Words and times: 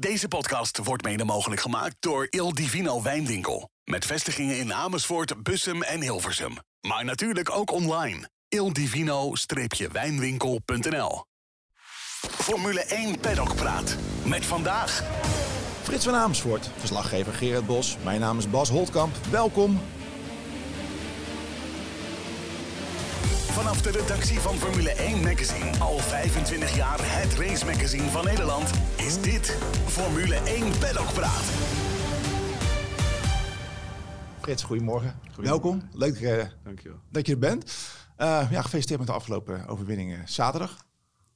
Deze 0.00 0.28
podcast 0.28 0.78
wordt 0.84 1.04
mede 1.04 1.24
mogelijk 1.24 1.60
gemaakt 1.60 1.96
door 2.00 2.26
Il 2.30 2.54
Divino 2.54 3.02
Wijnwinkel. 3.02 3.70
Met 3.84 4.06
vestigingen 4.06 4.58
in 4.58 4.74
Amersfoort, 4.74 5.42
Bussum 5.42 5.82
en 5.82 6.00
Hilversum. 6.00 6.56
Maar 6.80 7.04
natuurlijk 7.04 7.50
ook 7.50 7.70
online. 7.70 8.30
ildivino-wijnwinkel.nl 8.48 11.24
Formule 12.20 12.80
1 12.80 13.20
Paddock 13.20 13.54
Praat. 13.54 13.96
Met 14.24 14.44
vandaag... 14.44 15.02
Frits 15.82 16.04
van 16.04 16.14
Amersfoort, 16.14 16.70
verslaggever 16.76 17.32
Gerard 17.32 17.66
Bos. 17.66 17.96
Mijn 18.04 18.20
naam 18.20 18.38
is 18.38 18.50
Bas 18.50 18.68
Holtkamp. 18.68 19.14
Welkom. 19.30 19.80
Vanaf 23.48 23.82
de 23.82 23.90
redactie 23.90 24.38
van 24.40 24.54
Formule 24.54 24.90
1 24.90 25.22
Magazine, 25.22 25.78
al 25.78 25.98
25 25.98 26.76
jaar 26.76 26.98
het 27.00 27.34
race 27.34 27.64
magazine 27.64 28.10
van 28.10 28.24
Nederland, 28.24 28.70
is 28.96 29.20
dit 29.22 29.58
Formule 29.86 30.34
1 30.34 30.78
Paddock 30.78 31.12
Praat. 31.12 31.42
Frits, 34.40 34.62
goedemorgen. 34.62 35.18
Welkom. 35.36 35.82
Leuk 35.92 36.20
eh, 36.20 36.46
Dankjewel. 36.64 36.98
dat 37.10 37.26
je 37.26 37.32
er 37.32 37.38
bent. 37.38 37.64
Eh, 38.16 38.26
ja, 38.50 38.62
gefeliciteerd 38.62 38.98
met 38.98 39.08
de 39.08 39.14
afgelopen 39.14 39.66
overwinningen 39.66 40.28
zaterdag 40.28 40.76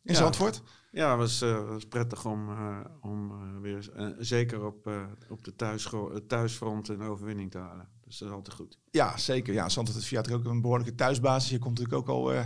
in 0.02 0.12
Ja. 0.12 0.18
Zandvoort. 0.18 0.62
Ja, 0.90 1.10
het 1.10 1.18
was, 1.18 1.42
eh, 1.42 1.68
was 1.68 1.84
prettig 1.84 2.24
om, 2.24 2.48
eh, 2.50 2.78
om 3.00 3.30
eh, 3.30 3.60
weer 3.60 3.90
eh, 3.96 4.06
zeker 4.18 4.64
op, 4.64 4.86
eh, 4.86 5.02
op 5.28 5.44
de 5.44 5.52
eh, 5.56 6.16
thuisfront 6.26 6.88
een 6.88 7.02
overwinning 7.02 7.50
te 7.50 7.58
halen. 7.58 7.88
Dus 8.12 8.20
dat 8.20 8.30
is 8.30 8.34
altijd 8.34 8.56
goed. 8.56 8.78
Ja, 8.90 9.16
zeker. 9.16 9.54
Ja, 9.54 9.68
Zandvoort 9.68 10.00
is 10.02 10.08
via 10.08 10.24
ook 10.32 10.44
een 10.44 10.60
behoorlijke 10.60 10.94
thuisbasis. 10.94 11.50
Je 11.50 11.58
komt 11.58 11.78
natuurlijk 11.78 12.08
ook 12.08 12.16
al 12.16 12.32
eh, 12.32 12.44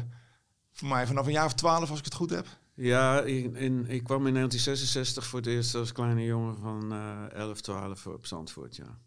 voor 0.73 0.89
mij 0.89 1.07
vanaf 1.07 1.27
een 1.27 1.33
jaar 1.33 1.45
of 1.45 1.55
twaalf, 1.55 1.91
als 1.91 1.99
ik 1.99 2.05
het 2.05 2.15
goed 2.15 2.31
heb. 2.31 2.47
Ja, 2.75 3.21
in, 3.21 3.57
in, 3.57 3.87
ik 3.89 4.05
kwam 4.05 4.27
in 4.27 4.35
1966 4.35 5.27
voor 5.27 5.39
het 5.39 5.49
eerst 5.49 5.75
als 5.75 5.93
kleine 5.93 6.25
jongen 6.25 6.57
van 6.57 6.93
eh 6.93 7.33
11, 7.33 7.61
12 7.61 8.07
op 8.07 8.27
Zandvoort, 8.27 8.77
ja. 8.77 8.99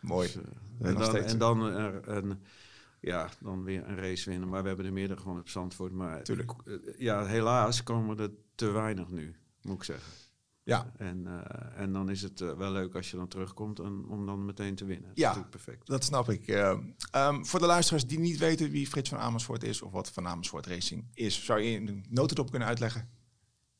Mooi. 0.00 0.26
Dus, 0.32 0.36
eh, 0.36 0.88
en, 0.88 0.94
dan, 0.94 1.16
en 1.16 1.38
dan, 1.38 1.62
er 1.62 2.08
een, 2.08 2.42
ja, 3.00 3.28
dan 3.40 3.64
weer 3.64 3.88
een 3.88 3.96
race 3.96 4.30
winnen. 4.30 4.48
Maar 4.48 4.62
we 4.62 4.68
hebben 4.68 4.86
er 4.86 4.92
meerdere 4.92 5.20
gewoon 5.20 5.38
op 5.38 5.48
Zandvoort. 5.48 5.92
Maar 5.92 6.22
Tuurlijk. 6.22 6.52
eh, 6.64 6.74
ja, 6.98 7.24
helaas 7.24 7.82
komen 7.82 8.18
er 8.18 8.30
te 8.54 8.70
weinig 8.70 9.08
nu, 9.08 9.36
moet 9.62 9.76
ik 9.76 9.84
zeggen. 9.84 10.12
Ja, 10.66 10.92
En, 10.96 11.26
eh, 11.26 11.80
en 11.82 11.92
dan 11.92 12.10
is 12.10 12.22
het 12.22 12.40
eh, 12.40 12.52
wel 12.52 12.72
leuk 12.72 12.94
als 12.94 13.10
je 13.10 13.16
dan 13.16 13.28
terugkomt 13.28 13.78
en, 13.78 14.04
om 14.08 14.26
dan 14.26 14.44
meteen 14.44 14.74
te 14.74 14.84
winnen. 14.84 15.08
Dat 15.08 15.16
Ja. 15.18 15.30
is 15.30 15.36
natuurlijk 15.36 15.64
perfect. 15.64 15.86
dat 15.86 16.04
snap 16.04 16.30
ik. 16.30 16.46
Eh, 16.46 16.78
ehm, 17.10 17.44
voor 17.44 17.60
de 17.60 17.66
luisteraars 17.66 18.06
die 18.06 18.18
niet 18.18 18.38
weten 18.38 18.70
wie 18.70 18.86
Frits 18.86 19.08
van 19.08 19.18
Amersfoort 19.18 19.62
is 19.64 19.82
of 19.82 19.92
wat 19.92 20.10
Van 20.10 20.26
Amersfoort 20.26 20.66
Racing 20.66 21.04
is, 21.14 21.44
zou 21.44 21.60
je 21.60 21.70
in 21.70 21.88
een 21.88 22.04
notendop 22.08 22.50
kunnen 22.50 22.68
uitleggen? 22.68 23.08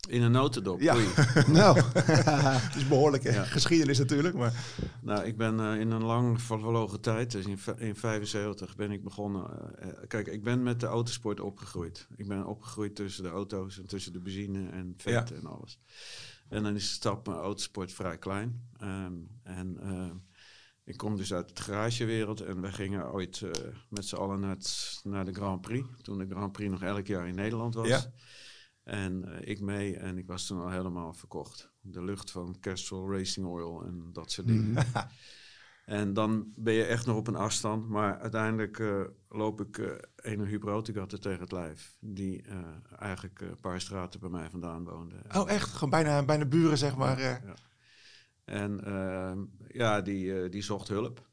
In 0.08 0.22
een 0.22 0.30
notendop. 0.32 0.80
Ja. 0.80 0.94
nou, 1.48 1.80
het 1.94 2.74
is 2.76 2.88
behoorlijke 2.88 3.32
geschiedenis 3.32 3.98
natuurlijk, 3.98 4.34
maar 4.34 4.64
Nou, 5.02 5.24
ik 5.24 5.36
ben 5.36 5.60
eh, 5.60 5.80
in 5.80 5.90
een 5.90 6.04
lang 6.04 6.40
verlogen 6.42 7.00
tijd, 7.00 7.30
dus 7.30 7.46
in, 7.46 7.58
v- 7.58 7.68
in 7.78 7.96
75 7.96 8.76
ben 8.76 8.90
ik 8.90 9.02
begonnen. 9.04 9.50
kijk, 10.08 10.26
ik 10.26 10.42
ben 10.42 10.62
met 10.62 10.80
de 10.80 10.86
autosport 10.86 11.40
opgegroeid. 11.40 12.06
Ik 12.16 12.28
ben 12.28 12.46
opgegroeid 12.46 12.94
tussen 12.96 13.22
de 13.22 13.28
auto's 13.30 13.78
en 13.78 13.86
tussen 13.86 14.12
de 14.12 14.20
benzine 14.20 14.68
en 14.68 14.94
vet 14.96 15.28
Ja. 15.28 15.34
en 15.36 15.46
alles. 15.46 15.78
En 16.54 16.62
dan 16.62 16.74
is 16.74 16.82
de 16.88 16.94
stap 16.94 17.26
naar 17.26 17.36
autosport 17.36 17.92
vrij 17.92 18.18
klein. 18.18 18.68
Ehm, 18.76 19.12
en 19.42 19.78
ehm, 19.80 20.16
ik 20.84 20.96
kom 20.96 21.16
dus 21.16 21.32
uit 21.32 21.56
de 21.56 21.62
garagewereld 21.62 22.40
en 22.40 22.60
we 22.60 22.72
gingen 22.72 23.12
ooit 23.12 23.42
eh, 23.42 23.50
met 23.88 24.06
z'n 24.06 24.16
allen 24.16 24.40
naar, 24.40 24.50
het- 24.50 25.00
naar 25.02 25.24
de 25.24 25.32
Grand 25.34 25.60
Prix. 25.60 25.88
Toen 26.02 26.18
de 26.18 26.26
Grand 26.26 26.52
Prix 26.52 26.70
nog 26.70 26.82
elk 26.82 27.06
jaar 27.06 27.28
in 27.28 27.34
Nederland 27.34 27.74
was. 27.74 27.88
Ja. 27.88 28.12
En 28.82 29.24
eh, 29.24 29.48
ik 29.50 29.60
mee 29.60 29.96
en 29.96 30.18
ik 30.18 30.26
was 30.26 30.46
toen 30.46 30.60
al 30.60 30.70
helemaal 30.70 31.12
verkocht. 31.14 31.70
De 31.80 32.04
lucht 32.04 32.30
van 32.30 32.56
Castrol 32.60 33.10
Racing 33.12 33.46
Oil 33.46 33.84
en 33.84 34.08
dat 34.12 34.30
soort 34.32 34.46
dingen. 34.46 34.74
en 35.84 36.12
dan 36.12 36.52
ben 36.56 36.74
je 36.74 36.84
echt 36.84 37.06
nog 37.06 37.16
op 37.16 37.26
een 37.26 37.36
afstand. 37.36 37.88
Maar 37.88 38.18
uiteindelijk 38.18 38.78
eh, 38.78 39.00
loop 39.28 39.60
ik 39.60 39.78
eh 39.78 39.92
een 40.16 40.46
Hubrotigatte 40.46 41.18
tegen 41.18 41.40
het 41.40 41.52
lijf. 41.52 41.96
Die 42.00 42.42
eh, 42.42 42.58
eigenlijk 42.98 43.40
een 43.40 43.60
paar 43.60 43.80
straten 43.80 44.20
bij 44.20 44.28
mij 44.28 44.50
vandaan 44.50 44.84
woonde. 44.84 45.16
oh 45.36 45.50
echt, 45.50 45.72
gewoon 45.72 45.90
bijna, 45.90 46.24
bijna 46.24 46.44
buren 46.44 46.78
zeg 46.78 46.96
maar. 46.96 47.20
Ja. 47.20 47.40
En 48.44 48.84
ehm, 48.84 49.44
ja, 49.68 50.00
die, 50.00 50.48
die 50.48 50.62
zocht 50.62 50.88
hulp. 50.88 51.28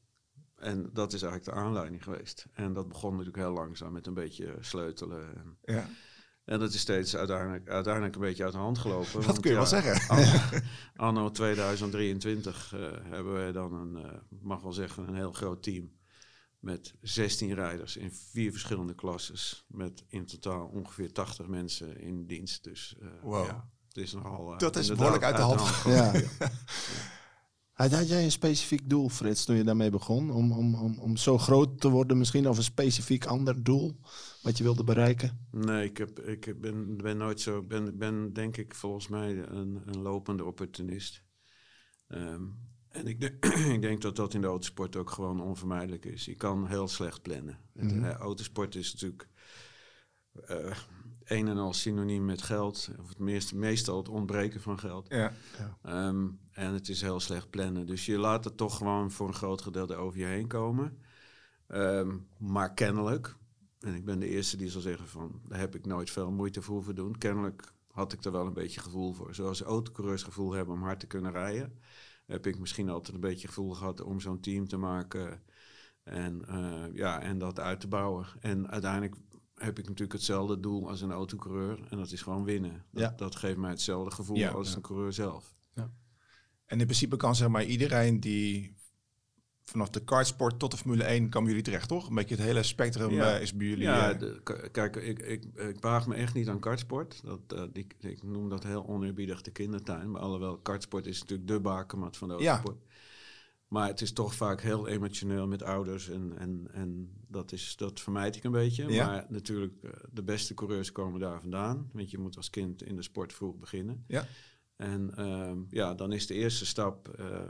En 0.56 0.90
dat 0.94 1.14
is 1.14 1.22
eigenlijk 1.22 1.56
de 1.56 1.64
aanleiding 1.64 2.04
geweest. 2.04 2.46
En 2.54 2.74
dat 2.74 2.88
begon 2.88 3.12
natuurlijk 3.12 3.38
heel 3.38 3.54
langzaam 3.54 3.94
met 3.94 4.08
een 4.08 4.14
beetje 4.14 4.58
sleutelen. 4.60 5.36
En, 5.36 5.58
ja. 5.62 5.88
En 6.46 6.60
dat 6.60 6.74
is 6.74 6.80
steeds 6.80 7.16
uiteindelijk, 7.16 7.70
uiteindelijk 7.70 8.16
een 8.16 8.22
beetje 8.22 8.44
uit 8.44 8.54
de 8.54 8.60
hand 8.60 8.78
gelopen. 8.78 9.14
Dat 9.14 9.26
want 9.26 9.40
kun 9.40 9.50
je 9.50 9.56
wel 9.56 9.66
zeggen. 9.66 10.08
Anno, 10.18 10.60
anno 10.96 11.32
2023 11.32 12.74
eh, 12.74 12.82
hebben 13.10 13.34
wij 13.34 13.52
dan 13.52 13.74
een, 13.74 14.06
eh, 14.06 14.12
mag 14.42 14.62
wel 14.62 14.74
zeggen, 14.74 15.08
een 15.08 15.16
heel 15.16 15.32
groot 15.32 15.64
team. 15.64 15.92
Met 16.60 16.94
16 17.02 17.54
rijders 17.54 17.98
in 17.98 18.12
vier 18.12 18.52
verschillende 18.52 18.96
klasses. 18.96 19.66
Met 19.68 20.04
in 20.08 20.26
totaal 20.26 20.68
ongeveer 20.68 21.12
80 21.12 21.48
mensen 21.48 22.00
in 22.00 22.26
dienst. 22.26 22.64
Dus 22.64 22.96
eh, 23.02 23.08
Wow. 23.22 23.46
ja, 23.46 23.70
het 23.88 23.98
is 23.98 24.14
nogal... 24.14 24.58
Dat 24.58 24.76
is 24.76 24.88
behoorlijk 24.88 25.24
uit 25.24 25.36
de 25.36 25.42
hand 25.42 25.62
gelopen. 25.62 26.22
Ja. 26.40 26.52
Had, 27.72 27.92
had 27.92 28.08
jij 28.10 28.24
een 28.24 28.32
specifiek 28.32 28.90
doel, 28.90 29.10
Frits, 29.10 29.46
toen 29.46 29.56
je 29.56 29.64
daarmee 29.64 29.90
begon? 29.90 30.32
Om, 30.32 30.52
om, 30.52 30.76
om, 30.76 31.00
om 31.00 31.18
zo 31.18 31.38
groot 31.38 31.82
te 31.82 31.90
worden 31.90 32.18
misschien? 32.18 32.48
Of 32.50 32.58
een 32.58 32.64
specifiek 32.64 33.26
ander 33.26 33.64
doel 33.64 34.00
wat 34.42 34.58
je 34.58 34.64
wilde 34.64 34.84
bereiken? 34.84 35.48
Nee, 35.52 35.86
ik, 35.86 35.98
heb, 35.98 36.20
ik 36.20 36.62
ben, 36.62 36.98
ben 36.98 37.18
nooit 37.18 37.42
zo. 37.42 37.62
ben, 37.64 37.98
ben 37.98 38.34
denk 38.34 38.58
ik 38.58 38.76
volgens 38.76 39.08
mij 39.08 39.38
een, 39.38 39.82
een 39.86 40.02
lopende 40.02 40.46
opportunist. 40.46 41.24
Ehm, 42.08 42.44
en 42.90 43.08
ik, 43.08 43.22
denk- 43.22 43.46
ik 43.76 43.82
denk 43.82 44.02
dat 44.02 44.16
dat 44.16 44.34
in 44.34 44.42
de 44.42 44.48
autosport 44.48 44.96
ook 44.96 45.10
gewoon 45.10 45.42
onvermijdelijk 45.42 46.06
is. 46.06 46.26
Je 46.26 46.36
kan 46.36 46.68
heel 46.68 46.88
slecht 46.88 47.22
plannen. 47.22 47.60
Het, 47.74 47.92
eh, 47.92 48.10
autosport 48.12 48.76
is 48.76 48.94
natuurlijk 48.94 49.30
eh, 50.46 50.78
een 51.24 51.48
en 51.48 51.58
al 51.58 51.74
synoniem 51.74 52.26
met 52.26 52.42
geld. 52.42 52.90
Of 53.00 53.10
het 53.10 53.20
meest, 53.20 53.54
meestal 53.54 53.98
het 53.98 54.10
ontbreken 54.10 54.62
van 54.62 54.80
geld. 54.80 55.06
Ja. 55.10 55.34
Ehm, 55.82 56.28
en 56.62 56.74
het 56.74 56.90
is 56.90 57.02
heel 57.02 57.20
slecht 57.20 57.50
plannen. 57.50 57.86
Dus 57.86 58.06
je 58.06 58.18
laat 58.18 58.44
het 58.44 58.58
toch 58.58 58.78
gewoon 58.78 59.12
voor 59.12 59.28
een 59.28 59.34
groot 59.34 59.62
gedeelte 59.62 59.96
over 59.96 60.20
je 60.20 60.26
heen 60.26 60.48
komen. 60.48 60.98
Ehm, 61.68 62.18
maar 62.38 62.74
kennelijk, 62.74 63.36
en 63.80 63.96
ik 63.96 64.06
ben 64.06 64.20
de 64.20 64.28
eerste 64.28 64.58
die 64.58 64.70
zal 64.70 64.82
zeggen 64.82 65.08
van... 65.08 65.42
daar 65.48 65.60
heb 65.60 65.76
ik 65.76 65.86
nooit 65.86 66.10
veel 66.10 66.32
moeite 66.32 66.62
voor 66.62 66.76
hoeven 66.76 66.96
doen. 66.96 67.18
Kennelijk 67.18 67.74
had 67.92 68.14
ik 68.14 68.24
er 68.24 68.32
wel 68.32 68.46
een 68.46 68.54
beetje 68.54 68.80
gevoel 68.80 69.14
voor. 69.14 69.36
Zoals 69.36 69.62
autocoureurs 69.62 70.24
gevoel 70.24 70.52
hebben 70.52 70.76
om 70.76 70.84
hard 70.84 71.00
te 71.00 71.08
kunnen 71.08 71.32
rijden... 71.32 71.80
heb 72.26 72.48
ik 72.48 72.60
misschien 72.60 72.90
altijd 72.90 73.16
een 73.16 73.22
beetje 73.22 73.48
gevoel 73.48 73.74
gehad 73.74 74.02
om 74.02 74.20
zo'n 74.20 74.40
team 74.40 74.68
te 74.68 74.78
maken... 74.78 75.44
En, 76.04 76.48
eh, 76.48 76.94
ja, 76.94 77.22
en 77.22 77.38
dat 77.38 77.60
uit 77.60 77.80
te 77.80 77.88
bouwen. 77.88 78.26
En 78.40 78.70
uiteindelijk 78.70 79.16
heb 79.56 79.80
ik 79.80 79.86
natuurlijk 79.86 80.14
hetzelfde 80.14 80.60
doel 80.60 80.90
als 80.90 81.02
een 81.02 81.12
autocoureur. 81.12 81.88
En 81.90 81.98
dat 81.98 82.12
is 82.12 82.22
gewoon 82.22 82.44
winnen. 82.44 82.86
Dat, 82.92 83.02
Ja. 83.02 83.14
dat 83.18 83.36
geeft 83.36 83.58
mij 83.58 83.70
hetzelfde 83.70 84.12
gevoel 84.12 84.38
Ja, 84.38 84.52
als 84.52 84.70
ja. 84.70 84.76
een 84.76 84.82
coureur 84.82 85.14
zelf. 85.14 85.56
En 86.72 86.80
in 86.80 86.86
principe 86.86 87.18
kan 87.18 87.36
zeg 87.36 87.48
maar 87.48 87.64
iedereen 87.64 88.20
die 88.20 88.76
vanaf 89.64 89.90
de 89.90 90.04
kartsport 90.04 90.60
tot 90.60 90.72
de 90.72 90.78
Formule 90.78 91.04
1 91.04 91.30
komen 91.30 91.48
jullie 91.50 91.64
terecht, 91.64 91.88
toch? 91.88 92.08
Een 92.10 92.16
beetje 92.16 92.36
het 92.36 92.44
hele 92.44 92.64
spectrum 92.64 93.10
Ja. 93.12 93.36
eh, 93.36 93.42
is 93.42 93.54
bij 93.56 93.68
jullie. 93.68 93.84
Ja, 93.84 94.12
eh, 94.12 94.20
de- 94.20 94.70
kijk, 94.72 94.96
ik, 94.96 95.20
ik, 95.20 95.44
ik 95.56 95.80
baag 95.80 96.08
me 96.08 96.16
echt 96.16 96.34
niet 96.34 96.48
aan 96.50 96.60
kartsport. 96.60 97.22
Dat, 97.24 97.40
eh, 97.48 97.64
die, 97.74 97.88
ik 98.00 98.24
noem 98.24 98.50
dat 98.50 98.64
heel 98.64 98.88
oneerbiedig 98.88 99.42
de 99.42 99.52
kindertuin. 99.52 100.12
Maar 100.12 100.22
alhoewel, 100.22 100.58
kartsport 100.58 101.06
is 101.06 101.20
natuurlijk 101.20 101.48
de 101.50 101.60
bakermat 101.60 102.18
van 102.18 102.28
de 102.28 102.34
Ja. 102.38 102.50
autosport. 102.50 102.80
Maar 103.68 103.88
het 103.88 104.02
is 104.02 104.14
toch 104.14 104.36
vaak 104.36 104.62
heel 104.62 104.88
emotioneel 104.88 105.48
met 105.48 105.64
ouders. 105.64 106.10
En, 106.10 106.34
en, 106.38 106.68
en 106.72 107.10
dat, 107.28 107.52
is, 107.52 107.76
dat 107.78 108.00
vermijd 108.00 108.36
ik 108.36 108.44
een 108.44 108.52
beetje. 108.52 108.88
Ja. 108.92 109.06
Maar 109.06 109.26
natuurlijk, 109.30 109.74
de 110.12 110.24
beste 110.24 110.54
coureurs 110.54 110.92
komen 110.92 111.20
daar 111.20 111.42
vandaan. 111.42 111.90
Want 111.94 112.12
je 112.12 112.18
moet 112.18 112.38
als 112.38 112.50
kind 112.50 112.84
in 112.84 112.96
de 112.96 113.02
sport 113.02 113.34
vroeg 113.34 113.56
beginnen. 113.58 114.04
ja. 114.08 114.26
En 114.82 115.12
ehm, 115.16 115.58
ja, 115.70 115.94
dan 115.94 116.12
is 116.12 116.28
de 116.28 116.34
eerste 116.34 116.66
stap 116.66 117.08
eh, 117.08 117.42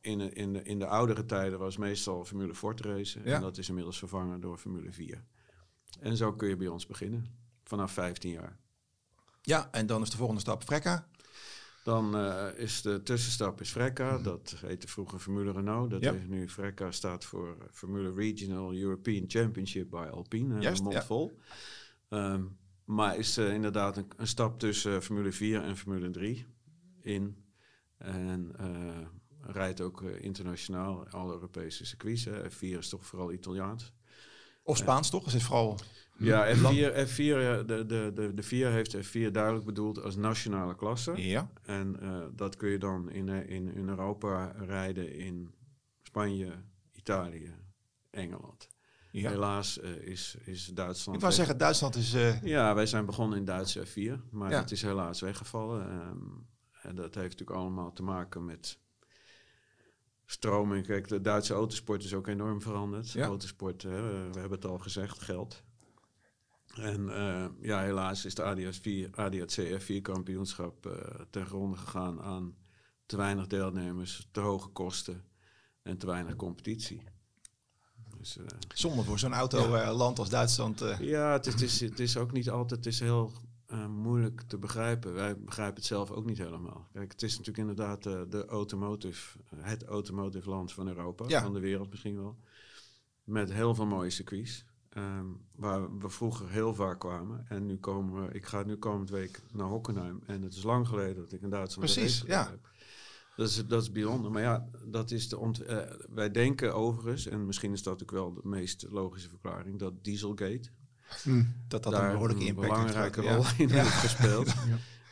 in, 0.00 0.18
de- 0.18 0.32
in, 0.32 0.52
de, 0.52 0.62
in 0.62 0.78
de 0.78 0.86
oudere 0.86 1.24
tijden 1.24 1.58
was 1.58 1.76
meestal 1.76 2.24
Formule 2.24 2.54
Ford 2.54 2.80
racen. 2.80 3.22
Ja. 3.24 3.34
En 3.34 3.40
dat 3.40 3.58
is 3.58 3.68
inmiddels 3.68 3.98
vervangen 3.98 4.40
door 4.40 4.58
Formule 4.58 4.92
4. 4.92 5.24
En 6.00 6.16
zo 6.16 6.32
kun 6.32 6.48
je 6.48 6.56
bij 6.56 6.66
ons 6.68 6.86
beginnen. 6.86 7.26
Vanaf 7.64 7.92
15 7.92 8.30
jaar. 8.30 8.58
ja, 9.42 9.68
en 9.72 9.86
dan 9.86 10.02
is 10.02 10.10
de 10.10 10.16
volgende 10.16 10.40
stap 10.40 10.62
Frekka. 10.62 11.08
Dan 11.84 12.16
eh, 12.16 12.46
is 12.56 12.82
de 12.82 13.02
tussenstap 13.02 13.60
is 13.60 13.70
Frecca. 13.70 14.18
Dat 14.18 14.54
heette 14.66 14.88
vroeger 14.88 15.18
Formule 15.18 15.52
Renault. 15.52 15.90
Dat 15.90 16.02
Ja. 16.02 16.12
is 16.12 16.26
nu 16.26 16.48
Frecca 16.48 16.90
staat 16.90 17.24
voor 17.24 17.56
Formule 17.72 18.12
Regional 18.12 18.74
European 18.74 19.24
Championship 19.26 19.90
bij 19.90 20.10
Alpine. 20.10 20.60
Juist, 20.60 20.82
mond 20.82 20.94
ja. 20.94 21.02
vol. 21.04 21.38
Ehm, 22.08 22.44
maar 22.84 23.16
is 23.18 23.36
eh, 23.36 23.52
inderdaad 23.54 23.96
een, 23.96 24.06
een 24.16 24.26
stap 24.26 24.58
tussen 24.58 25.02
Formule 25.02 25.32
4 25.32 25.62
en 25.62 25.76
Formule 25.76 26.10
3 26.10 26.46
in. 27.08 27.44
En 27.98 28.52
eh, 28.58 29.06
rijdt 29.52 29.80
ook 29.80 30.02
eh, 30.02 30.22
internationaal 30.22 31.08
alle 31.08 31.32
Europese 31.32 31.86
circuits. 31.86 32.24
Hè. 32.24 32.50
F4 32.50 32.58
is 32.78 32.88
toch 32.88 33.06
vooral 33.06 33.32
Italiaans. 33.32 33.92
Of 34.62 34.76
Spaans 34.76 35.10
toch? 35.10 35.26
Is 35.26 35.32
het 35.32 35.42
vooral... 35.42 35.78
Ja, 36.18 36.54
F4, 36.56 36.58
F4 37.08 37.16
eh, 37.16 37.56
de, 37.66 37.84
de, 37.86 38.10
de, 38.14 38.30
de 38.34 38.42
4 38.42 38.70
heeft 38.70 38.96
F4 38.96 39.30
duidelijk 39.32 39.64
bedoeld 39.64 40.02
als 40.02 40.16
nationale 40.16 40.74
klasse. 40.76 41.12
Ja. 41.16 41.50
En 41.62 42.00
eh, 42.00 42.20
dat 42.34 42.56
kun 42.56 42.68
je 42.70 42.78
dan 42.78 43.10
in, 43.10 43.28
eh, 43.28 43.48
in, 43.50 43.74
in 43.74 43.88
Europa 43.88 44.52
rijden 44.56 45.12
in 45.14 45.54
Spanje, 46.02 46.52
Italië, 46.92 47.54
Engeland. 48.10 48.68
ja. 49.10 49.30
Helaas 49.30 49.80
eh, 49.80 49.90
is, 49.96 50.36
is 50.44 50.66
Duitsland... 50.66 51.16
Ik 51.16 51.22
wou 51.24 51.34
zeggen, 51.34 51.58
Duitsland 51.58 51.94
is... 51.96 52.14
eh, 52.14 52.42
Ja, 52.42 52.74
wij 52.74 52.86
zijn 52.86 53.06
begonnen 53.06 53.38
in 53.38 53.44
Duitse 53.44 53.86
F4, 53.86 54.30
maar 54.30 54.50
Ja. 54.50 54.60
dat 54.60 54.70
is 54.70 54.82
helaas 54.82 55.20
weggevallen. 55.20 55.90
Ehm, 55.90 56.16
en 56.88 56.94
dat 56.94 57.14
heeft 57.14 57.38
natuurlijk 57.38 57.58
allemaal 57.58 57.92
te 57.92 58.02
maken 58.02 58.44
met 58.44 58.78
stroming. 60.24 60.86
Kijk, 60.86 61.08
de 61.08 61.20
Duitse 61.20 61.54
autosport 61.54 62.04
is 62.04 62.14
ook 62.14 62.26
enorm 62.26 62.62
veranderd. 62.62 63.10
Ja. 63.10 63.26
Autosport, 63.26 63.82
hè, 63.82 64.02
we 64.30 64.38
hebben 64.38 64.58
het 64.58 64.64
al 64.64 64.78
gezegd, 64.78 65.22
geld. 65.22 65.62
En 66.74 67.08
eh, 67.08 67.46
ja, 67.60 67.82
helaas 67.82 68.24
is 68.24 68.34
de 68.34 68.42
ADAC 68.42 68.74
4, 68.74 69.10
ADAC 69.14 69.80
F4 69.80 70.00
kampioenschap 70.02 70.86
eh, 70.86 71.20
ten 71.30 71.46
gronde 71.46 71.76
gegaan 71.76 72.22
aan 72.22 72.56
te 73.06 73.16
weinig 73.16 73.46
deelnemers, 73.46 74.28
te 74.30 74.40
hoge 74.40 74.68
kosten 74.68 75.24
en 75.82 75.98
te 75.98 76.06
weinig 76.06 76.36
competitie. 76.36 77.02
Dus, 78.18 78.36
eh, 78.36 78.44
zonde 78.74 79.02
voor 79.02 79.18
zo'n 79.18 79.32
autoland 79.32 80.18
als 80.18 80.28
Duitsland. 80.28 80.84
ja, 81.00 81.32
het 81.32 81.46
is, 81.46 81.52
het, 81.52 81.62
is, 81.62 81.80
het 81.80 82.00
is 82.00 82.16
ook 82.16 82.32
niet 82.32 82.50
altijd 82.50 82.84
het 82.84 82.94
is 82.94 83.00
heel 83.00 83.32
eh, 83.68 83.86
moeilijk 83.86 84.42
te 84.42 84.58
begrijpen. 84.58 85.14
Wij 85.14 85.38
begrijpen 85.38 85.74
het 85.76 85.84
zelf 85.84 86.10
ook 86.10 86.24
niet 86.24 86.38
helemaal. 86.38 86.88
Kijk, 86.92 87.12
het 87.12 87.22
is 87.22 87.30
natuurlijk 87.38 87.68
inderdaad 87.68 88.06
eh, 88.06 88.20
de 88.28 88.46
automotive, 88.46 89.38
eh, 89.50 89.58
het 89.60 89.84
automotive 89.84 90.48
land 90.48 90.72
van 90.72 90.88
Europa, 90.88 91.24
Ja. 91.28 91.42
van 91.42 91.52
de 91.52 91.60
wereld 91.60 91.90
misschien 91.90 92.16
wel. 92.16 92.36
Met 93.24 93.52
heel 93.52 93.74
veel 93.74 93.86
mooie 93.86 94.10
circuits. 94.10 94.66
ehm, 94.88 95.26
waar 95.54 95.98
we 95.98 96.08
vroeger 96.08 96.48
heel 96.50 96.74
vaak 96.74 96.98
kwamen. 97.00 97.44
En 97.48 97.66
nu 97.66 97.76
komen 97.78 98.26
we, 98.26 98.32
ik 98.34 98.46
ga 98.46 98.62
nu 98.62 98.76
komend 98.76 99.10
week 99.10 99.42
naar 99.52 99.66
Hockenheim. 99.66 100.22
En 100.26 100.42
het 100.42 100.54
is 100.54 100.62
lang 100.62 100.88
geleden 100.88 101.16
dat 101.16 101.32
ik 101.32 101.42
in 101.42 101.50
Duitsland 101.50 101.88
een 101.88 101.94
Precies, 101.94 102.22
ja. 102.26 102.48
heb. 102.50 102.70
Dat 103.36 103.48
is, 103.48 103.66
dat 103.66 103.82
is 103.82 103.92
bijzonder. 103.92 104.30
Maar 104.30 104.42
ja, 104.42 104.68
dat 104.84 105.10
is 105.10 105.28
de 105.28 105.38
ont 105.38 105.62
wij 106.10 106.30
denken 106.30 106.74
overigens, 106.74 107.26
en 107.26 107.46
misschien 107.46 107.72
is 107.72 107.82
dat 107.82 108.02
ook 108.02 108.10
wel 108.10 108.32
de 108.34 108.40
meest 108.44 108.86
logische 108.90 109.28
verklaring, 109.28 109.78
dat 109.78 110.04
Dieselgate 110.04 110.70
dat 111.68 111.82
dat 111.82 111.92
daar 111.92 112.04
een 112.04 112.12
behoorlijke 112.12 112.44
impact 112.44 112.66
heeft 112.66 112.80
belangrijke 112.80 113.20
rol 113.20 113.42
Ja. 113.42 113.52
in 113.58 113.68
heeft 113.68 113.88
gespeeld. 113.88 114.54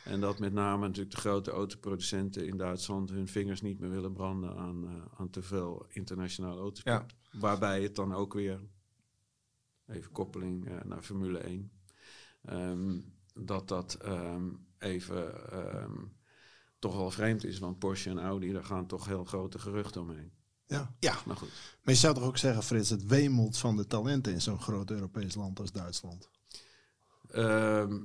En 0.07 0.19
dat 0.19 0.39
met 0.39 0.53
name 0.53 0.85
natuurlijk 0.87 1.15
de 1.15 1.21
grote 1.21 1.51
autoproducenten 1.51 2.47
in 2.47 2.57
Duitsland 2.57 3.09
hun 3.09 3.27
vingers 3.27 3.61
niet 3.61 3.79
meer 3.79 3.89
willen 3.89 4.13
branden 4.13 4.57
aan, 4.57 4.87
eh, 4.87 5.19
aan 5.19 5.29
te 5.29 5.41
veel 5.41 5.85
internationale 5.89 6.59
autosport. 6.59 7.15
Waarbij 7.31 7.81
het 7.83 7.95
dan 7.95 8.13
ook 8.13 8.33
weer, 8.33 8.59
even 9.87 10.11
koppeling 10.11 10.67
eh, 10.67 10.83
naar 10.83 11.01
Formule 11.01 11.39
1, 11.39 11.71
ehm, 12.41 12.99
dat 13.33 13.67
dat 13.67 13.93
ehm, 13.93 14.49
even 14.77 15.51
ehm, 15.51 16.03
toch 16.79 16.95
wel 16.95 17.11
vreemd 17.11 17.43
is. 17.43 17.59
Want 17.59 17.79
Porsche 17.79 18.09
en 18.09 18.19
Audi, 18.19 18.51
daar 18.51 18.65
gaan 18.65 18.87
toch 18.87 19.05
heel 19.05 19.25
grote 19.25 19.59
geruchten 19.59 20.01
omheen. 20.01 20.31
Ja. 20.67 20.95
Ja, 20.99 21.15
Maar 21.25 21.35
goed. 21.37 21.49
Maar 21.83 21.93
je 21.93 21.99
zou 21.99 22.13
toch 22.15 22.23
ook 22.23 22.37
zeggen, 22.37 22.63
Frits, 22.63 22.89
het 22.89 23.05
wemelt 23.05 23.57
van 23.57 23.75
de 23.75 23.87
talenten 23.87 24.33
in 24.33 24.41
zo'n 24.41 24.61
groot 24.61 24.91
Europees 24.91 25.35
land 25.35 25.59
als 25.59 25.71
Duitsland. 25.71 26.29
Ehm, 27.29 27.99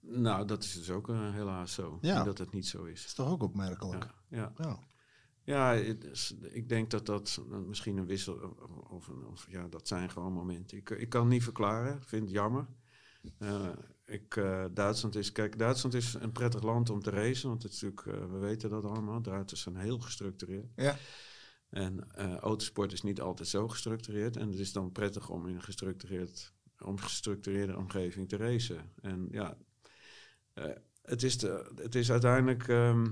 nou, 0.00 0.46
dat 0.46 0.64
is 0.64 0.72
dus 0.74 0.90
ook 0.90 1.08
eh, 1.08 1.32
helaas 1.32 1.72
zo. 1.72 1.98
Ja. 2.00 2.24
Dat 2.24 2.38
het 2.38 2.52
niet 2.52 2.66
zo 2.66 2.84
is. 2.84 2.98
Dat 3.00 3.06
is 3.06 3.14
toch 3.14 3.28
ook 3.30 3.42
opmerkelijk. 3.42 4.04
Ja, 4.28 4.36
ja. 4.38 4.52
Ja. 4.56 4.78
Ja, 5.44 5.74
het 5.74 6.04
is- 6.04 6.34
ik 6.42 6.68
denk 6.68 6.90
dat 6.90 7.06
dat 7.06 7.40
misschien 7.66 7.96
een 7.96 8.06
wissel... 8.06 8.56
Of, 8.90 9.08
of 9.08 9.46
ja, 9.50 9.68
dat 9.68 9.88
zijn 9.88 10.10
gewoon 10.10 10.32
momenten. 10.32 10.76
Ik, 10.78 10.90
ik 10.90 11.08
kan 11.08 11.20
het 11.20 11.30
niet 11.30 11.42
verklaren. 11.42 11.96
Ik 11.96 12.08
vind 12.08 12.22
het 12.22 12.30
jammer. 12.32 12.66
Eh, 13.38 13.68
ik, 14.04 14.36
eh, 14.36 14.64
Duitsland 14.70 15.14
is... 15.16 15.32
Kijk, 15.32 15.58
Duitsland 15.58 15.94
is 15.94 16.14
een 16.14 16.32
prettig 16.32 16.62
land 16.62 16.90
om 16.90 17.02
te 17.02 17.10
racen. 17.10 17.48
Want 17.48 17.62
het 17.62 17.72
is 17.72 17.80
natuurlijk... 17.80 18.06
eh, 18.24 18.30
we 18.30 18.38
weten 18.38 18.70
dat 18.70 18.84
allemaal. 18.84 19.22
Duitsers 19.22 19.60
zijn 19.60 19.76
heel 19.76 19.98
gestructureerd. 19.98 20.66
Ja. 20.76 20.96
En 21.76 22.08
eh, 22.14 22.36
autosport 22.36 22.92
is 22.92 23.02
niet 23.02 23.20
altijd 23.20 23.48
zo 23.48 23.68
gestructureerd. 23.68 24.36
En 24.36 24.48
het 24.48 24.58
is 24.58 24.72
dan 24.72 24.92
prettig 24.92 25.28
om 25.28 25.46
in 25.46 25.54
een 25.54 25.62
gestructureerd, 25.62 26.52
om 26.78 26.98
gestructureerde 26.98 27.76
omgeving 27.76 28.28
te 28.28 28.36
racen. 28.36 28.90
En 29.02 29.28
ja, 29.30 29.56
eh, 30.54 30.64
het, 31.02 31.22
is 31.22 31.38
de, 31.38 31.72
het 31.76 31.94
is 31.94 32.10
uiteindelijk... 32.10 32.68
ehm, 32.68 33.06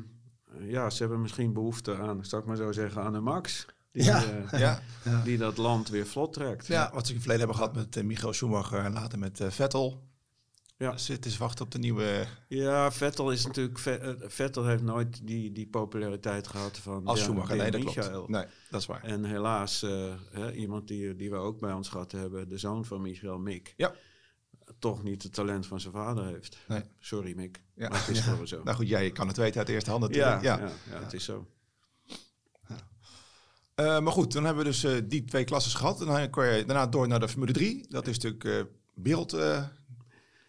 ja, 0.61 0.91
ze 0.91 1.03
hebben 1.03 1.21
misschien 1.21 1.53
behoefte 1.53 1.97
aan, 1.97 2.25
zal 2.25 2.39
ik 2.39 2.45
maar 2.45 2.57
zo 2.57 2.73
zeggen, 2.73 3.03
aan 3.03 3.15
een 3.15 3.23
Max. 3.23 3.67
Die, 3.91 4.03
Ja. 4.03 4.25
eh, 4.25 4.59
ja. 5.05 5.23
die 5.25 5.39
dat 5.39 5.57
land 5.57 5.89
weer 5.89 6.07
vlot 6.07 6.33
trekt. 6.33 6.67
ja, 6.67 6.91
wat 6.93 7.07
ze 7.07 7.09
in 7.13 7.19
het 7.19 7.27
verleden 7.27 7.49
hebben 7.49 7.57
gehad 7.57 7.75
met 7.75 8.05
Michael 8.05 8.33
Schumacher 8.33 8.79
en 8.85 8.93
later 8.93 9.19
met 9.19 9.41
Vettel. 9.49 10.03
Ja. 10.77 10.97
Zitten 10.97 11.31
ze 11.31 11.39
wachten 11.39 11.65
op 11.65 11.71
de 11.71 11.79
nieuwe... 11.79 12.27
Ja, 12.49 12.93
Vettel 12.93 13.31
is 13.31 13.47
natuurlijk. 13.47 13.79
Eh, 13.79 14.11
Vettel 14.19 14.67
heeft 14.67 14.83
nooit 14.83 15.27
die, 15.27 15.53
die 15.53 15.67
populariteit 15.67 16.47
gehad 16.47 16.79
van. 16.79 17.07
Als 17.07 17.19
ja, 17.19 17.25
Schumacher, 17.25 17.57
nee, 17.57 17.71
dat 17.71 17.85
Michael. 17.85 18.11
klopt. 18.11 18.29
Nee, 18.29 18.45
dat 18.71 18.81
is 18.81 18.87
waar. 18.87 19.03
En 19.03 19.25
helaas, 19.25 19.83
eh, 19.83 20.15
hè, 20.31 20.53
iemand 20.53 20.89
die, 20.89 21.17
die 21.17 21.31
we 21.31 21.37
ook 21.37 21.61
bij 21.61 21.73
ons 21.73 21.89
gehad 21.89 22.13
hebben, 22.13 22.49
de 22.49 22.59
zoon 22.59 22.85
van 22.85 23.03
Michael, 23.03 23.39
Mick. 23.39 23.75
Ja. 23.77 23.95
Toch 24.79 25.03
niet 25.03 25.23
het 25.23 25.35
talent 25.35 25.67
van 25.67 25.81
zijn 25.81 25.93
vader 25.93 26.27
heeft. 26.27 26.59
Nee. 26.69 26.83
Sorry, 26.99 27.33
Mick. 27.37 27.63
Ja. 27.75 27.89
Maar 27.89 27.99
het 27.99 28.09
is 28.09 28.21
gewoon 28.21 28.47
zo. 28.47 28.63
Nou 28.63 28.77
goed, 28.77 28.89
jij 28.89 29.11
kan 29.11 29.29
het 29.29 29.37
weten 29.37 29.59
uit 29.59 29.69
eerste 29.69 29.91
hand 29.91 30.03
ja, 30.03 30.09
natuurlijk. 30.09 30.43
ja. 30.43 30.59
Ja. 30.59 30.97
Ja, 30.99 31.03
het 31.03 31.13
is 31.13 31.25
zo. 31.25 31.47
Eh, 33.75 34.01
maar 34.01 34.13
goed, 34.13 34.33
dan 34.33 34.45
hebben 34.45 34.65
we 34.65 34.71
dus 34.71 34.85
eh, 34.85 34.93
die 35.05 35.25
twee 35.25 35.45
klasses 35.45 35.75
gehad. 35.75 36.01
En 36.01 36.07
dan 36.07 36.31
kon 36.31 36.45
je 36.45 36.65
daarna 36.65 36.87
door 36.87 37.09
naar 37.09 37.21
de 37.21 37.29
Formule 37.29 37.53
3. 37.53 37.87
Dat 37.89 38.07
is 38.07 38.19
natuurlijk 38.19 38.45
eh, 38.45 38.73
wereld, 38.95 39.33
eh, 39.33 39.65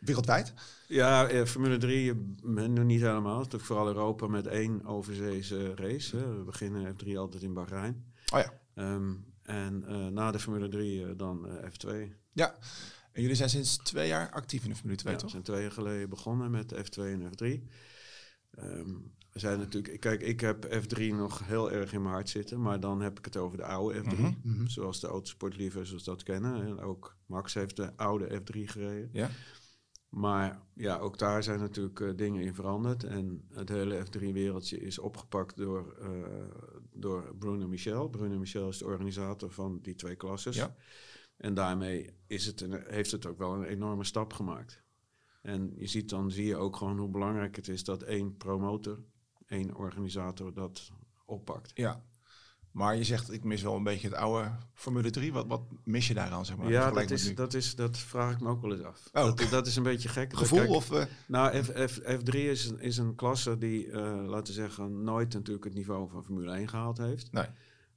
wereldwijd. 0.05 0.53
Ja, 0.87 1.27
eh, 1.27 1.45
Formule 1.45 1.77
3 1.77 2.11
eh, 2.11 2.15
nog 2.45 2.83
niet 2.85 3.01
helemaal. 3.01 3.39
Het 3.39 3.53
is 3.53 3.61
vooral 3.61 3.87
Europa 3.87 4.27
met 4.27 4.47
één 4.47 4.85
overzeese 4.85 5.75
race. 5.75 6.17
Hè. 6.17 6.37
We 6.37 6.43
beginnen 6.43 6.95
F3 6.95 7.17
altijd 7.17 7.43
in 7.43 7.53
Bahrein. 7.53 8.05
Oh 8.33 8.39
ja. 8.39 8.53
Ehm, 8.75 9.13
en 9.43 9.83
eh, 9.87 10.07
na 10.07 10.31
de 10.31 10.39
Formule 10.39 10.67
3 10.67 11.05
eh, 11.05 11.11
dan 11.17 11.47
eh, 11.47 11.69
F2. 11.69 12.13
Ja. 12.31 12.55
En 13.11 13.21
jullie 13.21 13.35
zijn 13.37 13.49
sinds 13.49 13.77
twee 13.77 14.07
jaar 14.07 14.31
actief 14.31 14.63
in 14.63 14.69
de 14.69 14.75
Formule 14.75 14.97
2, 14.97 15.11
Ja, 15.11 15.17
we 15.17 15.23
toch? 15.23 15.31
zijn 15.31 15.43
twee 15.43 15.61
jaar 15.61 15.71
geleden 15.71 16.09
begonnen 16.09 16.51
met 16.51 16.73
F2 16.73 16.97
en 17.03 17.21
F3. 17.31 17.67
Ehm, 18.51 18.89
we 19.31 19.39
zijn 19.39 19.57
natuurlijk, 19.59 19.99
kijk, 19.99 20.21
ik 20.21 20.39
heb 20.39 20.65
F3 20.83 20.99
nog 21.13 21.45
heel 21.47 21.71
erg 21.71 21.93
in 21.93 22.01
mijn 22.01 22.13
hart 22.13 22.29
zitten, 22.29 22.61
maar 22.61 22.79
dan 22.79 23.01
heb 23.01 23.17
ik 23.17 23.25
het 23.25 23.37
over 23.37 23.57
de 23.57 23.63
oude 23.63 23.99
F3, 24.03 24.19
Mhm, 24.43 24.67
zoals 24.67 24.99
de 24.99 25.07
autosportliefhebbers 25.07 26.03
dat 26.03 26.23
kennen. 26.23 26.65
En 26.65 26.79
ook 26.79 27.17
Max 27.25 27.53
heeft 27.53 27.75
de 27.75 27.97
oude 27.97 28.41
F3 28.41 28.67
gereden. 28.67 29.09
Ja. 29.13 29.29
Maar 30.15 30.61
ja, 30.73 30.97
ook 30.97 31.17
daar 31.17 31.43
zijn 31.43 31.59
natuurlijk 31.59 31.99
eh, 31.99 32.09
dingen 32.15 32.43
in 32.43 32.53
veranderd. 32.53 33.03
En 33.03 33.47
het 33.53 33.69
hele 33.69 34.05
F3-wereldje 34.05 34.77
is 34.77 34.99
opgepakt 34.99 35.57
door, 35.57 35.95
eh, 35.99 36.09
door 36.93 37.35
Bruno 37.39 37.67
Michel. 37.67 38.09
Bruno 38.09 38.37
Michel 38.37 38.67
is 38.67 38.77
de 38.77 38.85
organisator 38.85 39.51
van 39.51 39.79
die 39.81 39.95
twee 39.95 40.15
klasses. 40.15 40.55
Ja. 40.55 40.75
En 41.37 41.53
daarmee 41.53 42.09
is 42.27 42.45
het 42.45 42.61
een, 42.61 42.83
heeft 42.87 43.11
het 43.11 43.25
ook 43.25 43.37
wel 43.37 43.53
een 43.53 43.63
enorme 43.63 44.03
stap 44.03 44.33
gemaakt. 44.33 44.83
En 45.41 45.73
je 45.75 45.87
ziet 45.87 46.09
dan 46.09 46.31
zie 46.31 46.45
je 46.45 46.55
ook 46.55 46.75
gewoon 46.75 46.97
hoe 46.97 47.09
belangrijk 47.09 47.55
het 47.55 47.67
is 47.67 47.83
dat 47.83 48.03
één 48.03 48.37
promotor, 48.37 48.99
één 49.45 49.75
organisator 49.75 50.53
dat 50.53 50.91
oppakt. 51.25 51.71
Ja. 51.73 52.03
Maar 52.75 52.95
je 52.95 53.03
zegt, 53.03 53.31
ik 53.31 53.43
mis 53.43 53.61
wel 53.61 53.75
een 53.75 53.83
beetje 53.83 54.07
het 54.07 54.17
oude 54.17 54.51
Formule 54.73 55.09
3. 55.09 55.33
Wat, 55.33 55.47
wat 55.47 55.61
mis 55.83 56.07
je 56.07 56.13
daaraan, 56.13 56.45
zeg 56.45 56.57
maar? 56.57 56.69
ja, 56.69 56.91
dat 56.91 57.11
is, 57.11 57.35
dat, 57.35 57.53
is, 57.53 57.75
dat 57.75 57.97
vraag 57.97 58.33
ik 58.33 58.39
me 58.41 58.49
ook 58.49 58.61
wel 58.61 58.71
eens 58.71 58.81
af. 58.83 59.09
Oh. 59.13 59.23
Dat, 59.23 59.47
dat 59.49 59.67
is 59.67 59.75
een 59.75 59.83
beetje 59.83 60.09
gek. 60.09 60.33
Gevoel 60.37 60.59
Kijk, 60.59 60.71
of... 60.71 60.91
eh, 60.91 61.05
Nou, 61.27 61.63
F, 61.63 61.67
F, 61.91 61.99
F3 62.01 62.23
is, 62.35 62.65
een- 62.69 62.79
is 62.79 62.97
een 62.97 63.15
klasse 63.15 63.57
die, 63.57 63.91
eh, 63.91 64.25
laten 64.25 64.53
we 64.53 64.59
zeggen, 64.61 65.03
nooit 65.03 65.33
natuurlijk 65.33 65.65
het 65.65 65.73
niveau 65.73 66.09
van 66.09 66.23
Formule 66.23 66.51
1 66.51 66.67
gehaald 66.67 66.97
heeft. 66.97 67.31
nee. 67.31 67.45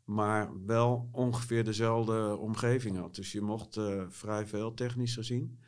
Maar 0.04 0.50
wel 0.66 1.08
ongeveer 1.12 1.64
dezelfde 1.64 2.36
omgeving 2.36 2.96
had. 2.98 3.14
Dus 3.14 3.32
je 3.32 3.40
mocht 3.40 3.76
eh, 3.76 4.02
vrij 4.08 4.46
veel 4.46 4.74
technisch 4.74 5.14
gezien. 5.14 5.58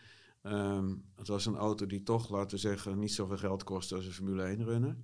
Ehm, 0.42 0.94
het 1.16 1.28
was 1.28 1.46
een 1.46 1.56
auto 1.56 1.86
die 1.86 2.02
toch, 2.02 2.30
laten 2.30 2.50
we 2.50 2.56
zeggen, 2.58 2.98
niet 2.98 3.12
zoveel 3.12 3.36
geld 3.36 3.64
kostte 3.64 3.94
als 3.94 4.06
een 4.06 4.12
Formule 4.12 4.42
1 4.42 4.64
runner. 4.64 4.96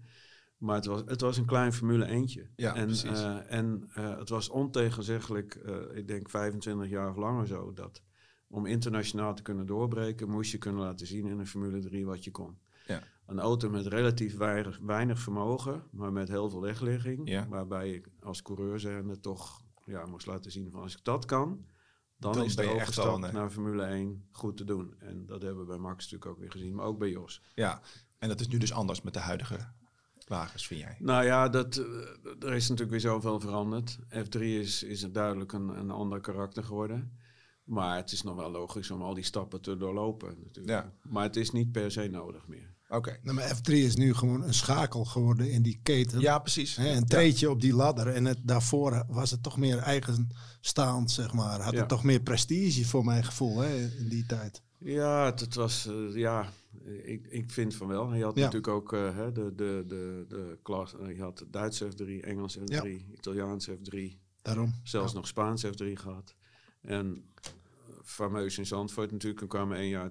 Maar 0.59 0.75
het 0.77 0.87
was, 0.87 1.03
het 1.07 1.21
was 1.21 1.37
een 1.37 1.45
klein 1.45 1.73
Formule 1.73 2.07
1'tje. 2.07 2.55
Ja, 2.57 2.75
en 2.75 2.87
precies. 2.87 3.21
eh, 3.21 3.53
en 3.53 3.91
eh, 3.95 4.19
het 4.19 4.29
was 4.29 4.49
ontegenzeggelijk, 4.49 5.55
eh, 5.55 5.97
ik 5.97 6.09
denk 6.09 6.31
25 6.31 6.89
jaar 6.89 7.11
of 7.11 7.17
langer 7.17 7.47
zo, 7.47 7.73
dat 7.73 8.03
om 8.49 8.67
internationaal 8.67 9.35
te 9.35 9.43
kunnen 9.43 9.67
doorbreken, 9.67 10.31
moest 10.31 10.53
je 10.53 10.59
kunnen 10.59 10.81
laten 10.81 11.07
zien 11.07 11.27
in 11.27 11.39
een 11.39 11.47
Formule 11.47 11.81
3 11.81 12.07
wat 12.07 12.25
je 12.25 12.31
kon. 12.31 12.59
Ja. 12.87 13.03
Een 13.27 13.41
auto 13.41 13.71
met 13.71 13.87
relatief 13.87 14.37
weinig, 14.37 14.79
weinig 14.83 15.19
vermogen, 15.19 15.83
maar 15.91 16.13
met 16.13 16.29
heel 16.29 16.51
veel 16.51 16.61
wegligging. 16.61 17.29
Ja. 17.29 17.49
Waarbij 17.49 17.91
ik 17.91 18.09
als 18.21 18.43
coureur 18.43 18.81
zijnde 18.81 19.21
toch 19.21 19.65
ja, 19.85 20.07
moest 20.07 20.27
laten 20.27 20.51
zien 20.51 20.71
van 20.71 20.83
als 20.83 20.97
ik 20.97 21.05
dat 21.05 21.25
kan, 21.25 21.67
dan, 22.17 22.33
Dan 22.33 22.45
is 22.45 22.57
de 22.57 22.71
overstap 22.71 23.33
naar 23.33 23.51
Formule 23.51 23.83
1 23.83 24.27
goed 24.31 24.57
te 24.57 24.65
doen. 24.65 24.95
En 24.99 25.27
dat 25.27 25.43
hebben 25.43 25.61
we 25.61 25.69
bij 25.69 25.79
Max 25.79 26.05
natuurlijk 26.05 26.31
ook 26.31 26.39
weer 26.39 26.51
gezien, 26.51 26.75
maar 26.75 26.87
ook 26.87 26.99
bij 26.99 27.11
Jos. 27.11 27.43
Ja. 27.55 27.81
En 28.19 28.29
dat 28.29 28.41
is 28.41 28.49
nu 28.49 28.59
dus 28.59 28.73
anders 28.73 29.03
met 29.03 29.15
de 29.15 29.21
huidige 29.21 29.73
wagens, 30.28 30.66
vind 30.66 30.80
jij? 30.80 30.97
Nou 30.99 31.25
ja, 31.25 31.49
dat, 31.49 31.76
eh, 31.76 31.85
er 32.49 32.52
is 32.54 32.62
natuurlijk 32.68 32.90
weer 32.90 33.00
zoveel 33.12 33.40
veranderd. 33.40 33.99
F3 34.09 34.40
is, 34.40 34.83
is 34.83 35.00
duidelijk 35.00 35.52
een, 35.52 35.68
een 35.68 35.90
ander 35.90 36.21
karakter 36.21 36.64
geworden. 36.64 37.18
Maar 37.64 37.97
het 37.97 38.12
is 38.12 38.23
nog 38.23 38.37
wel 38.37 38.50
logisch 38.50 38.90
om 38.90 39.02
al 39.02 39.14
die 39.14 39.25
stappen 39.25 39.61
te 39.61 39.76
doorlopen 39.76 40.37
natuurlijk. 40.45 40.68
Ja. 40.85 40.92
Maar 41.02 41.23
het 41.23 41.37
is 41.37 41.50
niet 41.50 41.73
per 41.73 41.90
se 41.90 42.09
nodig 42.09 42.47
meer. 42.47 42.75
Oké. 42.88 43.18
Nou, 43.23 43.37
maar 43.37 43.56
F3 43.56 43.73
is 43.73 43.97
nu 43.97 44.14
gewoon 44.14 44.42
een 44.42 44.54
schakel 44.54 45.04
geworden 45.04 45.50
in 45.50 45.62
die 45.62 45.80
keten. 45.83 46.21
Ja, 46.21 46.38
precies. 46.38 46.76
Hè, 46.76 46.88
een 46.90 47.06
treedje 47.06 47.50
op 47.50 47.61
die 47.61 47.75
ladder. 47.75 48.09
En 48.09 48.25
het, 48.25 48.38
daarvoor 48.42 49.04
was 49.09 49.30
het 49.30 49.42
toch 49.42 49.56
meer 49.56 49.78
eigenstaand, 49.78 51.11
zeg 51.11 51.33
maar. 51.33 51.61
Had 51.61 51.73
Ja. 51.73 51.78
het 51.78 51.88
toch 51.88 52.04
meer 52.04 52.21
prestige 52.21 52.85
voor 52.85 53.04
mijn 53.04 53.25
gevoel 53.25 53.59
hè, 53.59 53.76
in 53.99 54.09
die 54.09 54.26
tijd. 54.26 54.62
Ja, 54.78 55.25
het, 55.25 55.54
was, 55.54 55.87
eh, 55.87 56.14
ja, 56.14 56.49
ik, 57.02 57.26
ik 57.26 57.50
vind 57.50 57.75
van 57.75 57.87
wel. 57.88 58.14
Je 58.14 58.25
had 58.25 58.35
Ja. 58.35 58.40
natuurlijk 58.45 58.68
ook 58.73 58.92
eh, 58.92 59.14
hè, 59.16 59.33
de, 59.33 59.54
de, 59.54 59.85
de, 59.87 60.25
de 60.28 60.59
klas, 60.62 60.95
eh, 60.99 61.16
je 61.16 61.23
had 61.23 61.45
Duits 61.50 61.83
F3, 61.85 62.06
Engels 62.21 62.59
F3, 62.59 62.64
Ja. 62.64 62.85
Italiaans 63.12 63.68
F3, 63.71 63.99
Daarom. 64.42 64.75
zelfs 64.85 65.12
nog 65.12 65.26
Spaans 65.26 65.66
F3 65.66 65.92
gehad. 65.92 66.35
En 66.80 67.25
fameus 68.04 68.59
in 68.59 68.66
Zandvoort 68.66 69.12
natuurlijk, 69.12 69.40
we 69.40 69.47
kwamen 69.47 69.76
één 69.76 69.88
jaar 69.88 70.11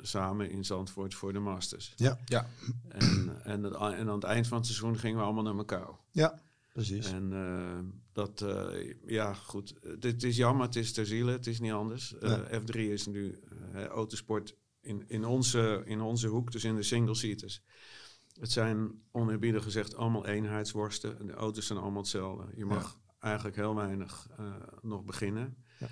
samen 0.00 0.50
in 0.50 0.64
Zandvoort 0.64 1.14
voor 1.14 1.32
de 1.32 1.38
Masters. 1.38 1.92
Ja, 1.96 2.18
Ja. 2.24 2.46
En, 2.88 3.38
en, 3.44 3.62
het- 3.62 3.74
en 3.74 4.08
aan 4.08 4.14
het 4.14 4.24
eind 4.24 4.46
van 4.46 4.56
het 4.56 4.66
seizoen 4.66 4.98
gingen 4.98 5.18
we 5.18 5.24
allemaal 5.24 5.42
naar 5.42 5.54
Macau. 5.54 5.94
ja 6.10 6.40
precies. 6.72 7.06
En 7.12 7.32
dat, 8.12 8.40
eh, 8.40 8.94
ja, 9.06 9.34
goed. 9.34 9.74
Het 10.00 10.22
is 10.22 10.36
jammer, 10.36 10.66
het 10.66 10.76
is 10.76 10.92
ter 10.92 11.06
ziele, 11.06 11.32
het 11.32 11.46
is 11.46 11.60
niet 11.60 11.72
anders. 11.72 12.18
Eh, 12.18 12.60
F3 12.60 12.74
is 12.74 13.06
nu 13.06 13.38
autosport 13.90 14.56
in, 14.80 15.04
in, 15.06 15.24
onze, 15.24 15.82
in 15.84 16.00
onze 16.00 16.28
hoek, 16.28 16.52
dus 16.52 16.64
in 16.64 16.74
de 16.74 16.82
single-seaters. 16.82 17.62
Het 18.40 18.52
zijn 18.52 19.02
oneerbiedig 19.10 19.62
gezegd 19.62 19.96
allemaal 19.96 20.26
eenheidsworsten. 20.26 21.18
En 21.18 21.26
De 21.26 21.32
auto's 21.32 21.66
zijn 21.66 21.78
allemaal 21.78 22.00
hetzelfde. 22.00 22.52
Je 22.56 22.64
mag 22.64 22.98
eigenlijk 23.18 23.56
heel 23.56 23.74
weinig 23.74 24.28
eh, 24.38 24.54
nog 24.82 25.04
beginnen. 25.04 25.56
Ja. 25.78 25.88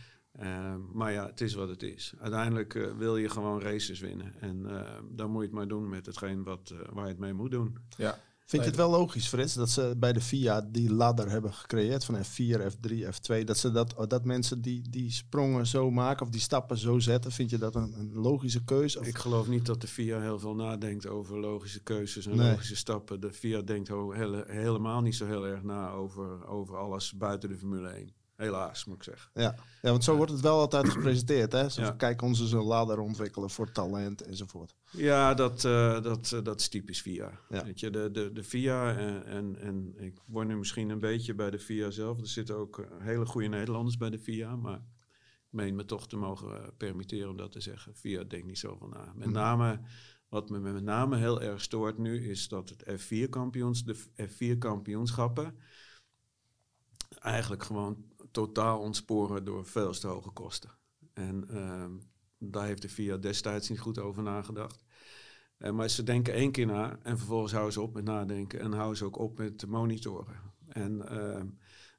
Maar 0.92 1.12
ja, 1.12 1.26
het 1.26 1.40
is 1.40 1.54
wat 1.54 1.68
het 1.68 1.82
is. 1.82 2.14
Uiteindelijk 2.18 2.72
wil 2.96 3.16
je 3.16 3.28
gewoon 3.28 3.60
races 3.60 4.00
winnen. 4.00 4.40
En 4.40 4.62
dan 5.10 5.30
moet 5.30 5.40
je 5.40 5.46
het 5.46 5.56
maar 5.56 5.68
doen 5.68 5.88
met 5.88 6.06
hetgeen 6.06 6.42
wat, 6.42 6.74
waar 6.90 7.04
je 7.04 7.10
het 7.10 7.18
mee 7.18 7.32
moet 7.32 7.50
doen. 7.50 7.76
Ja. 7.96 8.18
Vind 8.50 8.62
je 8.62 8.68
het 8.68 8.78
wel 8.78 8.90
logisch, 8.90 9.28
Frits, 9.28 9.54
dat 9.54 9.70
ze 9.70 9.94
bij 9.96 10.12
de 10.12 10.20
FIA 10.20 10.60
die 10.60 10.92
ladder 10.92 11.30
hebben 11.30 11.52
gecreëerd 11.52 12.04
van 12.04 12.14
F4, 12.16 12.60
F3, 12.60 12.92
F2, 12.92 13.44
dat, 13.44 13.58
ze 13.58 13.70
dat, 13.70 13.94
dat 14.08 14.24
mensen 14.24 14.60
die, 14.60 14.82
die 14.90 15.10
sprongen 15.10 15.66
zo 15.66 15.90
maken 15.90 16.26
of 16.26 16.32
die 16.32 16.40
stappen 16.40 16.78
zo 16.78 16.98
zetten, 16.98 17.32
vind 17.32 17.50
je 17.50 17.58
dat 17.58 17.74
een, 17.74 17.94
een 17.98 18.12
logische 18.14 18.64
keuze? 18.64 18.98
Of- 19.00 19.06
Ik 19.06 19.18
geloof 19.18 19.48
niet 19.48 19.66
dat 19.66 19.80
de 19.80 19.86
FIA 19.86 20.20
heel 20.20 20.38
veel 20.38 20.54
nadenkt 20.54 21.06
over 21.06 21.38
logische 21.38 21.82
keuzes 21.82 22.26
en 22.26 22.36
Nee. 22.36 22.50
logische 22.50 22.76
stappen. 22.76 23.20
De 23.20 23.32
FIA 23.32 23.60
denkt 23.62 23.88
helemaal 24.46 25.00
niet 25.00 25.16
zo 25.16 25.26
heel 25.26 25.46
erg 25.46 25.62
na 25.62 25.90
over, 25.90 26.46
over 26.46 26.76
alles 26.76 27.12
buiten 27.12 27.48
de 27.48 27.56
Formule 27.56 27.88
1. 27.88 28.12
Helaas, 28.40 28.84
moet 28.84 28.96
ik 28.96 29.02
zeggen. 29.02 29.30
ja. 29.34 29.54
ja, 29.82 29.90
want 29.90 30.04
zo 30.04 30.16
wordt 30.16 30.32
het 30.32 30.40
wel 30.40 30.58
altijd 30.58 30.88
gepresenteerd. 30.88 31.52
Hè? 31.52 31.68
Zo 31.68 31.82
Ja. 31.82 31.90
kijk, 31.90 32.22
ons 32.22 32.40
is 32.40 32.52
een 32.52 32.62
ladder 32.62 32.98
ontwikkelen 32.98 33.50
voor 33.50 33.72
talent 33.72 34.22
enzovoort. 34.22 34.74
Ja, 34.90 35.34
dat, 35.34 35.64
eh, 35.64 36.02
dat, 36.02 36.32
eh, 36.32 36.42
dat 36.42 36.60
is 36.60 36.68
typisch. 36.68 37.02
Ja. 37.02 37.40
Weet 37.48 37.80
je, 37.80 37.90
de, 37.90 38.10
de, 38.10 38.32
de 38.32 38.44
FIA 38.44 38.96
en, 38.96 39.24
en, 39.26 39.56
en 39.60 39.94
ik 39.96 40.18
word 40.26 40.46
nu 40.46 40.56
misschien 40.56 40.88
een 40.88 40.98
beetje 40.98 41.34
bij 41.34 41.50
de 41.50 41.58
FIA 41.58 41.90
zelf. 41.90 42.20
Er 42.20 42.26
zitten 42.26 42.56
ook 42.56 42.78
eh, 42.78 42.86
hele 42.98 43.26
goede 43.26 43.48
Nederlanders 43.48 43.96
bij 43.96 44.10
de 44.10 44.18
FIA, 44.18 44.56
maar 44.56 44.76
ik 44.76 45.50
meen 45.50 45.74
me 45.74 45.84
toch 45.84 46.08
te 46.08 46.16
mogen 46.16 46.72
permitteren 46.76 47.30
om 47.30 47.36
dat 47.36 47.52
te 47.52 47.60
zeggen. 47.60 47.94
FIA 47.94 48.24
denkt 48.24 48.46
niet 48.46 48.58
zoveel 48.58 48.88
na. 48.88 49.12
Met 49.14 49.30
name, 49.30 49.80
wat 50.28 50.50
me 50.50 50.58
met 50.58 50.82
name 50.82 51.16
heel 51.16 51.42
erg 51.42 51.60
stoort 51.60 51.98
nu, 51.98 52.28
is 52.30 52.48
dat 52.48 52.68
het 52.68 53.00
F4-kampioens, 53.00 53.84
de 53.84 53.96
F4-kampioenschappen 54.28 55.54
eigenlijk 57.18 57.62
gewoon 57.62 58.04
totaal 58.30 58.80
ontsporen 58.80 59.44
door 59.44 59.66
veel 59.66 59.92
te 59.92 60.06
hoge 60.06 60.30
kosten. 60.30 60.70
En 61.12 61.48
ehm, 61.48 61.92
daar 62.38 62.66
heeft 62.66 62.82
de 62.82 62.88
FIA 62.88 63.16
destijds 63.16 63.68
niet 63.68 63.80
goed 63.80 63.98
over 63.98 64.22
nagedacht. 64.22 64.82
Eh, 65.56 65.72
maar 65.72 65.88
ze 65.88 66.02
denken 66.02 66.34
één 66.34 66.50
keer 66.50 66.66
na 66.66 66.98
en 67.02 67.18
vervolgens 67.18 67.52
houden 67.52 67.72
ze 67.72 67.80
op 67.80 67.94
met 67.94 68.04
nadenken 68.04 68.60
en 68.60 68.72
houden 68.72 68.96
ze 68.96 69.04
ook 69.04 69.18
op 69.18 69.38
met 69.38 69.66
monitoren. 69.66 70.36
En 70.68 71.08
ehm, 71.08 71.46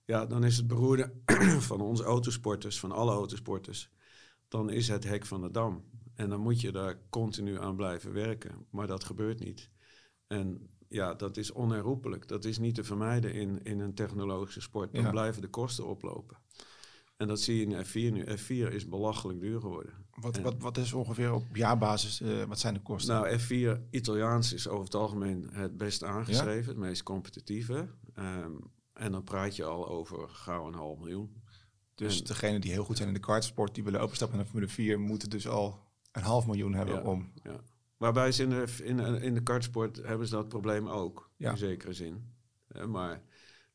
ja, 0.05 0.25
dan 0.25 0.43
is 0.43 0.57
het 0.57 0.67
beroerde 0.67 1.13
van 1.69 1.81
onze 1.81 2.03
autosporters, 2.03 2.79
van 2.79 2.91
alle 2.91 3.11
autosporters, 3.11 3.91
dan 4.47 4.69
is 4.69 4.87
het 4.87 5.03
hek 5.03 5.25
van 5.25 5.41
de 5.41 5.51
dam. 5.51 5.83
En 6.15 6.29
dan 6.29 6.39
moet 6.39 6.61
je 6.61 6.71
daar 6.71 6.99
continu 7.09 7.59
aan 7.59 7.75
blijven 7.75 8.13
werken. 8.13 8.65
Maar 8.69 8.87
dat 8.87 9.03
gebeurt 9.03 9.39
niet. 9.39 9.69
En 10.27 10.69
ja, 10.91 11.13
dat 11.13 11.37
is 11.37 11.51
onherroepelijk. 11.51 12.27
Dat 12.27 12.45
is 12.45 12.57
niet 12.57 12.75
te 12.75 12.83
vermijden 12.83 13.33
in, 13.33 13.59
in 13.63 13.79
een 13.79 13.93
technologische 13.93 14.61
sport. 14.61 14.93
Dan 14.93 15.01
Ja. 15.03 15.09
blijven 15.09 15.41
de 15.41 15.47
kosten 15.47 15.87
oplopen. 15.87 16.37
En 17.17 17.27
dat 17.27 17.39
zie 17.39 17.55
je 17.69 17.75
in 17.75 17.85
F4 17.85 18.13
nu. 18.13 18.25
F4 18.37 18.73
is 18.73 18.87
belachelijk 18.87 19.39
duur 19.39 19.59
geworden. 19.61 19.93
Wat, 20.19 20.37
wat, 20.39 20.55
wat 20.57 20.77
is 20.77 20.93
ongeveer 20.93 21.33
op 21.33 21.55
jaarbasis, 21.55 22.21
eh, 22.21 22.43
wat 22.43 22.59
zijn 22.59 22.73
de 22.73 22.79
kosten? 22.81 23.15
Nou, 23.15 23.39
F4 23.39 23.87
Italiaans 23.89 24.53
is 24.53 24.67
over 24.67 24.83
het 24.85 24.95
algemeen 24.95 25.49
het 25.51 25.77
best 25.77 26.03
aangeschreven, 26.03 26.67
het 26.69 26.77
meest 26.77 27.03
competitieve. 27.03 27.87
Ehm, 28.13 28.51
en 28.93 29.11
dan 29.11 29.23
praat 29.23 29.55
je 29.55 29.63
al 29.63 29.87
over 29.89 30.29
gauw 30.29 30.67
een 30.67 30.73
half 30.73 30.99
miljoen. 30.99 31.39
dus 31.95 32.19
en- 32.19 32.25
degenen 32.25 32.61
die 32.61 32.71
heel 32.71 32.83
goed 32.83 32.95
zijn 32.97 33.07
in 33.07 33.13
de 33.13 33.19
kartsport, 33.19 33.75
die 33.75 33.83
willen 33.83 34.01
openstappen 34.01 34.37
naar 34.37 34.45
Formule 34.45 34.67
4, 34.71 34.99
moeten 34.99 35.29
dus 35.29 35.47
al 35.47 35.79
een 36.11 36.21
half 36.23 36.45
miljoen 36.45 36.73
hebben 36.73 36.95
Ja. 36.95 37.01
om... 37.01 37.31
Ja. 37.43 37.59
Waarbij 38.01 38.31
ze 38.31 38.43
in 38.43 38.49
de, 38.49 38.65
in, 38.83 38.99
in 38.99 39.33
de 39.33 39.43
kartsport 39.43 39.97
hebben 40.03 40.27
ze 40.27 40.35
dat 40.35 40.47
probleem 40.47 40.87
ook, 40.87 41.29
Ja. 41.37 41.51
in 41.51 41.57
zekere 41.57 41.93
zin. 41.93 42.33
Eh, 42.67 42.85
maar 42.85 43.21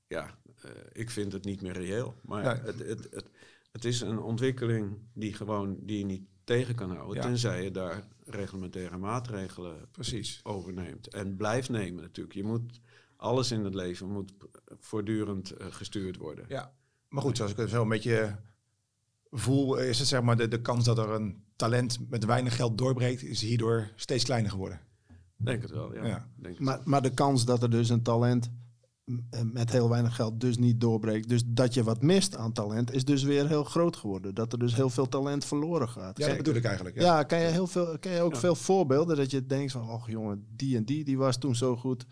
ja, 0.06 0.38
eh, 0.62 0.70
ik 0.92 1.10
vind 1.10 1.32
het 1.32 1.44
niet 1.44 1.62
meer 1.62 1.72
reëel. 1.72 2.14
Maar 2.22 2.64
het, 2.64 2.78
het, 2.78 3.08
het, 3.10 3.30
het 3.72 3.84
is 3.84 4.00
een 4.00 4.18
ontwikkeling 4.18 4.98
die, 5.12 5.32
gewoon, 5.34 5.76
die 5.80 5.98
je 5.98 6.04
niet 6.04 6.22
tegen 6.44 6.74
kan 6.74 6.90
houden, 6.90 7.16
Ja. 7.16 7.22
tenzij 7.22 7.62
je 7.64 7.70
daar 7.70 8.06
reglementaire 8.24 8.96
maatregelen 8.96 9.88
Precies. 9.90 10.40
overneemt. 10.42 11.08
En 11.08 11.36
blijft 11.36 11.68
nemen 11.68 12.02
natuurlijk. 12.02 12.34
Je 12.36 12.44
moet, 12.44 12.80
alles 13.16 13.50
in 13.50 13.64
het 13.64 13.74
leven 13.74 14.08
moet 14.10 14.32
voortdurend 14.78 15.50
eh, 15.50 15.66
gestuurd 15.70 16.16
worden. 16.16 16.44
Ja, 16.48 16.72
maar 17.08 17.22
goed, 17.22 17.36
zoals 17.36 17.52
ik 17.52 17.56
het 17.58 17.70
zo 17.70 17.82
een 17.82 17.88
beetje 17.88 18.36
voel, 19.30 19.76
is 19.76 19.98
het 19.98 20.08
zeg 20.08 20.22
maar 20.22 20.36
de, 20.36 20.48
de 20.48 20.60
kans 20.60 20.84
dat 20.84 20.98
er 20.98 21.10
een 21.10 21.42
talent 21.56 21.98
met 22.08 22.24
weinig 22.24 22.56
geld 22.56 22.78
doorbreekt, 22.78 23.22
is 23.22 23.40
hierdoor 23.40 23.90
steeds 23.96 24.24
kleiner 24.24 24.50
geworden. 24.50 24.80
Denk 25.36 25.62
het 25.62 25.70
wel, 25.70 25.94
ja. 25.94 26.06
Ja. 26.06 26.28
Denk 26.36 26.54
het 26.54 26.64
Maar, 26.64 26.80
maar 26.84 27.02
de 27.02 27.10
kans 27.14 27.44
dat 27.44 27.62
er 27.62 27.70
dus 27.70 27.88
een 27.88 28.02
talent 28.02 28.50
eh, 29.30 29.40
met 29.52 29.70
heel 29.70 29.88
weinig 29.88 30.14
geld 30.14 30.40
dus 30.40 30.58
niet 30.58 30.80
doorbreekt, 30.80 31.28
dus 31.28 31.42
dat 31.46 31.74
je 31.74 31.82
wat 31.82 32.02
mist 32.02 32.36
aan 32.36 32.52
talent, 32.52 32.92
is 32.92 33.04
dus 33.04 33.22
weer 33.22 33.48
heel 33.48 33.64
groot 33.64 33.96
geworden. 33.96 34.34
Dat 34.34 34.52
er 34.52 34.58
dus 34.58 34.74
heel 34.74 34.90
veel 34.90 35.08
talent 35.08 35.44
verloren 35.44 35.88
gaat. 35.88 36.18
Ja, 36.18 36.26
dat 36.26 36.36
bedoel 36.36 36.54
ik 36.54 36.64
eigenlijk. 36.64 36.96
Ja. 36.96 37.02
Ja, 37.02 37.22
ken 37.22 37.38
je, 37.38 37.46
heel 37.46 37.66
veel, 37.66 37.98
ken 37.98 38.12
je 38.12 38.20
ook 38.20 38.32
Ja. 38.32 38.38
veel 38.40 38.54
voorbeelden 38.54 39.16
dat 39.16 39.30
je 39.30 39.46
denkt 39.46 39.72
van, 39.72 39.90
oh 39.90 40.08
jongen, 40.08 40.46
die 40.56 40.76
en 40.76 40.84
die, 40.84 41.04
die 41.04 41.18
was 41.18 41.38
toen 41.38 41.54
zo 41.54 41.76
goed. 41.76 42.06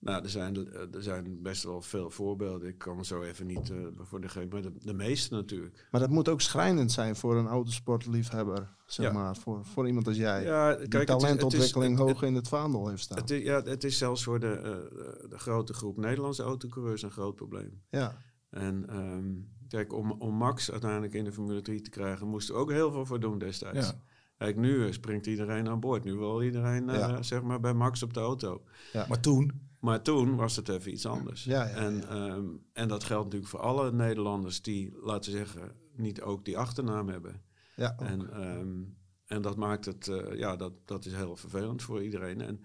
Nou, 0.00 0.22
er 0.22 0.28
zijn, 0.30 0.56
er 0.92 1.02
zijn 1.02 1.42
best 1.42 1.62
wel 1.62 1.80
veel 1.82 2.10
voorbeelden. 2.10 2.68
Ik 2.68 2.78
kan 2.78 2.98
er 2.98 3.04
zo 3.06 3.22
even 3.22 3.46
niet 3.46 3.70
eh 3.70 3.76
voor 3.98 4.20
de 4.20 4.28
geven, 4.28 4.48
maar 4.48 4.62
de, 4.62 4.72
de 4.78 4.94
meeste 4.94 5.34
natuurlijk. 5.34 5.88
Maar 5.90 6.00
dat 6.00 6.10
moet 6.10 6.28
ook 6.28 6.40
schrijnend 6.40 6.92
zijn 6.92 7.16
voor 7.16 7.36
een 7.36 7.46
autosportliefhebber, 7.46 8.68
zeg 8.86 9.06
Ja. 9.06 9.12
maar. 9.12 9.36
Voor, 9.36 9.64
voor 9.64 9.86
iemand 9.86 10.06
als 10.06 10.16
jij. 10.16 10.42
Ja, 10.42 10.74
die 10.76 10.88
kijk, 10.88 11.08
het 11.08 11.16
is- 11.16 11.22
talentontwikkeling 11.22 11.98
het 11.98 12.06
is, 12.06 12.12
hoog 12.12 12.22
in 12.22 12.34
het 12.34 12.48
vaandel 12.48 12.88
heeft 12.88 13.02
staan. 13.02 13.18
Het 13.18 13.30
is, 13.30 13.42
ja, 13.42 13.62
het 13.62 13.84
is 13.84 13.98
zelfs 13.98 14.24
voor 14.24 14.40
de, 14.40 14.46
eh, 14.52 15.28
de 15.30 15.38
grote 15.38 15.72
groep 15.72 15.96
Nederlandse 15.96 16.42
autocoureurs 16.42 17.02
een 17.02 17.10
groot 17.10 17.36
probleem. 17.36 17.82
ja. 17.90 18.16
En 18.50 18.88
ehm, 18.88 19.24
kijk, 19.68 19.92
om, 19.92 20.10
om 20.12 20.34
Max 20.34 20.70
uiteindelijk 20.70 21.14
in 21.14 21.24
de 21.24 21.32
Formule 21.32 21.60
3 21.62 21.80
te 21.80 21.90
krijgen, 21.90 22.26
moesten 22.28 22.54
we 22.54 22.60
ook 22.60 22.70
heel 22.70 22.92
veel 22.92 23.06
voor 23.06 23.20
doen 23.20 23.38
destijds. 23.38 23.86
Ja. 23.88 23.94
Kijk, 24.38 24.56
nu 24.56 24.86
eh, 24.86 24.92
springt 24.92 25.26
iedereen 25.26 25.68
aan 25.68 25.80
boord. 25.80 26.04
Nu 26.04 26.14
wil 26.14 26.42
iedereen 26.42 26.88
eh, 26.88 26.98
Ja. 26.98 27.22
zeg 27.22 27.42
maar 27.42 27.60
bij 27.60 27.74
Max 27.74 28.02
op 28.02 28.14
de 28.14 28.20
auto. 28.20 28.62
Maar 28.92 29.20
toen, 29.20 29.68
Maar 29.80 30.02
toen 30.02 30.36
was 30.36 30.56
het 30.56 30.68
even 30.68 30.92
iets 30.92 31.06
anders. 31.06 31.44
Ja, 31.44 31.64
ja, 31.68 31.74
en, 31.74 32.08
ehm, 32.08 32.46
en 32.72 32.88
dat 32.88 33.04
geldt 33.04 33.24
natuurlijk 33.24 33.50
voor 33.50 33.60
alle 33.60 33.92
Nederlanders 33.92 34.62
die, 34.62 34.96
laten 35.00 35.32
we 35.32 35.38
zeggen, 35.38 35.72
niet 35.96 36.20
ook 36.20 36.44
die 36.44 36.58
achternaam 36.58 37.08
hebben. 37.08 37.42
Ja, 37.76 37.96
En, 37.98 38.32
ehm, 38.32 38.82
en 39.26 39.42
dat 39.42 39.56
maakt 39.56 39.84
het, 39.84 40.08
eh, 40.08 40.38
ja, 40.38 40.56
dat, 40.56 40.72
dat 40.84 41.04
is 41.04 41.12
heel 41.12 41.36
vervelend 41.36 41.82
voor 41.82 42.02
iedereen. 42.02 42.40
En 42.40 42.60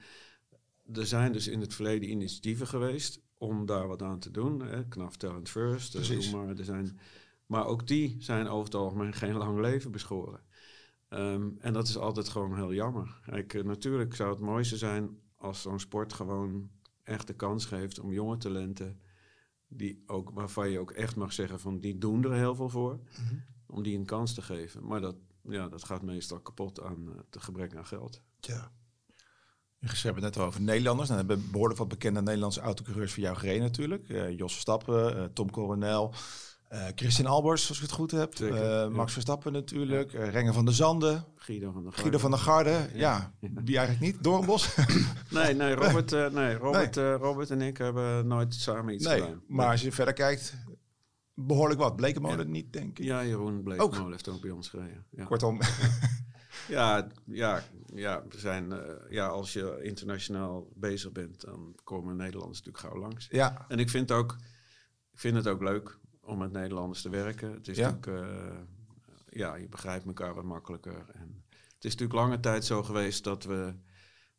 er 0.94 1.06
zijn 1.06 1.32
dus 1.32 1.48
in 1.48 1.62
het 1.62 1.74
verleden 1.74 2.10
initiatieven 2.10 2.68
geweest 2.68 3.22
om 3.38 3.66
daar 3.66 3.88
wat 3.88 4.02
aan 4.02 4.20
te 4.20 4.32
doen. 4.32 4.62
Hè. 4.62 4.88
KNAF 4.88 5.18
Talent 5.18 5.50
First, 5.50 5.96
eh, 5.96 6.02
Precies. 6.02 6.32
doe 6.32 6.40
maar. 6.46 6.58
Er 6.58 6.66
zijn, 6.66 7.00
maar 7.46 7.66
ook 7.66 7.88
die 7.88 8.16
zijn 8.20 8.48
over 8.48 8.66
het 8.66 8.76
algemeen 8.76 9.14
geen 9.24 9.36
lang 9.38 9.60
leven 9.60 9.92
beschoren. 9.92 10.40
Ehm, 11.10 11.50
en 11.60 11.74
dat 11.74 11.88
is 11.88 11.98
altijd 11.98 12.30
gewoon 12.30 12.56
heel 12.56 12.74
jammer. 12.74 13.20
Kijk, 13.26 13.54
eh, 13.54 13.64
natuurlijk 13.64 14.16
zou 14.16 14.30
het 14.30 14.40
mooiste 14.40 14.78
zijn 14.78 15.18
als 15.36 15.62
zo'n 15.62 15.80
sport 15.80 16.14
gewoon 16.14 16.70
echt 17.06 17.28
de 17.28 17.36
kans 17.36 17.66
geeft 17.66 18.00
om 18.00 18.12
jonge 18.12 18.38
talenten, 18.38 19.00
die 19.68 20.04
ook, 20.08 20.30
waarvan 20.30 20.70
je 20.70 20.80
ook 20.80 20.92
echt 20.92 21.16
mag 21.16 21.34
zeggen 21.34 21.60
van 21.60 21.80
die 21.80 21.98
doen 21.98 22.24
er 22.24 22.34
heel 22.34 22.56
veel 22.56 22.70
voor, 22.70 23.00
om 23.66 23.84
die 23.84 23.98
een 23.98 24.06
kans 24.06 24.34
te 24.34 24.42
geven. 24.42 24.88
Maar 24.88 25.02
dat, 25.02 25.16
ja, 25.42 25.68
dat 25.68 25.84
gaat 25.84 26.02
meestal 26.02 26.40
kapot 26.40 26.82
aan 26.82 27.08
het 27.30 27.44
gebrek 27.44 27.76
aan 27.76 27.86
geld. 27.86 28.22
ja. 28.40 28.72
je 29.80 30.02
hebben 30.02 30.24
het 30.24 30.36
net 30.36 30.46
over 30.46 30.62
Nederlanders. 30.62 31.08
Dan 31.08 31.18
hebben 31.18 31.52
behoorlijk 31.52 31.80
wat 31.80 31.88
bekende 31.88 32.22
Nederlandse 32.22 32.62
autocoureurs 32.62 33.14
voor 33.14 33.24
jou 33.24 33.38
gereden 33.38 33.62
natuurlijk. 33.62 34.10
Eh, 34.10 34.38
Jos 34.38 34.52
Verstappen, 34.52 35.18
eh, 35.18 35.24
Tom 35.24 35.52
Coronel. 35.52 36.14
Eh, 36.68 36.86
Christian 36.96 37.28
Albers, 37.28 37.68
als 37.68 37.78
ik 37.78 37.84
het 37.84 37.92
goed 37.92 38.12
heb. 38.12 38.36
Zeker, 38.36 38.56
Eh, 38.56 38.70
ja. 38.70 38.90
Max 38.90 39.14
Verstappen 39.14 39.52
natuurlijk. 39.54 40.14
Eh, 40.14 40.30
Renger 40.30 40.54
van 40.54 40.66
der 40.66 40.74
Zanden. 40.74 41.26
Guido 41.36 41.72
van 41.72 41.84
der 41.84 41.92
Garde. 41.92 42.02
Guido 42.02 42.18
van 42.18 42.32
der 42.32 42.40
Garde. 42.40 42.90
Ja, 42.94 43.34
wie 43.40 43.78
eigenlijk 43.78 44.00
niet. 44.14 44.24
Doornbos. 44.24 44.76
Nee, 45.30 45.54
nee, 45.54 45.74
Robert, 45.76 46.12
nee, 46.34 46.56
Robert, 46.56 46.96
Robert 46.96 47.52
en 47.52 47.62
ik 47.62 47.78
hebben 47.78 48.28
nooit 48.28 48.54
samen 48.54 48.94
iets 48.94 49.06
nee, 49.06 49.20
gedaan. 49.22 49.42
maar 49.48 49.70
als 49.72 49.82
je 49.82 49.92
verder 49.92 50.14
kijkt, 50.14 50.56
behoorlijk 51.34 51.80
wat. 51.80 51.96
Blekenmolen 51.96 52.52
niet, 52.52 52.74
denk 52.74 53.00
ik. 53.00 53.06
Ja, 53.06 53.26
Jeroen 53.26 53.64
Bleekmolen 53.64 54.12
heeft 54.12 54.28
ook 54.28 54.42
bij 54.42 54.52
ons 54.52 54.70
gereden. 54.70 55.06
Ja. 55.12 55.26
Kortom, 55.26 55.60
Ja, 56.68 57.08
ja, 57.26 57.64
ja, 57.94 58.24
we 58.30 58.40
zijn, 58.40 58.74
ja, 59.10 59.28
als 59.28 59.54
je 59.54 59.80
internationaal 59.82 60.68
bezig 60.76 61.12
bent, 61.12 61.42
dan 61.42 61.76
komen 61.84 62.16
Nederlanders 62.16 62.62
natuurlijk 62.64 62.86
gauw 62.94 63.02
langs. 63.02 63.28
ja. 63.32 63.66
En 63.68 63.80
ik 63.80 63.90
vind, 63.90 64.12
ook, 64.12 64.36
ik 65.12 65.20
vind 65.20 65.36
het 65.36 65.48
ook 65.48 65.62
leuk 65.62 65.98
om 66.25 66.38
met 66.38 66.51
Nederlanders 66.51 67.01
te 67.01 67.10
werken. 67.10 67.51
Het 67.51 67.67
is 67.67 67.77
Ja. 67.77 67.89
natuurlijk, 67.91 68.27
eh, 68.29 68.58
ja, 69.29 69.55
je 69.55 69.70
begrijpt 69.70 70.05
elkaar 70.05 70.34
wat 70.36 70.44
makkelijker. 70.44 71.05
En 71.13 71.44
het 71.50 71.84
is 71.86 71.91
natuurlijk 71.96 72.20
lange 72.20 72.39
tijd 72.39 72.65
zo 72.65 72.84
geweest 72.84 73.24
dat 73.24 73.44
we, 73.44 73.74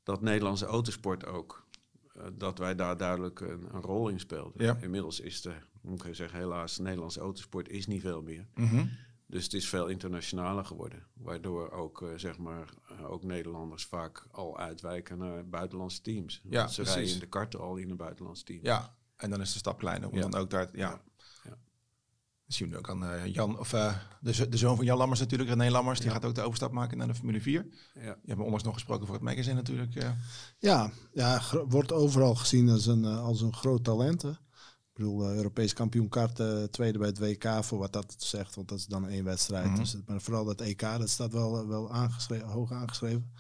dat 0.03 0.21
Nederlandse 0.21 0.67
autosport 0.67 1.27
ook, 1.27 1.67
eh, 2.15 2.23
dat 2.33 2.59
wij 2.59 2.75
daar 2.75 2.97
duidelijk 2.97 3.41
een, 3.41 3.75
een 3.75 3.81
rol 3.81 4.09
in 4.09 4.21
speelden. 4.21 4.65
Ja. 4.65 4.77
Inmiddels 4.81 5.21
is 5.21 5.41
de, 5.41 5.53
moet 5.81 6.05
ik 6.05 6.15
zeggen, 6.15 6.39
helaas, 6.39 6.77
de 6.77 6.83
Nederlandse 6.83 7.21
autosport 7.21 7.69
is 7.69 7.87
niet 7.87 8.01
veel 8.01 8.23
meer. 8.23 8.47
Mhm. 8.55 8.87
Dus 9.29 9.45
het 9.45 9.53
is 9.53 9.69
veel 9.69 9.87
internationaler 9.87 10.65
geworden. 10.65 11.07
Waardoor 11.15 11.71
ook, 11.71 12.03
eh, 12.03 12.09
zeg 12.17 12.39
maar, 12.39 12.69
ook 13.07 13.23
Nederlanders 13.23 13.85
vaak 13.85 14.27
al 14.31 14.59
uitwijken 14.59 15.19
naar 15.19 15.49
buitenlandse 15.49 16.01
teams. 16.03 16.41
Ja, 16.49 16.67
ze 16.67 16.75
precies. 16.75 16.95
rijden 16.95 17.15
in 17.15 17.21
de 17.21 17.27
karten 17.29 17.61
al 17.61 17.77
in 17.77 17.91
een 17.91 17.97
buitenlands 17.97 18.43
team. 18.43 18.61
ja. 18.63 18.95
En 19.17 19.31
dan 19.31 19.41
is 19.41 19.53
de 19.53 19.59
stap 19.59 19.79
kleiner. 19.79 20.09
Om 20.09 20.15
Ja. 20.15 20.21
dan 20.29 20.35
ook 20.41 20.51
daar, 20.51 20.69
ja. 20.73 21.03
Ja. 22.47 22.55
Ja. 22.55 22.55
Dat 22.55 22.55
zien 22.57 22.69
we 22.69 22.73
nu 22.73 22.79
ook 22.79 22.91
aan 22.91 23.05
eh, 23.05 23.27
Jan, 23.35 23.59
of 23.59 23.73
eh, 23.73 23.95
de, 24.21 24.49
de 24.49 24.57
zoon 24.57 24.77
van 24.77 24.85
Jan 24.85 24.99
Lammers 24.99 25.21
natuurlijk, 25.21 25.51
René 25.51 25.71
Lammers. 25.71 26.01
Die 26.01 26.11
gaat 26.11 26.25
ook 26.25 26.35
de 26.35 26.43
overstap 26.43 26.73
maken 26.73 26.99
naar 26.99 27.07
de 27.07 27.15
Formule 27.15 27.41
4. 27.41 27.67
Ja. 27.95 28.01
Je 28.03 28.09
hebt 28.27 28.37
me 28.39 28.43
onlangs 28.43 28.65
nog 28.65 28.75
gesproken 28.75 29.07
voor 29.07 29.15
het 29.15 29.25
magazine 29.25 29.55
natuurlijk. 29.55 29.95
eh. 29.95 30.11
Ja, 30.59 30.91
ja 31.13 31.41
wordt 31.69 31.93
overal 31.93 32.35
gezien 32.35 32.69
als 32.69 32.87
een, 32.87 33.05
als 33.05 33.41
een 33.41 33.55
groot 33.55 33.85
talent. 33.85 34.23
Hè. 34.23 34.31
Ik 34.31 35.03
bedoel, 35.03 35.29
eh, 35.29 35.37
Europees 35.37 35.73
kampioen 35.73 36.09
karten, 36.09 36.71
tweede 36.71 36.99
bij 36.99 37.09
het 37.09 37.19
WK, 37.19 37.65
voor 37.65 37.79
wat 37.79 37.93
dat 37.93 38.15
zegt. 38.19 38.55
Want 38.55 38.69
dat 38.69 38.79
is 38.79 38.87
dan 38.87 39.09
één 39.09 39.25
wedstrijd. 39.25 39.67
Mhm. 39.67 39.77
dus, 39.77 39.93
het- 39.93 40.09
maar 40.09 40.21
vooral 40.21 40.45
dat 40.45 40.61
EK, 40.61 40.81
dat 40.81 41.09
staat 41.11 41.33
wel, 41.33 41.67
wel 41.69 41.93
aangeschreven, 41.93 42.49
hoog 42.49 42.73
aangeschreven. 42.73 43.33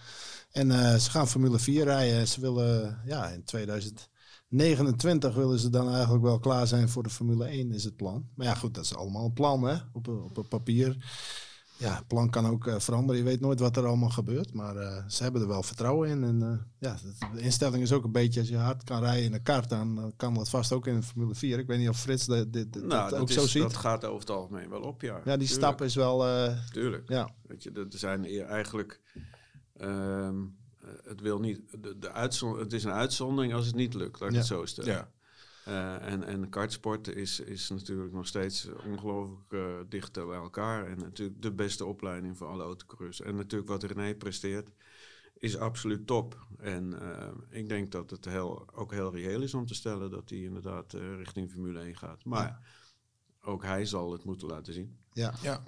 En 0.50 0.70
eh, 0.70 0.94
ze 0.96 1.10
gaan 1.10 1.28
Formule 1.28 1.58
4 1.58 1.84
rijden. 1.84 2.28
Ze 2.28 2.40
willen, 2.40 3.00
ja, 3.04 3.28
in 3.28 3.44
2029 4.48 5.34
willen 5.34 5.58
ze 5.58 5.70
dan 5.70 5.92
eigenlijk 5.92 6.22
wel 6.24 6.38
klaar 6.38 6.66
zijn 6.66 6.88
voor 6.88 7.02
de 7.02 7.10
Formule 7.10 7.44
1, 7.44 7.72
is 7.72 7.84
het 7.84 7.96
plan. 7.96 8.28
Maar 8.34 8.46
ja, 8.46 8.54
goed, 8.54 8.74
dat 8.74 8.84
is 8.84 8.94
allemaal 8.96 9.24
een 9.24 9.32
plan, 9.32 9.62
hè, 9.62 9.76
op, 9.92 10.06
een- 10.06 10.30
op 10.34 10.48
papier. 10.48 10.96
Ja, 11.78 11.94
het 11.96 12.06
plan 12.06 12.30
kan 12.30 12.46
ook 12.46 12.66
eh, 12.66 12.78
veranderen. 12.78 13.22
Je 13.22 13.28
weet 13.28 13.40
nooit 13.40 13.60
wat 13.60 13.76
er 13.76 13.86
allemaal 13.86 14.08
gebeurt. 14.10 14.52
Maar 14.52 14.76
eh, 14.76 15.04
ze 15.08 15.22
hebben 15.22 15.40
er 15.42 15.48
wel 15.48 15.62
vertrouwen 15.62 16.08
in. 16.08 16.24
En 16.24 16.42
eh, 16.42 16.58
ja, 16.78 16.96
de 17.34 17.40
instelling 17.40 17.82
is 17.82 17.92
ook 17.92 18.04
een 18.04 18.12
beetje... 18.12 18.40
als 18.40 18.48
je 18.48 18.56
hard 18.56 18.84
kan 18.84 19.00
rijden 19.02 19.24
in 19.24 19.32
een 19.34 19.42
kart... 19.42 19.68
dan 19.68 19.98
eh, 19.98 20.04
kan 20.16 20.34
dat 20.34 20.48
vast 20.48 20.72
ook 20.72 20.86
in 20.86 20.94
de 20.94 21.02
Formule 21.02 21.34
4. 21.34 21.58
Ik 21.58 21.66
weet 21.66 21.78
niet 21.78 21.88
of 21.88 22.00
Frits 22.00 22.24
dit, 22.26 22.54
Nou, 22.74 22.88
dat 22.88 23.10
dat, 23.10 23.18
ook 23.18 23.28
is, 23.28 23.34
zo 23.34 23.46
ziet. 23.46 23.62
dat 23.62 23.76
gaat 23.76 24.04
over 24.04 24.20
het 24.20 24.30
algemeen 24.30 24.68
wel 24.70 24.80
op, 24.80 25.02
ja. 25.02 25.08
ja, 25.14 25.22
die 25.22 25.24
Tuurlijk, 25.24 25.48
stap 25.50 25.82
is 25.82 25.94
wel... 25.94 26.26
eh, 26.26 26.56
Tuurlijk. 26.72 27.08
ja, 27.08 27.30
Weet 27.46 27.62
je, 27.62 27.70
er 27.72 27.86
zijn 27.88 28.24
eigenlijk... 28.46 29.00
ehm, 29.76 29.90
eh, 29.90 30.42
het, 31.05 31.21
wil 31.21 31.40
niet, 31.40 31.61
de, 31.83 31.99
de 31.99 32.12
uitzon, 32.12 32.59
het 32.59 32.73
is 32.73 32.85
een 32.85 32.93
uitzondering 32.93 33.55
als 33.55 33.66
het 33.66 33.75
niet 33.75 33.95
lukt, 33.95 34.21
laat 34.21 34.28
ik 34.28 34.35
Ja. 34.35 34.40
het 34.40 34.49
zo 34.49 34.64
stellen. 34.64 34.93
ja. 34.93 35.11
Eh, 35.64 36.12
en, 36.12 36.25
en 36.25 36.49
kartsport 36.49 37.09
is, 37.09 37.40
is 37.40 37.69
natuurlijk 37.69 38.12
nog 38.12 38.26
steeds 38.26 38.69
ongelooflijk 38.87 39.52
eh, 39.52 39.61
dicht 39.88 40.12
bij 40.12 40.37
elkaar. 40.37 40.87
En 40.87 40.99
natuurlijk 40.99 41.43
de 41.43 41.52
beste 41.52 41.85
opleiding 41.85 42.37
voor 42.37 42.47
alle 42.47 42.62
autocoureurs. 42.62 43.21
En 43.21 43.35
natuurlijk 43.37 43.71
wat 43.71 43.83
René 43.83 44.14
presteert 44.14 44.71
is 45.38 45.57
absoluut 45.59 46.07
top. 46.07 46.47
En 46.59 47.00
eh, 47.00 47.28
ik 47.50 47.69
denk 47.69 47.93
dat 47.93 48.11
het 48.11 48.25
heel, 48.25 48.66
ook 48.75 48.93
heel 48.93 49.12
reëel 49.14 49.43
is 49.43 49.55
om 49.55 49.66
te 49.66 49.75
stellen 49.75 50.11
dat 50.11 50.28
hij 50.31 50.38
inderdaad 50.38 50.95
eh, 50.95 51.16
richting 51.16 51.50
Formule 51.50 51.78
1 51.81 51.97
gaat. 51.97 52.25
Maar 52.25 52.61
ook 53.46 53.62
hij 53.64 53.84
zal 53.84 54.12
het 54.12 54.24
moeten 54.24 54.48
laten 54.48 54.72
zien. 54.72 54.96
ja. 55.12 55.32
ja. 55.42 55.62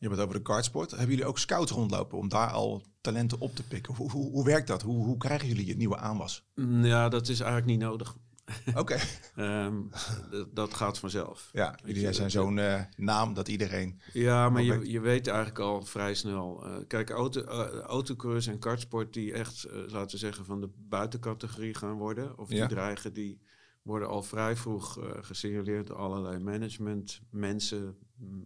Je 0.00 0.06
hebt 0.06 0.18
het 0.20 0.26
over 0.28 0.38
de 0.38 0.42
kartsport. 0.44 0.90
Hebben 0.90 1.08
jullie 1.10 1.24
ook 1.26 1.38
scouts 1.38 1.70
rondlopen 1.72 2.18
om 2.18 2.28
daar 2.28 2.50
al 2.50 2.82
talenten 3.00 3.40
op 3.40 3.54
te 3.54 3.62
pikken? 3.66 3.94
Hoe, 3.94 4.10
hoe, 4.10 4.30
hoe 4.30 4.44
werkt 4.44 4.66
dat? 4.66 4.82
Hoe, 4.82 5.04
hoe 5.04 5.16
krijgen 5.16 5.48
jullie 5.48 5.66
je 5.66 5.76
nieuwe 5.76 5.96
aanwas? 5.96 6.44
Mm, 6.54 6.84
Ja, 6.84 7.08
dat 7.08 7.28
is 7.28 7.40
eigenlijk 7.40 7.70
niet 7.70 7.80
nodig. 7.80 8.16
Oké. 8.74 8.96
Ehm, 9.36 9.76
dat 10.52 10.74
gaat 10.74 10.98
vanzelf. 10.98 11.48
Ja, 11.52 11.78
jullie 11.84 12.00
je, 12.02 12.12
zijn 12.12 12.30
zo'n 12.30 12.58
eh, 12.58 12.82
naam 12.96 13.34
dat 13.34 13.48
iedereen... 13.48 14.00
Ja, 14.12 14.50
maar 14.50 14.62
je, 14.62 14.90
je 14.90 15.00
weet 15.00 15.26
eigenlijk 15.26 15.58
al 15.58 15.82
vrij 15.82 16.14
snel. 16.14 16.66
eh, 16.66 16.76
kijk, 16.86 17.10
auto, 17.10 17.40
autocoureurs 17.80 18.46
en 18.46 18.58
kartsport 18.58 19.12
die 19.12 19.32
echt, 19.32 19.66
laten 19.70 20.10
we 20.10 20.16
zeggen, 20.18 20.44
van 20.44 20.60
de 20.60 20.70
buitencategorie 20.76 21.74
gaan 21.74 21.96
worden. 21.96 22.38
Of 22.38 22.50
Ja. 22.50 22.66
die 22.66 22.76
dreigen, 22.76 23.12
die 23.12 23.40
worden 23.88 24.08
al 24.08 24.22
vrij 24.22 24.56
vroeg 24.56 24.98
eh, 24.98 25.10
gesignaleerd 25.20 25.86
door 25.86 25.96
allerlei 25.96 26.38
management, 26.38 27.20
mensen, 27.30 27.96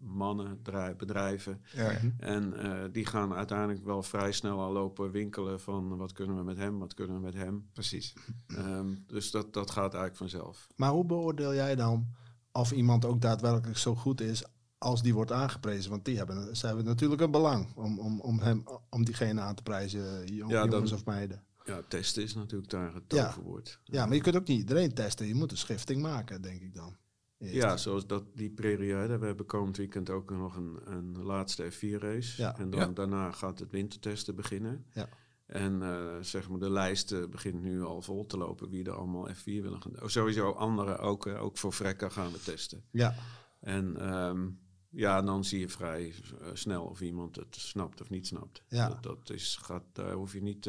mannen, 0.01 0.63
drij- 0.63 0.97
bedrijven. 0.97 1.63
Ja, 1.75 1.99
En 2.19 2.55
eh, 2.59 2.89
die 2.93 3.07
gaan 3.07 3.35
uiteindelijk 3.35 3.85
wel 3.85 4.03
vrij 4.03 4.33
snel 4.33 4.61
al 4.61 4.73
lopen 4.73 5.11
winkelen 5.11 5.61
van 5.61 5.97
wat 5.97 6.13
kunnen 6.13 6.37
we 6.37 6.43
met 6.43 6.57
hem, 6.57 6.79
wat 6.79 6.95
kunnen 6.95 7.17
we 7.17 7.23
met 7.23 7.35
hem. 7.35 7.69
precies. 7.73 8.13
Ehm, 8.47 8.95
dus 9.07 9.31
dat, 9.31 9.53
dat 9.53 9.71
gaat 9.71 9.95
eigenlijk 9.95 10.17
vanzelf. 10.17 10.67
Maar 10.77 10.91
hoe 10.91 11.05
beoordeel 11.05 11.55
jij 11.55 11.75
dan 11.75 12.07
of 12.53 12.73
iemand 12.73 13.05
ook 13.05 13.21
daadwerkelijk 13.21 13.79
zo 13.79 13.95
goed 13.95 14.21
is 14.21 14.45
als 14.79 15.03
die 15.03 15.15
wordt 15.15 15.33
aangeprezen? 15.33 15.91
Want 15.91 16.05
die 16.05 16.17
hebben, 16.17 16.57
ze 16.57 16.67
hebben 16.67 16.85
natuurlijk 16.85 17.21
een 17.21 17.31
belang 17.31 17.73
om, 17.75 17.99
om, 17.99 18.21
om, 18.21 18.39
hem, 18.39 18.65
om 18.91 19.05
diegene 19.05 19.41
aan 19.41 19.55
te 19.55 19.63
prijzen, 19.63 20.27
jong- 20.35 20.51
Ja, 20.51 20.61
dan- 20.61 20.71
jongens 20.71 20.93
of 20.93 21.05
meiden. 21.05 21.43
Ja, 21.65 21.83
testen 21.89 22.23
is 22.23 22.35
natuurlijk 22.35 22.71
daar 22.71 22.95
het 22.95 23.03
Ja. 23.09 23.27
toverwoord. 23.27 23.81
Ja, 23.85 24.07
maar 24.07 24.15
je 24.15 24.21
kunt 24.23 24.37
ook 24.37 24.47
niet 24.47 24.59
iedereen 24.59 24.95
testen. 24.95 25.27
Je 25.27 25.35
moet 25.35 25.51
een 25.51 25.57
schifting 25.57 26.03
maken, 26.03 26.43
denk 26.43 26.61
ik 26.61 26.75
dan. 26.75 26.97
Eerst. 27.39 27.55
Ja, 27.55 27.77
zoals 27.77 28.07
dat, 28.07 28.25
die 28.35 28.51
periode. 28.51 29.19
We 29.19 29.27
hebben 29.27 29.47
komend 29.47 29.77
weekend 29.77 30.11
ook 30.11 30.31
nog 30.31 30.57
een, 30.57 30.79
een 30.85 31.23
laatste 31.23 31.73
F4-race. 31.73 32.43
Ja. 32.43 32.59
En 32.59 32.71
dan, 32.71 32.81
Ja. 32.81 32.87
daarna 32.87 33.31
gaat 33.33 33.59
het 33.59 33.71
wintertesten 33.71 34.35
beginnen. 34.35 34.85
Ja. 34.93 35.09
En 35.47 35.83
eh, 35.83 36.17
zeg 36.21 36.49
maar, 36.49 36.59
de 36.59 36.71
lijst 36.71 37.13
eh, 37.13 37.27
begint 37.27 37.63
nu 37.63 37.83
al 37.83 38.03
vol 38.03 38.27
te 38.27 38.37
lopen 38.37 38.71
wie 38.71 38.85
er 38.85 38.93
allemaal 38.93 39.29
F4 39.29 39.43
willen 39.45 39.83
gaan. 39.83 40.03
Oh, 40.03 40.09
sowieso 40.09 40.51
anderen, 40.51 40.99
ook, 40.99 41.27
eh, 41.27 41.43
ook 41.43 41.59
voor 41.59 41.73
Frekka 41.73 42.09
gaan 42.09 42.33
we 42.33 42.39
testen. 42.43 42.85
Ja, 42.91 43.15
En 43.61 43.97
ehm, 44.01 44.49
ja, 44.91 45.23
dan 45.23 45.45
zie 45.45 45.61
je 45.61 45.69
vrij 45.69 46.15
eh, 46.41 46.49
snel 46.53 46.85
of 46.85 47.01
iemand 47.01 47.37
het 47.37 47.57
snapt 47.57 48.01
of 48.01 48.11
niet 48.11 48.27
snapt. 48.27 48.63
Ja. 48.69 48.89
Dat, 48.89 49.03
dat 49.03 49.31
is, 49.31 49.57
gaat, 49.63 49.85
daar 49.93 50.13
hoef 50.13 50.33
je 50.33 50.43
niet 50.43 50.69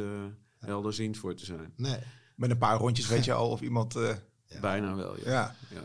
helderziend 0.65 1.17
voor 1.17 1.35
te 1.35 1.45
zijn. 1.45 1.73
nee. 1.75 1.99
Met 2.35 2.49
een 2.49 2.57
paar 2.57 2.77
rondjes 2.77 3.07
weet 3.07 3.25
je 3.25 3.33
al 3.33 3.49
of 3.49 3.61
iemand... 3.61 3.95
eh, 3.95 4.15
Ja. 4.45 4.59
Bijna 4.59 4.95
wel, 4.95 5.17
ja. 5.19 5.31
ja. 5.31 5.55
ja. 5.69 5.81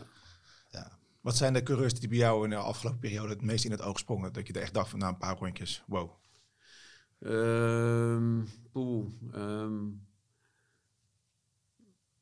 Ja. 0.71 0.91
Wat 1.21 1.37
zijn 1.37 1.53
de 1.53 1.63
coureurs 1.63 1.93
die 1.93 2.09
bij 2.09 2.17
jou 2.17 2.43
in 2.43 2.49
de 2.49 2.55
afgelopen 2.55 2.99
periode 2.99 3.29
het 3.29 3.41
meest 3.41 3.65
in 3.65 3.71
het 3.71 3.81
oog 3.81 3.99
sprongen? 3.99 4.33
Dat 4.33 4.47
je 4.47 4.53
er 4.53 4.61
echt 4.61 4.73
dacht 4.73 4.89
van 4.89 4.99
na 4.99 5.07
een 5.07 5.17
paar 5.17 5.37
rondjes, 5.37 5.83
wow. 5.87 6.11
Poeh, 8.71 9.05
ehm, 9.33 9.87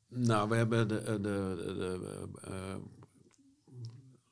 nou, 0.08 0.48
we 0.48 0.56
hebben 0.56 0.88
de, 0.88 1.02
de, 1.02 1.20
de, 1.20 1.54
de, 1.66 2.28
eh, 2.40 2.76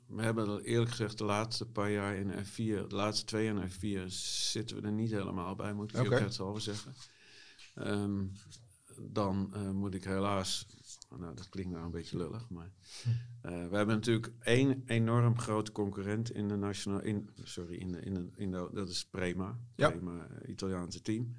we 0.07 0.23
hebben 0.23 0.49
er 0.49 0.61
eerlijk 0.63 0.91
gezegd 0.91 1.19
de 1.19 1.25
laatste 1.25 1.67
paar 1.67 1.91
jaar 1.91 2.15
in 2.17 2.31
F4, 2.31 2.55
de 2.57 2.87
laatste 2.89 3.25
twee 3.25 3.45
jaar 3.45 3.63
in 3.63 3.71
F4 3.71 4.13
zitten 4.53 4.77
we 4.77 4.83
er 4.83 4.93
niet 4.93 5.11
helemaal 5.11 5.55
bij, 5.55 5.73
moet 5.73 5.85
ik 5.85 5.91
okay. 5.91 6.03
eerlijkheidshalve 6.05 6.61
zeggen. 6.61 6.95
Ehm, 7.77 8.25
dan 9.01 9.51
eh, 9.55 9.71
moet 9.71 9.95
ik 9.95 10.05
helaas, 10.05 10.67
nou 11.19 11.35
dat 11.35 11.49
klinkt 11.49 11.73
nou 11.73 11.85
een 11.85 11.91
beetje 11.91 12.17
lullig, 12.17 12.49
maar 12.49 12.71
eh, 13.41 13.51
we 13.69 13.77
hebben 13.77 13.95
natuurlijk 13.95 14.33
één 14.41 14.83
enorm 14.87 15.39
grote 15.39 15.73
concurrent 15.73 16.31
in 16.31 16.49
de 16.49 16.57
nationale, 16.57 17.03
in, 17.05 17.29
sorry, 17.43 17.75
in 17.75 17.93
de, 17.93 18.01
in 18.01 18.15
de, 18.15 18.29
in 18.37 18.51
de, 18.51 18.69
dat 18.73 18.89
is 18.89 19.07
Prema, 19.07 19.59
Ja. 19.77 19.91
Prema 19.91 20.27
eh, 20.27 20.49
Italiaanse 20.49 21.03
team. 21.03 21.35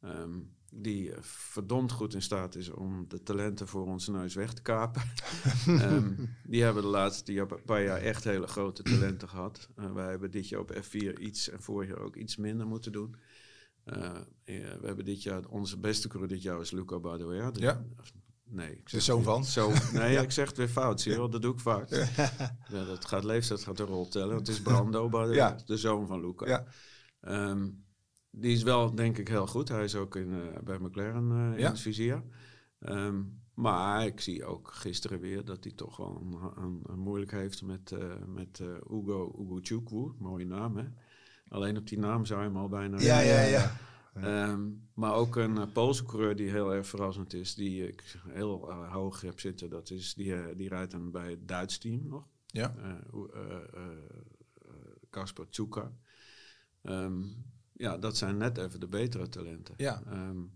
Ehm, 0.00 0.38
die 0.74 1.12
verdomd 1.20 1.92
goed 1.92 2.14
in 2.14 2.22
staat 2.22 2.54
is 2.54 2.70
om 2.70 3.04
de 3.08 3.22
talenten 3.22 3.68
voor 3.68 3.86
onze 3.86 4.10
neus 4.10 4.34
weg 4.34 4.52
te 4.52 4.62
kapen. 4.62 5.02
Ehm, 5.66 6.12
die 6.44 6.62
hebben 6.62 6.82
de 6.82 6.88
laatste 6.88 7.32
jaar- 7.32 7.60
paar 7.62 7.82
jaar 7.82 7.98
echt 8.00 8.24
hele 8.24 8.46
grote 8.46 8.82
talenten 8.82 9.28
gehad. 9.28 9.68
Eh, 9.76 9.92
wij 9.92 10.10
hebben 10.10 10.30
dit 10.30 10.48
jaar 10.48 10.60
op 10.60 10.72
F4 10.82 11.18
iets 11.20 11.48
en 11.48 11.62
vorig 11.62 11.88
jaar 11.88 11.98
ook 11.98 12.16
iets 12.16 12.36
minder 12.36 12.66
moeten 12.66 12.92
doen. 12.92 13.16
Eh, 13.84 14.12
we 14.44 14.80
hebben 14.86 15.04
dit 15.04 15.22
jaar, 15.22 15.46
onze 15.48 15.78
beste 15.78 16.08
coureur 16.08 16.28
dit 16.30 16.42
jaar 16.42 16.60
is 16.60 16.70
Luca 16.70 16.98
Badoer. 16.98 17.34
Ja. 17.34 17.84
Nee, 18.44 18.70
ik 18.70 18.84
De 18.84 18.90
zeg 18.90 19.02
zoon 19.02 19.22
van? 19.22 19.44
Zo, 19.44 19.70
nee, 19.92 20.16
ik 20.16 20.30
zeg 20.30 20.48
het 20.48 20.56
weer 20.56 20.68
fout, 20.68 21.00
zie 21.00 21.12
je 21.12 21.18
wel, 21.18 21.30
dat 21.30 21.42
doe 21.42 21.52
ik 21.52 21.60
vaak. 21.60 21.88
Ja, 22.68 22.84
dat 22.84 23.04
gaat 23.04 23.24
leeftijd 23.24 23.62
gaat 23.64 23.78
een 23.80 23.86
rol 23.86 24.08
tellen. 24.08 24.36
Het 24.36 24.48
is 24.48 24.60
Brando 24.62 25.08
Badoer, 25.08 25.34
Ja. 25.34 25.56
de 25.66 25.76
zoon 25.76 26.06
van 26.06 26.20
Luca. 26.20 26.46
Ja. 26.46 26.64
Ehm, 27.20 27.70
die 28.30 28.52
is 28.52 28.62
wel, 28.62 28.94
denk 28.94 29.18
ik, 29.18 29.28
heel 29.28 29.46
goed. 29.46 29.68
Hij 29.68 29.84
is 29.84 29.94
ook 29.96 30.16
in, 30.16 30.32
eh, 30.32 30.62
bij 30.62 30.78
McLaren 30.78 31.30
eh, 31.30 31.58
Ja. 31.58 31.64
in 31.66 31.72
het 31.72 31.80
vizier. 31.80 32.22
Ehm, 32.78 33.22
maar 33.54 34.06
ik 34.06 34.20
zie 34.20 34.44
ook 34.44 34.72
gisteren 34.72 35.20
weer 35.20 35.44
dat 35.44 35.64
hij 35.64 35.72
toch 35.72 35.96
wel 35.96 36.20
een, 36.20 36.62
een, 36.64 36.80
een 36.82 36.98
moeilijk 36.98 37.30
heeft 37.30 37.62
met, 37.62 37.92
eh, 37.92 38.14
met 38.26 38.60
Ugo, 38.90 39.36
Ugo 39.40 39.58
Chukwu. 39.62 40.12
Mooie 40.18 40.46
naam, 40.46 40.76
hè? 40.76 40.84
Alleen 41.52 41.76
op 41.76 41.88
die 41.88 41.98
naam 41.98 42.24
zou 42.26 42.40
je 42.40 42.46
hem 42.46 42.56
al 42.56 42.68
bijna... 42.68 43.00
Ja, 43.00 43.20
ja, 43.20 43.42
ja. 43.42 43.76
Ehm, 44.14 44.70
maar 44.94 45.14
ook 45.14 45.36
een 45.36 45.56
uh, 45.56 45.62
Poolse 45.72 46.04
coureur 46.04 46.36
die 46.36 46.50
heel 46.50 46.74
erg 46.74 46.86
verrassend 46.86 47.32
is, 47.34 47.54
die 47.54 47.88
ik 47.88 48.16
heel 48.28 48.70
uh, 48.70 48.92
hoog 48.92 49.20
heb 49.20 49.40
zitten. 49.40 49.70
Dat 49.70 49.90
is, 49.90 50.14
die, 50.14 50.26
uh, 50.26 50.44
die 50.56 50.68
rijdt 50.68 50.90
dan 50.90 51.10
bij 51.10 51.30
het 51.30 51.48
Duits 51.48 51.78
team 51.78 52.06
nog. 52.08 52.28
Ja. 52.46 52.74
Kasper 55.10 55.48
Tsuka. 55.48 55.92
Um, 56.82 57.44
ja, 57.72 57.98
dat 57.98 58.16
zijn 58.16 58.36
net 58.36 58.58
even 58.58 58.80
de 58.80 58.88
betere 58.88 59.28
talenten. 59.28 59.74
Ja. 59.76 60.02
Um, 60.12 60.52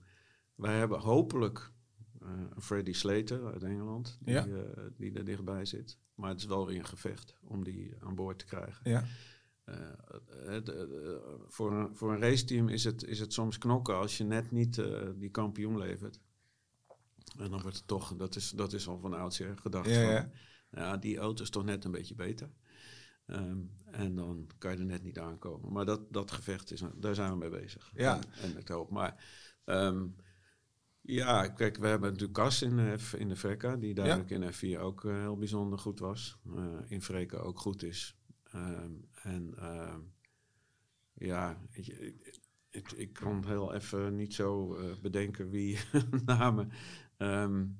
wij 0.54 0.78
hebben 0.78 0.98
hopelijk 0.98 1.70
een 2.20 2.62
Freddy 2.62 2.92
Slater 2.92 3.52
uit 3.52 3.62
Engeland, 3.62 4.18
die, 4.20 4.35
Ja. 4.35 4.46
die 4.96 5.12
er 5.12 5.24
dichtbij 5.24 5.64
zit. 5.64 5.98
Maar 6.14 6.30
het 6.30 6.40
is 6.40 6.46
wel 6.46 6.66
weer 6.66 6.78
een 6.78 6.87
gevecht 6.87 7.37
om 7.42 7.64
die 7.64 7.94
aan 8.00 8.14
boord 8.14 8.38
te 8.38 8.44
krijgen. 8.44 8.90
Ja. 8.90 9.04
Het, 10.46 10.68
uh, 10.68 11.16
voor, 11.46 11.72
een, 11.72 11.96
voor 11.96 12.12
een 12.12 12.20
raceteam 12.20 12.68
is 12.68 12.85
het, 12.85 13.05
is 13.05 13.20
het 13.20 13.33
soms 13.33 13.59
knokken 13.59 13.96
als 13.96 14.16
je 14.16 14.24
net 14.24 14.50
niet 14.50 14.76
uh, 14.76 15.09
die 15.14 15.31
kampioen 15.31 15.79
levert. 15.79 16.20
En 17.38 17.50
dan 17.50 17.61
wordt 17.62 17.76
het 17.76 17.87
toch, 17.87 18.16
dat 18.16 18.37
is, 18.37 18.50
dat 18.50 18.72
is 18.72 18.88
al 18.88 18.98
van 18.98 19.14
oudsher 19.14 19.59
gedacht. 19.59 19.88
Ja, 19.88 20.02
van, 20.02 20.12
ja. 20.12 20.31
ja, 20.70 20.96
die 20.96 21.18
auto 21.18 21.42
is 21.42 21.50
toch 21.50 21.64
net 21.64 21.85
een 21.85 21.90
beetje 21.90 22.14
beter. 22.14 22.50
Um, 23.26 23.70
en 23.85 24.14
dan 24.14 24.50
kan 24.59 24.72
je 24.72 24.79
er 24.79 24.85
net 24.85 25.02
niet 25.02 25.18
aankomen. 25.18 25.72
Maar 25.72 25.85
dat, 25.85 26.12
dat 26.12 26.31
gevecht, 26.31 26.70
is, 26.72 26.83
daar 26.94 27.14
zijn 27.14 27.31
we 27.31 27.37
mee 27.37 27.50
bezig. 27.50 27.92
Ja. 27.94 28.16
En, 28.16 28.22
en 28.42 28.59
ik 28.59 28.68
hoop. 28.68 28.90
Maar 28.90 29.24
um, 29.64 30.16
ja, 31.00 31.48
kijk, 31.48 31.76
we 31.76 31.87
hebben 31.87 32.09
natuurlijk 32.09 32.38
Cas 32.38 32.62
in, 32.62 32.98
F, 32.98 33.14
in 33.14 33.29
de 33.29 33.37
VK, 33.37 33.81
die 33.81 33.94
duidelijk 33.94 34.31
in 34.31 34.52
F4 34.52 34.81
ook 34.81 35.02
heel 35.02 35.37
bijzonder 35.37 35.79
goed 35.79 35.98
was. 35.98 36.38
in 36.87 37.02
Vreken 37.02 37.42
ook 37.42 37.59
goed 37.59 37.83
is. 37.83 38.15
Um, 38.57 39.09
en 39.23 39.55
uh, 39.59 39.95
ja, 41.14 41.59
ik, 41.71 41.87
ik, 41.87 42.40
ik, 42.71 42.92
ik, 42.92 43.12
kan 43.12 43.45
heel 43.47 43.75
even 43.75 44.16
niet 44.16 44.35
zo 44.35 44.77
uh, 44.77 44.97
bedenken 45.03 45.51
wie 45.51 45.79
namen. 46.25 46.73
Um, 47.19 47.79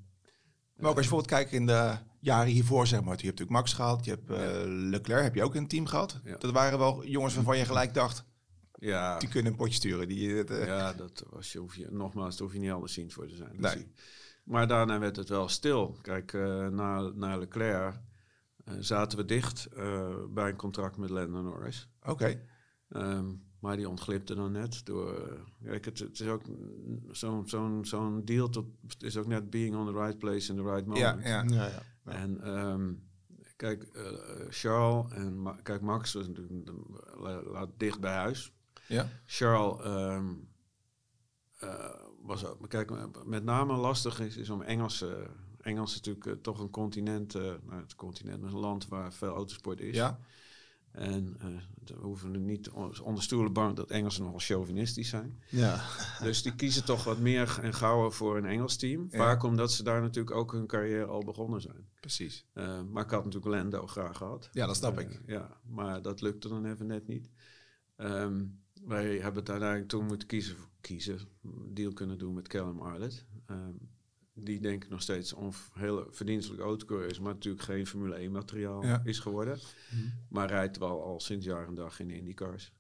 maar 0.77 0.91
ook 0.91 0.97
als 0.97 1.05
je 1.05 1.11
bijvoorbeeld 1.11 1.31
kijkt 1.31 1.53
in 1.53 1.67
de 1.67 1.97
jaren 2.21 2.53
hiervoor, 2.53 2.87
zeg 2.87 3.01
maar. 3.01 3.17
Je 3.19 3.27
hebt 3.27 3.39
natuurlijk 3.39 3.51
Max 3.51 3.73
gehad, 3.73 4.05
je 4.05 4.11
hebt 4.11 4.31
uh, 4.31 4.63
Leclerc, 4.91 5.23
heb 5.23 5.35
je 5.35 5.45
ook 5.45 5.55
een 5.55 5.69
team 5.69 5.87
gehad. 5.87 6.21
Ja. 6.25 6.37
Dat 6.37 6.53
waren 6.53 6.79
wel 6.79 7.07
jongens 7.07 7.35
waarvan 7.35 7.59
je 7.59 7.65
gelijk 7.65 7.95
dacht, 7.95 8.25
ja. 8.73 9.19
die 9.19 9.29
kunnen 9.29 9.53
een 9.53 9.59
potje 9.59 9.75
sturen. 9.75 10.09
Die, 10.09 10.29
uh, 10.29 10.67
ja, 10.67 10.93
dat 10.93 11.25
was 11.31 11.53
je, 11.53 11.59
hoef 11.59 11.77
je, 11.77 11.89
nogmaals, 11.91 12.37
daar 12.37 12.47
hoef 12.47 12.57
je 12.57 12.63
niet 12.63 12.71
anders 12.71 12.93
zien 12.93 13.11
voor 13.11 13.27
te 13.27 13.37
zijn. 13.37 13.55
Nee. 13.57 13.93
Maar 14.45 14.69
daarna 14.69 14.99
werd 14.99 15.17
het 15.17 15.29
wel 15.29 15.49
stil. 15.49 15.99
Kijk, 16.03 16.33
uh, 16.33 16.69
na, 16.69 17.01
na 17.01 17.37
Leclerc 17.37 18.01
zaten 18.79 19.19
we 19.19 19.25
dicht 19.25 19.69
uh, 19.77 20.15
bij 20.29 20.49
een 20.49 20.57
contract 20.57 20.97
met 20.97 21.11
Lando 21.11 21.43
Norris. 21.43 21.89
Oké. 22.01 22.11
Okay. 22.11 22.47
Um, 22.89 23.45
maar 23.61 23.77
die 23.77 23.89
ontglipte 23.89 24.35
dan 24.35 24.53
net 24.53 24.87
door. 24.87 25.41
Kijk, 25.65 25.85
het, 25.85 25.99
het 25.99 26.21
is 26.21 26.27
ook 26.27 26.43
zo'n 27.11 27.49
zo'n 27.49 27.85
zo'n 27.85 28.25
deal. 28.25 28.49
Tot, 28.49 28.67
het 28.87 29.03
is 29.03 29.17
ook 29.17 29.27
net 29.27 29.51
being 29.51 29.77
on 29.77 29.87
the 29.87 29.93
right 29.93 30.19
place 30.19 30.53
in 30.53 30.57
the 30.57 30.63
right 30.63 30.87
moment. 30.87 31.25
Ja, 31.25 31.43
ja. 31.43 31.57
Ja, 31.57 31.67
ja. 31.67 31.83
En 32.05 32.59
um, 32.59 33.09
kijk, 33.57 33.89
uh, 33.93 34.03
Charles 34.49 35.13
en 35.13 35.43
Ma 35.43 35.59
kijk, 35.63 35.81
Max 35.81 36.13
was 36.13 36.29
natuurlijk 36.29 36.71
laat 37.51 37.69
dicht 37.77 38.01
bij 38.01 38.15
huis. 38.15 38.53
Ja. 38.89 39.09
Charles 39.25 39.87
um, 39.87 40.49
uh, 41.63 41.95
was 42.23 42.45
ook, 42.45 42.69
kijk, 42.69 42.93
met 43.25 43.45
name 43.45 43.77
lastig 43.77 44.21
is, 44.21 44.37
is 44.37 44.51
om 44.51 44.63
Engelse. 44.63 45.31
Engels 45.67 45.91
is 45.91 45.97
natuurlijk 45.97 46.27
uh, 46.27 46.33
toch 46.33 46.59
een 46.59 46.71
continent, 46.71 47.37
uh, 47.37 47.43
nou, 47.43 47.81
het 47.81 47.95
continent 47.95 48.45
is 48.45 48.53
een 48.53 48.59
land 48.59 48.89
waar 48.89 49.13
veel 49.13 49.35
autosport 49.35 49.81
is. 49.81 49.95
Ja. 49.95 50.19
En 50.91 51.37
uh, 51.39 51.47
we 51.85 52.03
hoeven 52.03 52.31
nu 52.31 52.39
niet 52.39 52.71
onder 53.03 53.23
stoelen 53.23 53.53
bang 53.53 53.77
dat 53.77 53.91
Engelsen 53.91 54.23
nogal 54.23 54.39
chauvinistisch 54.39 55.09
zijn. 55.09 55.43
Ja. 55.49 55.85
Dus 56.23 56.43
die 56.43 56.55
kiezen 56.55 56.85
toch 56.85 57.05
wat 57.05 57.19
meer 57.19 57.59
en 57.63 57.75
gauwer 57.75 58.13
voor 58.13 58.37
een 58.37 58.45
Engels 58.45 58.77
team. 58.77 59.07
Ja. 59.11 59.19
Vaak 59.19 59.43
omdat 59.43 59.73
ze 59.73 59.83
daar 59.83 60.01
natuurlijk 60.01 60.37
ook 60.37 60.53
hun 60.53 60.67
carrière 60.67 61.07
al 61.07 61.25
begonnen 61.25 61.61
zijn. 61.61 61.89
Precies. 62.01 62.47
Uh, 62.55 62.83
maar 62.83 63.05
ik 63.05 63.11
had 63.11 63.25
natuurlijk 63.25 63.55
Lando 63.55 63.87
graag 63.87 64.17
gehad. 64.17 64.49
Ja, 64.53 64.67
dat 64.67 64.77
snap 64.77 64.99
Uh, 64.99 65.01
ik. 65.01 65.21
Ja, 65.27 65.61
maar 65.65 66.03
dat 66.03 66.21
lukte 66.21 66.49
dan 66.49 66.65
even 66.65 66.87
net 66.87 67.07
niet. 67.07 67.31
Um, 67.97 68.65
wij 68.85 69.15
hebben 69.15 69.41
het 69.41 69.51
uiteindelijk 69.51 69.89
toen 69.89 70.07
moeten 70.07 70.29
kiezen, 70.29 70.57
kiezen 70.81 71.21
deal 71.73 71.93
kunnen 71.93 72.19
doen 72.19 72.35
met 72.35 72.49
Callum 72.49 72.81
Arlett. 72.81 73.27
Um, 73.51 73.96
die 74.39 74.61
denk 74.61 74.85
ik 74.85 74.91
nog 74.91 75.03
steeds 75.03 75.37
een 75.37 75.53
heel 75.75 76.07
verdienstelijk 76.11 76.63
autocoureur 76.63 77.11
is, 77.11 77.19
maar 77.21 77.33
natuurlijk 77.35 77.65
geen 77.65 77.87
Formule 77.87 78.15
1 78.15 78.33
materiaal 78.33 78.85
Ja. 78.85 79.01
is 79.05 79.19
geworden. 79.19 79.59
Mhm. 79.91 80.07
Maar 80.29 80.49
rijdt 80.49 80.79
wel 80.79 81.03
al 81.03 81.21
sinds 81.21 81.45
jaar 81.45 81.67
en 81.67 81.75
dag 81.75 82.01
in 82.01 82.11
IndyCars. 82.11 82.73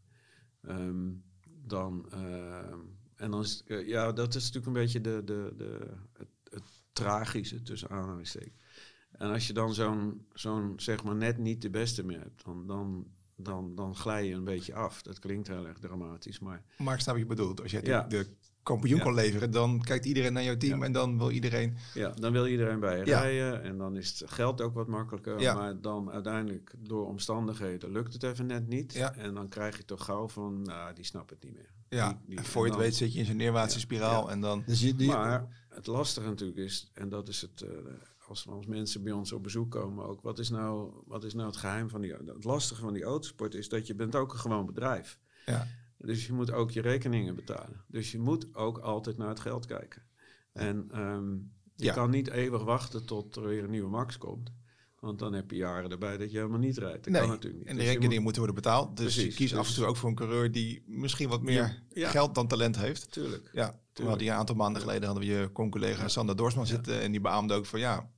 Um, 0.69 1.25
dan, 1.67 2.09
uh, 2.15 2.73
en 3.17 3.31
dan 3.31 3.41
is, 3.41 3.63
uh, 3.67 3.89
ja, 3.89 4.13
dat 4.13 4.35
is 4.35 4.43
natuurlijk 4.45 4.67
een 4.67 4.83
beetje 4.83 5.01
de, 5.01 5.23
de, 5.25 5.53
de, 5.57 5.91
het, 6.13 6.29
het 6.51 6.83
tragische 6.93 7.63
tussen 7.63 7.91
aanhalingstekens. 7.91 8.63
En 9.11 9.31
als 9.31 9.47
je 9.47 9.53
dan 9.53 9.75
zo'n, 9.75 10.27
zo'n 10.33 10.73
zeg 10.77 11.05
maar 11.05 11.17
net 11.17 11.39
niet 11.39 11.63
de 11.63 11.71
beste 11.71 12.05
meer 12.05 12.21
hebt, 12.21 12.45
dan, 12.45 12.67
dan, 12.67 13.07
dan, 13.37 13.75
dan 13.75 13.97
glij 13.97 14.27
je 14.27 14.35
een 14.35 14.45
beetje 14.45 14.75
af. 14.75 15.03
Dat 15.03 15.19
klinkt 15.19 15.49
heel 15.49 15.67
erg 15.67 15.79
dramatisch, 15.79 16.39
maar... 16.39 16.65
Maar 16.79 16.95
ik 16.95 17.01
snap 17.01 17.15
wat 17.15 17.23
je 17.23 17.29
bedoelt. 17.29 17.63
Als 17.63 17.71
je 17.71 17.81
Ja. 17.87 18.03
de, 18.03 18.17
de 18.17 18.27
kampioen 18.67 18.97
Ja. 18.99 19.05
kon 19.05 19.15
leveren, 19.15 19.51
dan 19.51 19.81
kijkt 19.83 20.05
iedereen 20.05 20.33
naar 20.33 20.43
jouw 20.43 20.57
team 20.57 20.79
Ja. 20.79 20.85
en 20.85 20.93
dan 20.93 21.19
wil 21.19 21.31
iedereen... 21.31 21.77
Ja, 21.95 22.11
dan 22.11 22.33
wil 22.33 22.47
iedereen 22.47 22.81
bij 22.81 22.99
je 22.99 23.07
Ja. 23.07 23.21
rijden 23.21 23.63
en 23.63 23.79
dan 23.79 23.97
is 23.97 24.19
het 24.21 24.31
geld 24.31 24.61
ook 24.61 24.75
wat 24.75 24.87
makkelijker. 24.87 25.41
Ja. 25.41 25.55
Maar 25.55 25.81
dan 25.81 26.11
uiteindelijk 26.11 26.73
door 26.79 27.07
omstandigheden 27.07 27.93
lukt 27.93 28.13
het 28.13 28.23
even 28.23 28.47
net 28.47 28.69
niet. 28.69 28.93
Ja. 28.93 29.15
En 29.15 29.35
dan 29.35 29.49
krijg 29.49 29.77
je 29.77 29.85
toch 29.85 30.05
gauw 30.05 30.29
van, 30.29 30.63
nou, 30.63 30.95
die 30.95 31.05
snapt 31.05 31.31
het 31.31 31.43
niet 31.45 31.53
meer. 31.55 31.71
Ja, 31.89 32.09
Die- 32.09 32.19
die- 32.27 32.39
en 32.39 32.45
voor 32.45 32.63
je 32.63 32.69
het 32.69 32.79
dan- 32.79 32.87
weet 32.89 32.97
zit 32.97 33.13
je 33.13 33.19
in 33.19 33.25
zo'n 33.25 33.37
neerwaartse 33.37 33.79
Ja. 33.79 33.85
spiraal 33.85 34.27
Ja. 34.27 34.33
en 34.33 34.41
dan... 34.41 34.63
Dus 34.67 34.81
je, 34.81 34.95
die, 34.97 35.09
Maar 35.09 35.67
het 35.69 35.87
lastige 35.87 36.29
natuurlijk 36.29 36.59
is, 36.59 36.91
en 36.95 37.09
dat 37.09 37.29
is 37.29 37.41
het, 37.41 37.61
eh, 37.63 37.69
als, 38.29 38.49
als 38.49 38.67
mensen 38.67 39.03
bij 39.03 39.13
ons 39.13 39.33
op 39.33 39.43
bezoek 39.43 39.71
komen 39.71 40.05
ook, 40.07 40.21
wat 40.23 40.39
is 40.39 40.51
nou, 40.51 40.91
wat 41.07 41.25
is 41.25 41.35
nou 41.35 41.47
het 41.47 41.57
geheim 41.57 41.89
van 41.89 42.01
die, 42.01 42.13
het 42.13 42.45
lastige 42.45 42.81
van 42.81 42.93
die 42.93 43.03
autosport 43.05 43.55
is 43.55 43.69
dat 43.69 43.87
je 43.87 43.95
bent 43.95 44.15
ook 44.17 44.33
een 44.33 44.39
gewoon 44.39 44.67
bedrijf. 44.67 45.19
Ja. 45.47 45.67
Dus 46.07 46.27
je 46.27 46.33
moet 46.33 46.53
ook 46.53 46.71
je 46.71 46.81
rekeningen 46.81 47.35
betalen. 47.35 47.85
Dus 47.89 48.13
je 48.13 48.19
moet 48.19 48.55
ook 48.55 48.79
altijd 48.79 49.17
naar 49.17 49.29
het 49.29 49.41
geld 49.41 49.67
kijken. 49.67 50.03
En 50.53 50.89
ehm, 50.93 51.31
je 51.75 51.85
Ja. 51.85 51.93
kan 51.93 52.11
niet 52.11 52.29
eeuwig 52.29 52.63
wachten 52.65 53.07
tot 53.07 53.37
er 53.37 53.43
weer 53.47 53.65
een 53.65 53.71
nieuwe 53.71 53.91
max 53.91 54.19
komt. 54.19 54.53
Want 55.01 55.19
dan 55.19 55.33
heb 55.33 55.51
je 55.51 55.57
jaren 55.57 55.91
erbij 55.91 56.17
dat 56.17 56.31
je 56.31 56.37
helemaal 56.37 56.59
niet 56.59 56.79
rijdt. 56.79 57.05
Dat 57.05 57.13
Nee, 57.13 57.21
kan 57.21 57.31
natuurlijk 57.31 57.59
niet. 57.59 57.67
en 57.69 57.75
de 57.75 57.79
Dus 57.81 57.89
rekeningen 57.89 58.15
moet- 58.15 58.23
moeten 58.23 58.43
worden 58.43 58.63
betaald. 58.63 58.97
Dus 58.97 59.15
je 59.15 59.21
Precies, 59.21 59.37
kiest 59.39 59.55
af 59.55 59.67
dus- 59.67 59.75
en 59.75 59.81
toe 59.81 59.87
ook 59.91 59.97
voor 59.97 60.09
een 60.09 60.15
coureur 60.15 60.53
die 60.53 60.83
misschien 60.87 61.29
wat 61.29 61.43
meer 61.43 61.55
Ja, 61.55 61.77
ja. 61.89 62.09
geld 62.11 62.35
dan 62.35 62.49
talent 62.49 62.77
heeft. 62.77 63.13
Tuurlijk. 63.13 63.51
Ja, 63.53 63.81
we 63.95 64.05
hadden 64.05 64.27
een 64.27 64.33
aantal 64.33 64.55
maanden 64.57 64.83
geleden 64.83 65.05
hadden 65.09 65.27
we 65.29 65.33
je 65.35 65.53
con-collega 65.53 66.09
Sander 66.09 66.37
Dorsman 66.37 66.67
zitten 66.67 67.01
en 67.01 67.11
die 67.11 67.21
beaamde 67.21 67.55
ook 67.55 67.67
van 67.67 67.81
ja, 67.81 68.11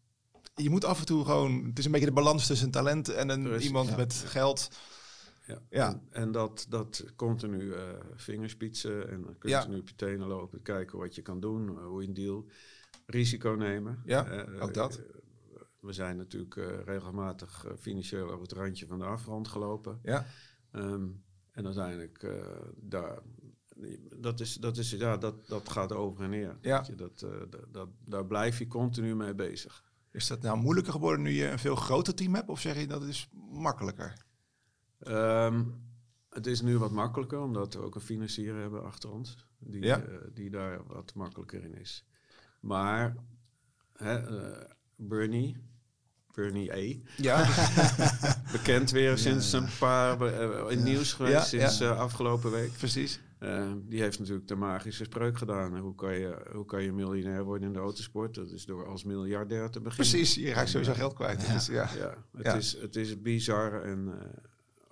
je 0.54 0.70
moet 0.70 0.84
af 0.84 1.00
en 1.00 1.06
toe 1.06 1.24
gewoon, 1.24 1.64
het 1.64 1.78
is 1.78 1.84
een 1.84 1.90
beetje 1.90 2.06
de 2.06 2.12
balans 2.12 2.46
tussen 2.46 2.70
talent 2.70 3.08
en 3.08 3.28
een, 3.28 3.42
Precies, 3.42 3.66
iemand 3.66 3.96
met 3.96 4.14
geld. 4.26 4.68
Ja, 5.48 5.58
Ja. 5.70 5.88
En, 5.90 6.02
en 6.10 6.32
dat, 6.32 6.66
dat 6.68 7.04
continu 7.16 7.72
eh 7.72 7.80
vingerspitsen 8.14 9.08
en 9.10 9.36
Ja. 9.42 9.58
continu 9.60 9.80
op 9.80 9.88
je 9.88 9.94
tenen 9.94 10.26
lopen, 10.26 10.62
kijken 10.62 10.98
wat 10.98 11.14
je 11.14 11.22
kan 11.22 11.40
doen, 11.40 11.68
eh, 11.78 11.84
hoe 11.84 12.02
je 12.02 12.08
een 12.08 12.14
deal, 12.14 12.46
risico 13.06 13.50
nemen. 13.50 14.02
Ja, 14.04 14.26
Eh, 14.26 14.62
ook 14.62 14.74
dat. 14.74 15.00
we 15.80 15.92
zijn 15.92 16.16
natuurlijk 16.16 16.54
regelmatig 16.84 17.64
financieel 17.78 18.26
over 18.30 18.42
het 18.42 18.52
randje 18.52 18.86
van 18.86 18.98
de 18.98 19.04
afgrond 19.04 19.48
gelopen. 19.48 19.98
Ja, 20.02 20.26
Ehm, 20.70 21.06
en 21.50 21.64
uiteindelijk, 21.64 22.26
daar, 22.76 23.18
dat, 24.16 24.40
is, 24.40 24.54
dat, 24.54 24.76
is, 24.76 24.90
ja, 24.90 25.16
dat, 25.16 25.46
dat 25.48 25.68
gaat 25.68 25.92
over 25.92 26.24
en 26.24 26.30
neer. 26.30 26.56
Ja. 26.60 26.84
Je, 26.86 26.94
dat, 26.94 27.18
dat, 27.50 27.56
dat, 27.72 27.88
daar 28.04 28.26
blijf 28.26 28.58
je 28.58 28.66
continu 28.66 29.14
mee 29.16 29.34
bezig. 29.34 29.84
is 30.10 30.26
dat 30.26 30.42
nou 30.42 30.58
moeilijker 30.58 30.92
geworden 30.92 31.22
nu 31.22 31.30
je 31.30 31.48
een 31.50 31.58
veel 31.58 31.76
groter 31.76 32.14
team 32.14 32.34
hebt 32.34 32.48
of 32.48 32.60
zeg 32.60 32.80
je 32.80 32.86
dat 32.86 33.02
is 33.02 33.28
makkelijker? 33.50 34.26
Ehm, 35.00 35.64
het 36.30 36.46
is 36.46 36.60
nu 36.60 36.78
wat 36.78 36.90
makkelijker, 36.90 37.40
omdat 37.40 37.74
we 37.74 37.80
ook 37.80 37.94
een 37.94 38.00
financier 38.00 38.54
hebben 38.56 38.84
achter 38.84 39.10
ons. 39.10 39.46
Die, 39.58 39.82
Ja. 39.84 40.00
eh, 40.00 40.14
die 40.34 40.50
daar 40.50 40.80
wat 40.86 41.14
makkelijker 41.14 41.64
in 41.64 41.74
is. 41.74 42.04
Maar 42.60 43.16
hè, 43.92 44.38
eh, 44.38 44.64
Bernie, 44.96 45.56
Bernie 46.34 46.76
E, 46.76 47.00
Ja, 47.16 47.46
bekend 48.52 48.90
weer 48.90 49.18
sinds 49.18 49.52
een 49.52 49.68
paar 49.78 50.20
eh, 50.20 50.70
in 50.78 50.82
nieuws 50.82 51.12
geweest, 51.12 51.46
sinds 51.46 51.82
afgelopen 51.82 52.50
week. 52.50 52.72
precies. 52.72 53.20
Eh, 53.38 53.72
die 53.84 54.00
heeft 54.00 54.18
natuurlijk 54.18 54.48
de 54.48 54.54
magische 54.54 55.04
spreuk 55.04 55.38
gedaan. 55.38 55.78
Hoe 55.78 55.94
kan, 55.94 56.14
je, 56.18 56.46
hoe 56.52 56.64
kan 56.64 56.82
je 56.82 56.92
miljonair 56.92 57.44
worden 57.44 57.66
in 57.66 57.72
de 57.72 57.78
autosport? 57.78 58.34
Dat 58.34 58.50
is 58.50 58.64
door 58.64 58.86
als 58.86 59.04
miljardair 59.04 59.70
te 59.70 59.80
beginnen. 59.80 60.10
Precies, 60.10 60.34
je 60.34 60.52
raakt 60.52 60.68
sowieso 60.68 60.92
geld 60.92 61.14
kwijt. 61.14 61.52
Dus, 61.52 61.66
ja. 61.66 61.88
Ja, 61.96 62.14
het. 62.42 62.54
Is, 62.56 62.80
het 62.80 62.96
is 62.96 63.20
bizar 63.22 63.82
en 63.82 64.12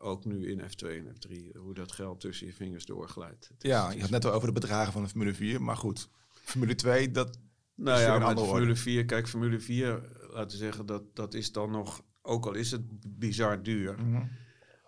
ook 0.06 0.24
nu 0.24 0.50
in 0.50 0.60
F2 0.60 0.86
en 0.86 1.14
F3, 1.14 1.56
hoe 1.56 1.74
dat 1.74 1.92
geld 1.92 2.20
tussen 2.20 2.46
je 2.46 2.52
vingers 2.52 2.84
doorglijdt. 2.84 3.50
Ja, 3.58 3.90
je 3.90 4.00
had 4.00 4.10
net 4.10 4.24
al 4.24 4.32
over 4.32 4.48
de 4.48 4.60
bedragen 4.60 4.92
van 4.92 5.02
de 5.02 5.08
Formule 5.08 5.34
4, 5.34 5.62
maar 5.62 5.76
goed. 5.76 6.08
Formule 6.28 6.74
2, 6.74 7.10
dat 7.10 7.38
Nou 7.74 8.00
ja, 8.00 8.12
andere 8.14 8.46
Formule 8.46 8.60
orde. 8.60 8.76
4, 8.76 9.04
kijk, 9.04 9.28
Formule 9.28 9.60
4, 9.60 10.02
laten 10.30 10.58
we 10.58 10.64
zeggen, 10.64 10.86
dat, 10.86 11.16
dat 11.16 11.34
is 11.34 11.52
dan 11.52 11.70
nog, 11.70 12.02
ook 12.22 12.46
al 12.46 12.52
is 12.52 12.70
het 12.70 12.82
bizar 13.18 13.62
duur. 13.62 13.96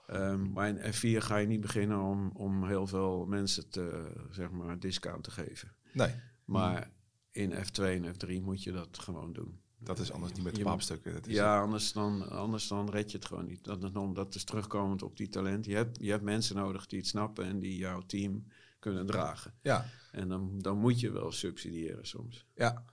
Ehm, 0.06 0.52
maar 0.52 0.68
in 0.68 0.92
F4 0.92 1.22
ga 1.22 1.36
je 1.36 1.46
niet 1.46 1.60
beginnen 1.60 2.00
om, 2.00 2.30
om 2.34 2.66
heel 2.66 2.86
veel 2.86 3.26
mensen 3.26 3.70
te, 3.70 4.12
zeg 4.30 4.50
maar, 4.50 4.78
discount 4.78 5.24
te 5.24 5.30
geven. 5.30 5.72
Nee, 5.92 6.14
Maar 6.44 6.90
in 7.30 7.52
F2 7.52 7.82
en 7.82 8.14
F3 8.14 8.42
moet 8.42 8.62
je 8.62 8.72
dat 8.72 8.98
gewoon 8.98 9.32
doen. 9.32 9.60
Dat 9.78 9.98
is 9.98 10.12
anders 10.12 10.32
niet 10.32 10.42
met 10.44 10.54
de 10.54 10.62
paapstukken. 10.62 11.12
Dat 11.12 11.26
is 11.26 11.34
Ja, 11.34 11.60
anders 11.60 11.92
dan, 11.92 12.30
anders 12.30 12.68
dan 12.68 12.90
red 12.90 13.10
je 13.10 13.16
het 13.16 13.26
gewoon 13.26 13.46
niet. 13.46 13.64
Dat, 13.64 14.14
dat, 14.14 14.34
is 14.34 14.44
terugkomend 14.44 15.02
op 15.02 15.16
die 15.16 15.28
talent. 15.28 15.64
Je 15.64 15.74
hebt, 15.74 15.98
je 16.00 16.10
hebt 16.10 16.22
mensen 16.22 16.56
nodig 16.56 16.86
die 16.86 16.98
het 16.98 17.08
snappen 17.08 17.44
en 17.44 17.58
die 17.58 17.76
jouw 17.76 18.00
team 18.00 18.44
kunnen 18.78 19.06
dragen. 19.06 19.54
Ja, 19.62 19.86
En 20.12 20.28
dan, 20.28 20.58
dan 20.58 20.78
moet 20.78 21.00
je 21.00 21.10
wel 21.10 21.32
subsidiëren 21.32 22.06
soms. 22.06 22.46
ja. 22.54 22.84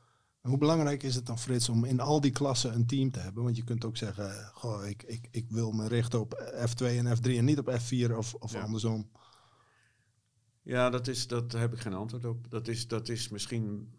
Hoe 0.46 0.58
belangrijk 0.58 1.04
is 1.04 1.16
het 1.16 1.26
dan, 1.26 1.40
Frits, 1.40 1.70
om 1.70 1.84
in 1.86 2.00
al 2.00 2.22
die 2.22 2.32
klassen 2.32 2.74
een 2.74 2.86
team 2.86 3.12
te 3.12 3.20
hebben? 3.20 3.44
Want 3.44 3.56
je 3.56 3.64
kunt 3.64 3.86
ook 3.86 3.98
zeggen, 3.98 4.50
goh, 4.54 4.86
ik, 4.88 5.04
ik, 5.04 5.28
ik 5.32 5.46
wil 5.50 5.72
me 5.72 5.88
richten 5.88 6.20
op 6.20 6.52
F2 6.70 6.86
en 6.86 7.18
F3 7.18 7.22
en 7.22 7.46
niet 7.46 7.60
op 7.60 7.70
F4 7.80 8.12
of, 8.16 8.34
of 8.34 8.54
Ja. 8.54 8.62
andersom. 8.62 9.10
Ja, 10.62 10.90
dat 10.90 11.08
is, 11.08 11.28
dat 11.28 11.52
daar 11.52 11.62
heb 11.62 11.74
ik 11.74 11.80
geen 11.80 11.94
antwoord 11.94 12.26
op. 12.26 12.50
Dat 12.50 12.68
is, 12.68 12.88
dat 12.88 13.10
is 13.10 13.30
misschien, 13.30 13.94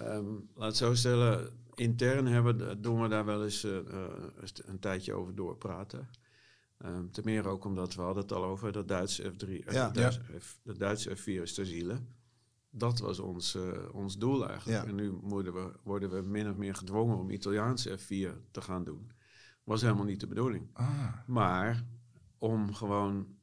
ehm, 0.00 0.26
laat 0.54 0.68
het 0.68 0.76
zo 0.76 0.94
stellen, 0.94 1.50
intern 1.74 2.26
hebben, 2.26 2.82
doen 2.82 3.02
we 3.02 3.08
daar 3.08 3.24
wel 3.24 3.44
eens 3.44 3.64
eh, 3.64 3.76
eh, 3.78 4.12
een 4.64 4.78
tijdje 4.78 5.12
over 5.14 5.34
doorpraten. 5.34 6.08
Ehm 6.78 7.10
ten 7.10 7.24
meer 7.24 7.46
ook 7.48 7.64
omdat 7.64 7.94
we 7.94 8.02
hadden 8.02 8.22
het 8.22 8.32
al 8.32 8.44
over 8.44 8.72
dat 8.72 8.88
Duitse 8.88 9.32
F3, 9.32 9.48
eh, 9.48 9.72
Ja. 9.74 9.88
de, 9.88 10.00
Duitse 10.00 10.20
F, 10.40 10.58
de 10.62 10.76
Duitse 10.76 11.16
F4 11.16 11.42
is 11.42 11.54
ter 11.54 11.66
ziele. 11.66 12.00
Dat 12.70 12.98
was 12.98 13.18
ons, 13.18 13.58
ons 13.92 14.18
doel 14.18 14.48
eigenlijk. 14.48 14.82
Ja. 14.82 14.88
En 14.88 14.94
nu 14.94 15.10
worden 15.10 15.54
we, 15.54 15.72
worden 15.82 16.10
we 16.10 16.20
min 16.22 16.50
of 16.50 16.56
meer 16.56 16.74
gedwongen 16.74 17.16
om 17.18 17.30
Italiaanse 17.30 17.98
F4 17.98 18.50
te 18.50 18.60
gaan 18.60 18.84
doen. 18.84 19.10
Was 19.64 19.82
helemaal 19.82 20.04
niet 20.04 20.20
de 20.20 20.26
bedoeling. 20.26 20.68
Ah, 20.72 21.12
Maar 21.26 21.84
om 22.38 22.74
gewoon 22.74 23.35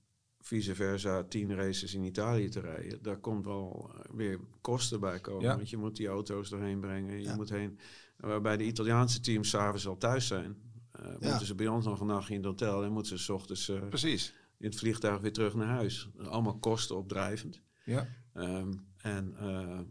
vice 0.45 0.75
versa 0.75 1.23
tien 1.23 1.55
races 1.55 1.93
in 1.93 2.03
Italië 2.03 2.49
te 2.49 2.59
rijden, 2.59 3.01
daar 3.03 3.17
komt 3.17 3.45
wel 3.45 3.91
eh, 3.93 4.15
weer 4.15 4.39
kosten 4.61 4.99
bij 4.99 5.19
komen. 5.19 5.41
Ja. 5.43 5.55
Want 5.55 5.69
je 5.69 5.77
moet 5.77 5.95
die 5.95 6.07
auto's 6.07 6.51
erheen 6.51 6.79
brengen. 6.79 7.13
Je 7.17 7.21
Ja. 7.23 7.35
moet 7.35 7.49
heen. 7.49 7.79
Waarbij 8.17 8.57
de 8.57 8.63
Italiaanse 8.65 9.19
teams 9.19 9.49
s'avonds 9.49 9.87
al 9.87 9.97
thuis 9.97 10.27
zijn. 10.27 10.55
eh, 10.91 11.05
Ja. 11.19 11.29
Moeten 11.29 11.45
ze 11.45 11.55
bij 11.55 11.67
ons 11.67 11.85
nog 11.85 11.99
een 11.99 12.07
nachtje 12.07 12.33
in 12.33 12.39
het 12.39 12.49
hotel 12.49 12.83
en 12.83 12.91
moeten 12.91 13.17
ze 13.17 13.23
s 13.23 13.29
ochtends 13.29 13.69
eh, 13.69 13.87
precies. 13.87 14.33
in 14.57 14.65
het 14.65 14.75
vliegtuig 14.79 15.21
weer 15.21 15.33
terug 15.33 15.55
naar 15.55 15.67
huis. 15.67 16.09
Allemaal 16.17 16.57
kosten 16.59 16.97
opdrijvend. 16.97 17.61
Ja. 17.85 18.07
Ehm, 18.33 18.73
en 18.97 19.35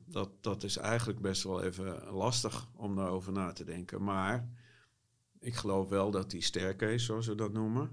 dat, 0.06 0.30
dat 0.42 0.62
is 0.62 0.76
eigenlijk 0.76 1.20
best 1.20 1.42
wel 1.42 1.62
even 1.62 2.04
lastig 2.10 2.68
om 2.76 2.96
daarover 2.96 3.32
na 3.32 3.52
te 3.52 3.64
denken. 3.64 4.02
Maar 4.02 4.48
ik 5.38 5.54
geloof 5.54 5.88
wel 5.88 6.10
dat 6.10 6.30
die 6.30 6.42
staircase, 6.42 6.98
zoals 7.04 7.26
we 7.26 7.34
dat 7.34 7.52
noemen, 7.52 7.90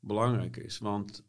belangrijk 0.00 0.56
is. 0.56 0.78
Want 0.78 1.24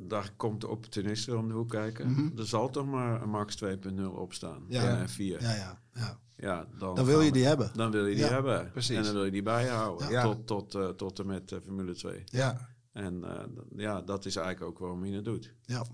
daar 0.00 0.32
komt 0.36 0.60
de 0.60 0.68
opportunist 0.68 1.28
om 1.28 1.48
de 1.48 1.54
hoek 1.54 1.68
kijken. 1.70 2.10
Mhm. 2.10 2.38
Er 2.38 2.46
zal 2.46 2.70
toch 2.70 2.86
maar 2.86 3.22
een 3.22 3.28
Max 3.30 3.56
2.0 3.64 4.02
op 4.14 4.32
staan. 4.32 4.64
Ja. 4.68 4.98
in 4.98 5.08
F4. 5.08 5.16
Ja, 5.16 5.54
Ja, 5.54 5.80
ja, 5.94 6.18
ja. 6.36 6.66
dan, 6.78 6.94
Dan 6.94 7.04
wil 7.04 7.20
je 7.20 7.32
die 7.32 7.44
hebben. 7.44 7.70
Dan 7.74 7.90
wil 7.90 8.06
je 8.06 8.14
die 8.14 8.24
Ja, 8.24 8.30
hebben. 8.30 8.70
precies. 8.70 8.96
En 8.96 9.02
dan 9.02 9.12
wil 9.12 9.24
je 9.24 9.30
die 9.30 9.42
bijhouden. 9.42 10.10
Ja. 10.10 10.22
Tot, 10.22 10.46
tot, 10.46 10.74
eh, 10.74 10.88
tot 10.88 11.18
en 11.18 11.26
met 11.26 11.52
eh, 11.52 11.58
Formule 11.64 11.94
2. 11.94 12.22
ja. 12.24 12.68
En 12.92 13.24
eh, 13.24 13.44
ja, 13.76 14.00
dat 14.02 14.24
is 14.24 14.36
eigenlijk 14.36 14.70
ook 14.70 14.78
waarom 14.78 15.04
je 15.04 15.14
het 15.14 15.24
doet. 15.24 15.54
ja. 15.64 15.84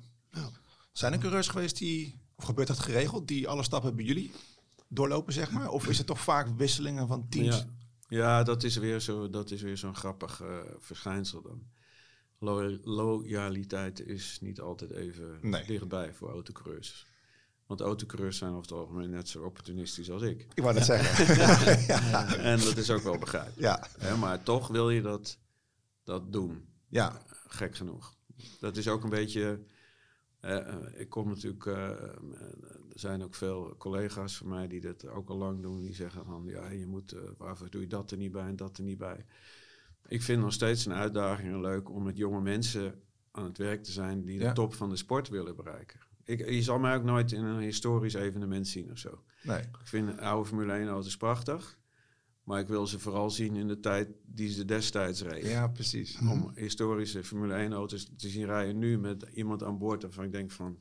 Zijn 0.92 1.12
er 1.12 1.18
coureurs 1.18 1.48
geweest 1.48 1.78
die, 1.78 2.20
of 2.36 2.44
gebeurt 2.44 2.68
dat 2.68 2.78
geregeld, 2.78 3.28
die 3.28 3.48
alle 3.48 3.62
stappen 3.62 3.96
bij 3.96 4.04
jullie 4.04 4.32
doorlopen, 4.88 5.32
zeg 5.32 5.50
maar? 5.50 5.68
Of 5.68 5.86
is 5.88 5.98
het 5.98 6.06
toch 6.06 6.20
vaak 6.20 6.48
wisselingen 6.56 7.06
van 7.08 7.28
teams? 7.28 7.56
Ja, 7.56 7.64
ja 8.08 8.42
dat 8.42 8.62
is 8.62 8.76
weer 8.76 9.00
zo- 9.00 9.30
dat 9.30 9.50
is 9.50 9.62
weer 9.62 9.76
zo'n 9.76 9.94
grappig 9.96 10.40
eh, 10.40 10.48
verschijnsel 10.78 11.42
dan. 11.42 11.62
Lo- 12.44 12.78
loyaliteit 12.82 14.06
is 14.06 14.38
niet 14.40 14.60
altijd 14.60 14.90
even 14.90 15.38
Nee. 15.40 15.64
dichtbij 15.66 16.14
voor 16.14 16.30
autocoureurs. 16.30 17.06
Want 17.66 17.80
autocoureurs 17.80 18.38
zijn 18.38 18.50
over 18.50 18.62
het 18.62 18.72
algemeen 18.72 19.10
net 19.10 19.28
zo 19.28 19.42
opportunistisch 19.44 20.10
als 20.10 20.22
ik. 20.22 20.46
Ik 20.54 20.62
wou 20.62 20.74
net 20.74 20.84
zeggen. 20.94 22.38
En 22.50 22.58
dat 22.60 22.76
is 22.76 22.90
ook 22.90 23.02
wel 23.02 23.18
begrijpelijk. 23.18 23.88
ja, 24.00 24.16
maar 24.16 24.42
toch 24.42 24.68
wil 24.68 24.90
je 24.90 25.02
dat, 25.02 25.38
dat 26.02 26.32
doen. 26.32 26.68
ja, 26.88 27.22
Gek 27.46 27.76
genoeg. 27.76 28.14
Dat 28.60 28.76
is 28.76 28.88
ook 28.88 29.04
een 29.04 29.10
beetje. 29.10 29.60
eh, 30.40 30.56
eh, 30.56 30.76
ik 31.00 31.08
kom 31.08 31.28
natuurlijk. 31.28 31.66
eh, 31.66 31.88
er 31.90 33.00
zijn 33.00 33.22
ook 33.22 33.34
veel 33.34 33.74
collega's 33.78 34.36
van 34.36 34.48
mij 34.48 34.68
die 34.68 34.80
dat 34.80 35.06
ook 35.06 35.28
al 35.28 35.36
lang 35.36 35.62
doen. 35.62 35.80
Die 35.80 35.94
zeggen 35.94 36.24
van 36.24 36.44
ja, 36.46 36.68
je 36.70 36.86
moet. 36.86 37.14
waarvoor 37.38 37.70
doe 37.70 37.80
je 37.80 37.86
dat 37.86 38.10
er 38.10 38.16
niet 38.16 38.32
bij 38.32 38.46
en 38.46 38.56
dat 38.56 38.78
er 38.78 38.84
niet 38.84 38.98
bij? 38.98 39.24
Ik 40.08 40.22
vind 40.22 40.42
nog 40.42 40.52
steeds 40.52 40.86
een 40.86 40.92
uitdaging 40.92 41.48
en 41.52 41.60
leuk 41.60 41.90
om 41.90 42.02
met 42.02 42.16
jonge 42.16 42.40
mensen 42.40 43.02
aan 43.30 43.44
het 43.44 43.58
werk 43.58 43.82
te 43.82 43.92
zijn 43.92 44.24
die 44.24 44.38
de 44.38 44.44
Ja. 44.44 44.52
top 44.52 44.74
van 44.74 44.88
de 44.88 44.96
sport 44.96 45.28
willen 45.28 45.56
bereiken. 45.56 46.00
Ik, 46.24 46.48
je 46.50 46.62
zal 46.62 46.78
mij 46.78 46.96
ook 46.96 47.04
nooit 47.04 47.32
in 47.32 47.44
een 47.44 47.60
historisch 47.60 48.14
evenement 48.14 48.68
zien 48.68 48.90
of 48.90 48.98
zo. 48.98 49.22
nee. 49.42 49.58
Ik 49.60 49.68
vind 49.84 50.18
oude 50.18 50.48
Formule 50.48 50.72
1 50.72 50.88
auto's 50.88 51.16
prachtig. 51.16 51.78
Maar 52.42 52.60
ik 52.60 52.66
wil 52.68 52.86
ze 52.86 52.98
vooral 52.98 53.30
zien 53.30 53.56
in 53.56 53.68
de 53.68 53.80
tijd 53.80 54.08
die 54.22 54.48
ze 54.50 54.64
destijds 54.64 55.22
reden 55.22 55.50
Ja, 55.50 55.68
precies. 55.68 56.18
om 56.30 56.50
historische 56.54 57.24
Formule 57.24 57.54
1 57.54 57.72
auto's 57.72 58.10
te 58.16 58.28
zien 58.28 58.44
rijden 58.46 58.78
nu 58.78 58.98
met 58.98 59.22
iemand 59.32 59.62
aan 59.62 59.78
boord 59.78 60.02
waarvan 60.02 60.24
ik 60.24 60.32
denk 60.32 60.50
van, 60.50 60.76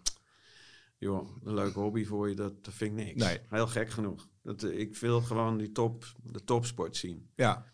joh, 0.97 1.27
een 1.43 1.53
leuke 1.53 1.79
hobby 1.79 2.05
voor 2.05 2.29
je, 2.29 2.35
dat, 2.35 2.63
dat 2.63 2.73
vind 2.73 2.99
ik 2.99 3.05
niks. 3.05 3.23
Nee. 3.23 3.39
Heel 3.49 3.67
gek 3.67 3.89
genoeg. 3.89 4.27
Dat, 4.41 4.63
eh, 4.63 4.79
ik 4.79 4.95
wil 4.97 5.21
gewoon 5.21 5.57
die 5.57 5.71
top, 5.71 6.05
de 6.23 6.43
topsport 6.43 6.95
zien. 6.97 7.29
Ja, 7.35 7.72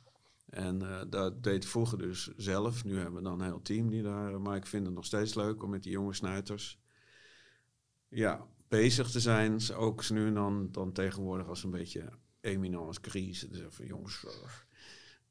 En 0.49 0.81
eh, 0.81 1.01
dat 1.09 1.43
deed 1.43 1.63
ik 1.63 1.69
vroeger 1.69 1.97
dus 1.97 2.31
zelf. 2.37 2.83
Nu 2.83 2.95
hebben 2.97 3.13
we 3.15 3.29
dan 3.29 3.39
een 3.39 3.45
heel 3.45 3.61
team 3.61 3.89
die 3.89 4.01
daar, 4.03 4.41
maar 4.41 4.55
ik 4.55 4.65
vind 4.65 4.85
het 4.85 4.95
nog 4.95 5.05
steeds 5.05 5.33
leuk 5.35 5.63
om 5.63 5.69
met 5.69 5.83
die 5.83 5.91
jonge 5.91 6.13
snuiters, 6.13 6.79
ja, 8.07 8.45
bezig 8.67 9.09
te 9.11 9.19
zijn. 9.19 9.59
Ook 9.75 10.09
nu 10.09 10.27
en 10.27 10.33
dan, 10.33 10.71
dan 10.71 10.91
tegenwoordig 10.91 11.47
als 11.47 11.63
een 11.63 11.69
beetje 11.71 12.09
eminence 12.41 13.01
crisis. 13.01 13.49
Dus 13.49 13.61
van 13.69 13.85
jongens, 13.85 14.25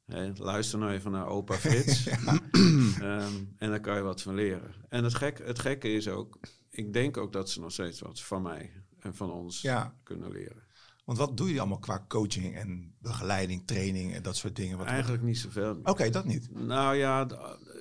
eh, 0.05 0.29
luister 0.35 0.79
nou 0.79 0.91
even 0.91 1.11
naar 1.11 1.27
opa 1.27 1.53
Frits. 1.63 2.07
Ehm, 2.07 3.33
en 3.57 3.69
daar 3.69 3.79
kan 3.81 3.95
je 3.95 4.01
wat 4.01 4.21
van 4.21 4.35
leren. 4.35 4.73
En 4.89 5.03
het, 5.03 5.15
gek, 5.15 5.37
het 5.37 5.59
gekke 5.59 5.91
is 5.93 6.07
ook, 6.07 6.39
ik 6.69 6.93
denk 6.93 7.17
ook 7.17 7.33
dat 7.33 7.49
ze 7.49 7.59
nog 7.59 7.71
steeds 7.71 7.99
wat 7.99 8.21
van 8.21 8.41
mij 8.41 8.71
en 8.99 9.15
van 9.15 9.31
ons 9.31 9.61
Ja. 9.61 9.95
kunnen 10.03 10.31
leren. 10.31 10.63
Want 11.09 11.21
wat 11.21 11.37
doen 11.37 11.45
jullie 11.45 11.61
allemaal 11.61 11.79
qua 11.79 12.05
coaching 12.07 12.55
en 12.55 12.93
begeleiding, 13.01 13.61
training 13.67 14.13
en 14.13 14.23
dat 14.23 14.35
soort 14.35 14.55
dingen? 14.55 14.77
Wat 14.77 14.87
Eigenlijk 14.87 15.23
niet 15.23 15.37
zoveel. 15.37 15.79
Oké, 15.83 16.09
dat 16.09 16.25
niet. 16.25 16.49
Nou 16.55 16.95
ja, 16.95 17.25
d- 17.25 17.35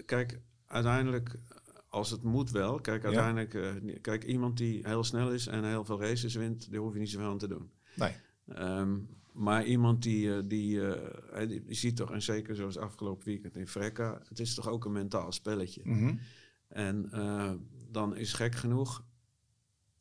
kijk, 0.06 0.40
uiteindelijk, 0.66 1.38
als 1.88 2.10
het 2.10 2.22
moet 2.22 2.50
wel. 2.50 2.80
Kijk, 2.80 3.02
Ja. 3.02 3.06
uiteindelijk, 3.08 3.54
eh, 3.84 3.96
kijk, 4.00 4.24
iemand 4.24 4.56
die 4.56 4.80
heel 4.86 5.04
snel 5.04 5.32
is 5.32 5.46
en 5.46 5.64
heel 5.64 5.84
veel 5.84 6.00
races 6.00 6.34
wint, 6.34 6.70
daar 6.70 6.80
hoef 6.80 6.92
je 6.92 6.98
niet 6.98 7.10
zoveel 7.10 7.30
aan 7.30 7.38
te 7.38 7.48
doen. 7.48 7.70
Nee. 7.96 8.12
Ehm, 8.46 8.96
maar 9.32 9.64
iemand 9.64 10.02
die, 10.02 10.34
eh, 10.36 10.42
die, 10.44 10.80
eh, 10.94 11.42
eh, 11.42 11.48
die, 11.48 11.64
die 11.64 11.74
ziet 11.76 11.96
toch, 11.96 12.12
en 12.12 12.22
zeker 12.22 12.54
zoals 12.56 12.76
afgelopen 12.78 13.24
weekend 13.26 13.56
in 13.56 13.68
Frekka, 13.68 14.20
het 14.28 14.40
is 14.40 14.54
toch 14.54 14.68
ook 14.68 14.84
een 14.84 14.92
mentaal 14.92 15.32
spelletje. 15.32 15.80
Mhm. 15.84 16.14
En 16.68 17.08
eh, 17.12 17.52
dan 17.90 18.16
is 18.16 18.32
gek 18.32 18.54
genoeg, 18.54 19.04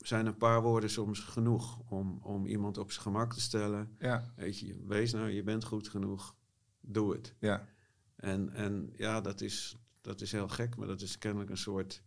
zijn 0.08 0.26
een 0.26 0.38
paar 0.38 0.62
woorden 0.62 0.90
soms 0.90 1.20
genoeg 1.20 1.80
om, 1.90 2.20
om 2.22 2.46
iemand 2.46 2.78
op 2.78 2.92
zijn 2.92 3.04
gemak 3.04 3.34
te 3.34 3.42
stellen. 3.42 3.96
Ja, 4.00 4.34
Weet 4.36 4.60
je, 4.60 4.84
wees 4.88 5.14
nou, 5.14 5.30
je 5.30 5.44
bent 5.44 5.64
goed 5.64 5.88
genoeg, 5.88 6.36
doe 6.82 7.14
het. 7.14 7.36
ja. 7.40 7.68
En, 8.16 8.54
en 8.54 8.94
ja, 8.96 9.22
dat 9.22 9.42
is, 9.42 9.78
dat 10.02 10.22
is 10.22 10.32
heel 10.32 10.48
gek, 10.48 10.76
maar 10.76 10.88
dat 10.88 11.02
is 11.02 11.18
kennelijk 11.18 11.50
een 11.50 11.58
soort 11.58 12.04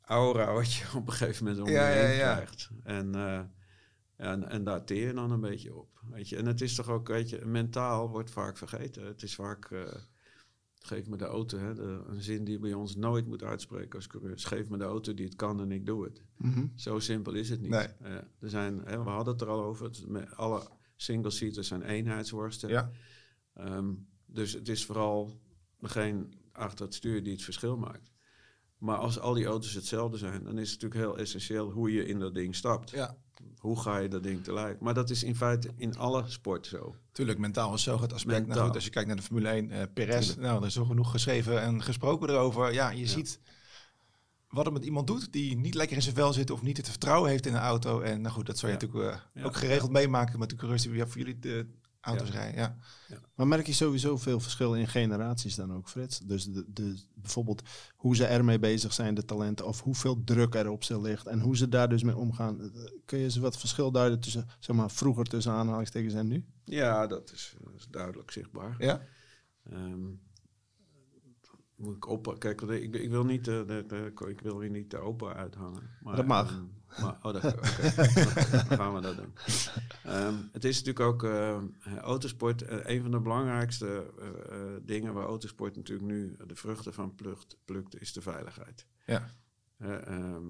aura 0.00 0.52
wat 0.52 0.72
je 0.72 0.86
op 0.96 1.06
een 1.06 1.12
gegeven 1.12 1.44
moment 1.44 1.62
om 1.62 1.68
je 1.68 1.74
ja, 1.74 1.86
heen 1.86 2.16
ja. 2.16 2.34
krijgt. 2.34 2.70
En, 2.82 3.14
eh, 3.14 3.40
en, 4.16 4.48
en 4.48 4.64
daar 4.64 4.84
teer 4.84 5.06
je 5.06 5.12
dan 5.14 5.30
een 5.30 5.40
beetje 5.40 5.74
op. 5.74 6.00
Weet 6.10 6.28
je. 6.28 6.36
En 6.36 6.46
het 6.46 6.60
is 6.60 6.74
toch 6.74 6.88
ook, 6.88 7.08
weet 7.08 7.30
je, 7.30 7.44
mentaal 7.44 8.10
wordt 8.10 8.30
vaak 8.30 8.56
vergeten. 8.56 9.06
Het 9.06 9.22
is 9.22 9.34
vaak, 9.34 9.70
eh, 9.70 9.94
geef 10.84 11.06
me 11.08 11.16
de 11.16 11.24
auto, 11.24 11.58
hè, 11.58 11.74
de, 11.74 12.02
een 12.06 12.22
zin 12.22 12.44
die 12.44 12.54
je 12.54 12.60
bij 12.60 12.72
ons 12.72 12.96
nooit 12.96 13.26
moet 13.26 13.42
uitspreken 13.42 13.94
als 13.94 14.06
coureur. 14.06 14.38
Geef 14.38 14.68
me 14.68 14.78
de 14.78 14.84
auto 14.84 15.14
die 15.14 15.24
het 15.24 15.36
kan 15.36 15.60
en 15.60 15.72
ik 15.72 15.86
doe 15.86 16.04
het. 16.04 16.22
Mhm. 16.36 16.66
Zo 16.74 16.98
simpel 16.98 17.32
is 17.32 17.48
het 17.50 17.60
niet. 17.60 17.70
Nee. 17.70 17.86
Eh, 17.86 18.12
er 18.14 18.50
zijn, 18.50 18.80
hè, 18.84 19.02
we 19.04 19.10
hadden 19.10 19.32
het 19.32 19.42
er 19.42 19.48
al 19.48 19.62
over, 19.62 19.90
met 20.06 20.36
alle 20.36 20.62
single-seaters 20.96 21.68
zijn 21.68 21.82
eenheidsworsten. 21.82 22.68
Ja, 22.68 22.90
Ehm, 23.54 23.92
dus 24.26 24.52
het 24.52 24.68
is 24.68 24.84
vooral 24.84 25.40
degene 25.78 26.26
achter 26.52 26.84
het 26.84 26.94
stuur 26.94 27.22
die 27.22 27.32
het 27.32 27.42
verschil 27.42 27.76
maakt. 27.76 28.10
Maar 28.78 28.96
als 28.96 29.18
al 29.18 29.34
die 29.34 29.46
auto's 29.46 29.74
hetzelfde 29.74 30.16
zijn, 30.18 30.44
dan 30.44 30.58
is 30.58 30.72
het 30.72 30.80
natuurlijk 30.82 31.10
heel 31.10 31.18
essentieel 31.22 31.70
hoe 31.70 31.92
je 31.92 32.06
in 32.06 32.18
dat 32.18 32.34
ding 32.34 32.54
stapt. 32.54 32.90
ja. 32.90 33.16
Hoe 33.58 33.80
ga 33.80 33.98
je 33.98 34.08
dat 34.08 34.22
ding 34.22 34.44
te 34.44 34.52
lijf? 34.52 34.78
Maar 34.78 34.94
dat 34.94 35.10
is 35.10 35.22
in 35.22 35.36
feite 35.36 35.70
in 35.76 35.96
alle 35.98 36.24
sport 36.26 36.66
zo. 36.66 36.94
Tuurlijk, 37.12 37.38
mentaal 37.38 37.74
is 37.74 37.82
zo 37.82 38.00
het 38.00 38.12
aspect. 38.12 38.46
Nou 38.46 38.60
goed, 38.66 38.74
als 38.74 38.84
je 38.84 38.90
kijkt 38.90 39.08
naar 39.08 39.16
de 39.16 39.22
Formule 39.22 39.48
1, 39.48 39.70
eh 39.70 39.82
Perez, 39.94 40.34
nou, 40.36 40.60
er 40.60 40.66
is 40.66 40.72
zo 40.72 40.84
genoeg 40.84 41.10
geschreven 41.10 41.60
en 41.62 41.82
gesproken 41.82 42.28
erover. 42.30 42.72
Ja, 42.72 42.90
je 42.90 43.06
ziet 43.06 43.40
wat 44.48 44.64
het 44.64 44.74
met 44.74 44.84
iemand 44.84 45.06
doet 45.06 45.32
die 45.32 45.56
niet 45.56 45.74
lekker 45.74 45.96
in 45.96 46.02
zijn 46.02 46.14
vel 46.14 46.32
zit 46.32 46.50
of 46.50 46.62
niet 46.62 46.76
het 46.76 46.88
vertrouwen 46.88 47.30
heeft 47.30 47.46
in 47.46 47.54
een 47.54 47.60
auto. 47.60 48.00
En 48.00 48.20
nou 48.20 48.34
goed, 48.34 48.46
dat 48.46 48.58
zou 48.58 48.72
je 48.72 48.78
Ja. 48.78 48.84
natuurlijk 48.86 49.14
eh, 49.14 49.20
Ja. 49.42 49.46
ook 49.48 49.56
geregeld 49.56 49.90
meemaken 49.90 50.38
met 50.38 50.48
de 50.50 50.56
coureurs 50.56 50.82
die 50.82 51.06
voor 51.06 51.18
jullie 51.18 51.38
de 51.38 51.66
auto's 52.00 52.28
Ja. 52.28 52.34
rijden. 52.34 52.60
Ja. 53.08 53.18
Maar 53.34 53.46
merk 53.46 53.66
je 53.66 53.72
sowieso 53.72 54.16
veel 54.16 54.40
verschil 54.40 54.74
in 54.74 54.88
generaties 54.88 55.54
dan 55.54 55.72
ook, 55.72 55.88
Frits? 55.88 56.18
Dus 56.18 56.44
de, 56.44 56.64
de, 56.68 57.02
bijvoorbeeld 57.14 57.62
hoe 57.96 58.16
ze 58.16 58.24
ermee 58.24 58.58
bezig 58.58 58.92
zijn, 58.92 59.14
de 59.14 59.24
talenten, 59.24 59.66
of 59.66 59.80
hoeveel 59.82 60.24
druk 60.24 60.54
er 60.54 60.68
op 60.68 60.84
ze 60.84 61.00
ligt 61.00 61.26
en 61.26 61.40
hoe 61.40 61.56
ze 61.56 61.68
daar 61.68 61.88
dus 61.88 62.02
mee 62.02 62.16
omgaan. 62.16 62.60
Eh, 62.60 62.68
Kun 63.04 63.18
je 63.18 63.24
eens 63.24 63.36
wat 63.36 63.58
verschil 63.58 63.90
duiden 63.90 64.20
tussen, 64.20 64.46
zeg 64.58 64.76
maar, 64.76 64.90
vroeger 64.90 65.24
tussen 65.24 65.52
aanhalingstekens 65.52 66.14
en 66.14 66.26
nu? 66.26 66.44
Ja, 66.64 67.06
dat 67.06 67.32
is, 67.32 67.54
dat 67.60 67.74
is 67.74 67.86
duidelijk 67.90 68.30
zichtbaar. 68.30 68.74
Ja? 68.78 69.02
Ehm, 69.70 70.06
moet 71.76 71.96
ik 71.96 72.06
op... 72.08 72.36
Kijk, 72.38 72.60
ik, 72.60 72.94
ik 72.94 73.10
wil 73.10 73.24
niet 73.24 73.44
de, 73.44 73.64
de, 73.66 73.84
de- 73.86 74.28
ik 74.30 74.40
wil 74.40 74.60
hier 74.60 74.70
niet 74.70 74.90
de 74.90 74.98
opa 74.98 75.32
uithangen. 75.34 75.82
Maar, 76.02 76.16
Dat 76.16 76.26
mag. 76.26 76.50
ehm, 76.50 76.64
maar, 77.00 77.18
oh, 77.22 77.32
dat, 77.32 77.44
oké. 77.54 77.92
Dan 78.50 78.78
gaan 78.78 78.94
we 78.94 79.00
dat 79.00 79.16
doen. 79.16 79.34
Ehm, 80.04 80.34
het 80.52 80.64
is 80.64 80.82
natuurlijk 80.82 81.06
ook 81.06 81.24
ehm, 81.24 81.66
autosport. 81.98 82.62
eh, 82.62 82.78
een 82.82 83.02
van 83.02 83.10
de 83.10 83.20
belangrijkste 83.20 84.12
eh, 84.18 84.26
eh, 84.28 84.80
dingen 84.82 85.14
waar 85.14 85.24
autosport 85.26 85.76
natuurlijk 85.76 86.08
nu 86.08 86.36
de 86.46 86.54
vruchten 86.54 86.94
van 86.94 87.14
plukt, 87.14 87.56
plukt 87.64 88.00
is 88.00 88.12
de 88.12 88.20
veiligheid. 88.20 88.86
Ja. 89.06 89.30
Eh, 89.76 90.06
ehm, 90.06 90.44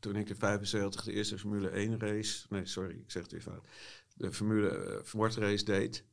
toen 0.00 0.16
ik 0.16 0.28
in 0.28 0.36
75 0.36 1.04
de 1.04 1.12
eerste 1.12 1.38
Formule 1.38 1.68
1 1.68 1.98
race, 1.98 2.46
nee 2.48 2.66
sorry, 2.66 2.94
ik 2.94 3.10
zeg 3.10 3.22
het 3.22 3.32
weer 3.32 3.40
fout, 3.40 3.66
de 4.14 4.32
Formule 4.32 4.68
eh, 4.68 5.04
Ford 5.04 5.34
race 5.34 5.64
deed, 5.64 6.04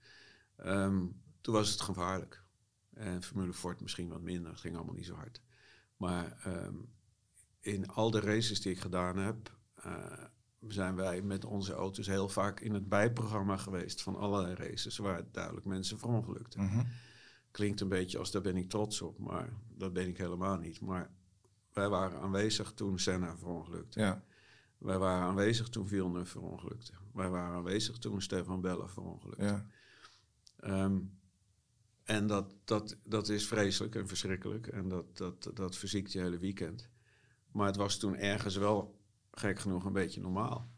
ehm, 0.55 1.05
toen 1.41 1.53
was 1.53 1.69
het 1.69 1.81
gevaarlijk. 1.81 2.43
En 2.93 3.23
Formule 3.23 3.53
Ford 3.53 3.81
misschien 3.81 4.09
wat 4.09 4.21
minder, 4.21 4.51
het 4.51 4.59
ging 4.59 4.75
allemaal 4.75 4.95
niet 4.95 5.05
zo 5.05 5.15
hard. 5.15 5.41
Maar 5.97 6.37
in 7.59 7.87
al 7.87 8.11
de 8.11 8.19
races 8.19 8.61
die 8.61 8.71
ik 8.71 8.79
gedaan 8.79 9.17
heb, 9.17 9.47
eh, 9.47 9.53
zijn 10.67 10.95
wij 10.95 11.21
met 11.21 11.45
onze 11.45 11.73
auto's 11.73 12.07
heel 12.07 12.29
vaak 12.29 12.59
in 12.59 12.73
het 12.73 12.89
bijprogramma 12.89 13.57
geweest 13.57 14.01
van 14.01 14.15
allerlei 14.15 14.55
races 14.55 14.97
waar 14.97 15.23
duidelijk 15.31 15.65
mensen 15.65 15.99
verongelukten. 15.99 16.63
Mhm. 16.63 16.85
Klinkt 17.51 17.81
een 17.81 17.89
beetje 17.89 18.17
als 18.17 18.31
daar 18.31 18.41
ben 18.41 18.57
ik 18.57 18.69
trots 18.69 19.01
op, 19.01 19.19
maar 19.19 19.53
dat 19.67 19.93
ben 19.93 20.07
ik 20.07 20.17
helemaal 20.17 20.57
niet. 20.57 20.81
Maar 20.81 21.11
wij 21.73 21.89
waren 21.89 22.19
aanwezig 22.19 22.71
toen 22.71 22.99
Senna 22.99 23.37
verongelukte. 23.37 23.99
ja. 23.99 24.23
Wij 24.77 24.97
waren 24.97 25.23
aanwezig 25.23 25.69
toen 25.69 25.87
Villeneuve 25.87 26.31
verongelukte. 26.31 26.91
Wij 27.13 27.29
waren 27.29 27.55
aanwezig 27.55 27.97
toen 27.97 28.21
Stefan 28.21 28.61
Belle 28.61 28.87
verongelukte. 28.87 29.43
ja. 29.43 29.65
Ehm, 30.59 30.99
en 32.03 32.27
dat, 32.27 32.53
dat, 32.63 32.97
dat 33.03 33.29
is 33.29 33.47
vreselijk 33.47 33.95
en 33.95 34.07
verschrikkelijk. 34.07 34.67
En 34.67 34.89
dat, 34.89 35.17
dat, 35.17 35.51
dat 35.53 35.75
verziekt 35.75 36.11
je 36.11 36.19
hele 36.19 36.37
weekend. 36.37 36.89
Maar 37.51 37.67
het 37.67 37.75
was 37.75 37.97
toen 37.97 38.15
ergens 38.15 38.55
wel, 38.55 38.99
gek 39.33 39.59
genoeg, 39.59 39.85
een 39.85 39.93
beetje 39.93 40.21
normaal. 40.21 40.71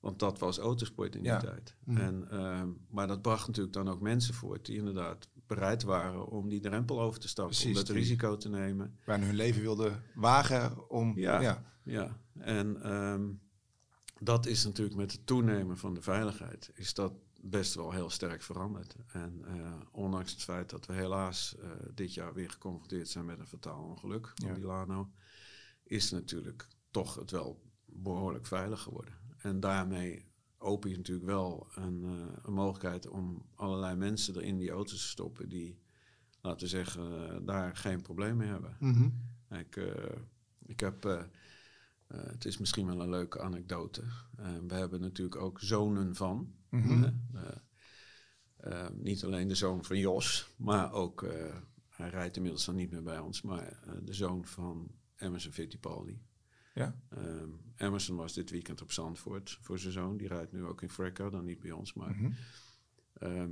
Want 0.00 0.18
dat 0.18 0.38
was 0.38 0.58
autosport 0.58 1.14
in 1.14 1.22
die 1.22 1.30
Ja. 1.32 1.38
tijd. 1.38 1.76
En, 1.86 2.30
ehm, 2.30 2.68
maar 2.88 3.06
dat 3.06 3.22
bracht 3.22 3.46
natuurlijk 3.46 3.74
dan 3.74 3.88
ook 3.88 4.00
mensen 4.00 4.34
voort 4.34 4.66
die 4.66 4.76
inderdaad 4.76 5.28
bereid 5.46 5.82
waren 5.82 6.26
om 6.26 6.48
die 6.48 6.60
drempel 6.60 7.00
over 7.00 7.20
te 7.20 7.28
stappen. 7.28 7.66
om 7.66 7.72
dat 7.72 7.88
risico 7.88 8.36
te 8.36 8.48
nemen. 8.48 8.98
Bijna 9.04 9.24
hun 9.26 9.34
leven 9.34 9.60
wilden 9.62 10.02
wagen 10.14 10.90
om... 10.90 11.12
Ja. 11.18 11.40
ja. 11.40 11.64
Ja, 11.82 12.20
en 12.38 12.82
ehm, 12.82 13.28
dat 14.20 14.46
is 14.46 14.64
natuurlijk 14.64 14.96
met 14.96 15.12
het 15.12 15.26
toenemen 15.26 15.78
van 15.78 15.94
de 15.94 16.02
veiligheid, 16.02 16.70
is 16.74 16.94
dat 16.94 17.12
best 17.40 17.74
wel 17.74 17.92
heel 17.92 18.10
sterk 18.10 18.42
veranderd. 18.42 18.96
En 19.06 19.44
eh, 19.44 19.72
ondanks 19.92 20.32
het 20.32 20.42
feit 20.42 20.70
dat 20.70 20.86
we 20.86 20.92
helaas 20.92 21.56
eh, 21.56 21.70
dit 21.94 22.14
jaar 22.14 22.34
weer 22.34 22.50
geconfronteerd 22.50 23.08
zijn 23.08 23.24
met 23.24 23.38
een 23.38 23.46
fataal 23.46 23.82
ongeluk 23.84 24.32
van 24.34 24.48
Ja. 24.48 24.54
Milano, 24.56 25.10
is 25.84 26.10
natuurlijk 26.10 26.68
toch 26.90 27.14
het 27.14 27.30
wel 27.30 27.62
behoorlijk 28.02 28.46
veilig 28.46 28.80
geworden. 28.80 29.14
En 29.38 29.60
daarmee 29.60 30.28
open 30.58 30.90
je 30.90 30.96
natuurlijk 30.96 31.26
wel 31.26 31.66
een, 31.74 32.04
eh, 32.04 32.36
een 32.42 32.52
mogelijkheid 32.52 33.08
om 33.08 33.42
allerlei 33.54 33.96
mensen 33.96 34.34
er 34.34 34.42
in 34.42 34.56
die 34.56 34.70
auto's 34.70 35.00
te 35.00 35.08
stoppen 35.08 35.48
die, 35.48 35.78
laten 36.40 36.60
we 36.60 36.66
zeggen, 36.66 37.30
eh, 37.30 37.36
daar 37.42 37.76
geen 37.76 38.02
probleem 38.02 38.36
mee 38.36 38.48
hebben. 38.48 38.76
Ik, 39.50 39.76
eh, 39.76 40.16
ik 40.66 40.80
heb, 40.80 41.26
het 42.06 42.44
is 42.44 42.58
misschien 42.58 42.86
wel 42.86 43.00
een 43.00 43.10
leuke 43.10 43.40
anekdote. 43.40 44.02
We 44.66 44.74
hebben 44.74 45.00
natuurlijk 45.00 45.40
ook 45.40 45.60
zonen 45.60 46.14
van. 46.14 46.52
Mhm. 46.70 47.10
niet 48.92 49.24
alleen 49.24 49.48
de 49.48 49.54
zoon 49.54 49.84
van 49.84 49.98
Jos, 49.98 50.54
maar 50.56 50.92
ook, 50.92 51.26
hij 51.88 52.08
rijdt 52.08 52.36
inmiddels 52.36 52.64
dan 52.64 52.74
niet 52.74 52.90
meer 52.90 53.02
bij 53.02 53.18
ons, 53.18 53.42
maar 53.42 53.80
de 54.02 54.12
zoon 54.12 54.46
van 54.46 54.90
Emerson 55.16 55.52
Fittipaldi. 55.52 56.22
Ja. 56.78 57.00
Ehm, 57.08 57.48
Emerson 57.76 58.16
was 58.16 58.32
dit 58.34 58.50
weekend 58.50 58.82
op 58.82 58.92
Zandvoort 58.92 59.58
voor 59.60 59.78
zijn 59.78 59.92
zoon. 59.92 60.16
Die 60.16 60.28
rijdt 60.28 60.52
nu 60.52 60.64
ook 60.64 60.82
in 60.82 60.90
Frecco, 60.90 61.30
dan 61.30 61.44
niet 61.44 61.60
bij 61.60 61.70
ons. 61.70 61.92
Maar 61.94 62.10
Mhm. 62.16 62.32
Ehm, 63.12 63.50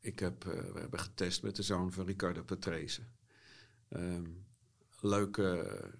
ik 0.00 0.18
heb, 0.18 0.44
eh, 0.46 0.72
we 0.72 0.80
hebben 0.80 1.00
getest 1.00 1.42
met 1.42 1.56
de 1.56 1.62
zoon 1.62 1.92
van 1.92 2.06
Ricardo 2.06 2.42
Patrese. 2.42 3.02
Ehm, 3.88 4.30
leuke, 5.00 5.90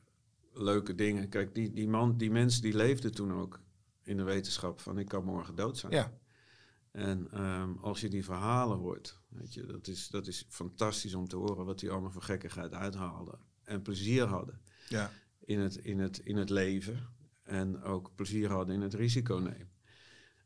leuke 0.53 0.95
dingen. 0.95 1.29
Kijk, 1.29 1.55
die, 1.55 1.73
die, 1.73 1.89
man, 1.89 2.17
die 2.17 2.31
mensen 2.31 2.63
die 2.63 2.77
leefden 2.77 3.15
toen 3.15 3.33
ook 3.33 3.61
in 4.03 4.17
de 4.17 4.23
wetenschap 4.23 4.81
van 4.81 4.99
ik 4.99 5.09
kan 5.09 5.25
morgen 5.25 5.55
dood 5.55 5.79
zijn. 5.79 5.93
Ja. 5.93 6.19
En 6.91 7.31
als 7.81 8.01
je 8.01 8.09
die 8.09 8.25
verhalen 8.25 8.79
hoort, 8.79 9.21
weet 9.29 9.55
je, 9.55 9.67
dat 9.67 9.87
is, 9.87 10.09
dat 10.09 10.27
is 10.27 10.47
fantastisch 10.49 11.15
om 11.15 11.29
te 11.29 11.37
horen 11.37 11.65
wat 11.65 11.79
die 11.79 11.91
allemaal 11.91 12.11
voor 12.11 12.23
gekkigheid 12.23 12.73
uithaalden. 12.75 13.39
En 13.63 13.83
plezier 13.83 14.25
hadden 14.25 14.61
Ja. 14.89 15.11
In 15.45 15.59
het, 15.61 15.77
in 15.77 15.99
het, 15.99 16.19
in 16.19 16.37
het 16.37 16.51
leven. 16.51 17.09
En 17.43 17.83
ook 17.83 18.11
plezier 18.15 18.51
hadden 18.51 18.75
in 18.75 18.81
het 18.81 18.95
risico 18.95 19.35
nemen. 19.37 19.71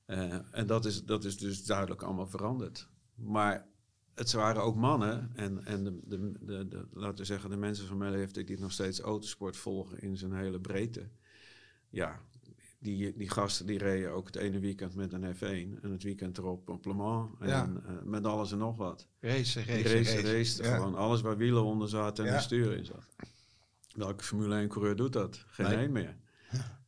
Eh, 0.06 0.38
en 0.50 0.66
dat 0.66 0.84
is, 0.84 1.04
dat 1.04 1.24
is 1.24 1.38
dus 1.38 1.64
duidelijk 1.64 2.02
allemaal 2.02 2.26
veranderd. 2.28 2.88
Maar 3.14 3.66
het 4.14 4.32
waren 4.32 4.62
ook 4.62 4.76
mannen. 4.76 5.30
En, 5.34 5.64
en 5.64 5.84
de, 5.84 5.98
de, 6.04 6.32
de, 6.40 6.68
de- 6.68 6.86
laten 6.92 7.18
we 7.18 7.24
zeggen, 7.24 7.50
de 7.50 7.56
mensen 7.56 7.86
van 7.86 7.96
mijn 7.98 8.12
leeftijd 8.12 8.46
die 8.46 8.58
nog 8.60 8.72
steeds 8.72 9.00
autosport 9.00 9.56
volgen 9.56 10.00
in 10.00 10.16
zijn 10.16 10.32
hele 10.32 10.60
breedte. 10.60 11.08
Ja, 11.90 12.20
die, 12.78 13.16
die 13.16 13.30
gasten 13.30 13.66
die 13.66 13.78
reden 13.78 14.10
ook 14.12 14.26
het 14.26 14.36
ene 14.36 14.58
weekend 14.58 14.94
met 14.94 15.12
een 15.12 15.34
F1 15.36 15.82
en 15.82 15.90
het 15.90 16.02
weekend 16.02 16.38
erop 16.38 16.68
op 16.68 16.84
Le 16.86 16.94
Mans. 16.94 17.30
En 17.40 17.48
Ja. 17.48 17.72
eh, 17.86 18.02
met 18.04 18.24
alles 18.24 18.52
en 18.52 18.58
nog 18.58 18.76
wat. 18.76 19.08
Race, 19.20 19.60
race, 19.62 19.82
race, 19.82 20.14
race. 20.14 20.32
race, 20.32 20.62
Ja. 20.62 20.74
gewoon 20.76 20.94
alles 20.94 21.20
waar 21.20 21.36
wielen 21.36 21.64
onder 21.64 21.88
zaten 21.88 22.24
en 22.24 22.30
Ja. 22.30 22.36
een 22.36 22.42
stuur 22.42 22.72
in 22.76 22.84
zat. 22.84 23.06
Welke 23.98 24.24
Formule 24.24 24.54
1 24.54 24.68
coureur 24.68 24.96
doet 24.96 25.12
dat? 25.12 25.44
Geen 25.46 25.66
Nee. 25.66 25.76
één 25.76 25.92
meer. 25.92 26.16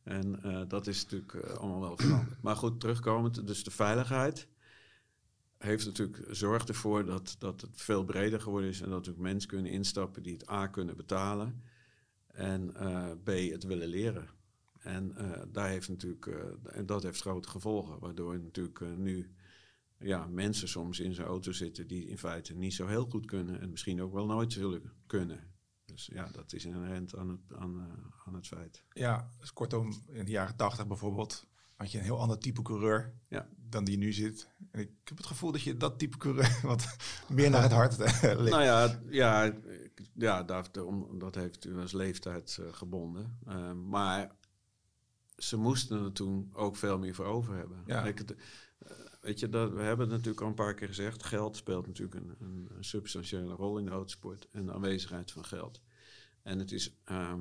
En 0.03 0.43
eh, 0.43 0.61
dat 0.67 0.87
is 0.87 1.03
natuurlijk 1.03 1.33
eh, 1.33 1.53
allemaal 1.53 1.79
wel 1.79 1.97
veranderd. 1.97 2.41
Maar 2.41 2.55
goed, 2.55 2.79
terugkomend, 2.79 3.47
dus 3.47 3.63
de 3.63 3.71
veiligheid 3.71 4.47
heeft 5.57 5.85
natuurlijk 5.85 6.25
zorgt 6.29 6.69
ervoor 6.69 7.05
dat, 7.05 7.35
dat 7.39 7.61
het 7.61 7.81
veel 7.81 8.03
breder 8.03 8.41
geworden 8.41 8.69
is 8.69 8.81
en 8.81 8.89
dat 8.89 9.09
ook 9.09 9.17
mensen 9.17 9.49
kunnen 9.49 9.71
instappen 9.71 10.23
die 10.23 10.33
het 10.33 10.49
A 10.49 10.67
kunnen 10.67 10.97
betalen 10.97 11.63
en 12.27 12.75
eh, 12.75 13.11
B 13.23 13.27
het 13.27 13.63
willen 13.63 13.87
leren. 13.87 14.27
En 14.79 15.15
daar 15.51 15.69
heeft 15.69 15.89
natuurlijk, 15.89 16.25
en 16.63 16.85
dat 16.85 17.03
heeft 17.03 17.21
grote 17.21 17.49
gevolgen, 17.49 17.99
waardoor 17.99 18.39
natuurlijk 18.39 18.97
nu 18.97 19.35
ja, 19.99 20.27
mensen 20.27 20.67
soms 20.67 20.99
in 20.99 21.13
zijn 21.13 21.27
auto 21.27 21.51
zitten 21.51 21.87
die 21.87 22.05
in 22.05 22.17
feite 22.17 22.53
niet 22.53 22.73
zo 22.73 22.87
heel 22.87 23.05
goed 23.05 23.25
kunnen 23.25 23.61
en 23.61 23.69
misschien 23.69 24.01
ook 24.01 24.13
wel 24.13 24.25
nooit 24.25 24.53
zullen 24.53 24.91
kunnen. 25.07 25.50
Dus 25.91 26.09
ja, 26.13 26.27
dat 26.31 26.53
is 26.53 26.65
inherent 26.65 27.15
aan 27.15 27.29
het, 27.29 27.39
aan, 27.59 27.79
eh, 27.79 28.25
aan 28.27 28.33
het 28.33 28.47
feit. 28.47 28.83
Ja, 28.93 29.29
dus 29.39 29.53
kortom, 29.53 30.03
in 30.07 30.25
de 30.25 30.31
jaren 30.31 30.55
tachtig 30.55 30.87
bijvoorbeeld 30.87 31.47
had 31.75 31.91
je 31.91 31.97
een 31.97 32.03
heel 32.03 32.19
ander 32.19 32.37
type 32.39 32.61
coureur 32.61 33.13
Ja. 33.27 33.47
dan 33.69 33.83
die 33.83 33.97
nu 33.97 34.13
zit. 34.13 34.47
En 34.71 34.79
ik 34.79 34.89
heb 35.03 35.17
het 35.17 35.25
gevoel 35.25 35.51
dat 35.51 35.61
je 35.61 35.77
dat 35.77 35.99
type 35.99 36.17
coureur 36.17 36.59
wat 36.63 36.95
meer 37.29 37.49
naar 37.49 37.61
het 37.61 37.71
hart 37.71 37.99
eh, 37.99 38.21
ligt. 38.39 38.49
Nou 38.49 38.63
ja, 38.63 38.99
ja, 39.09 39.43
ik- 39.43 40.01
ja 40.13 40.43
daar, 40.43 40.71
daarom- 40.71 41.19
dat 41.19 41.35
heeft 41.35 41.65
u 41.65 41.79
als 41.79 41.91
leeftijd 41.91 42.57
eh, 42.61 42.73
gebonden. 42.73 43.39
Maar 43.89 44.35
ze 45.37 45.57
moesten 45.57 46.03
er 46.03 46.11
toen 46.11 46.49
ook 46.53 46.75
veel 46.75 46.97
meer 46.99 47.15
voor 47.15 47.25
over 47.25 47.55
hebben. 47.55 47.83
Ja. 47.85 48.05
Eh, 48.05 48.25
weet 49.21 49.39
je, 49.39 49.49
dat, 49.49 49.71
we 49.71 49.81
hebben 49.81 50.05
het 50.05 50.15
natuurlijk 50.15 50.41
al 50.41 50.47
een 50.47 50.53
paar 50.53 50.73
keer 50.73 50.87
gezegd. 50.87 51.23
Geld 51.23 51.57
speelt 51.57 51.87
natuurlijk 51.87 52.15
een, 52.15 52.35
een, 52.39 52.67
een 52.75 52.83
substantiële 52.83 53.53
rol 53.53 53.77
in 53.77 53.85
de 53.85 53.91
autosport. 53.91 54.47
En 54.51 54.65
de 54.65 54.73
aanwezigheid 54.73 55.31
van 55.31 55.45
geld. 55.45 55.81
En 56.43 56.59
het 56.59 56.71
is, 56.71 56.95
ehm, 57.03 57.39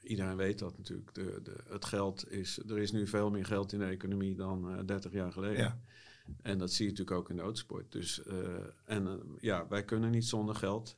iedereen 0.00 0.36
weet 0.36 0.58
dat 0.58 0.78
natuurlijk. 0.78 1.14
De, 1.14 1.40
de, 1.42 1.56
het 1.68 1.84
geld 1.84 2.30
is, 2.30 2.58
er 2.58 2.78
is 2.78 2.92
nu 2.92 3.06
veel 3.06 3.30
meer 3.30 3.46
geld 3.46 3.72
in 3.72 3.78
de 3.78 3.84
economie 3.84 4.34
dan 4.34 4.70
eh 4.70 4.84
30 4.86 5.12
jaar 5.12 5.32
geleden. 5.32 5.62
Ja. 5.62 5.80
En 6.42 6.58
dat 6.58 6.72
zie 6.72 6.84
je 6.84 6.90
natuurlijk 6.90 7.18
ook 7.18 7.30
in 7.30 7.36
de 7.36 7.42
autosport. 7.42 7.92
Dus, 7.92 8.22
eh, 8.22 8.36
en 8.84 9.06
eh, 9.06 9.12
ja, 9.40 9.68
wij 9.68 9.84
kunnen 9.84 10.10
niet 10.10 10.24
zonder 10.24 10.54
geld. 10.54 10.96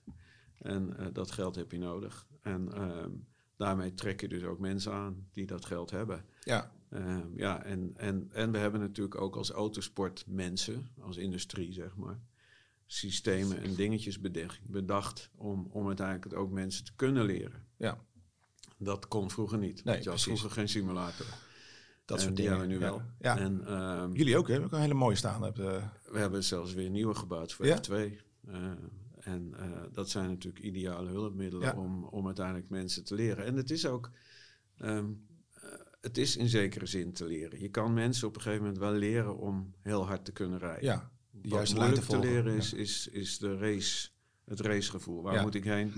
En 0.59 0.97
eh, 0.97 1.07
dat 1.13 1.31
geld 1.31 1.55
heb 1.55 1.73
je 1.73 1.79
nodig. 1.79 2.27
En 2.43 2.73
ehm, 2.73 3.11
daarmee 3.57 3.95
trek 3.95 4.21
je 4.21 4.29
dus 4.29 4.43
ook 4.43 4.59
mensen 4.59 4.93
aan 4.93 5.29
die 5.33 5.47
dat 5.47 5.65
geld 5.65 5.91
hebben. 5.91 6.25
Ja, 6.41 6.73
Ehm, 6.91 7.27
ja, 7.37 7.63
en, 7.63 7.93
en, 7.97 8.29
en 8.33 8.53
we 8.53 8.59
hebben 8.59 8.81
natuurlijk 8.81 9.21
ook 9.21 9.37
als 9.37 9.51
autosport 9.51 10.25
mensen, 10.27 10.89
als 11.01 11.17
industrie 11.17 11.73
zeg 11.73 11.97
maar, 11.97 12.19
systemen 12.87 13.63
en 13.63 13.75
dingetjes 13.75 14.21
bedacht, 14.21 14.61
bedacht 14.63 15.31
om, 15.37 15.69
om 15.71 15.87
uiteindelijk 15.87 16.25
het 16.31 16.35
ook 16.35 16.51
mensen 16.51 16.85
te 16.85 16.93
kunnen 16.97 17.25
leren. 17.25 17.63
ja. 17.77 17.99
Dat 18.79 19.09
kon 19.09 19.31
vroeger 19.31 19.59
niet. 19.59 19.75
Nee, 19.85 19.95
want 19.95 20.05
je 20.05 20.11
had 20.11 20.19
precies. 20.23 20.41
vroeger 20.41 20.51
geen 20.59 20.69
simulator. 20.69 21.27
Dat 22.05 22.17
En 22.19 22.23
soort 22.23 22.37
dingen. 22.37 22.51
hebben 22.51 22.69
we 22.69 22.75
nu 22.75 22.81
Ja. 22.81 22.91
wel. 22.91 23.03
Ja. 23.21 23.39
En 23.39 23.67
ehm, 23.67 24.13
Jullie 24.13 24.37
ook, 24.39 24.49
hè? 24.49 24.65
Ook 24.65 24.73
een 24.73 24.81
hele 24.81 24.95
mooie 24.95 25.17
staan. 25.17 25.43
Hebt, 25.43 25.57
we 25.57 25.83
hebben 26.13 26.45
zelfs 26.45 26.73
weer 26.75 26.91
nieuwe 26.91 27.15
gebouwd 27.15 27.53
voor 27.53 27.67
Ja? 27.67 27.77
F2. 27.83 27.91
Eh, 27.93 28.71
en 29.21 29.55
eh, 29.59 29.71
dat 29.93 30.11
zijn 30.11 30.29
natuurlijk 30.29 30.65
ideale 30.65 31.11
hulpmiddelen 31.11 31.77
om, 31.77 32.05
om 32.05 32.27
uiteindelijk 32.27 32.69
mensen 32.69 33.05
te 33.05 33.15
leren. 33.15 33.45
En 33.45 33.57
het 33.57 33.71
is 33.71 33.87
ook, 33.87 34.11
ehm, 34.79 35.07
het 36.07 36.19
is 36.19 36.37
in 36.37 36.49
zekere 36.49 36.87
zin 36.87 37.13
te 37.13 37.25
leren. 37.25 37.61
Je 37.61 37.69
kan 37.69 37.93
mensen 37.95 38.29
op 38.29 38.35
een 38.37 38.41
gegeven 38.43 38.63
moment 38.65 38.81
wel 38.83 38.93
leren 38.93 39.39
om 39.39 39.75
heel 39.83 40.07
hard 40.07 40.25
te 40.25 40.33
kunnen 40.33 40.59
rijden. 40.59 40.85
ja, 40.85 41.11
de 41.31 41.49
Wat 41.49 41.67
te 41.67 41.75
moeilijk 41.75 42.05
te, 42.07 42.19
leren 42.19 42.57
is, 42.57 42.71
Ja. 42.71 42.77
is, 42.77 43.09
is 43.09 43.39
de 43.39 43.57
race, 43.59 44.09
het 44.45 44.61
racegevoel. 44.61 45.23
Waar 45.23 45.35
Ja. 45.35 45.43
moet 45.43 45.55
ik 45.55 45.65
heen? 45.65 45.93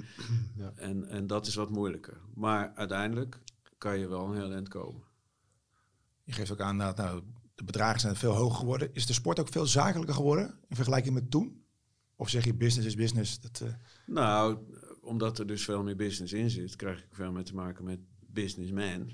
Ja. 0.56 0.72
En, 0.76 1.08
en 1.08 1.26
dat 1.26 1.46
is 1.46 1.54
wat 1.54 1.70
moeilijker. 1.70 2.20
Maar 2.34 2.72
uiteindelijk 2.74 3.38
kan 3.78 3.98
je 3.98 4.08
wel 4.08 4.24
een 4.26 4.34
heel 4.36 4.52
eind 4.52 4.68
komen. 4.68 5.02
Je 6.24 6.32
geeft 6.32 6.50
ook 6.52 6.60
aan 6.60 6.78
dat 6.78 6.96
nou, 6.96 7.22
de 7.54 7.64
bedragen 7.64 8.00
zijn 8.00 8.16
veel 8.16 8.34
hoger 8.34 8.56
geworden. 8.58 8.90
Is 8.92 9.06
de 9.06 9.12
sport 9.12 9.38
ook 9.40 9.48
veel 9.48 9.66
zakelijker 9.66 10.14
geworden 10.14 10.58
in 10.68 10.76
vergelijking 10.76 11.14
met 11.14 11.30
toen? 11.30 11.62
Of 12.16 12.28
zeg 12.28 12.44
je 12.44 12.54
business 12.54 12.86
is 12.88 12.94
business? 12.94 13.40
Dat, 13.40 13.60
eh, 13.60 13.68
Nou, 14.06 14.58
omdat 15.00 15.38
er 15.38 15.46
dus 15.46 15.64
veel 15.64 15.82
meer 15.82 15.96
business 15.96 16.32
in 16.32 16.50
zit, 16.50 16.76
krijg 16.76 16.98
ik 16.98 17.08
veel 17.10 17.32
meer 17.32 17.44
te 17.44 17.54
maken 17.54 17.84
met 17.84 17.98
businessmen. 18.32 19.10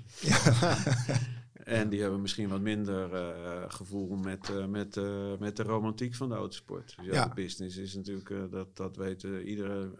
en 1.53 1.89
die 1.89 2.01
hebben 2.01 2.21
misschien 2.21 2.49
wat 2.49 2.61
minder 2.61 3.13
eh, 3.13 3.63
gevoel 3.67 4.15
met, 4.15 4.49
eh, 4.49 4.65
met, 4.65 4.97
eh, 4.97 5.37
met 5.39 5.55
de 5.55 5.63
romantiek 5.63 6.15
van 6.15 6.29
de 6.29 6.35
autosport. 6.35 6.93
Dus 6.97 7.05
ja, 7.05 7.13
Ja. 7.13 7.27
de 7.27 7.33
business 7.33 7.77
is 7.77 7.95
natuurlijk, 7.95 8.51
dat, 8.51 8.75
dat 8.77 8.95
weten 8.97 9.47
iedere 9.47 9.91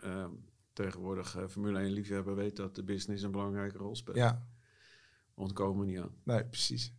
tegenwoordig 0.73 1.37
Formule 1.49 1.79
1 1.79 1.91
liefhebber 1.91 2.35
weet 2.35 2.55
dat 2.55 2.75
de 2.75 2.83
business 2.83 3.23
een 3.23 3.31
belangrijke 3.31 3.77
rol 3.77 3.95
speelt. 3.95 4.17
ja, 4.17 4.45
Ontkomen 5.33 5.85
niet 5.85 5.99
aan. 5.99 6.11
nee, 6.23 6.43
precies. 6.45 6.93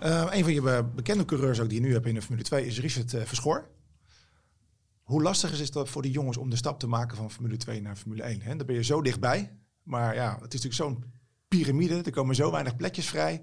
Een 0.00 0.42
van 0.44 0.52
je 0.52 0.60
be- 0.62 0.84
bekende 0.94 1.24
coureurs 1.24 1.60
ook 1.60 1.68
die 1.68 1.80
je 1.80 1.86
nu 1.86 1.92
hebt 1.92 2.06
in 2.06 2.14
de 2.14 2.22
Formule 2.22 2.44
2 2.44 2.66
is 2.66 2.80
Richard 2.80 3.10
Verschoor. 3.10 3.68
Hoe 5.08 5.22
lastig 5.22 5.52
is 5.52 5.58
het 5.58 5.72
dat 5.72 5.88
voor 5.88 6.02
die 6.02 6.10
jongens 6.10 6.36
om 6.36 6.50
de 6.50 6.56
stap 6.56 6.78
te 6.78 6.86
maken 6.86 7.16
van 7.16 7.30
Formule 7.30 7.56
2 7.56 7.80
naar 7.80 7.96
Formule 7.96 8.22
1? 8.22 8.40
Hè? 8.40 8.56
Dan 8.56 8.66
ben 8.66 8.76
je 8.76 8.84
zo 8.84 9.02
dichtbij. 9.02 9.58
Maar 9.82 10.14
ja, 10.14 10.38
het 10.40 10.54
is 10.54 10.62
natuurlijk 10.62 10.74
zo'n 10.74 11.12
piramide. 11.48 12.02
Er 12.02 12.10
komen 12.10 12.34
zo 12.34 12.50
weinig 12.50 12.76
plekjes 12.76 13.08
vrij. 13.08 13.42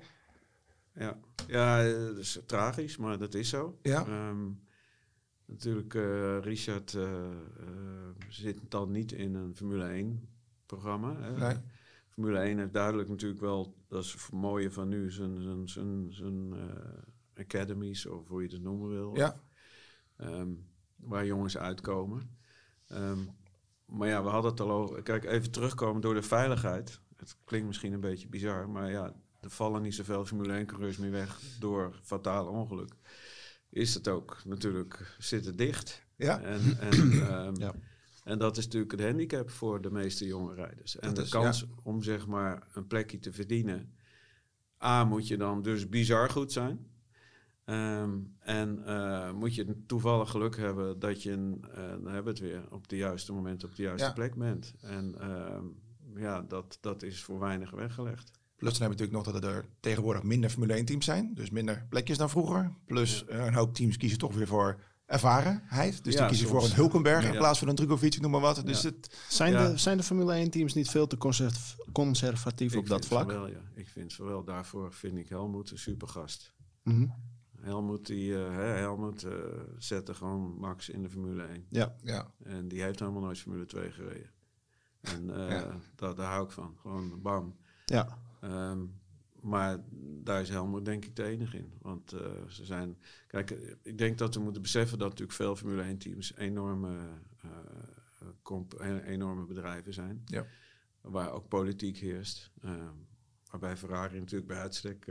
Ja, 0.93 1.19
ja 1.47 1.83
dat 1.83 2.17
is 2.17 2.39
tragisch, 2.45 2.97
maar 2.97 3.17
dat 3.17 3.33
is 3.33 3.49
zo. 3.49 3.79
Ja. 3.81 4.05
Ehm, 4.05 4.49
natuurlijk, 5.45 5.93
eh, 5.93 6.39
Richard 6.39 6.93
eh, 6.93 7.29
zit 8.29 8.59
dan 8.69 8.91
niet 8.91 9.11
in 9.11 9.35
een 9.35 9.55
Formule 9.55 9.93
1 9.93 10.27
programma. 10.65 11.15
Hè. 11.15 11.37
Nee. 11.37 11.57
Formule 12.09 12.39
1 12.39 12.57
heeft 12.57 12.73
duidelijk 12.73 13.09
natuurlijk 13.09 13.41
wel, 13.41 13.75
dat 13.87 14.03
is 14.03 14.11
het 14.11 14.31
mooie 14.31 14.71
van 14.71 14.87
nu, 14.87 15.11
zijn, 15.11 15.41
zijn, 15.41 15.69
zijn, 15.69 16.07
zijn 16.13 16.53
academies, 17.35 18.05
of 18.05 18.27
hoe 18.27 18.41
je 18.41 18.49
het 18.49 18.61
noemen 18.61 18.89
wil. 18.89 19.15
Ja, 19.15 19.43
Ehm, 20.17 20.51
waar 20.95 21.25
jongens 21.25 21.57
uitkomen. 21.57 22.37
Ehm, 22.87 23.19
maar 23.85 24.07
ja, 24.07 24.23
we 24.23 24.29
hadden 24.29 24.51
het 24.51 24.59
al 24.59 24.71
over. 24.71 25.01
Kijk, 25.03 25.23
even 25.23 25.51
terugkomen 25.51 26.01
door 26.01 26.13
de 26.13 26.21
veiligheid. 26.21 26.99
Het 27.15 27.35
klinkt 27.43 27.67
misschien 27.67 27.93
een 27.93 27.99
beetje 27.99 28.27
bizar, 28.27 28.69
maar 28.69 28.91
ja, 28.91 29.13
er 29.41 29.49
vallen 29.49 29.81
niet 29.81 29.95
zoveel 29.95 30.25
Formule 30.25 30.53
1 30.53 30.65
coureurs 30.65 30.97
meer 30.97 31.11
weg 31.11 31.39
door 31.59 31.99
fataal 32.03 32.47
ongeluk. 32.47 32.93
Is 33.69 33.93
het 33.93 34.07
ook 34.07 34.41
natuurlijk 34.45 35.15
zitten 35.19 35.55
dicht. 35.55 36.03
ja. 36.15 36.41
En, 36.41 36.77
en, 36.79 37.11
ehm, 37.29 37.55
Ja. 37.59 37.73
en 38.23 38.37
dat 38.39 38.57
is 38.57 38.63
natuurlijk 38.65 38.91
het 38.91 39.01
handicap 39.01 39.49
voor 39.49 39.81
de 39.81 39.91
meeste 39.91 40.25
jonge 40.25 40.53
rijders. 40.53 40.99
En 40.99 41.07
Dat 41.07 41.15
de 41.15 41.21
is, 41.21 41.29
kans 41.29 41.65
om 41.83 42.03
zeg 42.03 42.27
maar 42.27 42.67
een 42.73 42.87
plekje 42.87 43.19
te 43.19 43.33
verdienen. 43.33 43.93
A, 44.83 45.03
moet 45.03 45.27
je 45.27 45.37
dan 45.37 45.61
dus 45.61 45.89
bizar 45.89 46.29
goed 46.29 46.51
zijn. 46.51 46.87
Ehm, 47.65 48.17
en 48.39 48.85
eh, 48.85 49.31
moet 49.31 49.55
je 49.55 49.85
toevallig 49.85 50.29
geluk 50.29 50.57
hebben 50.57 50.99
dat 50.99 51.23
je, 51.23 51.31
een, 51.31 51.65
eh, 51.73 51.77
dan 51.89 52.05
hebben 52.13 52.23
we 52.23 52.29
het 52.29 52.39
weer, 52.39 52.63
op 52.71 52.87
de 52.87 52.97
juiste 52.97 53.33
moment 53.33 53.63
op 53.63 53.75
de 53.75 53.81
juiste 53.83 54.07
Ja. 54.07 54.13
plek 54.13 54.35
bent. 54.35 54.73
En 54.81 55.15
ehm, 55.19 55.63
ja, 56.15 56.41
dat, 56.41 56.77
dat 56.81 57.03
is 57.03 57.23
voor 57.23 57.39
weinig 57.39 57.71
weggelegd. 57.71 58.31
Plus 58.55 58.71
dan 58.77 58.81
hebben 58.81 58.97
we 58.97 59.03
natuurlijk 59.05 59.33
nog 59.35 59.41
dat 59.41 59.51
er 59.53 59.65
tegenwoordig 59.79 60.23
minder 60.23 60.49
Formule 60.49 60.73
1 60.73 60.85
teams 60.85 61.05
zijn. 61.05 61.33
Dus 61.33 61.49
minder 61.49 61.85
plekjes 61.89 62.17
dan 62.17 62.29
vroeger. 62.29 62.73
Plus 62.85 63.25
eh, 63.25 63.45
een 63.45 63.53
hoop 63.53 63.73
teams 63.73 63.97
kiezen 63.97 64.17
toch 64.17 64.33
weer 64.33 64.47
voor 64.47 64.79
ervarenheid. 65.05 66.03
Dus 66.03 66.13
Ja, 66.13 66.19
die 66.19 66.27
kiezen 66.29 66.47
soms. 66.47 66.59
voor 66.61 66.69
een 66.69 66.75
Hulkenberg 66.75 67.25
in 67.25 67.37
plaats 67.37 67.59
van 67.59 67.67
een 67.67 67.75
Drukovic, 67.75 68.21
noem 68.21 68.31
maar 68.31 68.41
wat. 68.41 68.65
Dus 68.65 68.81
Ja. 68.81 68.89
het, 68.89 69.25
Zijn, 69.29 69.51
Ja. 69.53 69.69
de, 69.69 69.77
zijn 69.77 69.97
de 69.97 70.03
Formule 70.03 70.33
1 70.33 70.49
teams 70.49 70.73
niet 70.73 70.89
veel 70.89 71.07
te 71.07 71.17
conserv- 71.17 71.75
conservatief 71.91 72.73
Ik 72.73 72.79
op 72.79 72.87
dat 72.87 73.05
vlak? 73.05 73.31
Wel, 73.31 73.47
ja. 73.47 73.61
Ik 73.73 73.87
vind 73.87 74.13
van 74.13 74.25
wel. 74.25 74.43
Daarvoor 74.43 74.93
vind 74.93 75.17
ik 75.17 75.29
Helmoet 75.29 75.71
een 75.71 75.77
supergast. 75.79 76.53
Mhm. 76.83 77.05
Helmoet, 77.65 78.05
die, 78.05 78.35
eh, 78.35 78.55
hè, 78.55 78.63
Helmoet 78.63 79.23
eh, 79.23 79.33
zette 79.77 80.13
gewoon 80.13 80.55
Max 80.59 80.89
in 80.89 81.01
de 81.01 81.09
Formule 81.09 81.43
1. 81.43 81.65
Ja. 81.69 81.95
ja. 82.03 82.31
En 82.43 82.67
die 82.67 82.81
heeft 82.81 82.99
helemaal 82.99 83.21
nooit 83.21 83.39
Formule 83.39 83.65
2 83.65 83.91
gereden. 83.91 84.29
En 85.01 85.29
eh, 85.29 85.49
Ja. 85.49 85.79
daar, 85.95 86.15
daar 86.15 86.31
hou 86.31 86.45
ik 86.45 86.51
van. 86.51 86.77
Gewoon 86.81 87.21
bam. 87.21 87.57
Ja. 87.85 88.17
Ehm, 88.41 88.85
maar 89.41 89.83
daar 90.23 90.41
is 90.41 90.49
Helmoet 90.49 90.85
denk 90.85 91.05
ik 91.05 91.15
de 91.15 91.23
enige 91.23 91.57
in. 91.57 91.73
Want 91.81 92.09
ze 92.47 92.65
zijn... 92.65 92.97
Kijk, 93.27 93.51
ik 93.83 93.97
denk 93.97 94.17
dat 94.17 94.35
we 94.35 94.41
moeten 94.41 94.61
beseffen 94.61 94.97
dat 94.97 95.09
natuurlijk 95.09 95.37
veel 95.37 95.55
Formule 95.55 95.81
1 95.81 95.97
teams 95.97 96.35
enorme, 96.35 96.97
enorme 99.05 99.45
bedrijven 99.45 99.93
zijn. 99.93 100.21
Ja. 100.25 100.45
Waar 101.01 101.31
ook 101.31 101.47
politiek 101.47 101.97
heerst. 101.97 102.51
Ehm, 102.61 102.93
waarbij 103.49 103.77
Ferrari 103.77 104.19
natuurlijk 104.19 104.47
bij 104.47 104.59
uitstek... 104.59 105.07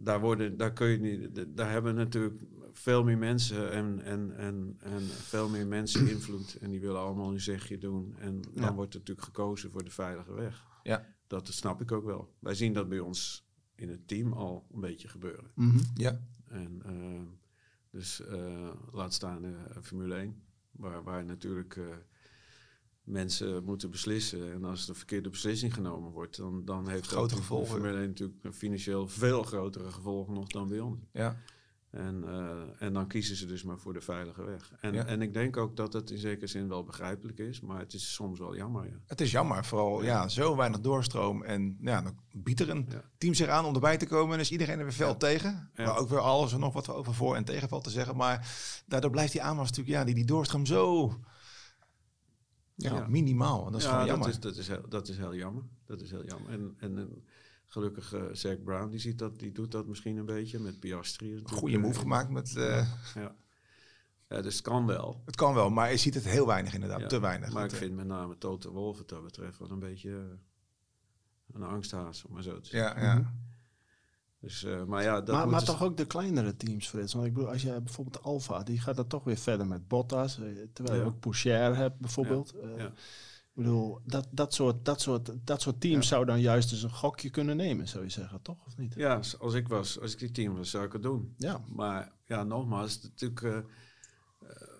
daar, 0.00 0.20
worden, 0.20 0.56
daar 0.56 0.72
kun 0.72 0.88
je 0.88 0.98
niet... 0.98 1.46
Daar 1.56 1.70
hebben 1.70 1.94
natuurlijk 1.94 2.40
veel 2.72 3.04
meer 3.04 3.18
mensen 3.18 3.72
en, 3.72 4.00
en, 4.04 4.36
en, 4.36 4.76
en 4.78 5.00
veel 5.02 5.48
meer 5.48 5.66
mensen 5.66 6.08
invloed. 6.14 6.58
En 6.60 6.70
die 6.70 6.80
willen 6.80 7.00
allemaal 7.00 7.28
hun 7.28 7.40
zegje 7.40 7.78
doen. 7.78 8.14
En 8.18 8.40
dan 8.40 8.52
Ja. 8.64 8.74
wordt 8.74 8.92
er 8.94 8.98
natuurlijk 8.98 9.26
gekozen 9.26 9.70
voor 9.70 9.84
de 9.84 9.90
veilige 9.90 10.32
weg. 10.34 10.66
Ja. 10.82 11.06
Dat 11.26 11.48
snap 11.48 11.80
ik 11.80 11.92
ook 11.92 12.04
wel. 12.04 12.34
Wij 12.38 12.54
zien 12.54 12.72
dat 12.72 12.88
bij 12.88 12.98
ons 12.98 13.46
in 13.74 13.88
het 13.88 14.08
team 14.08 14.32
al 14.32 14.66
een 14.72 14.80
beetje 14.80 15.08
gebeuren. 15.08 15.50
Mhm. 15.54 15.78
ja. 15.94 16.20
En 16.46 16.82
eh, 16.84 17.22
dus 17.90 18.20
eh, 18.26 18.70
laat 18.92 19.14
staan 19.14 19.44
eh, 19.44 19.52
Formule 19.82 20.14
1, 20.14 20.42
waar, 20.70 21.02
waar 21.02 21.24
natuurlijk 21.24 21.76
eh, 21.76 21.84
mensen 23.08 23.64
moeten 23.64 23.90
beslissen. 23.90 24.52
En 24.52 24.64
als 24.64 24.86
de 24.86 24.94
verkeerde 24.94 25.28
beslissing 25.30 25.74
genomen 25.74 26.10
wordt, 26.12 26.36
dan, 26.36 26.64
dan 26.64 26.88
heeft 26.88 27.06
Grote 27.06 27.28
dat 27.28 27.38
gevolgen. 27.38 27.68
Formule 27.68 27.98
1 27.98 28.06
natuurlijk 28.08 28.44
een 28.44 28.52
financieel 28.54 29.08
veel 29.08 29.42
grotere 29.42 29.90
gevolgen 29.90 30.34
nog 30.34 30.46
dan 30.48 30.68
bij 30.68 30.80
ons. 30.80 30.98
ja. 31.12 31.36
En, 31.90 32.24
eh, 32.26 32.82
en 32.86 32.92
dan 32.92 33.06
kiezen 33.08 33.36
ze 33.36 33.46
dus 33.46 33.62
maar 33.62 33.78
voor 33.78 33.92
de 33.92 34.00
veilige 34.00 34.44
weg. 34.44 34.72
En, 34.80 34.92
Ja. 34.94 35.04
en 35.06 35.22
ik 35.22 35.32
denk 35.32 35.56
ook 35.56 35.76
dat 35.76 35.92
het 35.92 36.10
in 36.10 36.18
zekere 36.18 36.46
zin 36.46 36.68
wel 36.68 36.84
begrijpelijk 36.84 37.38
is, 37.38 37.60
maar 37.60 37.78
het 37.78 37.92
is 37.92 38.14
soms 38.14 38.38
wel 38.38 38.56
jammer. 38.56 38.84
Ja. 38.86 38.92
Het 39.06 39.20
is 39.20 39.30
jammer, 39.30 39.64
vooral 39.64 40.02
ja, 40.02 40.28
zo 40.28 40.56
weinig 40.56 40.80
doorstroom. 40.80 41.42
En 41.42 41.76
ja, 41.80 42.02
dan 42.02 42.14
biedt 42.32 42.60
er 42.60 42.68
een 42.70 42.88
team 43.18 43.34
zich 43.34 43.48
aan 43.48 43.64
om 43.64 43.74
erbij 43.74 43.96
te 43.96 44.06
komen. 44.06 44.34
En 44.34 44.40
is 44.40 44.50
iedereen 44.50 44.78
er 44.78 44.84
weer 44.84 44.92
fel 44.92 45.16
tegen. 45.16 45.70
Maar 45.76 45.96
ook 45.98 46.08
weer 46.08 46.18
alles 46.20 46.52
en 46.52 46.60
nog 46.60 46.72
wat 46.72 46.88
over 46.88 47.14
voor- 47.14 47.36
en 47.36 47.44
tegenval 47.44 47.80
te 47.80 47.90
zeggen. 47.90 48.16
Maar 48.16 48.48
daardoor 48.86 49.10
blijft 49.10 49.32
die 49.32 49.42
aanwas 49.42 49.68
natuurlijk, 49.68 49.96
ja, 49.98 50.04
die, 50.04 50.14
die 50.14 50.24
doorstroom 50.26 50.66
zo 50.66 51.14
ja, 52.80 52.94
Ja. 52.94 53.06
minimaal. 53.08 53.66
En 53.66 53.72
dat 53.72 53.80
is 53.80 53.86
ja, 53.86 53.90
gewoon 53.92 54.06
dat 54.06 54.14
jammer. 54.16 54.28
is, 54.28 54.40
dat, 54.40 54.56
is 54.56 54.68
heel, 54.68 54.88
dat 54.88 55.08
is 55.08 55.16
heel 55.16 55.34
jammer. 55.34 55.62
Dat 55.84 56.00
is 56.00 56.10
heel 56.10 56.24
jammer. 56.24 56.50
En, 56.50 56.74
en, 56.78 56.98
en 56.98 57.24
gelukkig 57.66 58.14
uh, 58.14 58.22
Zack 58.32 58.62
Brown, 58.62 58.88
die, 58.90 58.98
ziet 59.00 59.18
dat, 59.18 59.38
die 59.38 59.52
doet 59.52 59.70
dat 59.72 59.86
misschien 59.86 60.16
een 60.16 60.24
beetje 60.26 60.58
met 60.58 60.80
Piastri. 60.80 61.40
Goede 61.44 61.78
move 61.78 61.98
gemaakt 61.98 62.30
met... 62.30 62.56
eh, 62.56 62.88
Ja. 63.14 63.36
ja, 64.28 64.40
dus 64.42 64.54
het 64.54 64.62
kan 64.62 64.86
wel. 64.86 65.22
het 65.24 65.36
kan 65.36 65.54
wel, 65.54 65.70
maar 65.70 65.90
je 65.90 65.96
ziet 65.96 66.14
het 66.14 66.24
heel 66.24 66.46
weinig 66.46 66.74
inderdaad. 66.74 67.08
Te 67.08 67.20
weinig. 67.20 67.52
Maar 67.52 67.64
ik 67.64 67.70
Het, 67.70 67.80
eh, 67.80 67.86
vind 67.86 67.96
met 67.96 68.06
name 68.06 68.38
Toto 68.38 68.72
Wolff 68.72 68.98
wat 68.98 69.08
dat 69.08 69.22
betreft 69.22 69.58
wel 69.58 69.70
een 69.70 69.78
beetje 69.78 70.10
eh, 70.10 70.38
een 71.52 71.62
angsthaas, 71.62 72.24
om 72.24 72.32
maar 72.32 72.42
zo 72.42 72.60
te 72.60 72.68
zeggen. 72.68 73.02
Ja, 73.02 73.14
ja. 73.14 73.34
Dus, 74.40 74.64
uh, 74.64 74.84
maar 74.84 75.02
ja, 75.02 75.14
dat 75.20 75.26
maar, 75.26 75.36
maar 75.36 75.46
moeten 75.46 75.66
toch 75.66 75.82
ook 75.82 75.96
de 75.96 76.06
kleinere 76.06 76.56
teams, 76.56 76.88
Frits. 76.88 77.12
Want 77.14 77.26
ik 77.26 77.32
bedoel, 77.34 77.48
als 77.50 77.62
je 77.62 77.80
bijvoorbeeld 77.80 78.22
Alfa, 78.22 78.62
die 78.62 78.80
gaat 78.80 78.96
dan 78.96 79.06
toch 79.06 79.24
weer 79.24 79.36
verder 79.36 79.66
met 79.66 79.88
Bottas. 79.88 80.38
eh, 80.40 80.44
Terwijl 80.72 80.98
je 80.98 81.04
ook 81.06 81.20
Poucher 81.20 81.76
hebt, 81.76 81.98
bijvoorbeeld. 81.98 82.52
Eh. 82.58 82.84
Ik 82.84 83.64
bedoel, 83.64 84.00
dat, 84.04 84.28
dat, 84.30 84.54
soort, 84.54 84.84
dat, 84.84 85.00
soort, 85.00 85.30
dat 85.44 85.62
soort 85.62 85.80
teams 85.80 86.08
Ja. 86.08 86.14
zou 86.14 86.24
dan 86.24 86.40
juist 86.40 86.72
eens 86.72 86.82
een 86.82 86.90
gokje 86.90 87.30
kunnen 87.30 87.56
nemen, 87.56 87.88
zou 87.88 88.04
je 88.04 88.10
zeggen, 88.10 88.42
toch? 88.42 88.66
Of 88.66 88.76
niet? 88.76 88.94
Ja, 88.94 89.20
als 89.38 89.54
ik 89.54 89.68
was, 89.68 90.00
als 90.00 90.12
ik 90.12 90.18
die 90.18 90.30
team 90.30 90.56
was, 90.56 90.70
zou 90.70 90.84
ik 90.84 90.92
het 90.92 91.02
doen. 91.02 91.34
Ja. 91.36 91.60
Maar 91.74 92.12
ja, 92.24 92.42
nogmaals, 92.44 93.02
natuurlijk, 93.02 93.42
eh, 93.42 93.56
eh, 93.56 93.64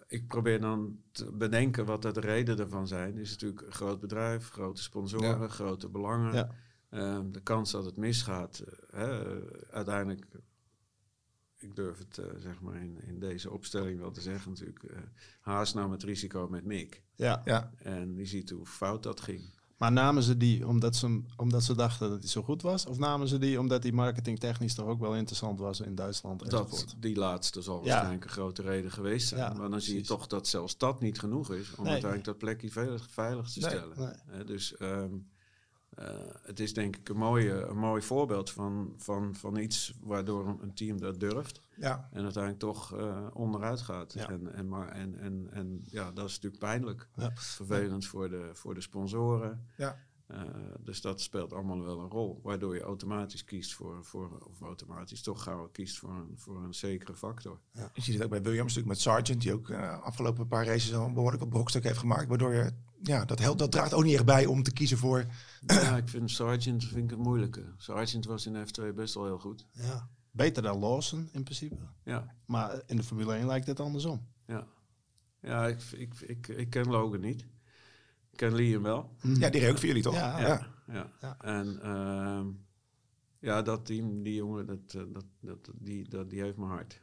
ik 0.07 0.27
probeer 0.29 0.61
dan 0.61 0.99
te 1.13 1.33
bedenken 1.33 1.85
wat 1.85 2.03
de 2.03 2.11
redenen 2.21 2.65
ervan 2.65 2.87
zijn. 2.89 3.07
Het 3.13 3.21
is 3.21 3.31
natuurlijk 3.31 3.63
een 3.67 3.73
groot 3.73 4.01
bedrijf, 4.01 4.49
grote 4.51 4.83
sponsoren, 4.83 5.41
Ja. 5.41 5.49
grote 5.49 5.89
belangen. 5.89 6.35
Ja. 6.35 6.51
Ehm, 6.91 7.31
de 7.31 7.41
kans 7.41 7.71
dat 7.71 7.85
het 7.85 7.97
misgaat, 7.97 8.59
eh, 8.59 8.73
hè, 8.91 9.41
uiteindelijk 9.71 10.27
ik 11.61 11.77
durf 11.77 11.99
het 11.99 12.19
eh, 12.19 12.27
zeg 12.39 12.61
maar 12.61 12.77
in, 12.77 13.01
in 13.03 13.19
deze 13.19 13.51
opstelling 13.51 13.99
wel 13.99 14.11
te 14.11 14.21
zeggen 14.21 14.51
natuurlijk. 14.51 14.83
eh 14.83 14.99
Haas 15.41 15.75
nam 15.75 15.91
het 15.91 16.03
risico 16.03 16.49
met 16.49 16.65
Mick. 16.65 17.03
Ja. 17.15 17.43
Ja, 17.45 17.71
En 17.79 18.17
je 18.17 18.27
ziet 18.27 18.51
hoe 18.51 18.67
fout 18.67 19.03
dat 19.03 19.21
ging. 19.21 19.57
Maar 19.77 19.93
namen 19.93 20.23
ze 20.23 20.37
die 20.37 20.67
omdat 20.67 20.97
ze, 20.97 21.23
omdat 21.37 21.63
ze 21.63 21.75
dachten 21.75 22.09
dat 22.09 22.19
hij 22.19 22.29
zo 22.29 22.43
goed 22.43 22.63
was? 22.63 22.87
Of 22.87 22.99
namen 22.99 23.29
ze 23.29 23.39
die 23.39 23.61
omdat 23.61 23.83
hij 23.83 23.93
marketingtechnisch 23.93 24.75
toch 24.75 24.87
ook 24.87 25.01
wel 25.01 25.15
interessant 25.17 25.59
was 25.59 25.81
in 25.81 25.95
Duitsland 25.95 26.43
enzovoort? 26.43 26.91
Dat, 26.91 26.97
die 27.03 27.17
laatste 27.17 27.63
zal 27.63 27.77
Ja. 27.79 27.83
waarschijnlijk 27.85 28.25
een 28.25 28.31
grote 28.31 28.63
reden 28.63 28.91
geweest 28.91 29.29
zijn. 29.29 29.41
Ja, 29.41 29.53
maar 29.59 29.71
dan 29.71 29.81
zie 29.81 29.97
je 29.97 30.03
toch 30.03 30.27
dat 30.27 30.47
zelfs 30.47 30.79
dat 30.79 31.01
niet 31.01 31.19
genoeg 31.19 31.53
is 31.53 31.75
om 31.75 31.83
Nee. 31.85 31.93
uiteindelijk 31.93 32.25
dat 32.25 32.39
plekje 32.39 32.71
veilig, 32.71 33.11
veilig 33.11 33.51
te 33.51 33.61
Nee, 33.61 33.71
stellen. 33.71 34.47
dus 34.47 34.77
ehm, 34.77 34.91
eh, 34.93 35.09
het 36.43 36.61
is 36.61 36.75
denk 36.75 36.97
ik 36.97 37.09
een, 37.09 37.17
mooie, 37.17 37.53
een 37.53 37.79
mooi 37.79 38.03
voorbeeld 38.03 38.51
van, 38.51 38.95
van, 38.97 39.35
van 39.35 39.57
iets 39.57 39.95
waardoor 40.01 40.47
een, 40.61 40.75
team 40.75 41.01
dat 41.01 41.21
durft. 41.21 41.61
ja. 41.77 42.09
En 42.13 42.23
uiteindelijk 42.23 42.63
toch 42.63 42.97
eh, 42.97 43.27
onderuit 43.33 43.81
gaat. 43.81 44.13
Ja. 44.13 44.29
En, 44.29 44.55
en, 44.55 44.69
maar, 44.69 44.89
en, 44.89 45.19
en, 45.19 45.49
en 45.51 45.85
ja, 45.85 46.13
dat 46.13 46.29
is 46.29 46.35
natuurlijk 46.35 46.63
pijnlijk. 46.63 47.09
Ja. 47.17 47.31
Vervelend 47.35 48.07
voor 48.07 48.29
de, 48.29 48.51
voor 48.53 48.75
de 48.75 48.81
sponsoren. 48.81 49.67
Ja. 49.77 49.99
Eh, 50.29 50.41
dus 50.81 51.01
dat 51.01 51.21
speelt 51.21 51.53
allemaal 51.53 51.83
wel 51.85 52.01
een 52.01 52.11
rol. 52.11 52.41
Waardoor 52.43 52.75
je 52.75 52.81
automatisch 52.81 53.45
kiest 53.45 53.75
voor, 53.75 54.05
voor 54.05 54.39
of 54.51 54.61
automatisch 54.61 55.23
toch 55.23 55.43
gauw 55.43 55.69
kiest 55.69 55.99
voor 55.99 56.11
een, 56.11 56.33
voor 56.35 56.65
een 56.65 56.75
zekere 56.75 57.17
factor. 57.17 57.61
Je 57.73 58.03
ziet 58.03 58.15
het 58.15 58.23
ook 58.23 58.31
bij 58.31 58.43
Williams 58.43 58.75
natuurlijk 58.75 58.89
met 58.89 59.01
Sargent, 59.01 59.41
die 59.41 59.53
ook 59.53 59.71
eh, 59.71 60.03
afgelopen 60.03 60.47
paar 60.47 60.67
races 60.67 60.95
al 60.95 61.07
een 61.07 61.15
behoorlijk 61.15 61.43
wat 61.43 61.51
brokstuk 61.53 61.85
heeft 61.85 61.99
gemaakt. 61.99 62.29
Waardoor 62.29 62.55
je, 62.55 62.73
ja, 63.03 63.25
dat, 63.25 63.39
helpt, 63.39 63.59
dat 63.59 63.73
draagt 63.73 63.95
ook 63.95 64.05
niet 64.05 64.15
echt 64.15 64.25
bij 64.25 64.47
om 64.47 64.63
te 64.63 64.73
kiezen 64.73 64.99
voor. 64.99 65.27
Ja, 65.67 65.97
ik 65.97 66.09
vind 66.09 66.31
Sargent 66.31 66.85
vind 66.85 67.05
ik 67.05 67.11
het 67.11 67.19
moeilijke. 67.19 67.73
Sargent 67.77 68.25
was 68.25 68.47
in 68.47 68.67
F2 68.67 68.95
best 68.95 69.15
wel 69.15 69.25
heel 69.25 69.39
goed. 69.39 69.67
Ja. 69.73 70.09
Beter 70.31 70.63
dan 70.63 70.79
Lawson 70.79 71.29
in 71.33 71.43
principe. 71.43 71.89
Ja, 72.05 72.35
Maar 72.47 72.83
in 72.87 72.97
de 72.97 73.03
Formule 73.03 73.35
1 73.35 73.47
lijkt 73.47 73.67
het 73.67 73.81
andersom. 73.81 74.27
ja. 74.47 74.67
Ja, 75.41 75.67
ik, 75.67 75.83
ik, 75.83 76.21
ik, 76.21 76.49
ik 76.49 76.71
ken 76.71 76.89
Logan 76.89 77.21
niet. 77.21 77.47
Ik 78.39 78.47
ken 78.47 78.55
Liam 78.55 78.83
wel. 78.83 79.11
Ja, 79.39 79.51
die 79.51 79.61
reed 79.61 79.71
ook 79.71 79.79
voor 79.79 79.87
jullie 79.87 80.03
toch? 80.03 80.15
Ja. 80.15 80.41
Ja, 80.41 80.67
ja. 80.87 81.13
Ja. 81.21 81.37
En 81.41 81.81
ehm, 81.83 82.47
ja, 83.39 83.63
dat 83.63 83.87
team, 83.87 84.23
die 84.23 84.35
jongen, 84.35 84.67
dat, 84.67 84.79
eh, 84.89 85.03
dat, 85.13 85.25
dat, 85.41 85.71
die, 85.75 86.09
dat, 86.09 86.31
die 86.31 86.41
heeft 86.43 86.57
mijn 86.57 86.71
hart. 86.71 87.03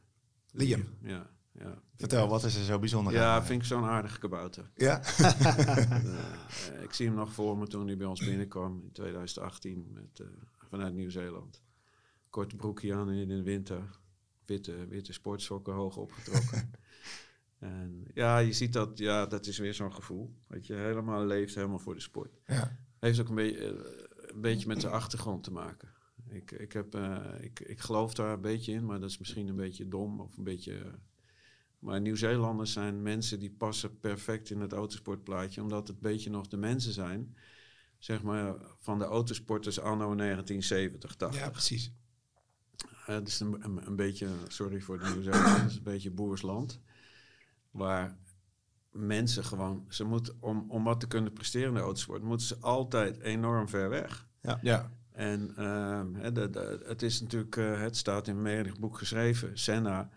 Liam. 0.51 0.83
Ja, 1.01 1.29
ja. 1.51 1.81
Vertel, 1.97 2.27
wat 2.27 2.43
is 2.43 2.55
er 2.55 2.63
zo 2.63 2.79
bijzonder 2.79 3.13
Ja, 3.13 3.35
aan? 3.35 3.45
vind 3.45 3.61
ik 3.61 3.67
zo'n 3.67 3.83
aardige 3.83 4.19
kabouter. 4.19 4.71
Ja? 4.75 5.01
Eh, 5.03 6.83
ik 6.83 6.93
zie 6.93 7.07
hem 7.07 7.15
nog 7.15 7.33
voor 7.33 7.57
me 7.57 7.67
toen 7.67 7.87
hij 7.87 7.97
bij 7.97 8.07
ons 8.07 8.25
binnenkwam 8.29 8.81
in 8.83 8.91
2018 8.91 9.87
met, 9.93 10.19
eh, 10.19 10.27
vanuit 10.69 10.93
Nieuw-Zeeland. 10.93 11.61
Korte 12.29 12.55
broekje 12.55 12.93
aan 12.95 13.11
in 13.11 13.27
de 13.27 13.43
winter. 13.43 13.99
Witte, 14.45 14.87
witte 14.87 15.13
sportsokken 15.13 15.73
hoog 15.73 15.97
opgetrokken. 15.97 16.71
en 17.59 18.05
ja, 18.13 18.37
je 18.37 18.53
ziet 18.53 18.73
dat, 18.73 18.97
ja, 18.97 19.25
dat 19.25 19.45
is 19.45 19.57
weer 19.57 19.73
zo'n 19.73 19.93
gevoel. 19.93 20.35
Dat 20.47 20.67
je 20.67 20.73
helemaal 20.73 21.25
leeft, 21.25 21.55
helemaal 21.55 21.79
voor 21.79 21.93
de 21.93 22.01
sport. 22.01 22.39
ja. 22.47 22.77
Heeft 22.99 23.19
ook 23.19 23.29
een, 23.29 23.35
beetje 23.35 23.73
eh, 23.73 24.31
een 24.33 24.41
beetje 24.41 24.67
met 24.67 24.81
zijn 24.81 24.93
achtergrond 24.93 25.43
te 25.43 25.51
maken. 25.51 25.89
Ik, 26.27 26.51
ik, 26.51 26.73
heb, 26.73 26.95
eh, 26.95 27.17
ik, 27.39 27.59
ik 27.59 27.79
geloof 27.79 28.13
daar 28.13 28.33
een 28.33 28.41
beetje 28.41 28.71
in, 28.71 28.85
maar 28.85 28.99
dat 28.99 29.09
is 29.09 29.17
misschien 29.17 29.47
een 29.47 29.55
beetje 29.55 29.87
dom 29.87 30.19
of 30.19 30.37
een 30.37 30.43
beetje. 30.43 30.99
maar 31.79 32.01
Nieuw-Zeelanders 32.01 32.73
zijn 32.73 33.01
mensen 33.01 33.39
die 33.39 33.51
passen 33.51 33.99
perfect 33.99 34.49
in 34.49 34.59
het 34.59 34.73
autosportplaatje, 34.73 35.61
omdat 35.61 35.87
het 35.87 35.95
een 35.95 36.01
beetje 36.01 36.29
nog 36.29 36.47
de 36.47 36.57
mensen 36.57 36.93
zijn, 36.93 37.37
zeg 37.97 38.23
maar, 38.23 38.55
van 38.79 38.99
de 38.99 39.05
autosporters 39.05 39.79
anno 39.79 40.15
1970, 40.15 41.15
80. 41.15 41.41
ja, 41.41 41.49
precies. 41.49 41.91
Eh, 43.05 43.15
Het 43.15 43.27
is 43.27 43.39
een, 43.39 43.65
een, 43.65 43.87
een 43.87 43.95
beetje, 43.95 44.27
sorry 44.47 44.81
voor 44.81 44.99
de 44.99 45.05
Nieuw-Zeelanders, 45.13 45.75
een 45.75 45.83
beetje 45.83 46.11
boersland. 46.11 46.81
Waar 47.75 48.17
mensen 48.91 49.43
gewoon, 49.43 49.85
ze 49.89 50.03
moeten, 50.03 50.35
om, 50.39 50.65
om 50.67 50.83
wat 50.83 50.99
te 50.99 51.07
kunnen 51.07 51.33
presteren 51.33 51.67
in 51.67 51.73
de 51.73 51.79
autosport, 51.79 52.21
moeten 52.23 52.47
ze 52.47 52.57
altijd 52.59 53.19
enorm 53.19 53.69
ver 53.69 53.89
weg. 53.89 54.27
Ja, 54.61 54.91
En 55.11 55.53
ehm, 55.57 56.13
hè, 56.13 56.31
de, 56.31 56.49
de- 56.49 56.83
het 56.85 57.01
is 57.01 57.21
natuurlijk, 57.21 57.55
eh, 57.57 57.79
het 57.81 57.97
staat 57.97 58.27
in 58.27 58.41
menig 58.41 58.79
boek 58.79 58.97
geschreven. 58.97 59.57
Senna 59.57 60.09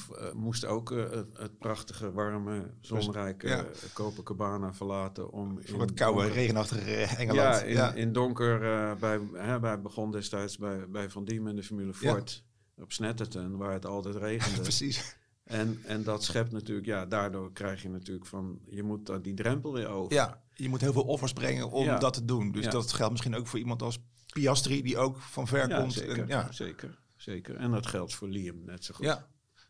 f- 0.00 0.10
eh, 0.10 0.32
moest 0.32 0.64
ook 0.64 0.90
eh, 0.92 1.10
het, 1.10 1.26
het 1.38 1.58
prachtige, 1.58 2.12
warme, 2.12 2.70
zonrijke 2.80 3.48
ja. 3.48 3.64
Copacabana 3.94 4.74
verlaten 4.74 5.30
om 5.30 5.58
voor 5.62 5.80
het 5.80 5.94
koude, 5.94 6.18
donker- 6.20 6.34
regenachtige 6.36 6.94
Engeland. 7.16 7.68
ja, 7.68 7.92
in, 7.92 7.96
in 7.96 8.12
donker. 8.12 8.62
eh, 8.72 8.94
bij, 8.96 9.20
hè, 9.32 9.60
wij 9.60 9.80
begon 9.80 10.10
destijds 10.10 10.58
bij, 10.58 10.88
bij 10.88 11.10
Van 11.10 11.24
Diemen 11.24 11.50
in 11.50 11.56
de 11.56 11.62
Formule 11.62 11.92
Ja. 12.00 12.10
Ford. 12.12 12.44
Op 12.76 12.92
Snetterton, 12.92 13.56
waar 13.56 13.72
het 13.72 13.86
altijd 13.86 14.14
regende. 14.16 14.60
precies. 14.70 15.16
En, 15.44 15.80
en 15.84 16.02
dat 16.02 16.24
schept 16.24 16.52
natuurlijk, 16.52 16.86
ja, 16.86 17.06
daardoor 17.06 17.52
krijg 17.52 17.82
je 17.82 17.88
natuurlijk 17.88 18.26
van, 18.26 18.58
je 18.66 18.82
moet 18.82 19.24
die 19.24 19.34
drempel 19.34 19.72
weer 19.72 19.88
over. 19.88 20.12
Ja, 20.14 20.42
je 20.54 20.68
moet 20.68 20.80
heel 20.80 20.92
veel 20.92 21.02
offers 21.04 21.32
brengen 21.32 21.70
om 21.70 21.84
Ja. 21.84 21.98
dat 21.98 22.12
te 22.14 22.24
doen. 22.24 22.52
Dus 22.52 22.64
Ja. 22.64 22.70
dat 22.70 22.92
geldt 22.92 23.10
misschien 23.12 23.34
ook 23.34 23.46
voor 23.46 23.58
iemand 23.58 23.82
als 23.82 23.98
Piastri, 24.32 24.82
die 24.82 24.98
ook 24.98 25.18
van 25.20 25.46
ver 25.46 25.68
Ja, 25.68 25.78
komt. 25.80 25.92
zeker, 25.92 26.18
En, 26.18 26.26
ja. 26.26 26.52
zeker, 26.52 26.98
zeker. 27.16 27.56
En 27.56 27.70
dat 27.70 27.86
geldt 27.86 28.14
voor 28.14 28.28
Liam 28.28 28.64
net 28.64 28.84
zo 28.84 28.94
goed. 28.94 29.04
ja. 29.04 29.26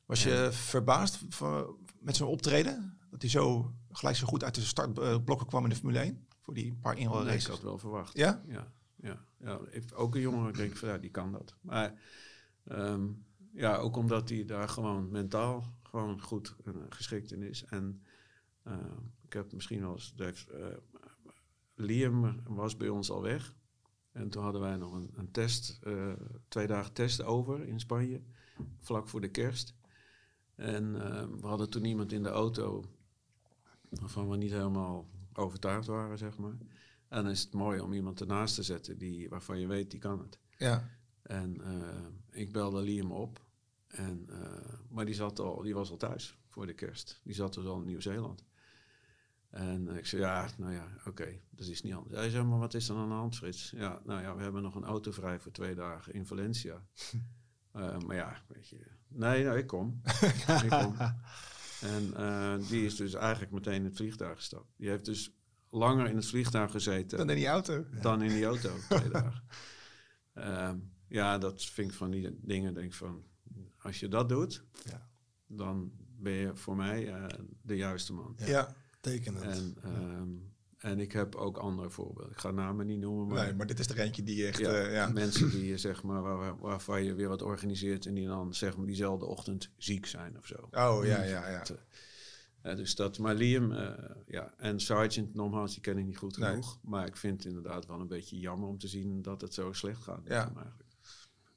Was 0.07 0.23
je 0.23 0.49
verbaasd 0.53 1.21
met 2.01 2.17
zijn 2.17 2.29
optreden? 2.29 2.99
Dat 3.11 3.21
hij 3.23 3.31
zo 3.31 3.75
gelijk 3.91 4.17
zo 4.17 4.27
goed 4.27 4.45
uit 4.45 4.55
de 4.55 4.61
startblokken 4.61 5.47
kwam 5.47 5.63
in 5.65 5.71
de 5.71 5.77
Formule 5.77 5.99
1? 5.99 6.27
Voor 6.41 6.55
die 6.55 6.75
paar 6.81 6.95
Nee, 6.95 7.03
inhaalraces. 7.03 7.45
ik 7.45 7.51
had 7.51 7.63
wel 7.63 7.79
verwacht. 7.79 8.17
Ja? 8.17 8.43
Ja, 8.47 8.73
ja, 9.03 9.25
ja. 9.39 9.59
Ook 9.95 10.15
een 10.15 10.21
jongen, 10.21 10.49
ik 10.49 10.57
denk 10.57 10.77
van 10.77 10.89
ja, 10.89 10.99
die 10.99 11.11
kan 11.11 11.33
dat. 11.33 11.55
Maar 11.61 11.95
ehm, 12.65 13.07
ja, 13.55 13.77
ook 13.77 13.97
omdat 13.97 14.29
hij 14.29 14.45
daar 14.45 14.69
gewoon 14.69 15.11
mentaal 15.11 15.75
gewoon 15.83 16.21
goed 16.21 16.57
eh, 16.65 16.75
geschikt 16.89 17.33
in 17.33 17.43
is. 17.43 17.65
En 17.65 18.03
eh, 18.63 18.77
ik 19.23 19.33
heb 19.33 19.53
misschien 19.53 19.81
wel 19.81 19.93
eens, 19.93 20.15
eh, 20.17 20.67
Liam 21.75 22.41
was 22.47 22.77
bij 22.77 22.89
ons 22.89 23.11
al 23.11 23.23
weg. 23.23 23.55
En 24.13 24.29
toen 24.29 24.43
hadden 24.43 24.61
wij 24.61 24.77
nog 24.77 24.93
een, 24.93 25.11
een 25.15 25.31
test, 25.31 25.81
twee 26.49 26.67
dagen 26.67 26.93
test 26.93 27.23
over 27.23 27.69
in 27.69 27.81
Spanje, 27.81 28.23
vlak 28.79 29.09
voor 29.09 29.21
de 29.21 29.29
kerst. 29.29 29.75
En 30.55 30.93
we 31.41 31.47
hadden 31.47 31.71
toen 31.71 31.85
iemand 31.85 32.13
in 32.13 32.23
de 32.23 32.29
auto 32.29 32.85
waarvan 33.89 34.29
we 34.29 34.37
niet 34.37 34.51
helemaal 34.51 35.09
overtuigd 35.33 35.87
waren, 35.87 36.19
zeg 36.19 36.39
maar. 36.39 36.57
En 37.09 37.23
dan 37.23 37.31
is 37.31 37.43
het 37.43 37.53
mooi 37.53 37.81
om 37.81 37.93
iemand 37.93 38.21
ernaast 38.21 38.55
te 38.55 38.63
zetten 38.63 38.99
die, 38.99 39.29
waarvan 39.29 39.61
je 39.61 39.67
weet, 39.67 39.91
die 39.91 40.01
kan 40.01 40.19
het. 40.19 40.39
Ja. 40.57 40.89
En 41.25 41.61
eh, 41.61 42.41
ik 42.41 42.53
belde 42.53 42.83
Liam 42.83 43.13
op. 43.13 43.45
En, 43.87 44.27
eh, 44.29 44.79
maar 44.89 45.05
die, 45.05 45.15
zat 45.15 45.39
al, 45.39 45.63
die 45.63 45.75
was 45.75 45.91
al 45.91 45.97
thuis 45.97 46.39
voor 46.49 46.67
de 46.67 46.75
kerst. 46.75 47.21
Die 47.23 47.35
zat 47.35 47.55
dus 47.55 47.65
al 47.65 47.81
in 47.81 47.87
Nieuw-Zeeland. 47.87 48.45
En 49.51 49.89
ik 49.97 50.07
zei, 50.07 50.23
ja, 50.23 50.49
nou 50.59 50.73
ja, 50.73 50.89
oké, 51.07 51.41
dat 51.51 51.67
is 51.67 51.83
niet 51.83 51.95
anders. 51.95 52.15
Hij 52.15 52.31
zei, 52.31 52.45
maar 52.45 52.59
wat 52.59 52.75
is 52.75 52.89
er 52.89 52.97
aan 52.97 53.09
de 53.09 53.15
hand, 53.15 53.37
Frits? 53.37 53.71
Ja, 53.71 54.01
nou 54.05 54.23
ja, 54.23 54.37
we 54.37 54.43
hebben 54.43 54.63
nog 54.63 54.75
een 54.75 54.85
auto 54.85 55.11
vrij 55.11 55.41
voor 55.41 55.53
twee 55.53 55.75
dagen 55.75 56.15
in 56.15 56.27
Valencia. 56.27 56.83
Eh, 57.75 57.99
maar 57.99 58.17
ja, 58.17 58.43
weet 58.47 58.69
je, 58.69 58.77
nee, 59.09 59.45
nou, 59.45 59.59
ik 59.59 59.67
kom. 59.67 60.01
ik 60.63 60.69
kom. 60.69 60.97
En 61.81 62.61
die 62.69 62.85
is 62.85 62.97
dus 62.97 63.15
eigenlijk 63.15 63.53
meteen 63.53 63.75
in 63.75 63.85
het 63.85 63.97
vliegtuig 63.97 64.37
gestapt. 64.37 64.73
Die 64.77 64.89
heeft 64.89 65.05
dus 65.05 65.35
langer 65.71 66.09
in 66.09 66.17
het 66.17 66.27
vliegtuig 66.27 66.71
gezeten 66.71 67.19
Dan 67.19 67.31
in 67.31 67.37
die 67.37 67.47
auto. 67.47 67.85
dan 68.01 68.23
in 68.23 68.29
die 68.29 68.45
auto, 68.45 68.71
twee 68.89 69.09
dagen. 69.09 69.43
Ehm, 70.35 70.79
ja, 71.09 71.39
dat 71.39 71.65
vind 71.65 71.91
ik 71.91 71.97
van 71.97 72.11
die 72.11 72.39
dingen, 72.43 72.75
denk 72.75 72.87
ik 72.87 72.95
van, 72.95 73.23
als 73.79 74.01
je 74.01 74.09
dat 74.09 74.29
doet, 74.29 74.65
Ja. 74.85 75.09
dan 75.47 75.93
ben 76.19 76.33
je 76.33 76.57
voor 76.57 76.77
mij 76.77 77.13
eh, 77.15 77.27
de 77.63 77.77
juiste 77.77 78.13
man. 78.13 78.35
Ja. 78.37 78.75
Teken 79.01 79.35
het. 79.35 79.45
En, 79.59 79.77
ehm, 79.83 80.29
en 80.79 81.01
ik 81.01 81.13
heb 81.13 81.35
ook 81.35 81.57
andere 81.57 81.91
voorbeelden. 81.91 82.33
Ik 82.33 82.39
ga 82.39 82.51
namen 82.51 82.87
niet 82.87 82.99
noemen, 83.01 83.27
maar, 83.27 83.45
Nee, 83.45 83.55
maar 83.55 83.67
dit 83.67 83.79
is 83.79 83.89
er 83.89 83.99
eentje 84.01 84.23
die 84.23 84.47
echt... 84.47 84.59
ja, 84.59 84.73
eh, 84.73 84.93
ja. 84.93 85.09
mensen 85.09 85.51
die 85.51 85.67
je 85.67 85.79
zeg 85.79 86.03
maar, 86.03 86.23
waar, 86.23 86.59
waarvan 86.59 87.05
je 87.05 87.15
weer 87.15 87.29
wat 87.29 87.43
organiseert 87.43 88.07
en 88.07 88.15
die 88.15 88.27
dan 88.27 88.55
zeg 88.55 88.77
maar 88.77 88.87
diezelfde 88.87 89.27
ochtend 89.27 89.71
ziek 89.77 90.07
zijn 90.07 90.39
of 90.39 90.47
zo. 90.47 90.69
Oh, 90.71 91.05
ja, 91.05 91.23
ja, 91.23 91.49
ja. 91.51 91.63
Eh, 92.63 92.77
dus 92.77 92.95
dat, 92.95 93.19
maar 93.19 93.35
Liam, 93.35 93.73
eh, 93.73 94.11
ja, 94.27 94.55
en 94.57 94.81
Sergeant 94.81 95.35
nogmaals, 95.35 95.73
die 95.73 95.81
ken 95.81 95.99
ik 95.99 96.05
niet 96.05 96.17
goed 96.17 96.39
Nee. 96.39 96.49
genoeg. 96.49 96.79
Maar 96.83 97.07
ik 97.07 97.17
vind 97.17 97.37
het 97.43 97.47
inderdaad 97.55 97.87
wel 97.87 98.01
een 98.01 98.09
beetje 98.09 98.39
jammer 98.39 98.69
om 98.69 98.79
te 98.79 98.89
zien 98.89 99.23
dat 99.23 99.41
het 99.41 99.55
zo 99.55 99.73
slecht 99.73 100.03
gaat. 100.03 100.21
Ja. 100.25 100.45
hem 100.47 100.57
eigenlijk. 100.57 100.84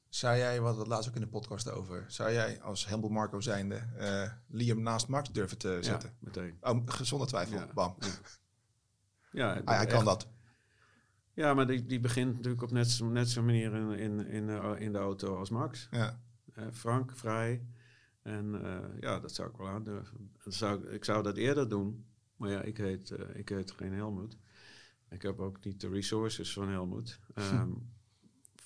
Zou 0.09 0.37
jij, 0.37 0.57
we 0.57 0.63
hadden 0.63 0.79
het 0.83 0.91
laatst 0.91 1.09
ook 1.09 1.15
in 1.15 1.21
de 1.21 1.27
podcast 1.27 1.71
over, 1.71 2.05
zou 2.07 2.31
jij 2.31 2.61
als 2.61 2.85
Helmut 2.87 3.09
Marco 3.09 3.39
zijnde 3.39 3.75
eh, 3.75 4.31
Liam 4.47 4.81
naast 4.81 5.07
Max 5.07 5.31
durven 5.31 5.57
te 5.57 5.77
zetten? 5.81 6.09
Ja, 6.09 6.15
meteen. 6.19 6.57
Oh, 6.61 6.89
zonder 7.01 7.27
twijfel, 7.27 7.57
Ja. 7.57 7.67
bam. 7.73 7.95
Ja, 9.31 9.53
Hij, 9.53 9.75
hij 9.77 9.85
kan 9.85 10.05
dat. 10.05 10.27
Ja, 11.33 11.53
maar 11.53 11.67
die, 11.67 11.85
die 11.85 11.99
begint 11.99 12.33
natuurlijk 12.35 12.61
op 12.63 12.71
net, 12.71 12.89
zo- 12.89 13.09
net 13.09 13.29
zo'n 13.29 13.45
manier 13.45 13.73
in, 13.73 13.89
in, 13.91 14.27
in, 14.27 14.47
de- 14.47 14.75
in 14.79 14.91
de 14.91 14.97
auto 14.97 15.37
als 15.37 15.49
Max. 15.49 15.87
Ja. 15.91 16.21
Eh, 16.53 16.65
frank, 16.71 17.11
vrij. 17.17 17.65
En 18.21 18.63
eh, 18.63 18.99
ja, 19.01 19.19
dat 19.19 19.31
zou 19.33 19.49
ik 19.49 19.55
wel 19.57 19.67
aandurven. 19.67 20.31
Dat 20.43 20.53
zou, 20.53 20.87
ik- 20.87 21.05
zou 21.05 21.23
dat 21.23 21.37
eerder 21.37 21.69
doen. 21.69 22.05
Maar 22.35 22.49
ja, 22.49 22.61
ik 22.61 22.77
heet, 22.77 23.13
ik 23.33 23.49
heet 23.49 23.71
geen 23.71 23.93
Helmoet. 23.93 24.37
Ik 25.09 25.21
heb 25.21 25.39
ook 25.39 25.63
niet 25.65 25.81
de 25.81 25.89
resources 25.89 26.53
van 26.53 26.69
Helmoet. 26.69 27.19
Ehm, 27.33 27.71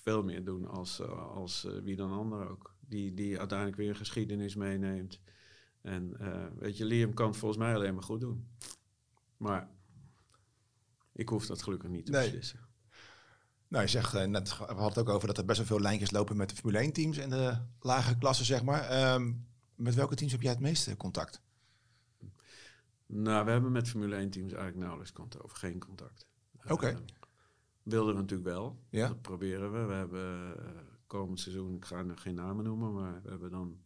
veel 0.02 0.22
meer 0.22 0.44
doen 0.44 0.66
als, 0.68 1.00
eh, 1.00 1.34
als 1.34 1.64
eh, 1.64 1.72
wie 1.82 1.96
dan 1.96 2.12
ander 2.12 2.48
ook. 2.50 2.70
die, 2.80 3.14
die 3.14 3.38
uiteindelijk 3.38 3.78
weer 3.78 3.96
geschiedenis 3.96 4.54
meeneemt. 4.54 5.20
En 5.80 6.16
eh, 6.18 6.46
weet 6.58 6.76
je, 6.76 6.84
Liam 6.84 7.14
kan 7.14 7.26
het 7.28 7.36
volgens 7.36 7.60
mij 7.60 7.74
alleen 7.74 7.94
maar 7.94 8.02
goed 8.02 8.20
doen. 8.20 8.48
Maar 9.36 9.68
ik 11.12 11.28
hoef 11.28 11.46
dat 11.46 11.62
gelukkig 11.62 11.88
niet 11.90 12.06
te 12.06 12.12
Nee. 12.12 12.22
beslissen. 12.24 12.60
Nou, 13.68 13.84
je 13.84 13.90
zegt 13.90 14.26
net, 14.26 14.58
we 14.58 14.64
hadden 14.64 14.84
het 14.84 14.98
ook 14.98 15.08
over 15.08 15.26
dat 15.26 15.38
er 15.38 15.44
best 15.44 15.58
wel 15.58 15.66
veel 15.66 15.80
lijntjes 15.80 16.10
lopen 16.10 16.36
met 16.36 16.48
de 16.48 16.54
Formule 16.54 16.78
1 16.78 16.92
teams 16.92 17.16
in 17.18 17.30
de 17.30 17.58
lage 17.80 18.18
klassen, 18.18 18.46
zeg 18.46 18.62
maar. 18.62 18.82
Ehm, 18.88 19.32
met 19.74 19.94
welke 19.94 20.14
teams 20.14 20.32
heb 20.32 20.42
jij 20.42 20.50
het 20.50 20.60
meeste 20.60 20.96
contact? 20.96 21.40
Nou, 23.06 23.44
we 23.44 23.50
hebben 23.50 23.72
met 23.72 23.88
Formule 23.88 24.16
1 24.16 24.30
teams 24.30 24.52
eigenlijk 24.52 24.80
nauwelijks 24.80 25.12
contact, 25.12 25.44
of 25.44 25.52
geen 25.52 25.78
contact. 25.78 26.26
Oké. 26.68 26.86
Eh, 26.88 26.96
wilden 27.82 28.14
we 28.14 28.20
natuurlijk 28.20 28.48
wel. 28.48 28.78
Ja. 28.90 29.08
Dat 29.08 29.22
proberen 29.22 29.72
we. 29.72 29.84
We 29.84 29.92
hebben 29.92 30.56
eh, 30.58 30.72
komend 31.06 31.40
seizoen, 31.40 31.74
ik 31.74 31.84
ga 31.84 32.02
nog 32.02 32.22
geen 32.22 32.34
namen 32.34 32.64
noemen, 32.64 32.92
maar 32.92 33.22
we 33.22 33.30
hebben 33.30 33.50
dan 33.50 33.80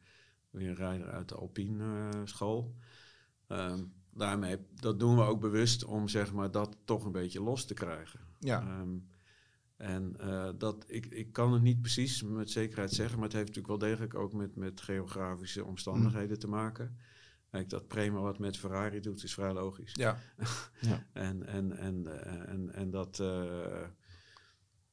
weer 0.50 0.68
een 0.68 0.74
rijder 0.74 1.10
uit 1.10 1.28
de 1.28 1.34
Alpine 1.34 2.08
eh, 2.10 2.20
school. 2.24 2.74
Ehm, 3.46 3.84
daarmee, 4.10 4.56
dat 4.74 5.00
doen 5.00 5.16
we 5.16 5.22
ook 5.22 5.40
bewust 5.40 5.84
om 5.84 6.08
zeg 6.08 6.32
maar 6.32 6.50
dat 6.50 6.76
toch 6.84 7.04
een 7.04 7.12
beetje 7.12 7.42
los 7.42 7.64
te 7.64 7.74
krijgen. 7.74 8.20
Ja. 8.38 8.60
Ehm, 8.60 8.98
en 9.76 10.16
eh, 10.18 10.48
dat, 10.58 10.84
ik, 10.86 11.06
ik 11.06 11.32
kan 11.32 11.52
het 11.52 11.62
niet 11.62 11.80
precies 11.80 12.22
met 12.22 12.50
zekerheid 12.50 12.92
zeggen, 12.92 13.18
maar 13.18 13.28
het 13.28 13.36
heeft 13.36 13.46
natuurlijk 13.46 13.80
wel 13.80 13.88
degelijk 13.88 14.14
ook 14.14 14.32
met, 14.32 14.56
met 14.56 14.80
geografische 14.80 15.64
omstandigheden 15.64 16.38
te 16.38 16.48
maken. 16.48 16.96
Kijk, 17.56 17.70
dat 17.70 17.86
Prema 17.86 18.20
wat 18.20 18.38
met 18.38 18.56
Ferrari 18.56 19.00
doet, 19.00 19.22
is 19.22 19.34
vrij 19.34 19.52
logisch. 19.52 19.92
Ja. 20.00 20.18
En, 21.12 21.46
en, 21.46 21.76
en, 21.76 22.06
eh, 22.06 22.48
en, 22.48 22.74
en 22.74 22.90
dat, 22.90 23.20
eh, 23.20 23.82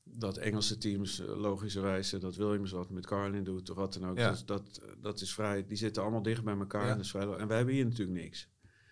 dat 0.03 0.37
Engelse 0.37 0.77
teams 0.77 1.19
eh, 1.19 1.37
logischerwijs, 1.37 2.09
dat 2.09 2.35
Williams 2.35 2.71
wat 2.71 2.89
met 2.89 3.05
Carlin 3.05 3.43
doet 3.43 3.69
of 3.69 3.75
wat 3.75 3.93
dan 3.93 4.09
ook, 4.09 4.17
Ja. 4.17 4.29
dus 4.29 4.45
dat, 4.45 4.81
dat 5.01 5.21
is 5.21 5.33
vrij, 5.33 5.65
die 5.67 5.77
zitten 5.77 6.01
allemaal 6.01 6.21
dicht 6.21 6.43
bij 6.43 6.57
elkaar. 6.57 6.83
Ja. 6.83 6.89
En, 6.89 6.95
dat 6.95 7.05
is 7.05 7.11
vrij 7.11 7.27
en 7.27 7.47
wij 7.47 7.57
hebben 7.57 7.75
hier 7.75 7.85
natuurlijk 7.85 8.19
niks. 8.19 8.49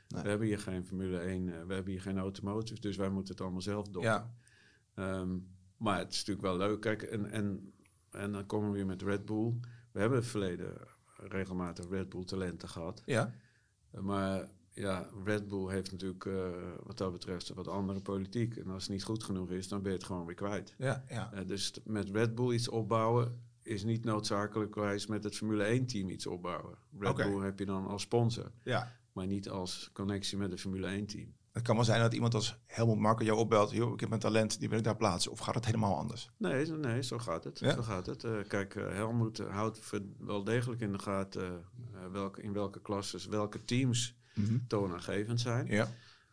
Nee. 0.07 0.23
We 0.23 0.29
hebben 0.29 0.47
hier 0.47 0.59
geen 0.59 0.85
Formule 0.85 1.19
1, 1.19 1.49
eh, 1.49 1.65
we 1.65 1.73
hebben 1.73 1.91
hier 1.91 2.01
geen 2.01 2.17
automotive, 2.17 2.81
dus 2.81 2.97
wij 2.97 3.09
moeten 3.09 3.33
het 3.33 3.41
allemaal 3.41 3.61
zelf 3.61 3.87
doen. 3.87 4.03
Ja. 4.03 4.33
Ehm, 4.95 5.37
maar 5.77 5.97
het 5.97 6.11
is 6.11 6.17
natuurlijk 6.25 6.47
wel 6.47 6.57
leuk. 6.57 6.79
Kijk, 6.81 7.01
en, 7.01 7.31
en, 7.31 7.73
en 8.11 8.31
dan 8.31 8.45
komen 8.45 8.69
we 8.69 8.75
weer 8.75 8.85
met 8.85 9.01
Red 9.01 9.25
Bull. 9.25 9.53
We 9.91 9.99
hebben 9.99 10.17
in 10.17 10.23
het 10.23 10.31
verleden 10.31 10.73
regelmatig 11.15 11.89
Red 11.89 12.09
Bull 12.09 12.23
talenten 12.23 12.69
gehad. 12.69 13.01
Ja. 13.05 13.33
Maar 13.99 14.49
ja, 14.73 15.09
Red 15.23 15.47
Bull 15.47 15.69
heeft 15.69 15.91
natuurlijk 15.91 16.25
eh, 16.25 16.49
wat 16.83 16.97
dat 16.97 17.11
betreft 17.11 17.49
een 17.49 17.55
wat 17.55 17.67
andere 17.67 18.01
politiek. 18.01 18.55
En 18.55 18.69
als 18.69 18.83
het 18.83 18.91
niet 18.91 19.03
goed 19.03 19.23
genoeg 19.23 19.49
is, 19.49 19.67
dan 19.67 19.81
ben 19.81 19.91
je 19.91 19.97
het 19.97 20.07
gewoon 20.07 20.25
weer 20.25 20.35
kwijt. 20.35 20.73
Ja. 20.77 21.03
Ja. 21.09 21.33
Eh, 21.33 21.47
dus 21.47 21.73
met 21.83 22.09
Red 22.09 22.35
Bull 22.35 22.53
iets 22.53 22.69
opbouwen 22.69 23.39
is 23.61 23.83
niet 23.83 24.03
noodzakelijkwijs 24.03 25.07
met 25.07 25.23
het 25.23 25.35
Formule 25.35 25.63
1 25.63 25.85
team 25.85 26.09
iets 26.09 26.27
opbouwen. 26.27 26.77
Red. 26.99 27.15
Bull 27.15 27.43
heb 27.43 27.59
je 27.59 27.65
dan 27.65 27.87
als 27.87 28.01
sponsor, 28.01 28.51
ja. 28.63 28.95
maar 29.13 29.27
niet 29.27 29.49
als 29.49 29.89
connectie 29.93 30.37
met 30.37 30.51
het 30.51 30.59
Formule 30.59 30.87
1 30.87 31.05
team. 31.05 31.33
Het 31.51 31.63
kan 31.63 31.75
wel 31.75 31.85
zijn 31.85 32.01
dat 32.01 32.13
iemand 32.13 32.33
als 32.33 32.57
Helmut 32.65 32.97
Marko 32.97 33.23
jou 33.23 33.37
opbelt. 33.39 33.71
Joh, 33.71 33.93
ik 33.93 33.99
heb 33.99 34.11
een 34.11 34.19
talent, 34.19 34.59
die 34.59 34.69
wil 34.69 34.77
ik 34.77 34.83
daar 34.83 34.95
plaatsen. 34.97 35.31
Of 35.31 35.39
gaat 35.39 35.55
het 35.55 35.65
helemaal 35.65 35.95
anders? 35.97 36.29
Nee, 36.37 36.65
zo- 36.65 36.75
nee, 36.75 37.03
zo 37.03 37.17
gaat 37.17 37.43
het. 37.43 37.59
Ja? 37.59 37.73
Zo 37.73 37.81
gaat 37.81 38.05
het. 38.05 38.23
Eh, 38.23 38.37
kijk, 38.47 38.75
eh, 38.75 38.89
Helmoet 38.93 39.39
eh, 39.39 39.51
houdt 39.53 39.89
wel 40.17 40.43
degelijk 40.43 40.81
in 40.81 40.91
de 40.91 40.99
gaten 40.99 41.63
eh, 41.93 42.05
welke, 42.11 42.41
in 42.41 42.53
welke 42.53 42.81
klasses, 42.81 43.25
welke 43.25 43.65
teams 43.65 44.15
toonaangevend 44.67 45.41
zijn. 45.41 45.67
Ja. 45.67 45.87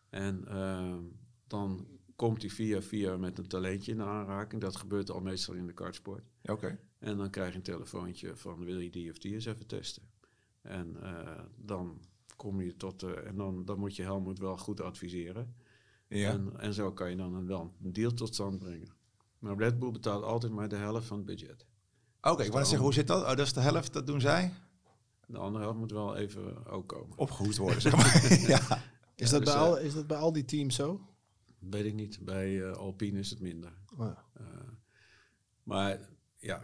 En 0.09 0.47
ehm, 0.47 1.01
dan 1.47 1.87
komt 2.15 2.41
hij 2.41 2.49
via 2.51 2.81
via 2.81 3.17
met 3.17 3.37
een 3.37 3.47
talentje 3.47 3.91
in 3.91 3.97
de 3.97 4.03
aanraking. 4.03 4.61
Dat 4.61 4.75
gebeurt 4.75 5.11
al 5.11 5.21
meestal 5.21 5.53
in 5.53 5.65
de 5.67 5.73
kartsport. 5.73 6.23
Oké. 6.43 6.79
En 6.99 7.17
dan 7.17 7.29
krijg 7.29 7.49
je 7.51 7.55
een 7.57 7.63
telefoontje 7.63 8.35
van 8.35 8.65
wil 8.65 8.79
je 8.79 8.89
die 8.89 9.11
of 9.11 9.17
die 9.17 9.33
eens 9.33 9.45
even 9.45 9.67
testen. 9.67 10.03
En 10.61 10.97
dan 11.55 12.01
kom 12.39 12.61
je 12.61 12.75
tot, 12.77 13.03
eh, 13.03 13.27
en 13.27 13.35
dan, 13.35 13.65
dan 13.65 13.79
moet 13.79 13.95
je 13.95 14.03
Helmoet 14.03 14.39
wel 14.39 14.57
goed 14.57 14.81
adviseren. 14.81 15.55
Ja. 16.07 16.29
En, 16.31 16.53
en 16.59 16.73
zo 16.73 16.91
kan 16.93 17.09
je 17.09 17.15
dan 17.15 17.33
een, 17.35 17.47
wel 17.47 17.73
een 17.83 17.93
deal 17.93 18.13
tot 18.13 18.33
stand 18.33 18.59
brengen. 18.59 18.93
Maar 19.39 19.57
Red 19.57 19.79
Bull 19.79 19.91
betaalt 19.91 20.23
altijd 20.23 20.51
maar 20.51 20.69
de 20.69 20.75
helft 20.75 21.07
van 21.07 21.17
het 21.17 21.25
budget. 21.25 21.65
Oké, 22.21 22.31
ik 22.31 22.47
wou 22.47 22.57
net 22.57 22.67
zeggen, 22.67 22.79
hoe 22.79 22.93
zit 22.93 23.07
dat? 23.07 23.21
Oh, 23.21 23.27
dat 23.27 23.39
is 23.39 23.53
de 23.53 23.59
helft, 23.59 23.93
dat 23.93 24.07
doen 24.07 24.21
zij. 24.21 24.53
De 25.27 25.37
andere 25.37 25.63
helft 25.63 25.79
moet 25.79 25.91
wel 25.91 26.15
even 26.15 26.65
ook 26.65 26.87
komen. 26.87 27.17
Opgehoest 27.17 27.57
worden, 27.57 27.81
zeg 27.81 27.95
maar. 27.97 28.39
ja. 28.47 28.83
Is, 29.15 29.29
Ja, 29.29 29.37
dat 29.37 29.45
dus, 29.45 29.53
bij 29.53 29.53
eh, 29.53 29.61
al, 29.61 29.77
is 29.77 29.93
dat 29.93 30.07
bij 30.07 30.17
al 30.17 30.31
die 30.31 30.45
teams 30.45 30.75
zo? 30.75 31.01
Weet 31.59 31.85
ik 31.85 31.93
niet. 31.93 32.19
Bij 32.21 32.63
eh, 32.63 32.71
Alpine 32.77 33.19
is 33.19 33.29
het 33.29 33.39
minder. 33.39 33.73
Oh 33.97 34.05
ja. 34.05 34.25
Eh, 34.33 34.45
maar 35.63 36.09
ja, 36.39 36.61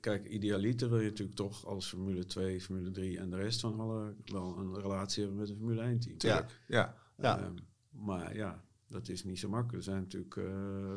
kijk, 0.00 0.28
idealiter 0.28 0.88
wil 0.88 1.00
je 1.00 1.08
natuurlijk 1.08 1.36
toch 1.36 1.66
als 1.66 1.88
Formule 1.88 2.24
2, 2.24 2.60
Formule 2.60 2.90
3 2.90 3.18
en 3.18 3.30
de 3.30 3.36
rest 3.36 3.60
van 3.60 3.80
alle 3.80 4.14
wel 4.24 4.58
een 4.58 4.80
relatie 4.80 5.22
hebben 5.22 5.40
met 5.40 5.48
een 5.48 5.56
Formule 5.56 5.82
1 5.82 5.98
team. 6.00 6.18
Tuurlijk. 6.18 6.60
Ja. 6.66 6.94
Ja. 7.16 7.38
Ehm, 7.38 7.54
maar 7.90 8.36
ja, 8.36 8.64
dat 8.88 9.08
is 9.08 9.24
niet 9.24 9.38
zo 9.38 9.48
makkelijk. 9.48 9.76
Er 9.76 9.82
zijn 9.82 10.00
natuurlijk 10.02 10.36
eh, 10.36 10.44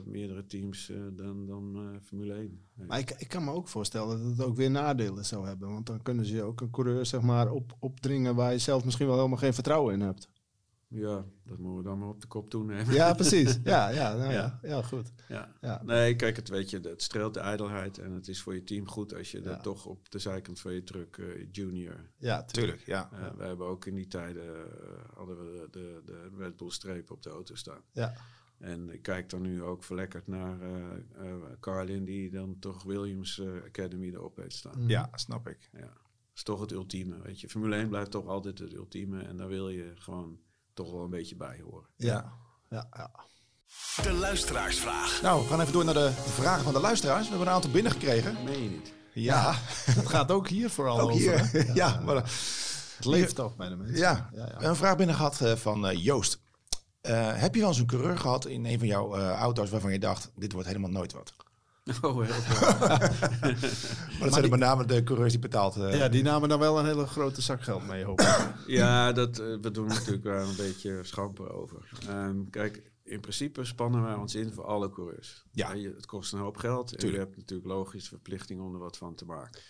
meerdere 0.05 0.45
teams 0.45 0.89
eh, 0.89 0.97
dan, 1.13 1.45
dan 1.45 1.75
eh, 1.75 2.01
Formule 2.01 2.33
1. 2.33 2.61
Maar 2.87 2.99
ik, 2.99 3.11
ik 3.11 3.27
kan 3.27 3.43
me 3.43 3.51
ook 3.51 3.67
voorstellen 3.67 4.21
dat 4.21 4.37
het 4.37 4.47
ook 4.47 4.55
weer 4.55 4.71
nadelen 4.71 5.25
zou 5.25 5.47
hebben. 5.47 5.71
Want 5.71 5.85
dan 5.85 6.01
kunnen 6.01 6.25
ze 6.25 6.43
ook 6.43 6.61
een 6.61 6.69
coureur 6.69 7.05
zeg 7.05 7.21
maar, 7.21 7.51
op, 7.51 7.75
opdringen 7.79 8.35
waar 8.35 8.51
je 8.51 8.57
zelf 8.57 8.85
misschien 8.85 9.07
wel 9.07 9.15
helemaal 9.15 9.37
geen 9.37 9.53
vertrouwen 9.53 9.93
in 9.93 10.01
hebt. 10.01 10.29
Ja, 10.93 11.25
dat 11.45 11.57
moeten 11.57 11.77
we 11.77 11.83
dan 11.83 11.99
maar 11.99 12.07
op 12.09 12.21
de 12.21 12.27
kop 12.27 12.49
toenemen. 12.49 12.93
Ja, 12.93 13.13
precies. 13.13 13.59
Ja, 13.63 13.89
ja, 13.89 14.15
nou, 14.15 14.31
ja. 14.31 14.59
Ja. 14.61 14.69
ja. 14.69 14.81
goed. 14.81 15.11
Ja. 15.27 15.53
Ja. 15.61 15.81
Nee, 15.83 16.15
kijk, 16.15 16.35
het, 16.35 16.49
weet 16.49 16.69
je, 16.69 16.79
het 16.79 17.01
streelt 17.01 17.33
de 17.33 17.39
ijdelheid 17.39 17.97
en 17.97 18.11
het 18.11 18.27
is 18.27 18.41
voor 18.41 18.53
je 18.53 18.63
team 18.63 18.87
goed 18.87 19.13
als 19.15 19.31
je 19.31 19.37
Ja. 19.37 19.43
dat 19.43 19.63
toch 19.63 19.85
op 19.85 20.09
de 20.11 20.19
zijkant 20.19 20.59
van 20.59 20.73
je 20.73 20.83
truck 20.83 21.17
eh, 21.17 21.47
junior. 21.51 22.09
Ja, 22.17 22.43
tuurlijk. 22.43 22.81
Tuurlijk, 22.81 22.85
ja. 22.85 23.09
eh, 23.27 23.37
We 23.37 23.43
hebben 23.43 23.67
ook 23.67 23.85
in 23.85 23.95
die 23.95 24.07
tijden 24.07 24.43
eh, 24.55 24.61
hadden 25.15 25.37
we 25.37 25.67
de, 25.71 25.79
de, 25.79 26.01
de 26.05 26.29
Red 26.37 26.57
Bull 26.57 26.69
streep 26.69 27.11
op 27.11 27.23
de 27.23 27.29
auto 27.29 27.55
staan. 27.55 27.81
Ja. 27.91 28.13
En 28.57 28.89
ik 28.89 29.01
kijk 29.01 29.29
dan 29.29 29.41
nu 29.41 29.63
ook 29.63 29.83
verlekkerd 29.83 30.27
naar 30.27 30.61
eh 30.61 30.79
eh, 31.17 31.35
Carlin, 31.59 32.05
die 32.05 32.29
dan 32.31 32.59
toch 32.59 32.83
Williams 32.83 33.41
Academy 33.65 34.07
erop 34.09 34.35
heeft 34.37 34.55
staan. 34.55 34.87
Ja, 34.87 35.09
snap 35.13 35.47
ik. 35.47 35.69
Ja. 35.73 35.79
Dat 35.79 36.39
is 36.39 36.43
toch 36.43 36.61
het 36.61 36.71
ultieme, 36.71 37.21
weet 37.21 37.41
je. 37.41 37.49
Formule 37.49 37.75
1 37.75 37.89
blijft 37.89 38.11
toch 38.11 38.27
altijd 38.27 38.59
het 38.59 38.73
ultieme 38.73 39.21
en 39.21 39.37
daar 39.37 39.47
wil 39.47 39.69
je 39.69 39.91
gewoon 39.95 40.39
toch 40.83 40.91
wel 40.91 41.03
een 41.03 41.09
beetje 41.09 41.35
bij 41.35 41.61
horen. 41.69 41.87
Ja. 41.95 42.33
Ja, 42.69 42.87
ja. 42.97 43.11
De 44.03 44.11
luisteraarsvraag. 44.13 45.21
Nou, 45.21 45.41
we 45.41 45.47
gaan 45.47 45.61
even 45.61 45.73
door 45.73 45.85
naar 45.85 45.93
de 45.93 46.11
vragen 46.11 46.63
van 46.63 46.73
de 46.73 46.79
luisteraars. 46.79 47.23
We 47.23 47.29
hebben 47.29 47.47
een 47.47 47.53
aantal 47.53 47.71
binnengekregen. 47.71 48.37
Meen 48.43 48.63
je 48.63 48.69
niet? 48.69 48.93
Ja, 49.13 49.55
Dat 49.95 50.07
gaat 50.07 50.31
ook 50.31 50.47
hier 50.47 50.69
vooral 50.69 50.99
ook 50.99 51.09
over. 51.11 51.49
hier. 51.51 51.71
Ja, 51.75 51.99
maar, 52.05 52.15
eh, 52.15 52.23
Het 52.97 53.05
leeft 53.05 53.35
toch 53.35 53.55
bij 53.55 53.69
de 53.69 53.75
mensen. 53.75 53.97
ja. 53.97 54.29
ja, 54.33 54.45
ja. 54.59 54.67
een 54.67 54.75
vraag 54.75 54.95
binnen 54.95 55.15
gehad 55.15 55.41
eh, 55.41 55.55
van 55.55 55.87
eh, 55.87 56.03
Joost. 56.03 56.39
Eh, 57.01 57.31
heb 57.33 57.53
je 57.53 57.59
wel 57.59 57.69
eens 57.69 57.79
een 57.79 57.85
coureur 57.85 58.17
gehad 58.17 58.45
in 58.45 58.65
een 58.65 58.77
van 58.79 58.87
jouw 58.87 59.15
eh, 59.15 59.29
auto's 59.31 59.69
waarvan 59.69 59.91
je 59.91 59.99
dacht, 59.99 60.31
dit 60.35 60.51
wordt 60.51 60.67
helemaal 60.67 60.89
nooit 60.89 61.13
wat? 61.13 61.33
Oh, 62.01 62.15
heel 62.21 62.33
veel. 62.33 62.69
Maar 64.19 64.19
dat 64.19 64.33
zijn 64.33 64.49
met 64.49 64.59
name 64.59 64.85
de 64.85 65.03
coureurs 65.03 65.31
die 65.31 65.41
betaald 65.41 65.75
eh 65.75 65.97
Ja, 65.97 66.09
die 66.09 66.23
namen 66.23 66.49
dan 66.49 66.59
wel 66.59 66.79
een 66.79 66.85
hele 66.85 67.05
grote 67.07 67.41
zak 67.41 67.61
geld 67.63 67.87
mee, 67.87 68.03
hoop 68.03 68.21
ik. 68.21 68.53
Ja, 68.67 69.11
dat, 69.11 69.39
eh, 69.39 69.45
we 69.61 69.71
doen 69.71 69.87
natuurlijk 69.87 70.23
wel 70.23 70.47
een 70.49 70.55
beetje 70.55 70.99
schamper 71.03 71.51
over. 71.53 71.89
Ehm, 72.07 72.49
kijk, 72.49 72.91
in 73.03 73.19
principe 73.19 73.65
spannen 73.65 74.03
wij 74.03 74.13
ons 74.13 74.35
in 74.35 74.53
voor 74.53 74.65
alle 74.65 74.89
coureurs. 74.89 75.45
Ja. 75.51 75.73
Je- 75.73 75.93
het 75.95 76.05
kost 76.05 76.33
een 76.33 76.39
hoop 76.39 76.57
geld 76.57 76.91
en 76.91 76.97
Tuurlijk. 76.97 77.19
je 77.21 77.25
hebt 77.27 77.37
natuurlijk 77.37 77.67
logisch 77.69 78.07
verplichting 78.07 78.61
om 78.61 78.73
er 78.73 78.79
wat 78.79 78.97
van 78.97 79.15
te 79.15 79.25
maken. 79.25 79.61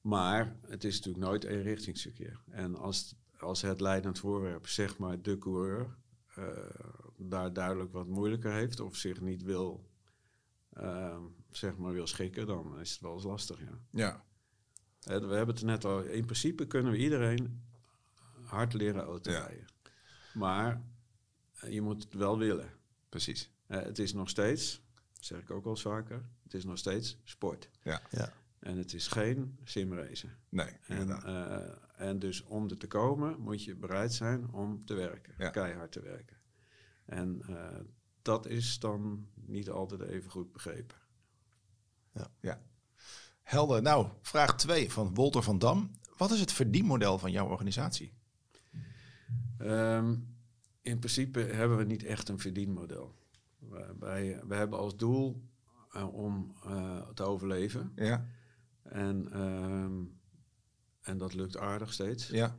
Maar 0.00 0.56
het 0.66 0.84
is 0.84 0.96
natuurlijk 0.96 1.24
nooit 1.24 1.44
eenrichtingsverkeer. 1.44 2.40
En 2.50 2.76
als, 2.76 3.14
als 3.38 3.62
het 3.62 3.80
leidend 3.80 4.18
voorwerp, 4.18 4.66
zeg 4.66 4.98
maar 4.98 5.22
de 5.22 5.38
coureur, 5.38 5.96
eh, 6.34 6.44
daar 7.16 7.52
duidelijk 7.52 7.92
wat 7.92 8.06
moeilijker 8.06 8.52
heeft 8.52 8.80
of 8.80 8.96
zich 8.96 9.20
niet 9.20 9.42
wil, 9.42 9.85
ehm, 10.76 11.22
zeg 11.50 11.76
maar 11.76 11.92
wil 11.92 12.06
schikken, 12.06 12.46
dan 12.46 12.80
is 12.80 12.90
het 12.92 13.00
wel 13.00 13.14
eens 13.14 13.24
lastig, 13.24 13.60
ja. 13.60 13.78
ja. 13.90 14.24
We 15.00 15.12
hebben 15.12 15.46
het 15.46 15.58
er 15.60 15.64
net 15.66 15.84
al. 15.84 16.02
In 16.02 16.24
principe 16.24 16.66
kunnen 16.66 16.92
we 16.92 16.98
iedereen 16.98 17.62
hard 18.42 18.72
leren 18.72 19.02
auto 19.02 19.30
Ja. 19.30 19.38
rijden. 19.46 19.66
Maar 20.34 20.82
eh, 21.60 21.72
je 21.72 21.80
moet 21.80 22.02
het 22.02 22.14
wel 22.14 22.38
willen. 22.38 22.70
precies. 23.08 23.50
Eh, 23.66 23.80
het 23.82 23.98
is 23.98 24.12
nog 24.12 24.28
steeds, 24.28 24.82
dat 25.12 25.24
zeg 25.24 25.40
ik 25.40 25.50
ook 25.50 25.66
eens 25.66 25.82
vaker, 25.82 26.28
het 26.42 26.54
is 26.54 26.64
nog 26.64 26.78
steeds 26.78 27.18
sport. 27.24 27.70
Ja. 27.82 28.02
Ja. 28.10 28.32
En 28.58 28.76
het 28.76 28.92
is 28.92 29.08
geen 29.08 29.58
simracen. 29.64 30.36
Nee, 30.48 30.70
En, 30.86 31.10
eh, 31.22 31.68
en 31.96 32.18
dus 32.18 32.42
om 32.42 32.68
er 32.70 32.76
te 32.76 32.86
komen 32.86 33.40
moet 33.40 33.64
je 33.64 33.74
bereid 33.76 34.12
zijn 34.12 34.50
om 34.52 34.84
te 34.84 34.94
werken. 34.94 35.34
Ja. 35.38 35.50
Keihard 35.50 35.92
te 35.92 36.00
werken. 36.00 36.36
En 37.04 37.42
eh, 37.48 37.80
dat 38.26 38.46
is 38.46 38.78
dan 38.78 39.26
niet 39.34 39.70
altijd 39.70 40.00
even 40.00 40.30
goed 40.30 40.52
begrepen. 40.52 40.96
Ja. 42.40 42.60
Helder. 43.42 43.82
Nou, 43.82 44.08
vraag 44.22 44.56
2 44.56 44.92
van 44.92 45.14
Wolter 45.14 45.42
van 45.42 45.58
Dam. 45.58 45.90
Wat 46.16 46.30
is 46.30 46.40
het 46.40 46.52
verdienmodel 46.52 47.18
van 47.18 47.30
jouw 47.30 47.48
organisatie? 47.48 48.12
Ehm, 49.58 50.16
in 50.82 50.98
principe 50.98 51.40
hebben 51.40 51.76
we 51.76 51.84
niet 51.84 52.04
echt 52.04 52.28
een 52.28 52.38
verdienmodel. 52.38 53.14
Wij, 53.98 54.40
wij 54.46 54.58
hebben 54.58 54.78
als 54.78 54.96
doel 54.96 55.42
eh, 55.92 56.14
om 56.14 56.54
eh, 56.64 57.08
te 57.08 57.22
overleven. 57.22 57.92
Ja. 57.94 58.26
En, 58.82 59.32
ehm, 59.32 60.04
en 61.00 61.18
dat 61.18 61.34
lukt 61.34 61.56
aardig 61.56 61.92
steeds. 61.92 62.26
Ja, 62.26 62.56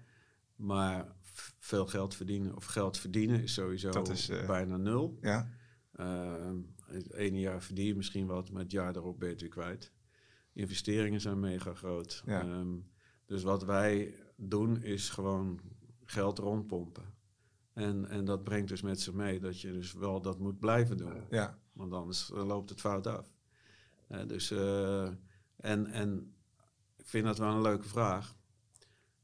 Maar 0.56 1.16
veel 1.60 1.88
geld 1.88 2.16
verdienen, 2.16 2.56
of 2.56 2.66
geld 2.66 2.98
verdienen 2.98 3.44
is 3.44 3.54
sowieso 3.54 4.02
is, 4.02 4.30
eh, 4.30 4.46
bijna 4.48 4.78
nul. 4.78 5.18
ja, 5.22 5.50
het 6.86 7.14
ene 7.14 7.40
jaar 7.40 7.62
verdien 7.62 7.86
je 7.86 7.96
misschien 7.96 8.26
wat, 8.26 8.52
maar 8.52 8.62
het 8.62 8.72
jaar 8.72 8.94
daarop 8.94 9.20
ben 9.20 9.28
je 9.28 9.34
het 9.34 9.42
weer 9.42 9.52
kwijt. 9.52 9.92
Investeringen 10.54 11.22
zijn 11.22 11.40
mega 11.40 11.74
groot. 11.74 12.24
Ja. 12.26 12.42
Ehm, 12.42 12.78
dus 13.26 13.44
wat 13.44 13.64
wij 13.64 14.16
doen 14.36 14.82
is 14.82 15.10
gewoon 15.10 15.60
geld 16.04 16.40
rondpompen. 16.40 17.16
En, 17.74 18.10
en 18.10 18.26
dat 18.26 18.44
brengt 18.44 18.70
dus 18.70 18.82
met 18.82 19.02
zich 19.02 19.14
mee 19.14 19.40
dat 19.40 19.62
je 19.62 19.72
dus 19.72 19.94
wel 19.94 20.22
dat 20.22 20.40
moet 20.40 20.60
blijven 20.60 20.98
doen. 20.98 21.24
ja. 21.30 21.58
Want 21.74 21.94
anders 21.94 22.32
eh, 22.32 22.46
loopt 22.46 22.70
het 22.70 22.80
fout 22.80 23.08
af. 23.08 23.32
Eh, 24.08 24.28
dus, 24.28 24.52
eh, 24.52 25.08
en, 25.56 25.86
en 25.86 26.36
ik 26.96 27.08
vind 27.08 27.26
dat 27.26 27.38
wel 27.38 27.52
een 27.52 27.62
leuke 27.62 27.88
vraag. 27.88 28.36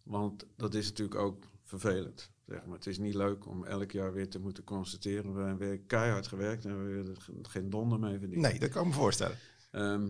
Want 0.04 0.48
dat 0.56 0.74
is 0.74 0.88
natuurlijk 0.88 1.20
ook 1.20 1.52
vervelend. 1.64 2.32
Zeg 2.48 2.66
maar. 2.66 2.76
Het 2.76 2.88
is 2.88 2.98
niet 2.98 3.14
leuk 3.14 3.48
om 3.48 3.64
elk 3.64 3.92
jaar 3.92 4.14
weer 4.14 4.30
te 4.30 4.40
moeten 4.40 4.64
constateren. 4.64 5.34
We 5.36 5.42
hebben 5.42 5.68
weer 5.68 5.80
keihard 5.80 6.28
gewerkt 6.28 6.66
en 6.66 6.86
we 6.88 6.94
hebben 6.94 7.16
er 7.16 7.22
ge- 7.22 7.34
geen 7.42 7.70
donder 7.70 8.00
mee 8.00 8.20
verdiend. 8.20 8.42
Nee, 8.42 8.60
dat 8.60 8.70
kan 8.70 8.82
ik 8.82 8.88
me 8.88 8.94
voorstellen. 8.94 9.38
Ehm, 9.72 10.10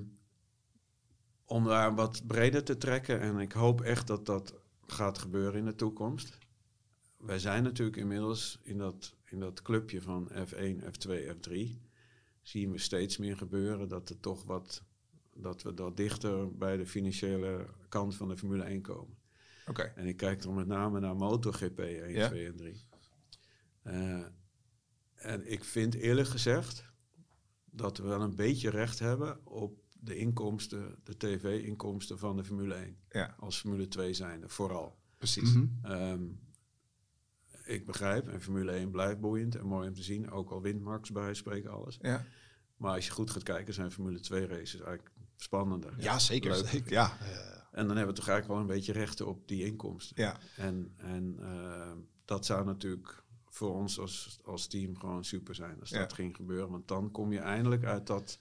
om 1.46 1.64
daar 1.66 1.96
wat 1.96 2.28
breder 2.28 2.64
te 2.64 2.78
trekken. 2.78 3.20
En 3.20 3.38
ik 3.40 3.52
hoop 3.52 3.82
echt 3.82 4.08
dat 4.08 4.26
dat 4.26 4.54
gaat 4.88 5.18
gebeuren 5.18 5.60
in 5.60 5.66
de 5.66 5.76
toekomst. 5.76 6.38
Wij 7.18 7.40
zijn 7.40 7.64
natuurlijk 7.64 7.98
inmiddels 7.98 8.60
in 8.64 8.78
dat, 8.78 9.16
in 9.26 9.40
dat 9.40 9.62
clubje 9.62 10.02
van 10.02 10.30
F1, 10.32 10.82
F2, 10.84 11.10
F3. 11.36 11.78
Zien 12.42 12.72
we 12.72 12.78
steeds 12.78 13.18
meer 13.18 13.38
gebeuren 13.38 13.88
dat 13.88 14.10
er 14.10 14.20
toch 14.20 14.44
wat. 14.44 14.84
Dat 15.36 15.62
we 15.62 15.74
dat 15.74 15.98
dichter 15.98 16.58
bij 16.58 16.78
de 16.78 16.86
financiële 16.86 17.66
kant 17.90 18.16
van 18.16 18.28
de 18.28 18.38
Formule 18.38 18.64
1 18.64 18.82
komen. 18.82 19.18
Oké. 19.68 19.82
En 19.82 20.06
ik 20.06 20.18
kijk 20.18 20.44
er 20.44 20.52
met 20.54 20.68
name 20.68 21.00
naar 21.00 21.16
MotoGP 21.16 21.80
1, 21.80 22.10
Ja. 22.14 22.28
2 22.28 22.46
en 22.48 22.56
3. 22.56 22.88
Eh, 23.82 24.26
en 25.16 25.52
ik 25.52 25.64
vind 25.64 25.94
eerlijk 25.96 26.28
gezegd 26.28 26.84
dat 27.72 27.98
we 27.98 28.04
wel 28.08 28.22
een 28.22 28.36
beetje 28.36 28.70
recht 28.70 29.00
hebben 29.00 29.46
op 29.46 29.82
de 30.00 30.16
inkomsten, 30.18 30.96
de 31.04 31.18
tv-inkomsten 31.18 32.20
van 32.20 32.36
de 32.38 32.44
Formule 32.44 32.74
1. 32.76 32.98
Ja, 33.10 33.36
Als 33.40 33.60
Formule 33.60 33.88
2 33.88 34.14
zijnde, 34.14 34.50
vooral. 34.50 34.98
precies. 35.18 35.54
Mhm. 35.54 35.66
Ehm, 35.82 36.24
ik 37.66 37.86
begrijp, 37.86 38.28
en 38.28 38.42
Formule 38.42 38.72
1 38.72 38.92
blijft 38.92 39.20
boeiend 39.20 39.56
en 39.56 39.66
mooi 39.66 39.88
om 39.88 39.94
te 39.94 40.04
zien. 40.04 40.32
Ook 40.32 40.50
al 40.52 40.62
wint 40.62 40.82
Max 40.82 41.12
bij 41.12 41.34
spreken 41.34 41.72
alles. 41.72 41.98
Ja, 42.02 42.26
Maar 42.78 42.96
als 42.96 43.06
je 43.06 43.12
goed 43.12 43.30
gaat 43.32 43.44
kijken, 43.44 43.74
zijn 43.74 43.92
Formule 43.92 44.20
2 44.20 44.46
races 44.48 44.74
eigenlijk 44.82 45.12
spannender. 45.36 45.94
ja 45.98 46.20
zeker. 46.20 46.52
Leuk. 46.52 46.66
zeker. 46.68 46.92
Ja, 46.92 47.18
En 47.74 47.88
dan 47.88 47.98
hebben 47.98 48.16
we 48.16 48.20
toch 48.22 48.30
eigenlijk 48.30 48.48
wel 48.48 48.70
een 48.70 48.76
beetje 48.78 48.92
rechten 49.00 49.28
op 49.28 49.48
die 49.48 49.66
inkomsten. 49.66 50.24
ja. 50.24 50.38
En, 50.58 50.94
en 50.98 51.38
eh, 51.40 51.92
dat 52.26 52.46
zou 52.46 52.66
natuurlijk 52.66 53.24
voor 53.50 53.74
ons 53.74 54.00
als, 54.00 54.40
als 54.44 54.68
team 54.68 54.98
gewoon 54.98 55.26
super 55.26 55.56
zijn 55.56 55.80
als 55.80 55.90
Ja. 55.90 56.00
dat 56.00 56.14
ging 56.14 56.36
gebeuren. 56.36 56.70
Want 56.70 56.88
dan 56.88 57.12
kom 57.12 57.32
je 57.32 57.40
eindelijk 57.40 57.84
uit, 57.86 58.08
dat, 58.08 58.40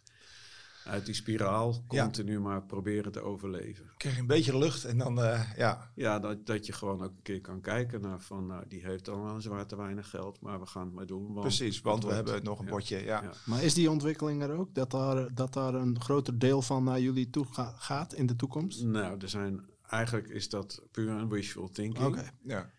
uit 0.85 1.07
die 1.07 1.15
spiraal 1.15 1.85
Ja. 1.89 2.03
continu 2.03 2.41
maar 2.41 2.63
proberen 2.63 3.13
te 3.13 3.21
overleven. 3.21 3.91
krijg 3.97 4.15
je 4.15 4.21
een 4.21 4.27
beetje 4.27 4.59
lucht 4.59 4.85
en 4.85 4.99
dan, 4.99 5.23
eh, 5.23 5.51
ja, 5.57 5.91
Ja, 5.95 6.19
dat, 6.19 6.47
dat 6.47 6.67
je 6.67 6.73
gewoon 6.73 7.03
ook 7.03 7.11
een 7.11 7.23
keer 7.23 7.41
kan 7.41 7.61
kijken 7.61 8.01
naar 8.01 8.21
van, 8.21 8.47
nou, 8.47 8.65
die 8.69 8.85
heeft 8.85 9.05
dan 9.05 9.23
wel 9.23 9.41
zwaar 9.41 9.67
te 9.67 9.77
weinig 9.77 10.11
geld, 10.11 10.41
maar 10.41 10.61
we 10.61 10.67
gaan 10.67 10.85
het 10.87 10.95
maar 10.95 11.07
doen. 11.07 11.27
Want 11.27 11.41
precies. 11.41 11.81
Want 11.81 11.97
het 11.97 12.07
we 12.07 12.15
wordt- 12.15 12.31
hebben 12.31 12.49
nog 12.51 12.59
een 12.59 12.65
ja. 12.65 12.71
potje, 12.71 13.05
ja. 13.05 13.23
Ja. 13.23 13.31
Maar 13.47 13.63
is 13.63 13.75
die 13.75 13.91
ontwikkeling 13.91 14.43
er 14.43 14.51
ook? 14.53 14.75
Dat 14.75 14.91
daar, 14.91 15.35
dat 15.35 15.53
daar 15.53 15.75
een 15.75 16.01
groter 16.01 16.39
deel 16.39 16.63
van 16.63 16.85
naar 16.85 17.01
jullie 17.01 17.31
toe 17.31 17.47
ga- 17.51 17.75
gaat 17.77 18.13
in 18.15 18.27
de 18.27 18.37
toekomst? 18.37 18.85
Nou, 18.85 19.17
er 19.21 19.29
zijn, 19.29 19.65
eigenlijk 19.89 20.29
is 20.29 20.49
dat 20.49 20.83
puur 20.91 21.09
een 21.11 21.29
wishful 21.29 21.69
thinking. 21.71 22.07
Oké. 22.07 22.31
ja. 22.43 22.71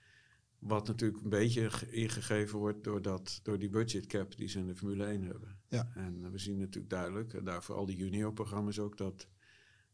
Wat 0.63 0.87
natuurlijk 0.87 1.23
een 1.23 1.29
beetje 1.29 1.69
ge- 1.69 1.91
ingegeven 1.91 2.59
wordt 2.59 2.83
door, 2.83 3.01
dat, 3.01 3.39
door 3.43 3.59
die 3.59 3.69
budget 3.69 4.05
cap 4.05 4.35
die 4.37 4.47
ze 4.47 4.59
in 4.59 4.67
de 4.67 4.75
Formule 4.75 5.05
1 5.05 5.21
hebben. 5.23 5.59
Ja. 5.69 5.91
En 5.95 6.23
eh, 6.23 6.29
we 6.29 6.37
zien 6.37 6.57
natuurlijk 6.59 6.89
duidelijk, 6.89 7.33
en 7.33 7.43
daarvoor 7.43 7.75
al 7.75 7.85
die 7.85 7.95
juniorprogramma's 7.97 8.79
ook, 8.79 8.97
dat 8.97 9.27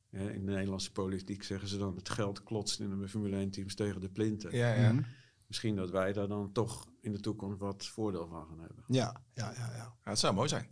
hè, 0.10 0.32
in 0.32 0.46
de 0.46 0.52
Nederlandse 0.52 0.92
politiek 0.92 1.44
zeggen 1.44 1.68
ze 1.68 1.78
dan 1.78 1.96
het 1.96 2.10
geld 2.10 2.44
klotst 2.44 2.80
in 2.80 3.00
de 3.00 3.08
Formule 3.08 3.36
1 3.36 3.50
teams 3.50 3.76
tegen 3.76 4.02
de 4.02 4.10
plinten. 4.10 4.56
Ja, 4.56 4.74
ja. 4.74 4.92
Mhm. 4.94 5.04
Misschien 5.48 5.76
dat 5.76 5.90
wij 5.90 6.14
daar 6.14 6.28
dan 6.28 6.52
toch 6.52 6.88
in 7.02 7.12
de 7.12 7.20
toekomst 7.20 7.60
wat 7.60 7.86
voordeel 7.86 8.28
van 8.28 8.46
gaan 8.48 8.60
hebben. 8.60 8.84
Ja, 8.88 9.24
ja, 9.34 9.52
ja. 9.54 9.72
ja. 9.76 9.76
Ja, 9.76 10.10
het 10.10 10.20
zou 10.20 10.34
mooi 10.34 10.48
zijn. 10.50 10.68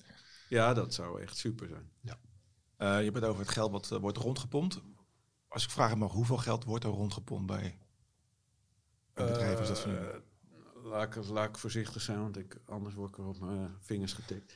Ja, 0.49 0.73
dat 0.73 0.93
zou 0.93 1.21
echt 1.21 1.37
super 1.37 1.67
zijn. 1.67 1.91
Eh, 2.77 2.97
je 2.97 3.03
hebt 3.03 3.15
het 3.15 3.23
over 3.25 3.41
het 3.41 3.49
geld 3.49 3.71
wat 3.71 3.91
eh, 3.91 3.99
wordt 3.99 4.17
rondgepompt. 4.17 4.81
Als 5.47 5.63
ik 5.63 5.69
vraag 5.69 5.95
mag, 5.95 6.11
hoeveel 6.11 6.37
geld 6.37 6.63
wordt 6.63 6.83
er 6.83 6.89
rondgepompt 6.89 7.45
bij 7.47 7.77
bedrijf 9.25 9.59
als 9.59 9.67
dat 9.67 9.79
van? 9.79 9.97
Eh, 9.97 10.03
laat, 10.83 11.15
ik, 11.15 11.25
laat 11.25 11.49
ik 11.49 11.57
voorzichtig 11.57 12.01
zijn, 12.01 12.19
want 12.21 12.37
ik, 12.37 12.57
anders 12.65 12.95
word 12.95 13.09
ik 13.09 13.17
er 13.17 13.25
op 13.25 13.39
mijn 13.39 13.75
vingers 13.81 14.13
getikt. 14.13 14.53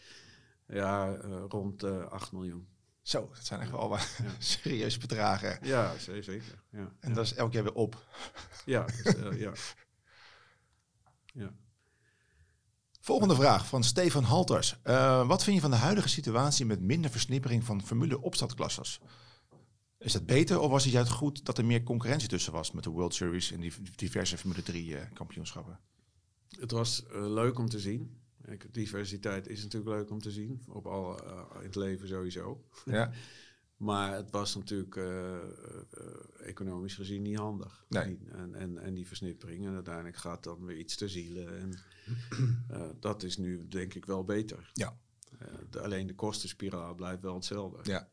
Ja, 0.68 1.14
eh, 1.14 1.44
rond 1.50 1.84
eh 1.84 2.06
8 2.06 2.32
miljoen. 2.32 2.68
Zo, 3.02 3.30
dat 3.34 3.46
zijn 3.46 3.60
echt 3.60 3.72
wel 3.72 3.90
wat 3.90 4.16
Ja. 4.24 4.32
serieuze 4.40 5.00
bedragen. 5.00 5.60
Ja, 5.62 5.98
ze- 5.98 6.22
zeker. 6.24 6.64
Ja, 6.70 6.92
En 7.00 7.14
dat 7.14 7.26
is 7.26 7.34
elk 7.34 7.54
jaar 7.54 7.64
weer 7.64 7.74
op. 7.74 8.06
ja, 8.66 8.86
dus, 8.86 9.16
eh, 9.16 9.40
ja. 9.40 9.52
ja. 11.26 11.54
Volgende 13.00 13.36
vraag 13.36 13.68
van 13.68 13.84
Stefan 13.84 14.24
Halters. 14.24 14.76
Eh, 14.84 15.28
wat 15.28 15.44
vind 15.44 15.56
je 15.56 15.62
van 15.62 15.72
de 15.72 15.78
huidige 15.78 16.10
situatie 16.10 16.66
met 16.66 16.82
minder 16.82 17.12
versnippering 17.12 17.64
van 17.64 17.82
formule 17.84 18.22
opstartklasses? 18.22 19.00
Is 20.02 20.14
het 20.14 20.26
beter 20.26 20.60
of 20.60 20.72
was 20.72 20.84
het 20.84 20.94
juist 20.94 21.12
goed 21.12 21.46
dat 21.46 21.58
er 21.58 21.66
meer 21.66 21.84
concurrentie 21.84 22.28
tussen 22.28 22.54
was 22.54 22.72
met 22.72 22.84
de 22.84 22.90
World 22.90 23.14
Series 23.14 23.52
en 23.52 23.60
die 23.60 23.74
diverse 23.96 24.38
Formule 24.38 24.64
3 24.64 24.98
eh, 24.98 25.12
kampioenschappen? 25.14 25.80
Het 26.60 26.72
was 26.72 27.06
eh, 27.06 27.28
leuk 27.28 27.60
om 27.60 27.70
te 27.70 27.80
zien. 27.80 28.20
Diversiteit 28.72 29.48
is 29.48 29.64
natuurlijk 29.64 29.92
leuk 29.92 30.10
om 30.10 30.20
te 30.20 30.32
zien. 30.32 30.64
Op 30.68 30.86
al, 30.86 31.24
eh, 31.24 31.42
in 31.60 31.66
het 31.66 31.76
leven 31.76 32.08
sowieso. 32.08 32.66
Ja, 32.86 33.12
Maar 33.78 34.16
het 34.16 34.32
was 34.32 34.56
natuurlijk 34.56 35.00
economisch 36.44 36.96
gezien 36.96 37.22
niet 37.22 37.38
handig. 37.38 37.86
Nee. 37.90 38.20
En, 38.32 38.56
en, 38.56 38.78
en 38.78 38.94
die 38.94 39.08
versnippering. 39.08 39.66
En 39.66 39.74
uiteindelijk 39.74 40.16
gaat 40.16 40.44
dan 40.44 40.66
weer 40.66 40.78
iets 40.78 40.96
te 40.96 41.10
zielen. 41.10 41.60
En 41.60 41.80
dat 43.00 43.24
is 43.24 43.38
nu 43.38 43.68
denk 43.68 43.94
ik 43.94 44.06
wel 44.06 44.24
beter. 44.24 44.70
Ja. 44.74 44.98
De- 45.70 45.82
alleen 45.82 46.08
de 46.08 46.16
kostenspiraal 46.16 46.96
blijft 46.96 47.22
wel 47.22 47.36
hetzelfde. 47.36 47.92
ja. 47.92 48.10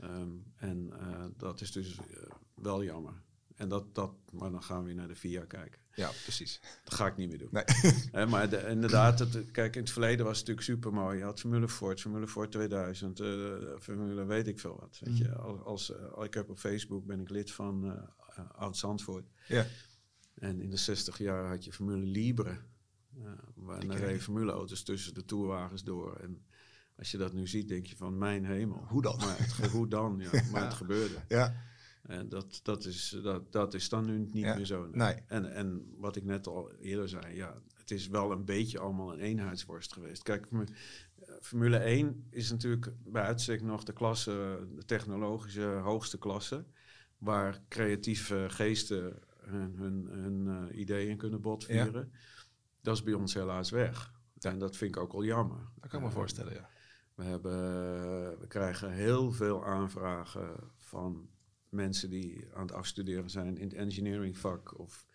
Ehm, 0.00 0.30
en 0.56 0.92
eh, 1.00 1.24
dat 1.36 1.60
is 1.60 1.72
dus 1.72 1.96
eh, 1.98 2.04
wel 2.54 2.84
jammer. 2.84 3.22
En 3.54 3.68
dat, 3.68 3.94
dat, 3.94 4.12
maar 4.32 4.50
dan 4.50 4.62
gaan 4.62 4.78
we 4.78 4.84
weer 4.84 4.94
naar 4.94 5.08
de 5.08 5.14
VIA 5.14 5.44
kijken. 5.44 5.80
ja 5.94 6.10
precies. 6.22 6.60
Dat 6.84 6.94
ga 6.94 7.06
ik 7.06 7.16
niet 7.16 7.28
meer 7.28 7.38
doen. 7.38 7.48
Nee. 7.50 8.26
Maar 8.28 8.50
de- 8.50 8.66
inderdaad, 8.68 9.18
het, 9.18 9.50
kijk, 9.50 9.74
in 9.76 9.80
het 9.82 9.90
verleden 9.90 10.24
was 10.26 10.38
het 10.38 10.46
natuurlijk 10.48 10.78
super 10.78 10.92
mooi. 11.02 11.18
Je 11.18 11.24
had 11.24 11.40
Formule 11.40 11.68
Ford, 11.68 12.00
Formule 12.00 12.28
Ford 12.28 12.52
2000, 12.52 13.20
eh, 13.20 13.26
Formule 13.78 14.24
weet 14.24 14.46
ik 14.46 14.60
veel 14.60 14.76
wat. 14.80 14.98
Weet 15.00 15.18
je, 15.18 15.34
als, 15.34 15.60
als, 15.60 15.92
eh, 15.92 16.24
ik 16.24 16.34
heb 16.34 16.50
op 16.50 16.58
Facebook 16.58 17.06
ben 17.06 17.20
ik 17.20 17.30
lid 17.30 17.52
van 17.52 18.06
Oud 18.52 18.76
Zandvoort. 18.76 19.24
Ja. 19.48 19.66
En 20.34 20.60
in 20.60 20.70
de 20.70 20.76
60 20.76 21.18
jaar 21.18 21.48
had 21.48 21.64
je 21.64 21.72
Formule 21.72 22.06
Libre. 22.06 22.58
Uh, 23.18 23.32
waar 23.54 23.86
reden 23.86 24.20
formuleauto's 24.20 24.82
tussen 24.82 25.14
de 25.14 25.24
toerwagens 25.24 25.84
door. 25.84 26.16
En 26.16 26.44
als 27.00 27.10
je 27.10 27.18
dat 27.18 27.32
nu 27.32 27.46
ziet, 27.46 27.68
denk 27.68 27.86
je 27.86 27.96
van 27.96 28.18
mijn 28.18 28.44
hemel. 28.44 28.84
Hoe 28.88 29.02
dan? 29.02 29.16
Maar 29.16 29.36
het, 29.38 29.70
hoe 29.70 29.88
dan, 29.88 30.18
ja. 30.18 30.42
Maar 30.52 30.62
het 30.64 30.74
gebeurde. 30.74 31.14
Ja, 31.28 31.54
En 32.02 32.28
dat, 32.28 32.60
dat, 32.62 32.84
is, 32.84 33.18
dat, 33.22 33.52
dat 33.52 33.74
is 33.74 33.88
dan 33.88 34.04
nu 34.06 34.18
niet 34.18 34.34
Ja, 34.44 34.54
meer 34.56 34.64
zo. 34.66 34.88
nee. 34.92 35.14
En, 35.26 35.52
en 35.54 35.94
wat 35.96 36.16
ik 36.16 36.24
net 36.24 36.46
al 36.46 36.72
eerder 36.72 37.08
zei, 37.08 37.34
ja, 37.34 37.54
het 37.74 37.90
is 37.90 38.08
wel 38.08 38.32
een 38.32 38.44
beetje 38.44 38.78
allemaal 38.78 39.12
een 39.12 39.18
eenheidsworst 39.20 39.92
geweest. 39.92 40.22
Kijk, 40.22 40.46
eh, 40.52 40.60
Formule 41.40 41.76
1 41.78 42.26
is 42.30 42.50
natuurlijk 42.50 42.92
bij 43.04 43.22
uitstek 43.22 43.62
nog 43.62 43.84
de 43.84 43.92
klasse, 43.92 44.66
de 44.74 44.84
technologische 44.84 45.62
hoogste 45.64 46.18
klasse, 46.18 46.64
waar 47.18 47.60
creatieve 47.68 48.44
geesten 48.48 49.18
hun, 49.40 49.74
hun, 49.76 50.06
hun 50.10 50.68
eh, 50.70 50.78
ideeën 50.78 51.16
kunnen 51.16 51.40
botvieren. 51.40 52.12
Dat 52.82 52.96
is 52.96 53.02
bij 53.02 53.12
ons 53.14 53.34
helaas 53.34 53.70
weg. 53.70 54.12
En 54.38 54.58
dat 54.58 54.76
vind 54.76 54.94
ik 54.96 55.02
ook 55.02 55.12
al 55.12 55.24
jammer. 55.24 55.58
dat 55.80 55.90
kan 55.90 55.98
ik 55.98 56.04
me 56.04 56.10
Eh, 56.10 56.16
voorstellen, 56.18 56.52
ja. 56.52 56.68
We, 57.20 57.26
hebben, 57.26 57.52
we 58.40 58.46
krijgen 58.48 58.92
heel 58.92 59.32
veel 59.32 59.64
aanvragen 59.64 60.54
van 60.76 61.28
mensen 61.68 62.10
die 62.10 62.44
aan 62.54 62.62
het 62.62 62.72
afstuderen 62.72 63.30
zijn 63.30 63.56
in 63.58 63.64
het 63.68 63.74
engineering 63.74 64.38
vak 64.38 64.78
of 64.78 65.06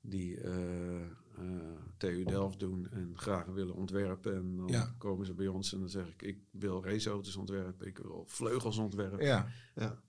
die 0.00 0.40
eh, 0.40 1.00
eh, 1.00 1.06
TU 1.96 2.24
Delft 2.24 2.58
doen 2.60 2.88
en 2.90 3.12
graag 3.14 3.46
willen 3.46 3.74
ontwerpen. 3.74 4.34
En 4.34 4.56
dan 4.56 4.68
Ja. 4.68 4.94
komen 4.98 5.26
ze 5.26 5.34
bij 5.34 5.46
ons 5.48 5.72
en 5.72 5.78
dan 5.78 5.88
zeg 5.88 6.08
ik, 6.08 6.22
ik 6.22 6.38
wil 6.50 6.84
raceauto's 6.84 7.36
ontwerpen, 7.36 7.86
ik 7.86 7.98
wil 7.98 8.24
vleugels 8.26 8.78
ontwerpen. 8.78 9.24
Ja, 9.26 9.46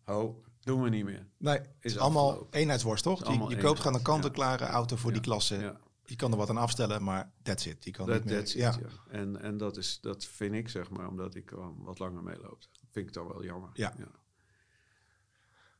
Oh, 0.05 0.45
doen 0.59 0.81
we 0.81 0.89
niet 0.89 1.05
meer. 1.05 1.27
nee, 1.37 1.57
het 1.57 1.67
is 1.81 1.93
Is 1.93 1.97
allemaal 1.99 2.29
afgelopen. 2.29 2.59
eenheidsworst, 2.59 3.03
toch? 3.03 3.49
Je, 3.49 3.57
koopt 3.57 3.79
gewoon 3.79 3.97
een 3.97 4.03
kant-en-klare 4.03 4.65
auto 4.65 4.95
voor 4.95 5.09
Ja. 5.09 5.15
die 5.15 5.25
klasse. 5.25 5.77
Je 6.13 6.19
kan 6.19 6.31
er 6.31 6.37
wat 6.37 6.49
aan 6.49 6.57
afstellen, 6.57 7.03
maar 7.03 7.31
that's 7.41 7.65
it. 7.65 7.83
Je 7.83 7.91
kan 7.91 8.07
Dat 8.07 8.15
niet 8.15 8.25
meer... 8.25 8.37
that's 8.37 8.53
it, 8.53 8.59
ja. 8.59 8.77
ja. 8.79 9.11
En, 9.11 9.41
en 9.41 9.57
dat, 9.57 9.77
is, 9.77 9.99
dat 10.01 10.25
vind 10.25 10.53
ik, 10.53 10.69
zeg 10.69 10.89
maar, 10.89 11.07
omdat 11.07 11.35
ik 11.35 11.51
al 11.51 11.75
wat 11.77 11.99
langer 11.99 12.23
meeloop. 12.23 12.63
Vind 12.91 13.07
ik 13.07 13.13
dan 13.13 13.27
wel 13.27 13.43
jammer. 13.43 13.69
Ja. 13.73 13.93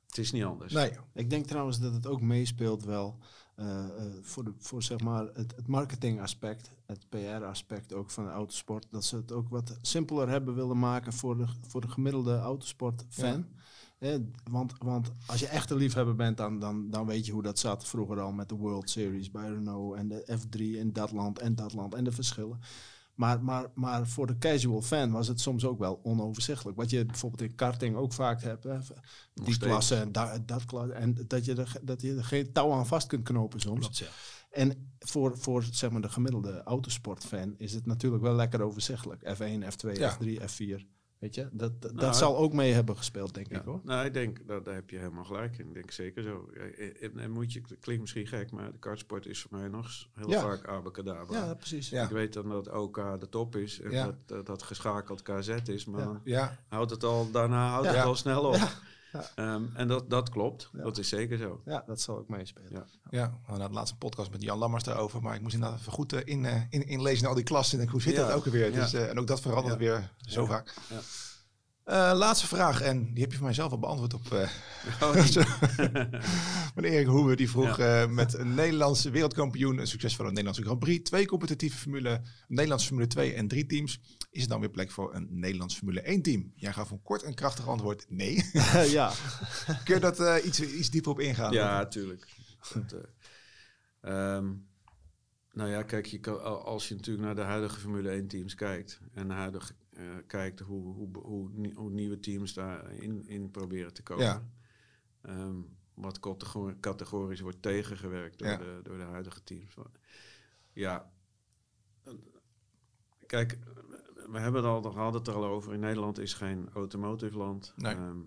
Het 0.06 0.18
is 0.18 0.32
niet 0.32 0.44
anders. 0.44 0.74
Nee, 0.74 0.92
Ik 1.14 1.30
denk 1.30 1.46
trouwens 1.46 1.80
dat 1.80 1.94
het 1.94 2.08
ook 2.08 2.22
meespeelt 2.22 2.84
wel 2.84 3.18
eh, 3.56 3.86
eh, 3.86 4.14
voor, 4.22 4.44
de, 4.44 4.54
voor 4.58 4.84
zeg 4.84 5.00
maar 5.00 5.26
het, 5.34 5.56
het 5.56 5.68
marketingaspect, 5.68 6.72
het 6.86 7.10
PR-aspect 7.10 7.94
ook 7.94 8.12
van 8.12 8.26
de 8.26 8.32
autosport. 8.32 8.88
Dat 8.92 9.06
ze 9.06 9.16
het 9.16 9.32
ook 9.32 9.50
wat 9.50 9.78
simpeler 9.82 10.30
hebben 10.30 10.56
willen 10.56 10.80
maken 10.80 11.14
voor 11.14 11.38
de, 11.38 11.48
voor 11.62 11.82
de 11.82 11.90
gemiddelde 11.90 12.38
autosportfan. 12.38 13.48
Want, 14.52 14.74
want 14.80 15.12
als 15.26 15.40
je 15.40 15.48
echt 15.48 15.70
een 15.70 15.78
liefhebber 15.78 16.16
bent, 16.16 16.38
dan, 16.38 16.60
dan, 16.60 16.90
dan 16.90 17.06
weet 17.06 17.26
je 17.26 17.32
hoe 17.32 17.44
dat 17.44 17.60
zat 17.60 17.88
vroeger 17.88 18.20
al 18.20 18.32
met 18.32 18.50
de 18.50 18.56
World 18.56 18.90
Series 18.90 19.32
bij 19.32 19.50
Renault 19.50 19.96
en 19.98 20.08
de 20.08 20.38
F3 20.40 20.60
in 20.60 20.94
dat 20.94 21.12
land 21.12 21.40
en 21.40 21.56
dat 21.56 21.74
land 21.74 21.94
en 21.94 22.04
de 22.04 22.12
verschillen. 22.12 22.60
Maar, 23.14 23.44
maar, 23.44 23.72
maar 23.74 24.08
voor 24.08 24.28
de 24.28 24.38
casual 24.38 24.82
fan 24.82 25.12
was 25.12 25.28
het 25.28 25.40
soms 25.42 25.66
ook 25.66 25.80
wel 25.80 26.00
onoverzichtelijk. 26.04 26.78
Wat 26.78 26.90
je 26.90 27.06
bijvoorbeeld 27.06 27.42
in 27.50 27.56
karting 27.56 27.96
ook 27.96 28.14
vaak 28.14 28.42
hebt. 28.42 28.64
Hè, 28.64 28.78
die 29.34 29.58
klasse 29.58 29.96
en 29.96 30.12
da- 30.12 30.40
dat 30.46 30.66
klasse. 30.66 30.94
En 30.94 31.18
dat 31.28 31.46
je, 31.46 31.56
er, 31.56 31.74
dat 31.82 32.02
je 32.02 32.16
er 32.16 32.24
geen 32.24 32.52
touw 32.52 32.72
aan 32.72 32.88
vast 32.88 33.08
kunt 33.08 33.24
knopen 33.24 33.60
soms. 33.60 33.80
klopt, 33.80 33.98
ja. 33.98 34.08
En 34.52 34.94
voor, 35.00 35.38
voor 35.38 35.64
zeg 35.72 35.92
maar, 35.92 36.02
de 36.02 36.10
gemiddelde 36.10 36.64
autosportfan 36.64 37.54
is 37.58 37.74
het 37.74 37.86
natuurlijk 37.86 38.24
wel 38.24 38.36
lekker 38.36 38.62
overzichtelijk. 38.62 39.22
F1, 39.38 39.64
F2, 39.74 39.92
Ja. 39.98 40.18
F3, 40.18 40.26
F4. 40.42 40.82
Weet 41.24 41.36
je, 41.36 41.48
dat, 41.52 41.82
dat, 41.82 41.92
Nou, 41.94 42.06
dat 42.06 42.16
zal 42.18 42.38
ook 42.38 42.54
mee 42.54 42.74
hebben 42.74 42.98
gespeeld, 42.98 43.34
denk 43.34 43.50
Ja. 43.50 43.58
ik 43.60 43.66
hoor. 43.66 43.80
Nou, 43.84 44.06
ik 44.06 44.14
denk, 44.14 44.48
dat, 44.48 44.66
daar 44.66 44.74
heb 44.74 44.90
je 44.90 44.98
helemaal 44.98 45.24
gelijk 45.24 45.58
in. 45.58 45.68
Ik 45.68 45.74
denk 45.74 45.92
zeker 45.92 46.24
zo. 46.24 46.50
En, 47.02 47.20
en 47.20 47.32
moet 47.32 47.54
je, 47.54 47.62
het 47.68 47.78
klinkt 47.80 48.02
misschien 48.02 48.28
gek, 48.28 48.52
maar 48.52 48.72
de 48.72 48.80
kartsport 48.80 49.26
is 49.26 49.42
voor 49.42 49.58
mij 49.60 49.68
nog 49.68 49.90
heel 50.14 50.30
Ja. 50.30 50.42
vaak 50.42 50.68
abacadabra. 50.68 51.46
Ja, 51.46 51.54
precies. 51.54 51.90
Ja. 51.90 52.04
Ik 52.04 52.10
weet 52.10 52.34
dan 52.34 52.50
dat 52.50 52.72
OK 52.72 53.20
de 53.20 53.30
top 53.30 53.56
is 53.56 53.80
en 53.82 53.92
Ja. 53.92 54.06
dat, 54.06 54.16
dat 54.26 54.46
dat 54.46 54.64
geschakeld 54.64 55.22
KZ 55.22 55.50
is, 55.66 55.86
maar 55.86 56.00
Ja. 56.00 56.06
dan 56.06 56.22
Ja, 56.24 56.58
houdt 56.68 56.92
het 56.92 57.04
al, 57.04 57.32
daarna 57.32 57.68
houdt 57.70 57.88
Ja. 57.88 57.94
het 57.94 58.04
al 58.04 58.16
snel 58.16 58.44
op. 58.44 58.82
Ja. 59.14 59.30
Ehm, 59.36 59.64
en 59.74 59.88
dat, 59.88 60.10
dat 60.10 60.30
klopt, 60.30 60.70
Ja. 60.74 60.84
dat 60.84 60.98
is 60.98 61.10
zeker 61.10 61.38
zo. 61.38 61.62
Ja, 61.66 61.84
dat 61.88 62.02
zal 62.02 62.18
ook 62.18 62.28
meespelen. 62.30 62.70
Ja. 62.72 62.86
ja. 63.10 63.30
we 63.46 63.52
hadden 63.52 63.72
laatst 63.74 63.92
een 63.94 63.98
podcast 64.00 64.32
met 64.32 64.42
Jan 64.42 64.58
Lammers 64.58 64.84
daarover. 64.84 65.22
Maar 65.22 65.36
ik 65.36 65.42
moest 65.42 65.54
inderdaad 65.54 65.80
even 65.80 65.92
goed 65.92 66.14
eh, 66.14 66.22
in, 66.24 66.46
eh, 66.46 66.62
in, 66.70 66.88
inlezen 66.88 67.24
in 67.24 67.30
al 67.30 67.36
die 67.36 67.44
klassen. 67.44 67.78
En 67.80 67.84
ik, 67.86 67.92
hoe 67.92 68.02
zit 68.02 68.16
Ja. 68.16 68.28
dat 68.28 68.36
ook 68.36 68.46
alweer? 68.46 68.72
Ja. 68.74 68.80
Dus, 68.82 68.94
eh, 68.94 69.10
en 69.10 69.20
ook 69.20 69.28
dat 69.28 69.42
verandert 69.42 69.74
Ja. 69.74 69.80
weer 69.80 70.12
zo 70.28 70.42
Ja. 70.42 70.48
vaak. 70.48 70.74
Ja. 70.90 71.00
Eh, 71.84 72.12
laatste 72.16 72.48
vraag. 72.48 72.82
En 72.82 73.14
die 73.14 73.22
heb 73.22 73.32
je 73.32 73.38
voor 73.38 73.46
mijzelf 73.46 73.72
al 73.72 73.80
beantwoord 73.80 74.14
op... 74.14 74.22
Oh, 75.02 75.14
Meneer 76.76 76.92
Erik 76.92 77.08
Hoewe 77.08 77.36
die 77.36 77.50
vroeg 77.50 77.80
eh, 77.80 78.08
met 78.08 78.34
een 78.34 78.54
Nederlandse 78.54 79.10
wereldkampioen, 79.10 79.78
een 79.78 79.88
succesvolle 79.88 80.30
Nederlandse 80.30 80.62
Grand 80.64 80.80
Prix, 80.80 81.10
twee 81.10 81.26
competitieve 81.26 81.78
Formule, 81.78 82.10
een 82.10 82.22
Nederlandse 82.48 82.88
Formule 82.88 83.08
2 83.08 83.34
en 83.34 83.48
drie 83.48 83.66
teams. 83.66 84.00
Is 84.32 84.44
er 84.44 84.50
dan 84.50 84.60
weer 84.60 84.70
plek 84.70 84.92
voor 84.92 85.16
een 85.16 85.28
Nederlands 85.30 85.76
Formule 85.78 86.02
1 86.02 86.22
team? 86.22 86.52
Jij 86.56 86.74
gaf 86.74 86.92
een 86.92 87.02
kort 87.02 87.24
en 87.24 87.34
krachtig 87.34 87.68
antwoord 87.68 88.06
nee. 88.10 88.46
ja. 88.98 89.12
Kun 89.84 89.96
je 89.96 90.02
dat 90.02 90.20
eh, 90.20 90.46
iets, 90.46 90.62
iets 90.62 90.90
dieper 90.90 91.12
op 91.12 91.20
ingaan? 91.20 91.52
Ja, 91.54 91.86
tuurlijk. 91.86 92.28
Dat, 92.74 92.92
eh, 94.02 94.36
ehm, 94.36 94.54
nou 95.52 95.70
ja, 95.70 95.84
kijk, 95.84 96.06
je 96.06 96.20
kan, 96.20 96.44
al- 96.44 96.66
als 96.66 96.88
je 96.88 96.96
natuurlijk 96.96 97.26
naar 97.26 97.36
de 97.36 97.42
huidige 97.42 97.80
Formule 97.80 98.10
1 98.10 98.28
teams 98.28 98.56
kijkt 98.56 99.00
en 99.14 99.28
de 99.28 99.34
huidige, 99.34 99.74
eh, 99.96 100.04
kijkt 100.28 100.60
hoe, 100.60 100.94
hoe, 100.94 101.10
hoe, 101.22 101.50
nie- 101.52 101.74
hoe 101.74 101.90
nieuwe 101.90 102.20
teams 102.20 102.54
daarin 102.54 103.28
in 103.28 103.52
proberen 103.52 103.94
te 103.94 104.04
komen. 104.04 104.24
Ja. 104.26 104.50
Ehm, 105.22 105.62
wat 105.94 106.20
categor- 106.20 106.80
categorisch 106.80 107.40
wordt 107.40 107.62
tegengewerkt 107.62 108.40
door, 108.40 108.48
Ja. 108.48 108.58
de, 108.58 108.80
door 108.84 108.98
de 108.98 109.04
huidige 109.04 109.44
teams. 109.44 109.76
Ja, 110.74 111.12
kijk, 113.26 113.58
we 114.14 114.40
hebben 114.40 114.64
het 114.64 114.72
al, 114.72 114.82
we 114.82 115.00
hadden 115.00 115.20
het 115.22 115.28
er 115.30 115.36
al 115.36 115.46
over. 115.46 115.74
In 115.74 115.80
Nederland 115.80 116.18
is 116.20 116.34
geen 116.34 116.70
automotive 116.74 117.38
land. 117.38 117.74
Nee. 117.76 117.96
Ehm, 117.96 118.20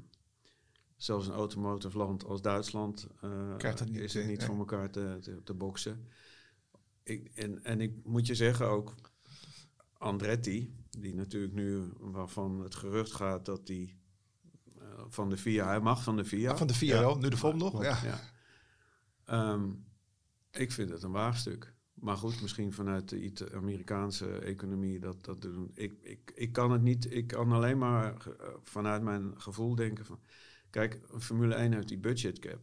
zelfs 0.97 1.27
een 1.27 1.33
automotive 1.35 1.99
land 1.99 2.25
als 2.25 2.43
Duitsland 2.43 3.09
eh, 3.21 3.57
niet, 3.85 3.97
is 3.97 4.15
het 4.15 4.27
niet 4.27 4.39
nee. 4.39 4.47
voor 4.47 4.57
elkaar 4.59 4.91
te, 4.91 5.19
te, 5.21 5.43
te 5.43 5.55
boksen. 5.55 6.09
Ik, 7.03 7.31
en, 7.35 7.65
en 7.65 7.81
ik 7.81 8.05
moet 8.05 8.27
je 8.27 8.35
zeggen 8.35 8.69
ook, 8.69 8.95
Andretti, 9.99 10.75
die 10.97 11.15
natuurlijk 11.15 11.53
nu, 11.53 11.93
waarvan 11.99 12.61
het 12.61 12.75
gerucht 12.75 13.13
gaat 13.13 13.45
dat 13.45 13.69
hij 13.69 13.97
van 15.09 15.29
de 15.31 15.37
VIA, 15.37 15.67
hij 15.67 15.81
mag 15.81 16.03
van 16.03 16.17
de 16.17 16.25
VIA. 16.25 16.57
Van 16.57 16.67
de 16.67 16.87
Ja. 16.87 17.01
wel, 17.01 17.19
nu 17.19 17.29
de 17.29 17.37
vorm 17.37 17.59
nog. 17.59 17.83
Ja. 17.83 17.99
Ja. 18.05 18.21
Ehm, 19.25 19.71
ik 20.51 20.73
vind 20.73 20.91
het 20.91 21.03
een 21.03 21.11
waagstuk. 21.11 21.75
Maar 21.95 22.17
goed, 22.17 22.43
misschien 22.43 22.73
vanuit 22.73 23.09
de 23.09 23.23
Ita- 23.23 23.51
Amerikaanse 23.55 24.39
economie 24.39 24.99
dat, 25.01 25.25
dat 25.25 25.43
doen. 25.43 25.71
Ik, 25.75 25.93
ik, 26.03 26.33
ik 26.35 26.53
kan 26.53 26.71
het 26.71 26.83
niet, 26.83 27.13
ik 27.15 27.27
kan 27.27 27.53
alleen 27.53 27.79
maar 27.79 28.27
eh, 28.27 28.49
vanuit 28.63 29.03
mijn 29.03 29.41
gevoel 29.41 29.75
denken 29.75 30.07
van... 30.07 30.21
Kijk, 30.71 31.01
Formule 31.19 31.55
1 31.55 31.73
heeft 31.73 31.89
die 31.89 31.99
budget 31.99 32.39
cap. 32.39 32.61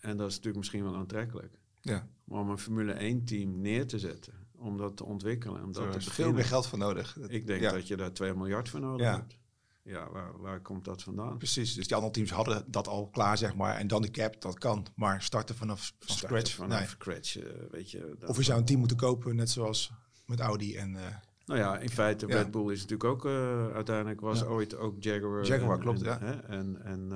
En 0.00 0.16
dat 0.16 0.26
is 0.28 0.32
natuurlijk 0.32 0.56
misschien 0.56 0.82
wel 0.82 0.96
aantrekkelijk. 0.96 1.58
Ja. 1.80 2.08
Maar 2.24 2.40
om 2.40 2.50
een 2.50 2.58
Formule 2.58 2.92
1 2.92 3.24
team 3.24 3.60
neer 3.60 3.86
te 3.86 3.98
zetten, 3.98 4.41
om 4.62 4.76
dat 4.76 4.96
te 4.96 5.04
ontwikkelen, 5.04 5.64
om 5.64 5.72
dat 5.72 5.92
te 5.92 5.98
is 5.98 6.08
veel 6.08 6.32
meer 6.32 6.44
geld 6.44 6.66
voor 6.66 6.78
nodig. 6.78 7.16
Ik 7.28 7.46
denk 7.46 7.60
ja, 7.60 7.72
dat 7.72 7.88
je 7.88 7.96
daar 7.96 8.12
2 8.12 8.34
miljard 8.34 8.68
voor 8.68 8.80
nodig 8.80 9.06
Ja. 9.06 9.12
hebt. 9.14 9.36
Ja, 9.84 10.10
waar, 10.10 10.40
waar 10.40 10.60
komt 10.60 10.84
dat 10.84 11.02
vandaan? 11.02 11.36
Precies, 11.38 11.74
dus 11.74 11.86
die 11.86 11.94
andere 11.96 12.12
teams 12.12 12.30
hadden 12.30 12.64
dat 12.66 12.88
al 12.88 13.08
klaar, 13.08 13.38
zeg 13.38 13.54
maar. 13.54 13.76
En 13.76 13.86
dan 13.86 14.02
die 14.02 14.10
cap, 14.10 14.40
dat 14.40 14.58
kan. 14.58 14.86
Maar 14.96 15.22
starten 15.22 15.54
vanaf 15.54 15.92
van 15.98 16.14
Starten 16.16 16.28
scratch, 16.28 16.54
Vanaf 16.54 16.78
nee. 16.78 16.88
scratch, 16.88 17.36
eh, 17.38 17.50
weet 17.70 17.90
je. 17.90 18.16
Of 18.26 18.36
je 18.36 18.42
zou 18.42 18.58
een 18.58 18.64
team 18.64 18.78
moeten 18.78 18.96
kopen, 18.96 19.36
net 19.36 19.50
zoals 19.50 19.92
met 20.26 20.40
Audi 20.40 20.76
en... 20.76 20.96
eh, 20.96 21.02
Nou 21.44 21.60
ja, 21.60 21.78
in 21.78 21.88
feite. 21.90 22.26
Red 22.26 22.50
Bull 22.50 22.72
is 22.72 22.80
natuurlijk 22.80 23.04
ook, 23.10 23.24
eh, 23.24 23.68
uiteindelijk 23.74 24.20
was 24.20 24.38
Ja. 24.40 24.46
ooit 24.46 24.76
ook 24.76 25.02
Jaguar. 25.02 25.44
Jaguar, 25.46 25.74
en, 25.76 25.80
klopt, 25.80 26.02
en, 26.02 26.06
ja. 26.06 26.18
Hè, 26.18 26.32
en 26.32 26.82
en, 26.84 27.12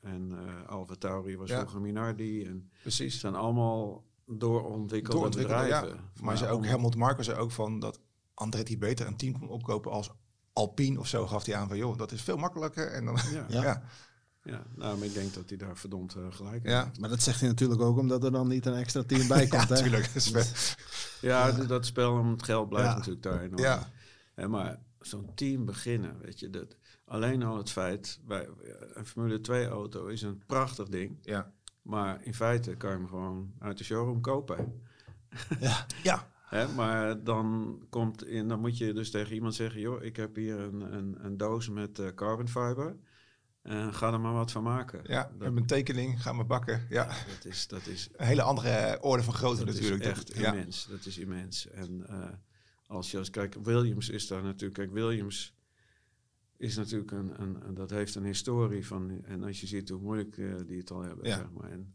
en 0.00 0.32
Alfa 0.66 0.94
Tauri 0.94 1.36
was 1.36 1.48
Ja. 1.50 1.58
vroeger 1.58 1.80
Minardi. 1.80 2.44
En 2.44 2.52
het 2.72 2.80
precies. 2.82 3.20
zijn 3.20 3.34
allemaal 3.34 4.04
doorontwikkelde, 4.26 5.16
doorontwikkelde, 5.16 5.62
bedrijven. 5.62 5.88
ja. 5.88 6.22
Maar 6.22 6.36
zei 6.36 6.50
ook 6.50 6.58
om- 6.58 6.64
Helmut 6.64 6.96
Marko 6.96 7.22
zei 7.22 7.38
ook 7.38 7.50
van 7.50 7.78
dat 7.80 8.00
Andretti 8.34 8.78
beter 8.78 9.06
een 9.06 9.16
team 9.16 9.38
kon 9.38 9.48
opkopen 9.48 9.90
als 9.92 10.10
Alpine 10.52 10.98
of 11.00 11.06
zo, 11.06 11.26
gaf 11.26 11.44
hij 11.46 11.54
aan 11.56 11.68
van 11.68 11.76
joh, 11.76 11.98
dat 11.98 12.12
is 12.12 12.22
veel 12.22 12.36
makkelijker. 12.36 12.90
En 12.92 13.04
dan, 13.04 13.18
Ja, 13.32 13.46
Ja. 13.48 13.62
ja. 13.62 13.82
ja, 14.42 14.66
nou, 14.76 14.98
maar 14.98 15.06
ik 15.06 15.14
denk 15.14 15.34
dat 15.34 15.48
hij 15.48 15.58
daar 15.58 15.76
verdomd 15.76 16.14
eh, 16.14 16.22
gelijk 16.30 16.66
Ja. 16.68 16.84
heeft. 16.84 16.98
Maar 17.00 17.08
dat 17.08 17.22
zegt 17.22 17.40
hij 17.40 17.48
natuurlijk 17.48 17.80
ook 17.80 17.98
omdat 17.98 18.24
er 18.24 18.32
dan 18.32 18.48
niet 18.48 18.66
een 18.66 18.74
extra 18.74 19.02
team 19.02 19.28
bij 19.28 19.46
komt. 19.56 19.68
Ja, 19.68 19.74
hè? 19.74 19.80
natuurlijk. 19.82 20.10
Ja, 21.20 21.50
dat 21.50 21.86
spel 21.86 22.12
om 22.18 22.30
het 22.30 22.42
geld 22.42 22.68
blijft 22.68 22.88
Ja. 22.90 22.94
natuurlijk 22.96 23.22
daar 23.22 23.40
enorm. 23.40 23.62
Ja. 23.62 23.90
Hè, 24.34 24.48
maar 24.48 24.78
zo'n 25.00 25.30
team 25.34 25.64
beginnen, 25.64 26.18
weet 26.22 26.40
je, 26.40 26.50
dat, 26.50 26.76
alleen 27.04 27.42
al 27.42 27.56
het 27.56 27.70
feit, 27.70 28.20
bij, 28.26 28.48
een 28.94 29.06
Formule 29.06 29.40
2 29.40 29.66
auto 29.66 30.06
is 30.06 30.22
een 30.22 30.42
prachtig 30.46 30.88
ding. 30.88 31.18
ja. 31.22 31.52
Maar 31.84 32.22
in 32.22 32.34
feite 32.34 32.74
kan 32.76 32.90
je 32.90 32.96
hem 32.96 33.08
gewoon 33.08 33.52
uit 33.58 33.78
de 33.78 33.84
showroom 33.84 34.20
kopen. 34.20 34.82
Ja. 36.02 36.32
Hè, 36.44 36.68
maar 36.68 37.24
dan, 37.24 37.78
komt 37.90 38.26
in, 38.26 38.48
dan 38.48 38.60
moet 38.60 38.78
je 38.78 38.92
dus 38.92 39.10
tegen 39.10 39.34
iemand 39.34 39.54
zeggen: 39.54 39.80
joh, 39.80 40.02
ik 40.02 40.16
heb 40.16 40.34
hier 40.36 40.58
een, 40.58 40.94
een, 40.94 41.16
een 41.24 41.36
doos 41.36 41.68
met 41.68 41.98
eh, 41.98 42.08
carbon 42.14 42.48
fiber. 42.48 42.96
En 43.62 43.94
ga 43.94 44.12
er 44.12 44.20
maar 44.20 44.32
wat 44.32 44.52
van 44.52 44.62
maken. 44.62 45.00
Ja, 45.02 45.22
dat, 45.22 45.40
hebben 45.40 45.60
een 45.60 45.66
tekening, 45.66 46.22
gaan 46.22 46.36
we 46.36 46.44
bakken. 46.44 46.86
Ja, 46.88 47.06
dat 47.06 47.44
is, 47.44 47.66
dat 47.66 47.86
is, 47.86 48.08
een 48.16 48.26
hele 48.26 48.42
andere 48.42 48.68
eh, 48.68 49.04
orde 49.04 49.22
van 49.22 49.34
grootte 49.34 49.64
dat 49.64 49.74
natuurlijk. 49.74 50.02
is 50.02 50.08
Dat- 50.08 50.16
echt 50.16 50.38
ja. 50.38 50.52
immens. 50.52 50.86
Dat 50.86 51.06
is 51.06 51.18
immens. 51.18 51.70
En 51.70 52.06
eh, 52.06 52.28
als 52.86 53.10
je 53.10 53.18
als 53.18 53.30
kijkt, 53.30 53.62
Williams 53.62 54.08
is 54.08 54.26
daar 54.26 54.42
natuurlijk. 54.42 54.74
Kijk, 54.74 54.92
Williams 54.92 55.54
is 56.56 56.76
natuurlijk 56.76 57.10
een, 57.10 57.40
een, 57.42 57.66
een- 57.68 57.74
dat 57.74 57.90
heeft 57.90 58.14
een 58.14 58.24
historie 58.24 58.86
van. 58.86 59.24
En 59.24 59.42
als 59.42 59.60
je 59.60 59.66
ziet 59.66 59.88
hoe 59.88 60.00
moeilijk 60.00 60.36
eh, 60.38 60.54
die 60.66 60.78
het 60.78 60.90
al 60.90 61.00
hebben, 61.02 61.26
Ja. 61.28 61.36
zeg 61.36 61.50
maar. 61.52 61.70
En, 61.70 61.94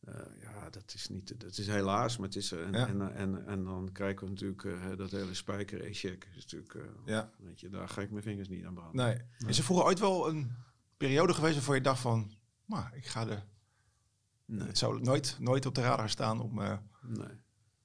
eh, 0.00 0.14
ja, 0.40 0.70
dat 0.70 0.92
is 0.94 1.08
niet, 1.08 1.40
dat 1.40 1.58
is 1.58 1.66
helaas, 1.66 2.16
maar 2.16 2.26
het 2.26 2.36
is 2.36 2.50
er. 2.52 2.62
En, 2.64 2.72
Ja. 2.72 2.88
en, 2.88 3.14
en, 3.14 3.46
en 3.46 3.64
dan 3.64 3.92
krijgen 3.92 4.24
we 4.24 4.30
natuurlijk 4.32 4.64
eh, 4.64 4.96
dat 4.96 5.10
hele 5.10 5.34
spijker 5.34 5.94
check 5.94 6.28
is 6.36 6.42
natuurlijk, 6.52 6.88
Ja. 7.04 7.30
weet 7.38 7.60
je, 7.60 7.68
daar 7.68 7.88
ga 7.88 8.00
ik 8.02 8.10
mijn 8.10 8.22
vingers 8.22 8.48
niet 8.48 8.64
aan 8.64 8.74
branden. 8.74 9.06
Nee. 9.06 9.48
Is 9.48 9.58
er 9.58 9.64
vroeger 9.64 9.86
ooit 9.86 9.98
wel 9.98 10.28
een 10.28 10.52
periode 10.96 11.34
geweest 11.34 11.54
waarvoor 11.54 11.74
je 11.74 11.80
dacht 11.80 12.00
van, 12.00 12.32
maar 12.64 12.96
ik 12.96 13.06
ga 13.06 13.28
er, 13.28 13.46
Nee. 14.44 14.66
het 14.66 14.78
zou 14.78 15.00
nooit, 15.00 15.36
nooit 15.40 15.66
op 15.66 15.74
de 15.74 15.80
radar 15.80 16.10
staan 16.10 16.40
om, 16.40 16.54
Nee. 17.02 17.28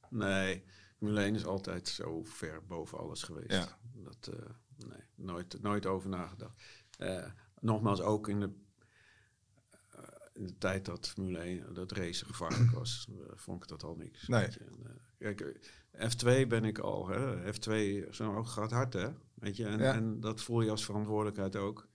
Nee. 0.09 0.63
1 0.99 1.35
is 1.35 1.45
altijd 1.45 1.87
zo 1.87 2.23
ver 2.23 2.65
boven 2.65 2.97
alles 2.97 3.23
geweest. 3.23 3.51
Ja. 3.51 3.77
Dat, 3.93 4.29
nee, 4.87 5.03
nooit, 5.15 5.61
nooit 5.61 5.85
over 5.85 6.09
nagedacht. 6.09 6.63
Eh, 6.97 7.25
nogmaals, 7.59 8.01
ook 8.01 8.27
in 8.27 8.39
de, 8.39 8.49
eh, 9.89 10.03
in 10.33 10.45
de 10.47 10.57
tijd 10.57 10.85
dat 10.85 11.07
Formule 11.09 11.39
1, 11.39 11.73
dat 11.73 11.91
racen 11.91 12.27
gevaarlijk 12.27 12.71
was, 12.79 13.07
eh, 13.09 13.15
vond 13.35 13.63
ik 13.63 13.69
dat 13.69 13.83
al 13.83 13.95
niks. 13.95 14.27
Nee. 14.27 14.47
Kijk, 15.17 15.41
eh, 15.41 16.09
F2 16.09 16.47
ben 16.47 16.63
ik 16.65 16.79
al, 16.79 17.07
hè. 17.07 17.53
F2, 17.53 18.07
zo'n 18.09 18.35
ook 18.35 18.47
gaat 18.47 18.71
hard, 18.71 18.93
hè. 18.93 19.09
Weet 19.33 19.55
je, 19.57 19.65
en, 19.65 19.79
Ja. 19.79 19.93
en 19.93 20.19
dat 20.19 20.41
voel 20.41 20.61
je 20.61 20.69
als 20.69 20.85
verantwoordelijkheid 20.85 21.55
ook. 21.55 21.89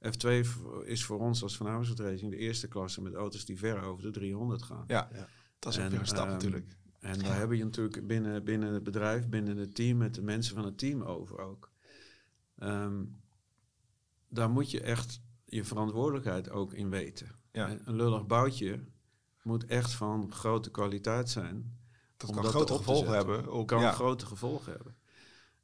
F2 0.00 0.44
v- 0.44 0.56
is 0.84 1.04
voor 1.04 1.18
ons 1.18 1.42
als 1.42 1.56
Van 1.56 1.68
Amersfoort 1.68 2.00
Racing 2.00 2.30
de 2.30 2.36
eerste 2.36 2.68
klasse 2.68 3.02
met 3.02 3.14
auto's 3.14 3.44
die 3.44 3.58
ver 3.58 3.82
over 3.82 4.02
de 4.02 4.10
300 4.10 4.62
gaan. 4.62 4.84
ja, 4.86 5.08
dat 5.58 5.72
is 5.72 5.78
ook 5.78 5.84
En, 5.84 5.90
weer 5.90 6.00
een 6.00 6.06
stap 6.06 6.24
ehm, 6.24 6.32
natuurlijk. 6.32 6.76
En 7.00 7.18
daar 7.18 7.38
heb 7.38 7.52
je 7.52 7.64
natuurlijk 7.64 8.06
binnen, 8.06 8.44
binnen 8.44 8.72
het 8.72 8.82
bedrijf, 8.82 9.28
binnen 9.28 9.56
het 9.56 9.74
team, 9.74 9.96
met 9.98 10.14
de 10.14 10.22
mensen 10.22 10.54
van 10.54 10.64
het 10.64 10.78
team 10.78 11.02
over 11.02 11.38
ook. 11.40 11.70
Ehm, 12.62 13.04
daar 14.28 14.50
moet 14.50 14.70
je 14.70 14.80
echt 14.80 15.20
je 15.44 15.64
verantwoordelijkheid 15.64 16.50
ook 16.50 16.72
in 16.72 16.90
weten. 16.90 17.28
Ja. 17.52 17.70
Een 17.84 17.96
lullig 17.96 18.26
boutje 18.26 18.84
moet 19.42 19.64
echt 19.66 19.92
van 19.92 20.32
grote 20.32 20.70
kwaliteit 20.70 21.30
zijn. 21.30 21.78
Dat 22.16 22.30
kan 22.30 22.42
dat 22.42 22.50
grote 22.50 22.74
gevolgen 22.74 23.14
hebben. 23.14 23.46
Ook, 23.48 23.68
kan 23.68 23.80
ja. 23.80 23.92
grote 23.92 24.26
gevolgen 24.26 24.72
hebben. 24.72 24.96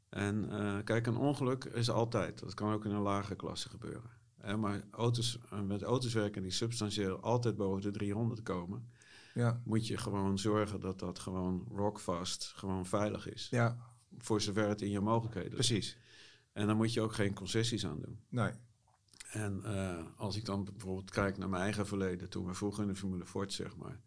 En 0.08 0.50
eh, 0.50 0.76
kijk, 0.84 1.06
een 1.06 1.16
ongeluk 1.16 1.64
is 1.64 1.90
altijd. 1.90 2.38
Dat 2.38 2.54
kan 2.54 2.72
ook 2.72 2.84
in 2.84 2.90
een 2.90 3.00
lage 3.00 3.34
klasse 3.34 3.68
gebeuren. 3.68 4.10
Hè, 4.36 4.56
maar 4.56 4.84
auto's, 4.90 5.38
eh, 5.50 5.60
met 5.60 5.82
auto's 5.82 6.12
werken 6.12 6.42
die 6.42 6.50
substantieel 6.50 7.20
altijd 7.20 7.56
boven 7.56 7.82
de 7.82 7.90
300 7.90 8.42
komen, 8.42 8.90
Ja. 9.34 9.62
moet 9.64 9.86
je 9.86 9.96
gewoon 9.96 10.38
zorgen 10.38 10.80
dat 10.80 10.98
dat 10.98 11.18
gewoon 11.18 11.66
rockvast, 11.74 12.52
gewoon 12.56 12.86
veilig 12.86 13.32
is. 13.32 13.48
ja, 13.50 13.76
Voor 14.18 14.40
zover 14.40 14.68
het 14.68 14.82
in 14.82 14.90
je 14.90 15.00
mogelijkheden 15.00 15.52
precies. 15.52 15.98
En 16.58 16.66
dan 16.66 16.76
moet 16.76 16.92
je 16.92 17.00
ook 17.00 17.14
geen 17.14 17.34
concessies 17.34 17.86
aan 17.86 18.00
doen. 18.00 18.20
Nee. 18.28 18.50
En 19.30 19.60
eh, 19.64 20.04
als 20.16 20.36
ik 20.36 20.44
dan 20.44 20.64
bijvoorbeeld 20.64 21.10
kijk 21.10 21.38
naar 21.38 21.48
mijn 21.48 21.62
eigen 21.62 21.86
verleden, 21.86 22.28
toen 22.28 22.46
we 22.46 22.54
vroeger 22.54 22.82
in 22.82 22.88
de 22.88 22.96
Formule 22.96 23.26
Ford, 23.26 23.52
zeg 23.52 23.76
maar, 23.76 24.00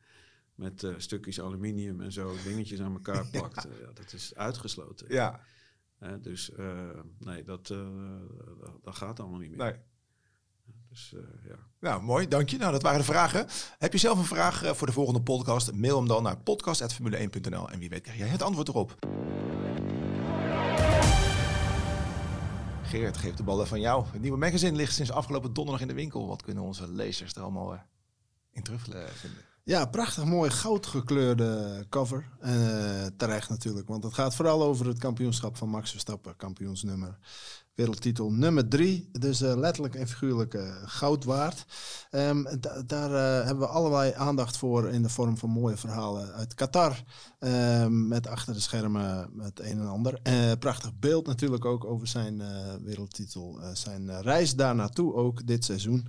met 0.56 0.84
eh, 0.84 0.94
stukjes 0.98 1.42
aluminium 1.42 2.02
en 2.02 2.12
zo 2.12 2.36
dingetjes 2.44 2.82
aan 2.82 2.94
elkaar 2.94 3.28
plakten, 3.32 3.72
ja, 3.80 3.92
dat 3.94 4.14
is 4.14 4.36
uitgesloten. 4.36 5.06
Ja, 5.10 5.40
dus 6.22 6.52
eh, 6.52 7.00
nee, 7.20 7.44
dat, 7.44 7.68
dat, 7.68 8.84
dat 8.84 8.96
gaat 8.96 9.20
allemaal 9.20 9.40
niet 9.40 9.50
meer. 9.50 9.66
nee. 9.66 9.76
Dus 10.90 11.14
eh, 11.14 11.50
ja. 11.50 11.56
Nou, 11.80 12.02
mooi, 12.02 12.28
dank 12.28 12.50
je. 12.50 12.58
Nou, 12.58 12.72
dat 12.72 12.82
waren 12.82 13.00
de 13.00 13.06
vragen. 13.06 13.48
Heb 13.78 13.92
je 13.92 13.98
zelf 14.00 14.18
een 14.18 14.26
vraag 14.26 14.78
voor 14.78 14.88
de 14.88 14.94
volgende 14.94 15.22
podcast? 15.22 15.74
Mail 15.74 15.98
hem 15.98 16.08
dan 16.08 16.24
naar 16.24 16.38
podcast.formule1.nl 16.38 17.70
en 17.70 17.80
wie 17.80 17.90
weet 17.90 18.02
krijg 18.02 18.18
jij 18.18 18.28
het 18.28 18.42
antwoord 18.42 18.68
erop. 18.68 18.98
Geert, 22.92 23.18
geef 23.18 23.34
de 23.34 23.44
bal 23.44 23.56
even 23.56 23.68
van 23.68 23.80
jou. 23.80 24.06
Het 24.12 24.22
nieuwe 24.22 24.38
magazine 24.38 24.78
ligt 24.78 24.94
sinds 24.94 25.12
afgelopen 25.12 25.54
donderdag 25.54 25.82
in 25.82 25.88
de 25.88 25.94
winkel. 25.94 26.28
Wat 26.28 26.42
kunnen 26.42 26.64
onze 26.64 26.88
lezers 26.92 27.34
er 27.34 27.42
allemaal 27.42 27.74
eh, 27.74 27.80
in 28.52 28.64
terug 28.64 28.90
eh, 28.90 29.04
vinden? 29.08 29.40
Ja, 29.64 29.86
prachtig 29.86 30.26
mooi 30.26 30.50
goudgekleurde 30.50 31.86
cover. 31.90 32.30
Eh, 32.40 33.06
terecht 33.18 33.50
natuurlijk, 33.50 33.88
want 33.88 34.04
het 34.04 34.14
gaat 34.14 34.36
vooral 34.36 34.64
over 34.64 34.88
het 34.88 34.98
kampioenschap 34.98 35.58
van 35.58 35.70
Max 35.70 35.92
Verstappen, 35.92 36.36
kampioensnummer. 36.36 37.18
Wereldtitel 37.76 38.32
nummer 38.32 38.68
drie, 38.68 39.10
dus 39.20 39.42
eh, 39.42 39.56
letterlijk 39.56 39.96
en 39.96 40.08
figuurlijk 40.08 40.54
eh, 40.54 40.76
goud 40.86 41.24
waard. 41.24 41.66
Ehm, 42.10 42.44
da- 42.60 42.82
daar 42.86 43.14
eh, 43.14 43.46
hebben 43.46 43.64
we 43.68 43.74
allerlei 43.74 44.14
aandacht 44.14 44.58
voor 44.58 44.90
in 44.90 45.02
de 45.02 45.10
vorm 45.10 45.38
van 45.38 45.50
mooie 45.50 45.78
verhalen 45.78 46.34
uit 46.34 46.54
Qatar. 46.54 47.04
Ehm, 47.40 48.08
met 48.08 48.28
achter 48.28 48.54
de 48.54 48.60
schermen 48.60 49.30
het 49.40 49.60
een 49.60 49.80
en 49.80 49.88
ander. 49.88 50.20
Prachtig 50.60 51.00
beeld 51.00 51.28
natuurlijk 51.28 51.66
ook 51.66 51.86
over 51.86 52.08
zijn 52.08 52.42
wereldtitel. 52.84 53.60
zijn 53.74 54.22
reis 54.22 54.56
daar 54.56 54.76
naartoe 54.76 55.14
ook 55.14 55.48
dit 55.48 55.66
seizoen. 55.66 56.08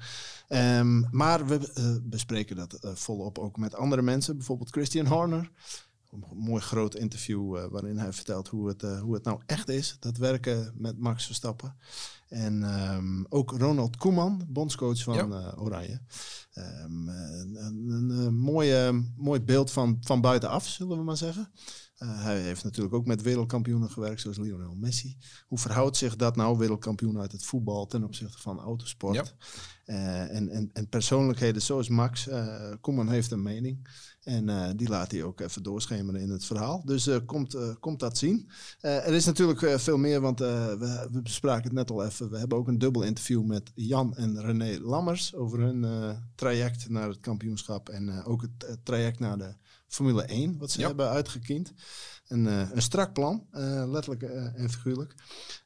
Ehm, 0.48 1.00
maar 1.10 1.46
we 1.46 2.00
bespreken 2.02 2.56
dat 2.56 2.78
volop 2.82 3.38
ook 3.38 3.56
met 3.56 3.74
andere 3.74 4.02
mensen. 4.02 4.36
Bijvoorbeeld 4.36 4.70
Christian 4.70 5.06
Horner. 5.06 5.50
Een 6.12 6.24
mooi 6.36 6.62
groot 6.62 6.94
interview 6.94 7.56
eh, 7.56 7.64
waarin 7.70 7.98
hij 7.98 8.12
vertelt 8.12 8.48
hoe 8.48 8.68
het, 8.68 8.82
eh, 8.82 9.00
hoe 9.00 9.14
het 9.14 9.24
nou 9.24 9.40
echt 9.46 9.68
is. 9.68 9.96
Dat 10.00 10.16
werken 10.16 10.72
met 10.76 10.98
Max 10.98 11.26
Verstappen. 11.26 11.76
En 12.28 12.62
ehm, 12.62 13.24
ook 13.28 13.50
Ronald 13.50 13.96
Koeman, 13.96 14.46
bondscoach 14.48 15.02
van 15.02 15.14
Ja. 15.14 15.28
eh, 15.28 15.62
Oranje. 15.62 16.00
Ehm, 16.52 17.08
een, 17.08 17.56
een, 17.64 18.10
een, 18.10 18.34
mooie, 18.34 19.04
mooi 19.16 19.40
beeld 19.40 19.70
van, 19.70 19.98
van 20.00 20.20
buitenaf, 20.20 20.66
zullen 20.66 20.96
we 20.96 21.02
maar 21.04 21.16
zeggen. 21.16 21.50
Hij 22.02 22.40
heeft 22.40 22.64
natuurlijk 22.64 22.94
ook 22.94 23.06
met 23.06 23.22
wereldkampioenen 23.22 23.90
gewerkt, 23.90 24.20
zoals 24.20 24.38
Lionel 24.38 24.74
Messi. 24.74 25.16
Hoe 25.46 25.58
verhoudt 25.58 25.96
zich 25.96 26.16
dat 26.16 26.36
nou, 26.36 26.58
wereldkampioen 26.58 27.18
uit 27.20 27.32
het 27.32 27.44
voetbal, 27.44 27.86
ten 27.86 28.04
opzichte 28.04 28.38
van 28.38 28.58
autosport? 28.58 29.14
Ja. 29.14 29.24
En, 30.28 30.48
en, 30.48 30.70
en 30.72 30.88
persoonlijkheden 30.88 31.62
zoals 31.62 31.88
Max, 31.88 32.28
Koeman 32.80 33.08
heeft 33.08 33.30
een 33.30 33.42
mening. 33.42 33.88
En 34.22 34.48
eh, 34.48 34.68
die 34.76 34.88
laat 34.88 35.10
hij 35.10 35.22
ook 35.22 35.40
even 35.40 35.62
doorschemeren 35.62 36.20
in 36.20 36.30
het 36.30 36.44
verhaal. 36.44 36.82
Dus 36.84 37.06
eh, 37.06 37.16
komt, 37.26 37.54
eh, 37.54 37.68
komt 37.80 38.00
dat 38.00 38.18
zien. 38.18 38.48
Er 38.80 39.12
is 39.12 39.24
natuurlijk 39.24 39.80
veel 39.80 39.96
meer, 39.98 40.20
want 40.20 40.38
we, 40.38 41.06
we 41.12 41.22
bespraken 41.22 41.64
het 41.64 41.72
net 41.72 41.90
al 41.90 42.04
even. 42.04 42.30
We 42.30 42.38
hebben 42.38 42.58
ook 42.58 42.68
een 42.68 42.78
dubbel 42.78 43.02
interview 43.02 43.44
met 43.44 43.70
Jan 43.74 44.16
en 44.16 44.40
René 44.40 44.78
Lammers 44.80 45.34
over 45.34 45.58
hun 45.60 45.86
traject 46.34 46.88
naar 46.88 47.08
het 47.08 47.20
kampioenschap. 47.20 47.88
En 47.88 48.24
ook 48.24 48.42
het 48.42 48.78
traject 48.84 49.18
naar 49.18 49.38
de 49.38 49.54
Formule 49.86 50.22
1, 50.22 50.58
wat 50.58 50.70
ze 50.70 50.80
Ja. 50.80 50.86
hebben 50.86 51.08
uitgekiend. 51.08 51.72
Een, 52.28 52.44
een 52.46 52.82
strak 52.82 53.12
plan, 53.12 53.46
letterlijk 53.90 54.22
en 54.22 54.70
figuurlijk. 54.70 55.14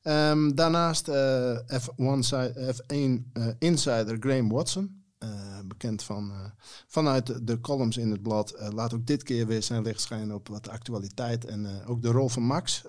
Ehm, 0.03 0.55
daarnaast 0.55 1.09
eh, 1.09 1.59
F1, 1.81 2.19
si- 2.19 2.53
F1 2.73 3.31
eh, 3.33 3.47
insider 3.59 4.17
Graham 4.21 4.49
Watson. 4.49 4.96
Eh, 5.19 5.61
bekend 5.65 6.03
van, 6.03 6.31
eh, 6.31 6.51
vanuit 6.87 7.27
de, 7.27 7.45
de 7.45 7.61
columns 7.61 7.97
in 7.97 8.11
het 8.11 8.23
blad. 8.23 8.51
eh, 8.51 8.69
laat 8.73 8.95
ook 8.95 9.07
dit 9.07 9.23
keer 9.23 9.47
weer 9.47 9.63
zijn 9.63 9.83
licht 9.83 10.01
schijnen 10.01 10.35
op 10.35 10.49
wat 10.49 10.69
actualiteit. 10.69 11.45
En 11.45 11.85
ook 11.87 12.03
de 12.03 12.11
rol 12.11 12.29
van 12.29 12.43
Max, 12.43 12.83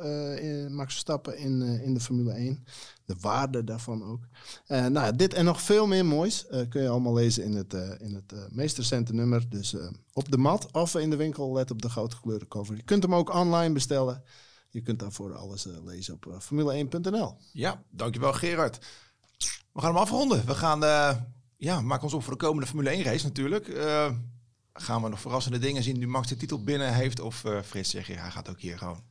Max 0.70 0.92
Verstappen 0.92 1.38
in, 1.38 1.62
in 1.62 1.94
de 1.94 2.00
Formule 2.00 2.32
1. 2.32 2.66
De 3.06 3.16
waarde 3.20 3.64
daarvan 3.64 4.04
ook. 4.04 4.28
Nou, 4.68 5.16
dit 5.16 5.34
en 5.34 5.46
nog 5.46 5.62
veel 5.62 5.88
meer 5.88 6.06
moois 6.06 6.46
kun 6.70 6.82
je 6.82 6.90
allemaal 6.90 7.14
lezen 7.14 7.44
in 7.44 7.56
het, 7.56 7.74
in 8.00 8.14
het 8.14 8.34
meest 8.52 8.78
recente 8.78 9.14
nummer. 9.14 9.50
Dus 9.50 9.76
op 10.14 10.32
de 10.32 10.38
mat 10.38 10.72
of 10.72 10.96
in 10.96 11.10
de 11.10 11.16
winkel, 11.16 11.54
let 11.54 11.72
op 11.72 11.82
de 11.82 11.90
goudgekleurde 11.90 12.48
cover. 12.48 12.76
Je 12.76 12.84
kunt 12.84 13.04
hem 13.04 13.16
ook 13.16 13.34
online 13.34 13.74
bestellen. 13.74 14.24
Je 14.70 14.82
kunt 14.82 15.00
daarvoor 15.00 15.36
alles 15.36 15.68
lezen 15.84 16.14
op 16.14 16.26
eh, 16.26 16.40
formule1.nl. 16.40 17.38
Ja, 17.52 17.84
dankjewel 17.90 18.34
Gerard. 18.34 18.80
We 19.74 19.82
gaan 19.82 19.94
hem 19.94 20.02
afronden. 20.02 20.46
We 20.46 20.56
gaan, 20.56 20.80
ja, 21.58 21.82
maken 21.82 22.04
ons 22.04 22.14
op 22.14 22.24
voor 22.24 22.34
de 22.34 22.40
komende 22.40 22.68
Formule 22.68 22.90
1 22.90 23.04
race 23.04 23.26
natuurlijk. 23.26 23.68
Eh, 23.68 24.12
gaan 24.74 25.04
we 25.04 25.10
nog 25.10 25.22
verrassende 25.22 25.60
dingen 25.60 25.84
zien 25.84 25.98
nu 25.98 26.08
Max 26.08 26.28
de 26.28 26.38
titel 26.38 26.64
binnen 26.64 26.94
heeft? 26.94 27.20
Of 27.20 27.46
eh, 27.46 27.62
Frits, 27.62 27.90
zeg 27.90 28.08
je, 28.08 28.14
hij 28.14 28.32
gaat 28.32 28.50
ook 28.50 28.60
hier 28.60 28.78
gewoon 28.78 29.04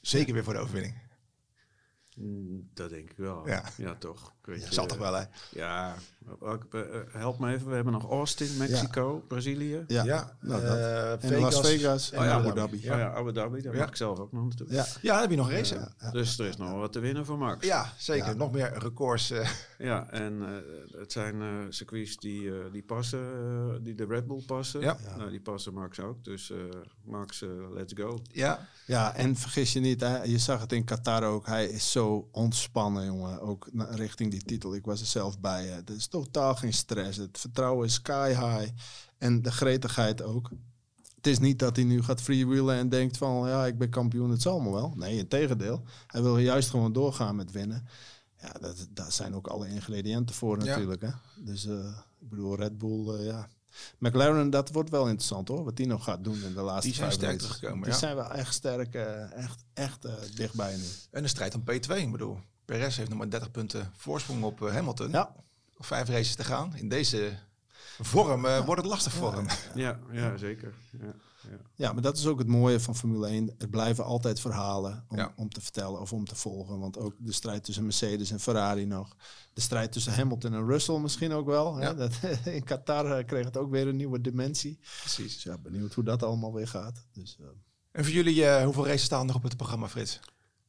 zeker 0.00 0.34
weer 0.34 0.44
voor 0.44 0.52
de 0.52 0.58
overwinning. 0.58 0.94
Mm, 2.16 2.70
Dat 2.74 2.90
denk 2.90 3.10
ik 3.10 3.16
wel. 3.16 3.48
Ja. 3.48 3.64
Ja, 3.76 3.94
toch. 3.94 4.34
Weet 4.42 4.64
je, 4.64 4.74
Zal 4.74 4.86
toch 4.86 4.98
wel, 4.98 5.14
hè? 5.14 5.24
Ja, 5.50 5.94
eh, 5.94 6.00
help 7.12 7.38
me 7.38 7.52
even. 7.52 7.68
We 7.68 7.74
hebben 7.74 7.92
nog 7.92 8.10
Austin, 8.10 8.56
Mexico, 8.58 9.24
Brazilië. 9.28 9.84
Ja, 9.86 10.04
nou, 10.40 10.62
dat. 10.62 10.62
eh, 10.76 11.30
En 11.32 11.40
Las 11.40 11.60
Vegas 11.60 12.10
en 12.12 12.18
Oh 12.18 12.24
ja, 12.24 12.32
Abu 12.32 12.52
Dhabi. 12.54 12.80
Ja, 12.82 12.98
ja 12.98 13.12
Abu 13.14 13.32
Dhabi, 13.32 13.60
daar 13.62 13.72
Ja. 13.74 13.78
mag 13.80 13.88
ik 13.88 13.96
zelf 13.96 14.18
ook 14.18 14.32
nog 14.32 14.42
naartoe. 14.42 14.66
Ja. 14.70 14.86
Ja, 15.02 15.12
dan 15.12 15.20
heb 15.20 15.30
je 15.30 15.36
nog 15.36 15.48
een 15.48 15.54
race. 15.56 15.74
hè? 15.74 15.80
Ja. 16.06 16.10
Dus 16.10 16.38
er 16.38 16.46
is 16.46 16.56
nog 16.56 16.70
wat 16.72 16.92
te 16.92 17.00
winnen 17.00 17.26
voor 17.26 17.38
Max. 17.38 17.66
Ja, 17.66 17.92
zeker. 17.98 18.26
Ja. 18.26 18.32
Nog 18.32 18.52
meer 18.52 18.72
records. 18.78 19.30
eh, 19.30 19.48
Ja, 19.78 20.10
en 20.10 20.42
eh, 20.42 20.98
het 21.00 21.12
zijn 21.12 21.40
eh, 21.42 21.48
circuits 21.68 22.16
die, 22.16 22.48
eh, 22.50 22.56
die 22.72 22.82
passen, 22.82 23.20
eh, 23.20 23.74
die 23.84 23.94
de 23.94 24.04
Red 24.04 24.26
Bull 24.26 24.42
passen. 24.46 24.80
Ja. 24.80 24.96
Nou, 25.16 25.30
die 25.30 25.40
passen 25.40 25.74
Max 25.74 26.00
ook. 26.00 26.24
Dus 26.24 26.50
eh, 26.50 26.58
Max, 27.04 27.42
eh, 27.42 27.48
let's 27.74 27.92
go. 27.96 28.18
ja, 28.32 28.68
Ja, 28.86 29.14
en 29.14 29.36
vergis 29.36 29.72
je 29.72 29.80
niet, 29.80 30.00
hè, 30.00 30.22
je 30.22 30.38
zag 30.38 30.60
het 30.60 30.72
in 30.72 30.84
Qatar 30.84 31.22
ook. 31.24 31.46
Hij 31.46 31.66
is 31.66 31.90
zo 31.92 32.28
ontspannen, 32.32 33.04
jongen. 33.04 33.40
Ook 33.40 33.68
na- 33.72 33.88
richting 33.94 34.30
die 34.30 34.42
titel. 34.44 34.74
Ik 34.74 34.84
was 34.84 35.00
er 35.00 35.06
zelf 35.06 35.40
bij. 35.40 35.66
Hè. 35.66 35.84
Totaal 36.12 36.54
geen 36.54 36.72
stress. 36.72 37.18
Het 37.18 37.38
vertrouwen 37.38 37.86
is 37.86 37.94
sky 37.94 38.28
high. 38.28 38.70
En 39.18 39.42
de 39.42 39.52
gretigheid 39.52 40.22
ook. 40.22 40.50
Het 41.14 41.26
is 41.26 41.38
niet 41.38 41.58
dat 41.58 41.76
hij 41.76 41.84
nu 41.84 42.02
gaat 42.02 42.20
freewheelen 42.22 42.76
en 42.76 42.88
denkt 42.88 43.16
van... 43.16 43.48
ja, 43.48 43.66
ik 43.66 43.78
ben 43.78 43.90
kampioen, 43.90 44.30
het 44.30 44.42
zal 44.42 44.60
me 44.60 44.70
wel. 44.70 44.92
Nee, 44.96 45.16
in 45.18 45.28
tegendeel. 45.28 45.82
Hij 46.06 46.22
wil 46.22 46.38
juist 46.38 46.70
gewoon 46.70 46.92
doorgaan 46.92 47.36
met 47.36 47.50
winnen. 47.50 47.86
Ja, 48.40 48.52
dat, 48.60 48.86
daar 48.90 49.12
zijn 49.12 49.34
ook 49.34 49.46
alle 49.46 49.68
ingrediënten 49.68 50.34
voor 50.34 50.58
Ja. 50.58 50.64
natuurlijk. 50.64 51.02
Hè. 51.02 51.10
Dus 51.36 51.66
eh, 51.66 51.96
ik 52.20 52.28
bedoel, 52.28 52.56
Red 52.56 52.78
Bull, 52.78 53.14
eh, 53.18 53.26
ja... 53.26 53.48
McLaren, 53.98 54.50
dat 54.50 54.70
wordt 54.72 54.90
wel 54.90 55.06
interessant 55.08 55.48
hoor. 55.48 55.64
Wat 55.64 55.76
die 55.76 55.86
nog 55.86 56.04
gaat 56.04 56.24
doen 56.24 56.42
in 56.42 56.54
de 56.54 56.60
laatste 56.60 56.86
Die 56.88 56.96
zijn 56.96 57.12
sterk 57.12 57.38
teruggekomen, 57.38 57.82
Die 57.82 57.92
ja. 57.92 57.98
zijn 57.98 58.16
wel 58.16 58.30
echt 58.32 58.54
sterk, 58.54 58.94
eh, 58.94 59.32
echt, 59.32 59.64
echt 59.72 60.06
dichtbij 60.36 60.76
nu. 60.76 60.84
en 61.10 61.22
een 61.22 61.28
strijd 61.28 61.54
om 61.54 61.60
P2. 61.60 61.96
Ik 61.96 62.12
bedoel, 62.12 62.38
Perez 62.64 62.96
heeft 62.96 63.08
nog 63.08 63.18
maar 63.18 63.30
30 63.30 63.50
punten 63.50 63.90
voorsprong 63.96 64.42
op 64.44 64.60
Hamilton. 64.60 65.10
Ja, 65.10 65.34
Vijf 65.84 66.08
races 66.08 66.34
te 66.34 66.44
gaan. 66.44 66.76
In 66.76 66.88
deze 66.88 67.38
vorm 68.00 68.44
eh, 68.44 68.64
wordt 68.64 68.80
het 68.82 68.90
lastig 68.90 69.12
voor 69.12 69.32
hem. 69.34 69.46
Ja, 69.74 69.98
ja 70.12 70.36
zeker. 70.36 70.74
Ja, 71.00 71.14
ja. 71.50 71.58
ja, 71.74 71.92
maar 71.92 72.02
dat 72.02 72.16
is 72.18 72.26
ook 72.26 72.38
het 72.38 72.48
mooie 72.48 72.80
van 72.80 72.96
Formule 72.96 73.26
1. 73.26 73.54
Er 73.58 73.68
blijven 73.68 74.04
altijd 74.04 74.40
verhalen 74.40 75.04
om, 75.08 75.16
Ja. 75.16 75.32
om 75.36 75.48
te 75.48 75.60
vertellen 75.60 76.00
of 76.00 76.12
om 76.12 76.24
te 76.24 76.34
volgen. 76.36 76.78
Want 76.78 76.98
ook 76.98 77.14
de 77.18 77.32
strijd 77.32 77.64
tussen 77.64 77.84
Mercedes 77.84 78.30
en 78.30 78.40
Ferrari 78.40 78.84
nog. 78.86 79.16
De 79.52 79.60
strijd 79.60 79.92
tussen 79.92 80.14
Hamilton 80.14 80.54
en 80.54 80.66
Russell 80.66 80.98
misschien 80.98 81.32
ook 81.32 81.46
wel. 81.46 81.76
Hè? 81.76 81.94
Dat, 81.94 82.12
in 82.44 82.64
Qatar 82.64 83.18
eh, 83.18 83.26
kreeg 83.26 83.44
het 83.44 83.56
ook 83.56 83.70
weer 83.70 83.88
een 83.88 83.96
nieuwe 83.96 84.20
dimensie. 84.20 84.78
Precies. 85.00 85.34
Dus 85.34 85.42
ja, 85.42 85.58
benieuwd 85.58 85.94
hoe 85.94 86.04
dat 86.04 86.22
allemaal 86.22 86.52
weer 86.52 86.68
gaat. 86.68 87.06
Dus, 87.12 87.36
eh, 87.40 87.46
En 87.92 88.04
voor 88.04 88.12
jullie, 88.12 88.44
eh, 88.46 88.64
hoeveel 88.64 88.86
races 88.86 89.02
staan 89.04 89.20
er 89.20 89.26
nog 89.26 89.36
op 89.36 89.42
het 89.42 89.56
programma, 89.56 89.88
Frits? 89.88 90.20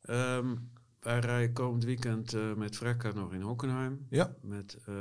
Ehm, 0.01 0.55
wij 1.04 1.20
rijden 1.20 1.54
komend 1.54 1.84
weekend 1.84 2.34
eh, 2.34 2.54
met 2.54 2.76
Frekka 2.76 3.12
nog 3.12 3.34
in 3.34 3.41
Hockenheim. 3.41 4.06
Ja. 4.10 4.36
Met 4.41 4.78
eh, 4.86 4.95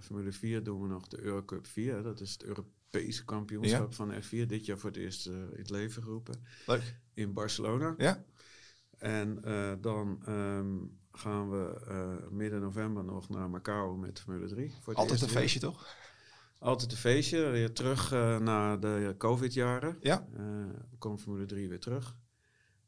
Formule 0.00 0.32
4 0.32 0.62
doen 0.62 0.82
we 0.82 0.88
nog 0.88 1.08
de 1.08 1.20
Eurocup 1.20 1.66
4. 1.66 2.02
Dat 2.02 2.20
is 2.20 2.32
het 2.32 2.44
Europese 2.44 3.24
kampioenschap 3.24 3.94
van 3.94 4.12
F4. 4.12 4.46
Dit 4.46 4.66
jaar 4.66 4.78
voor 4.78 4.90
het 4.90 4.98
eerst 4.98 5.26
eh, 5.26 5.34
in 5.34 5.58
het 5.58 5.70
leven 5.70 6.02
geroepen. 6.02 6.44
Leuk. 6.66 7.00
In 7.14 7.32
Barcelona. 7.32 7.94
Ja? 7.96 8.24
En 8.98 9.40
dan 9.80 10.22
ehm, 10.24 10.76
gaan 11.12 11.50
we 11.50 12.26
midden 12.30 12.60
november 12.60 13.04
nog 13.04 13.28
naar 13.28 13.50
Macau 13.50 13.98
met 13.98 14.20
Formule 14.20 14.48
3. 14.48 14.70
Voor 14.70 14.92
het 14.92 15.02
Altijd 15.02 15.22
een 15.22 15.28
feestje, 15.28 15.60
toch? 15.60 15.96
Altijd 16.58 16.90
een 16.92 16.96
feestje. 16.96 17.50
Weer 17.50 17.72
terug 17.72 18.10
naar 18.40 18.80
de 18.80 19.14
COVID-jaren. 19.18 19.96
Ja. 20.00 20.26
Komt 20.98 21.22
Formule 21.22 21.46
3 21.46 21.68
weer 21.68 21.80
terug. 21.80 22.16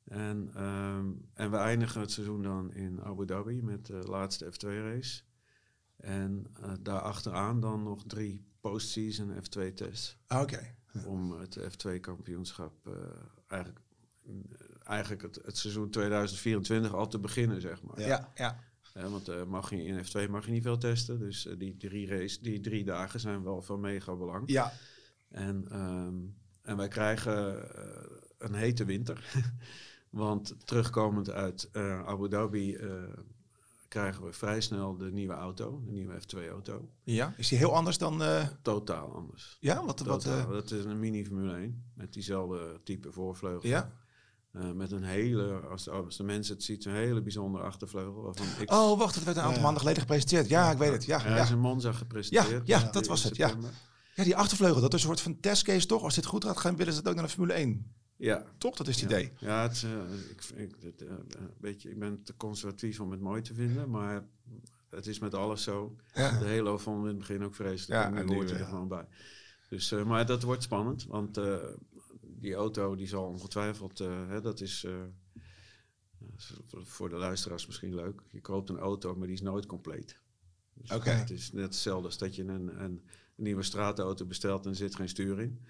En, 0.08 0.62
um, 0.64 1.28
en 1.34 1.50
we 1.50 1.56
eindigen 1.56 2.00
het 2.00 2.10
seizoen 2.10 2.42
dan 2.42 2.72
in 2.72 3.02
Abu 3.02 3.26
Dhabi 3.26 3.62
met 3.62 3.86
de 3.86 4.02
laatste 4.06 4.52
F2-race. 4.52 5.22
En 5.96 6.46
uh, 6.60 6.72
daarachteraan 6.80 7.60
dan 7.60 7.82
nog 7.82 8.04
drie 8.06 8.46
postseason 8.60 9.34
F2-tests. 9.34 10.18
Ah, 10.26 10.40
Oké. 10.40 10.74
Om 11.04 11.32
het 11.32 11.58
F2-kampioenschap 11.58 12.72
eigenlijk, 13.46 13.84
eigenlijk 14.82 15.22
het, 15.22 15.38
het, 15.44 15.56
seizoen 15.56 15.90
2024 15.90 16.94
al 16.94 17.08
te 17.08 17.18
beginnen, 17.18 17.60
zeg 17.60 17.82
maar. 17.82 18.00
Ja, 18.00 18.32
ja. 18.34 18.64
Ja, 18.94 19.08
want 19.08 19.28
uh, 19.28 19.44
mag 19.44 19.70
je 19.70 19.84
in 19.84 20.04
F2 20.04 20.30
mag 20.30 20.46
je 20.46 20.52
niet 20.52 20.62
veel 20.62 20.78
testen. 20.78 21.18
Dus 21.18 21.48
die, 21.58 21.76
drie 21.76 22.08
race, 22.08 22.42
die 22.42 22.60
drie 22.60 22.84
dagen 22.84 23.20
zijn 23.20 23.42
wel 23.42 23.62
van 23.62 23.80
mega 23.80 24.14
belang. 24.14 24.42
Ja. 24.50 24.72
En, 25.28 25.80
um, 25.80 26.36
en 26.62 26.76
wij 26.76 26.88
krijgen 26.88 27.68
een 28.38 28.54
hete 28.54 28.84
winter. 28.84 29.24
want 30.16 30.54
terugkomend 30.64 31.30
uit 31.30 31.68
Abu 32.06 32.28
Dhabi 32.28 32.78
krijgen 33.88 34.24
we 34.24 34.32
vrij 34.32 34.60
snel 34.60 34.96
de 34.96 35.12
nieuwe 35.12 35.32
auto, 35.32 35.82
de 35.84 35.90
nieuwe 35.90 36.20
F2-auto. 36.20 36.88
Ja, 37.02 37.34
is 37.36 37.48
die 37.48 37.58
heel 37.58 37.74
anders 37.74 37.98
dan... 37.98 38.22
Totaal 38.62 39.14
anders. 39.14 39.56
Ja, 39.60 39.84
wat... 39.84 39.96
Totaal. 39.96 40.46
wat 40.46 40.68
dat 40.68 40.78
is 40.78 40.84
een 40.84 40.98
mini 40.98 41.24
Formule 41.24 41.54
1 41.54 41.84
met 41.94 42.12
diezelfde 42.12 42.80
type 42.84 43.12
voorvleugel. 43.12 43.68
Ja. 43.68 43.92
Uh, 44.56 44.72
met 44.72 44.92
een 44.92 45.02
hele, 45.02 45.60
als 45.70 45.84
de, 45.84 45.90
als 45.90 46.16
de 46.16 46.22
mensen 46.22 46.54
het 46.54 46.64
ziet, 46.64 46.84
een 46.84 46.94
hele 46.94 47.22
bijzondere 47.22 47.64
achtervleugel. 47.64 48.34
Ik 48.58 48.70
oh, 48.70 48.98
wacht, 48.98 49.14
het 49.14 49.24
werd 49.24 49.36
een 49.36 49.42
aantal 49.42 49.56
ja, 49.56 49.62
maanden 49.62 49.80
geleden 49.80 50.00
gepresenteerd. 50.00 50.48
Ja, 50.48 50.70
ik 50.70 50.78
weet 50.78 50.92
het. 50.92 51.04
Ja, 51.04 51.18
ja. 51.18 51.24
Hij 51.24 51.42
is 51.42 51.50
in 51.50 51.58
Monza 51.58 51.92
gepresenteerd. 51.92 52.66
Ja, 52.66 52.78
ja 52.80 52.90
dat 52.90 53.06
was 53.06 53.24
het. 53.24 53.36
Ja. 53.36 53.54
ja, 54.14 54.24
die 54.24 54.36
achtervleugel, 54.36 54.80
dat 54.80 54.94
is 54.94 55.00
een 55.00 55.06
soort 55.06 55.20
van 55.20 55.40
testcase 55.40 55.86
toch? 55.86 56.02
Als 56.02 56.14
dit 56.14 56.26
goed 56.26 56.44
gaat, 56.44 56.56
gaan 56.56 56.76
willen 56.76 56.92
ze 56.92 56.98
het 56.98 57.08
ook 57.08 57.14
naar 57.14 57.24
de 57.24 57.30
Formule 57.30 57.52
1. 57.52 57.94
Ja. 58.16 58.44
Toch, 58.58 58.76
dat 58.76 58.88
is 58.88 59.00
het 59.00 59.10
ja. 59.10 59.18
idee. 59.18 59.32
Ja, 59.38 59.62
het, 59.62 59.82
uh, 59.82 60.30
ik, 60.30 60.44
ik, 60.54 60.76
het, 60.80 61.02
uh, 61.02 61.12
beetje, 61.60 61.90
ik 61.90 61.98
ben 61.98 62.22
te 62.22 62.36
conservatief 62.36 63.00
om 63.00 63.10
het 63.10 63.20
mooi 63.20 63.42
te 63.42 63.54
vinden, 63.54 63.90
maar 63.90 64.24
het 64.90 65.06
is 65.06 65.18
met 65.18 65.34
alles 65.34 65.62
zo. 65.62 65.96
Ja. 66.14 66.38
De 66.38 66.48
Halo 66.48 66.78
vond 66.78 67.02
in 67.02 67.08
het 67.08 67.18
begin 67.18 67.44
ook 67.44 67.54
vreselijk. 67.54 68.00
Ja, 68.00 68.06
en 68.06 68.12
nu 68.12 68.18
en 68.18 68.26
nu, 68.26 68.34
hoort 68.34 68.48
ja. 68.48 68.56
er 68.56 68.66
gewoon 68.66 68.88
bij. 68.88 69.06
Dus, 69.68 69.92
uh, 69.92 70.04
maar 70.04 70.26
dat 70.26 70.42
wordt 70.42 70.62
spannend, 70.62 71.06
want 71.06 71.40
die 72.20 72.54
auto 72.54 72.94
die 72.94 73.06
zal 73.06 73.24
ongetwijfeld, 73.24 73.98
hè, 73.98 74.40
dat 74.40 74.60
is 74.60 74.86
voor 76.70 77.08
de 77.08 77.16
luisteraars 77.16 77.66
misschien 77.66 77.94
leuk. 77.94 78.22
Je 78.30 78.40
koopt 78.40 78.68
een 78.68 78.78
auto, 78.78 79.16
maar 79.16 79.26
die 79.26 79.36
is 79.36 79.42
nooit 79.42 79.66
compleet. 79.66 80.18
Dus 80.74 80.90
Oké. 80.90 81.10
Het 81.10 81.30
is 81.30 81.52
net 81.52 81.64
hetzelfde 81.64 82.06
als 82.06 82.18
dat 82.18 82.34
je 82.34 82.44
een, 82.44 82.82
een, 82.82 83.04
nieuwe 83.34 83.62
straatauto 83.62 84.24
bestelt 84.24 84.64
en 84.64 84.70
er 84.70 84.76
zit 84.76 84.96
geen 84.96 85.08
stuur 85.08 85.40
in. 85.40 85.60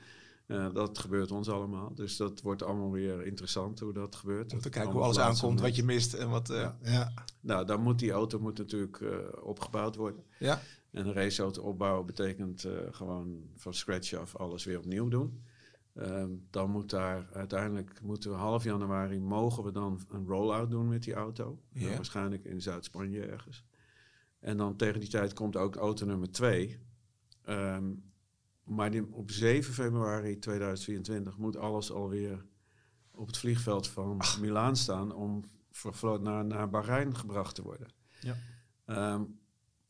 Uh, 0.47 0.75
dat 0.75 0.99
gebeurt 0.99 1.31
ons 1.31 1.49
allemaal. 1.49 1.95
Dus 1.95 2.17
dat 2.17 2.43
wordt 2.43 2.63
allemaal 2.63 2.91
weer 2.91 3.27
interessant 3.27 3.81
hoe 3.81 3.93
dat 3.93 4.17
gebeurt. 4.17 4.53
Om 4.53 4.61
te 4.61 4.69
kijken 4.69 4.93
hoe 4.93 5.03
alles 5.03 5.19
aankomt, 5.19 5.61
wat 5.61 5.77
je 5.77 5.85
mist 5.85 6.15
en 6.15 6.29
wat... 6.31 6.51
Uh, 6.51 6.57
ja. 6.57 6.77
Ja. 6.83 7.13
Nou, 7.41 7.67
dan 7.67 7.81
moet 7.81 7.99
die 7.99 8.11
auto 8.11 8.39
moet 8.39 8.59
natuurlijk 8.59 9.01
uh, 9.01 9.19
opgebouwd 9.43 9.97
worden. 9.97 10.25
Ja. 10.39 10.61
En 10.91 11.07
een 11.07 11.13
raceauto 11.13 11.63
opbouwen 11.63 12.07
betekent 12.07 12.67
gewoon 12.91 13.51
van 13.57 13.75
scratch 13.75 14.15
af 14.15 14.37
alles 14.37 14.65
weer 14.65 14.79
opnieuw 14.79 15.09
doen. 15.09 15.43
Um, 15.99 16.47
dan 16.51 16.71
moet 16.71 16.91
daar 16.91 17.29
uiteindelijk 17.33 18.03
moeten 18.03 18.31
we 18.31 18.37
half 18.37 18.65
januari 18.65 19.21
mogen 19.21 19.65
we 19.65 19.73
dan 19.73 20.01
een 20.09 20.27
roll-out 20.27 20.71
doen 20.71 20.89
met 20.89 21.03
die 21.03 21.15
auto. 21.15 21.63
Ja. 21.73 21.89
Uh, 21.89 21.95
waarschijnlijk 21.95 22.45
in 22.45 22.63
Zuid-Spanje 22.63 23.21
ergens. 23.21 23.65
En 24.41 24.57
dan 24.57 24.77
tegen 24.77 25.01
die 25.01 25.09
tijd 25.09 25.33
komt 25.33 25.57
ook 25.57 25.77
auto 25.77 26.07
nummer 26.07 26.31
2. 26.31 26.79
Um, 27.49 28.13
maar 28.67 28.91
die, 28.91 29.13
op 29.13 29.31
7 29.31 29.73
februari 29.75 30.39
2024 30.39 31.37
moet 31.37 31.57
alles 31.57 31.93
alweer 31.93 32.45
op 33.11 33.27
het 33.27 33.39
vliegveld 33.39 33.89
van 33.89 34.19
Ach. 34.19 34.41
Milaan 34.41 34.77
staan 34.77 35.15
om 35.15 35.45
vervloot 35.71 36.23
naar, 36.23 36.45
naar 36.45 36.71
Bahrein 36.71 37.17
gebracht 37.17 37.55
te 37.55 37.63
worden. 37.63 37.89
Ja. 38.21 38.37
Um, 39.15 39.39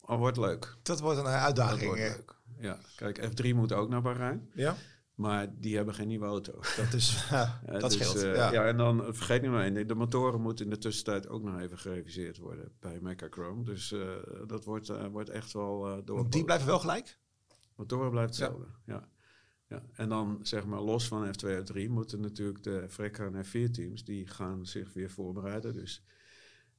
al 0.01 0.19
wordt 0.19 0.37
leuk. 0.37 0.77
Dat 0.83 1.01
wordt 1.01 1.19
een 1.19 1.25
Dat 1.25 1.33
uitdaging. 1.33 1.85
wordt 1.85 2.01
hè? 2.01 2.09
leuk. 2.09 2.35
Ja, 2.59 2.79
kijk, 2.97 3.31
F3 3.31 3.55
moet 3.55 3.73
ook 3.73 3.89
naar 3.89 4.03
Bahrein. 4.03 4.51
Ja, 4.55 4.77
Maar 5.15 5.61
die 5.61 5.77
hebben 5.77 5.95
geen 5.95 6.09
nieuwe 6.09 6.27
auto. 6.27 6.53
dat 6.77 6.93
is... 6.93 7.27
Ja, 7.31 7.61
Dat 7.67 7.81
dus, 7.81 7.93
scheelt, 7.93 8.23
eh, 8.25 8.35
ja. 8.35 8.53
ja. 8.53 8.65
en 8.65 8.77
dan 8.77 9.05
eh, 9.05 9.13
vergeet 9.13 9.43
niet 9.43 9.53
één. 9.53 9.87
De 9.87 9.95
motoren 9.95 10.41
moeten 10.41 10.65
in 10.65 10.71
de 10.71 10.79
tussentijd 10.79 11.29
ook 11.29 11.43
nog 11.43 11.61
even 11.61 11.79
gereviseerd 11.79 12.39
worden 12.39 12.73
bij 12.81 12.99
Mechachrome. 13.01 13.65
Dus 13.65 13.93
eh, 13.93 14.09
dat 14.47 14.65
wordt, 14.65 14.89
eh, 14.89 15.07
wordt 15.07 15.31
echt 15.31 15.53
wel 15.53 16.05
door. 16.05 16.17
Want 16.17 16.33
die 16.33 16.45
blijven 16.45 16.67
wel 16.67 16.79
gelijk? 16.79 17.19
Motoren 17.77 18.11
blijft 18.11 18.29
hetzelfde. 18.39 18.67
Ja. 18.85 19.09
Ja. 19.69 19.83
En 19.93 20.09
dan 20.09 20.39
zeg 20.43 20.67
maar 20.67 20.81
los 20.81 21.09
van 21.09 21.27
F2 21.27 21.49
en 21.49 21.67
F3 21.67 21.91
moeten 21.91 22.21
natuurlijk 22.21 22.63
de 22.63 22.87
Frecca 22.89 23.25
en 23.33 23.45
F4 23.47 23.71
teams 23.71 24.05
die 24.05 24.27
gaan 24.27 24.67
zich 24.67 24.93
weer 24.93 25.11
voorbereiden. 25.11 25.73
Dus 25.73 26.03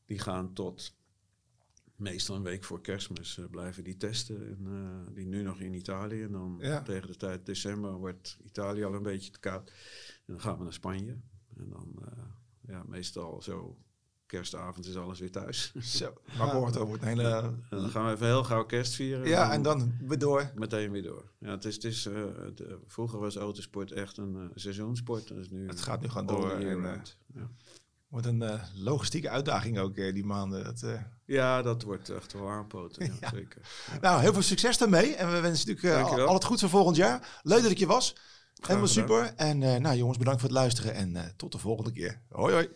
die 0.06 0.20
gaan 0.20 0.54
tot 0.54 0.96
meestal 1.96 2.36
een 2.36 2.44
week 2.44 2.64
voor 2.64 2.82
kerstmis 2.82 3.38
uh, 3.38 3.46
blijven 3.46 3.84
die 3.84 3.98
testen. 3.98 4.48
En, 4.48 4.66
uh, 4.68 5.16
die 5.16 5.26
nu 5.26 5.42
nog 5.42 5.60
in 5.60 5.74
Italië. 5.74 6.24
En 6.24 6.32
dan 6.32 6.58
Ja. 6.62 6.82
tegen 6.82 7.08
de 7.08 7.16
tijd 7.16 7.46
december 7.46 7.94
wordt 7.94 8.38
Italië 8.44 8.84
al 8.84 8.94
een 8.94 9.04
beetje 9.04 9.32
te 9.32 9.40
koud. 9.40 9.70
En 9.70 10.34
dan 10.34 10.42
gaan 10.42 10.58
we 10.58 10.64
naar 10.64 10.74
Spanje. 10.74 11.18
En 11.58 11.70
dan 11.70 11.96
uh, 12.02 12.24
ja, 12.68 12.84
meestal 12.88 13.42
zo 13.42 13.78
kerstavond 14.28 14.88
is 14.88 14.96
alles 14.96 15.20
weer 15.20 15.32
thuis. 15.32 15.74
Zo. 16.00 16.14
Maar 16.38 16.48
ik 16.48 16.54
hoor 16.54 16.66
het, 16.66 16.76
wordt 16.76 17.02
een 17.02 17.08
hele... 17.08 17.30
En 17.70 17.78
dan 17.78 17.90
gaan 17.90 18.06
we 18.06 18.12
even 18.12 18.26
heel 18.26 18.44
gauw 18.44 18.66
kerst 18.66 18.94
vieren. 18.94 19.28
Ja, 19.28 19.52
en 19.52 19.62
dan 19.62 19.94
weer 20.08 20.20
door. 20.20 20.52
Meteen 20.56 20.92
weer 20.92 21.04
door. 21.04 21.24
Ja, 21.40 21.50
het 21.50 21.66
is, 21.66 21.76
het 21.76 21.84
is, 21.84 22.06
uh, 22.06 22.26
het, 22.46 22.60
uh, 22.60 22.68
vroeger 22.88 23.20
was 23.20 23.36
autosport 23.36 23.92
echt 23.92 24.18
een 24.18 24.36
uh, 24.36 24.44
seizoenssport. 24.56 25.28
Dat 25.28 25.38
is 25.38 25.50
nu 25.50 25.68
Het 25.68 25.82
gaat 25.82 26.02
nu 26.02 26.10
gewoon 26.10 26.26
door. 26.26 26.52
En, 26.52 26.86
eh, 26.86 27.00
ja. 27.34 27.50
wordt 28.08 28.26
een 28.28 28.42
eh, 28.42 28.64
logistieke 28.76 29.30
uitdaging 29.30 29.80
ook 29.80 29.98
eh, 29.98 30.14
die 30.14 30.26
maanden. 30.26 30.64
Dat, 30.64 30.82
eh, 30.82 31.02
ja, 31.26 31.62
dat 31.62 31.84
wordt 31.84 32.10
echt 32.10 32.34
wel 32.34 32.50
aanpoten. 32.50 33.06
Ja, 33.06 33.12
Ja. 33.22 33.30
Zeker. 33.30 33.62
Nou, 34.02 34.22
heel 34.22 34.34
veel 34.34 34.42
succes 34.42 34.78
daarmee. 34.78 35.16
En 35.16 35.32
we 35.32 35.40
wensen 35.40 35.68
natuurlijk 35.68 36.08
eh, 36.08 36.12
al, 36.12 36.28
al 36.28 36.34
het 36.34 36.44
goed 36.44 36.60
voor 36.60 36.70
volgend 36.70 36.96
jaar. 36.96 37.40
Leuk 37.44 37.62
dat 37.62 37.72
ik 37.72 37.78
je 37.78 37.88
was. 37.88 38.16
Helemaal 38.62 38.88
super. 38.88 39.34
En 39.36 39.64
eh, 39.64 39.80
nou 39.80 39.96
jongens, 39.98 40.18
bedankt 40.18 40.40
voor 40.40 40.50
het 40.50 40.58
luisteren. 40.58 40.94
En 40.94 41.16
eh, 41.16 41.24
tot 41.36 41.52
de 41.52 41.58
volgende 41.58 41.92
keer. 41.92 42.22
Hoi 42.30 42.54
hoi. 42.54 42.70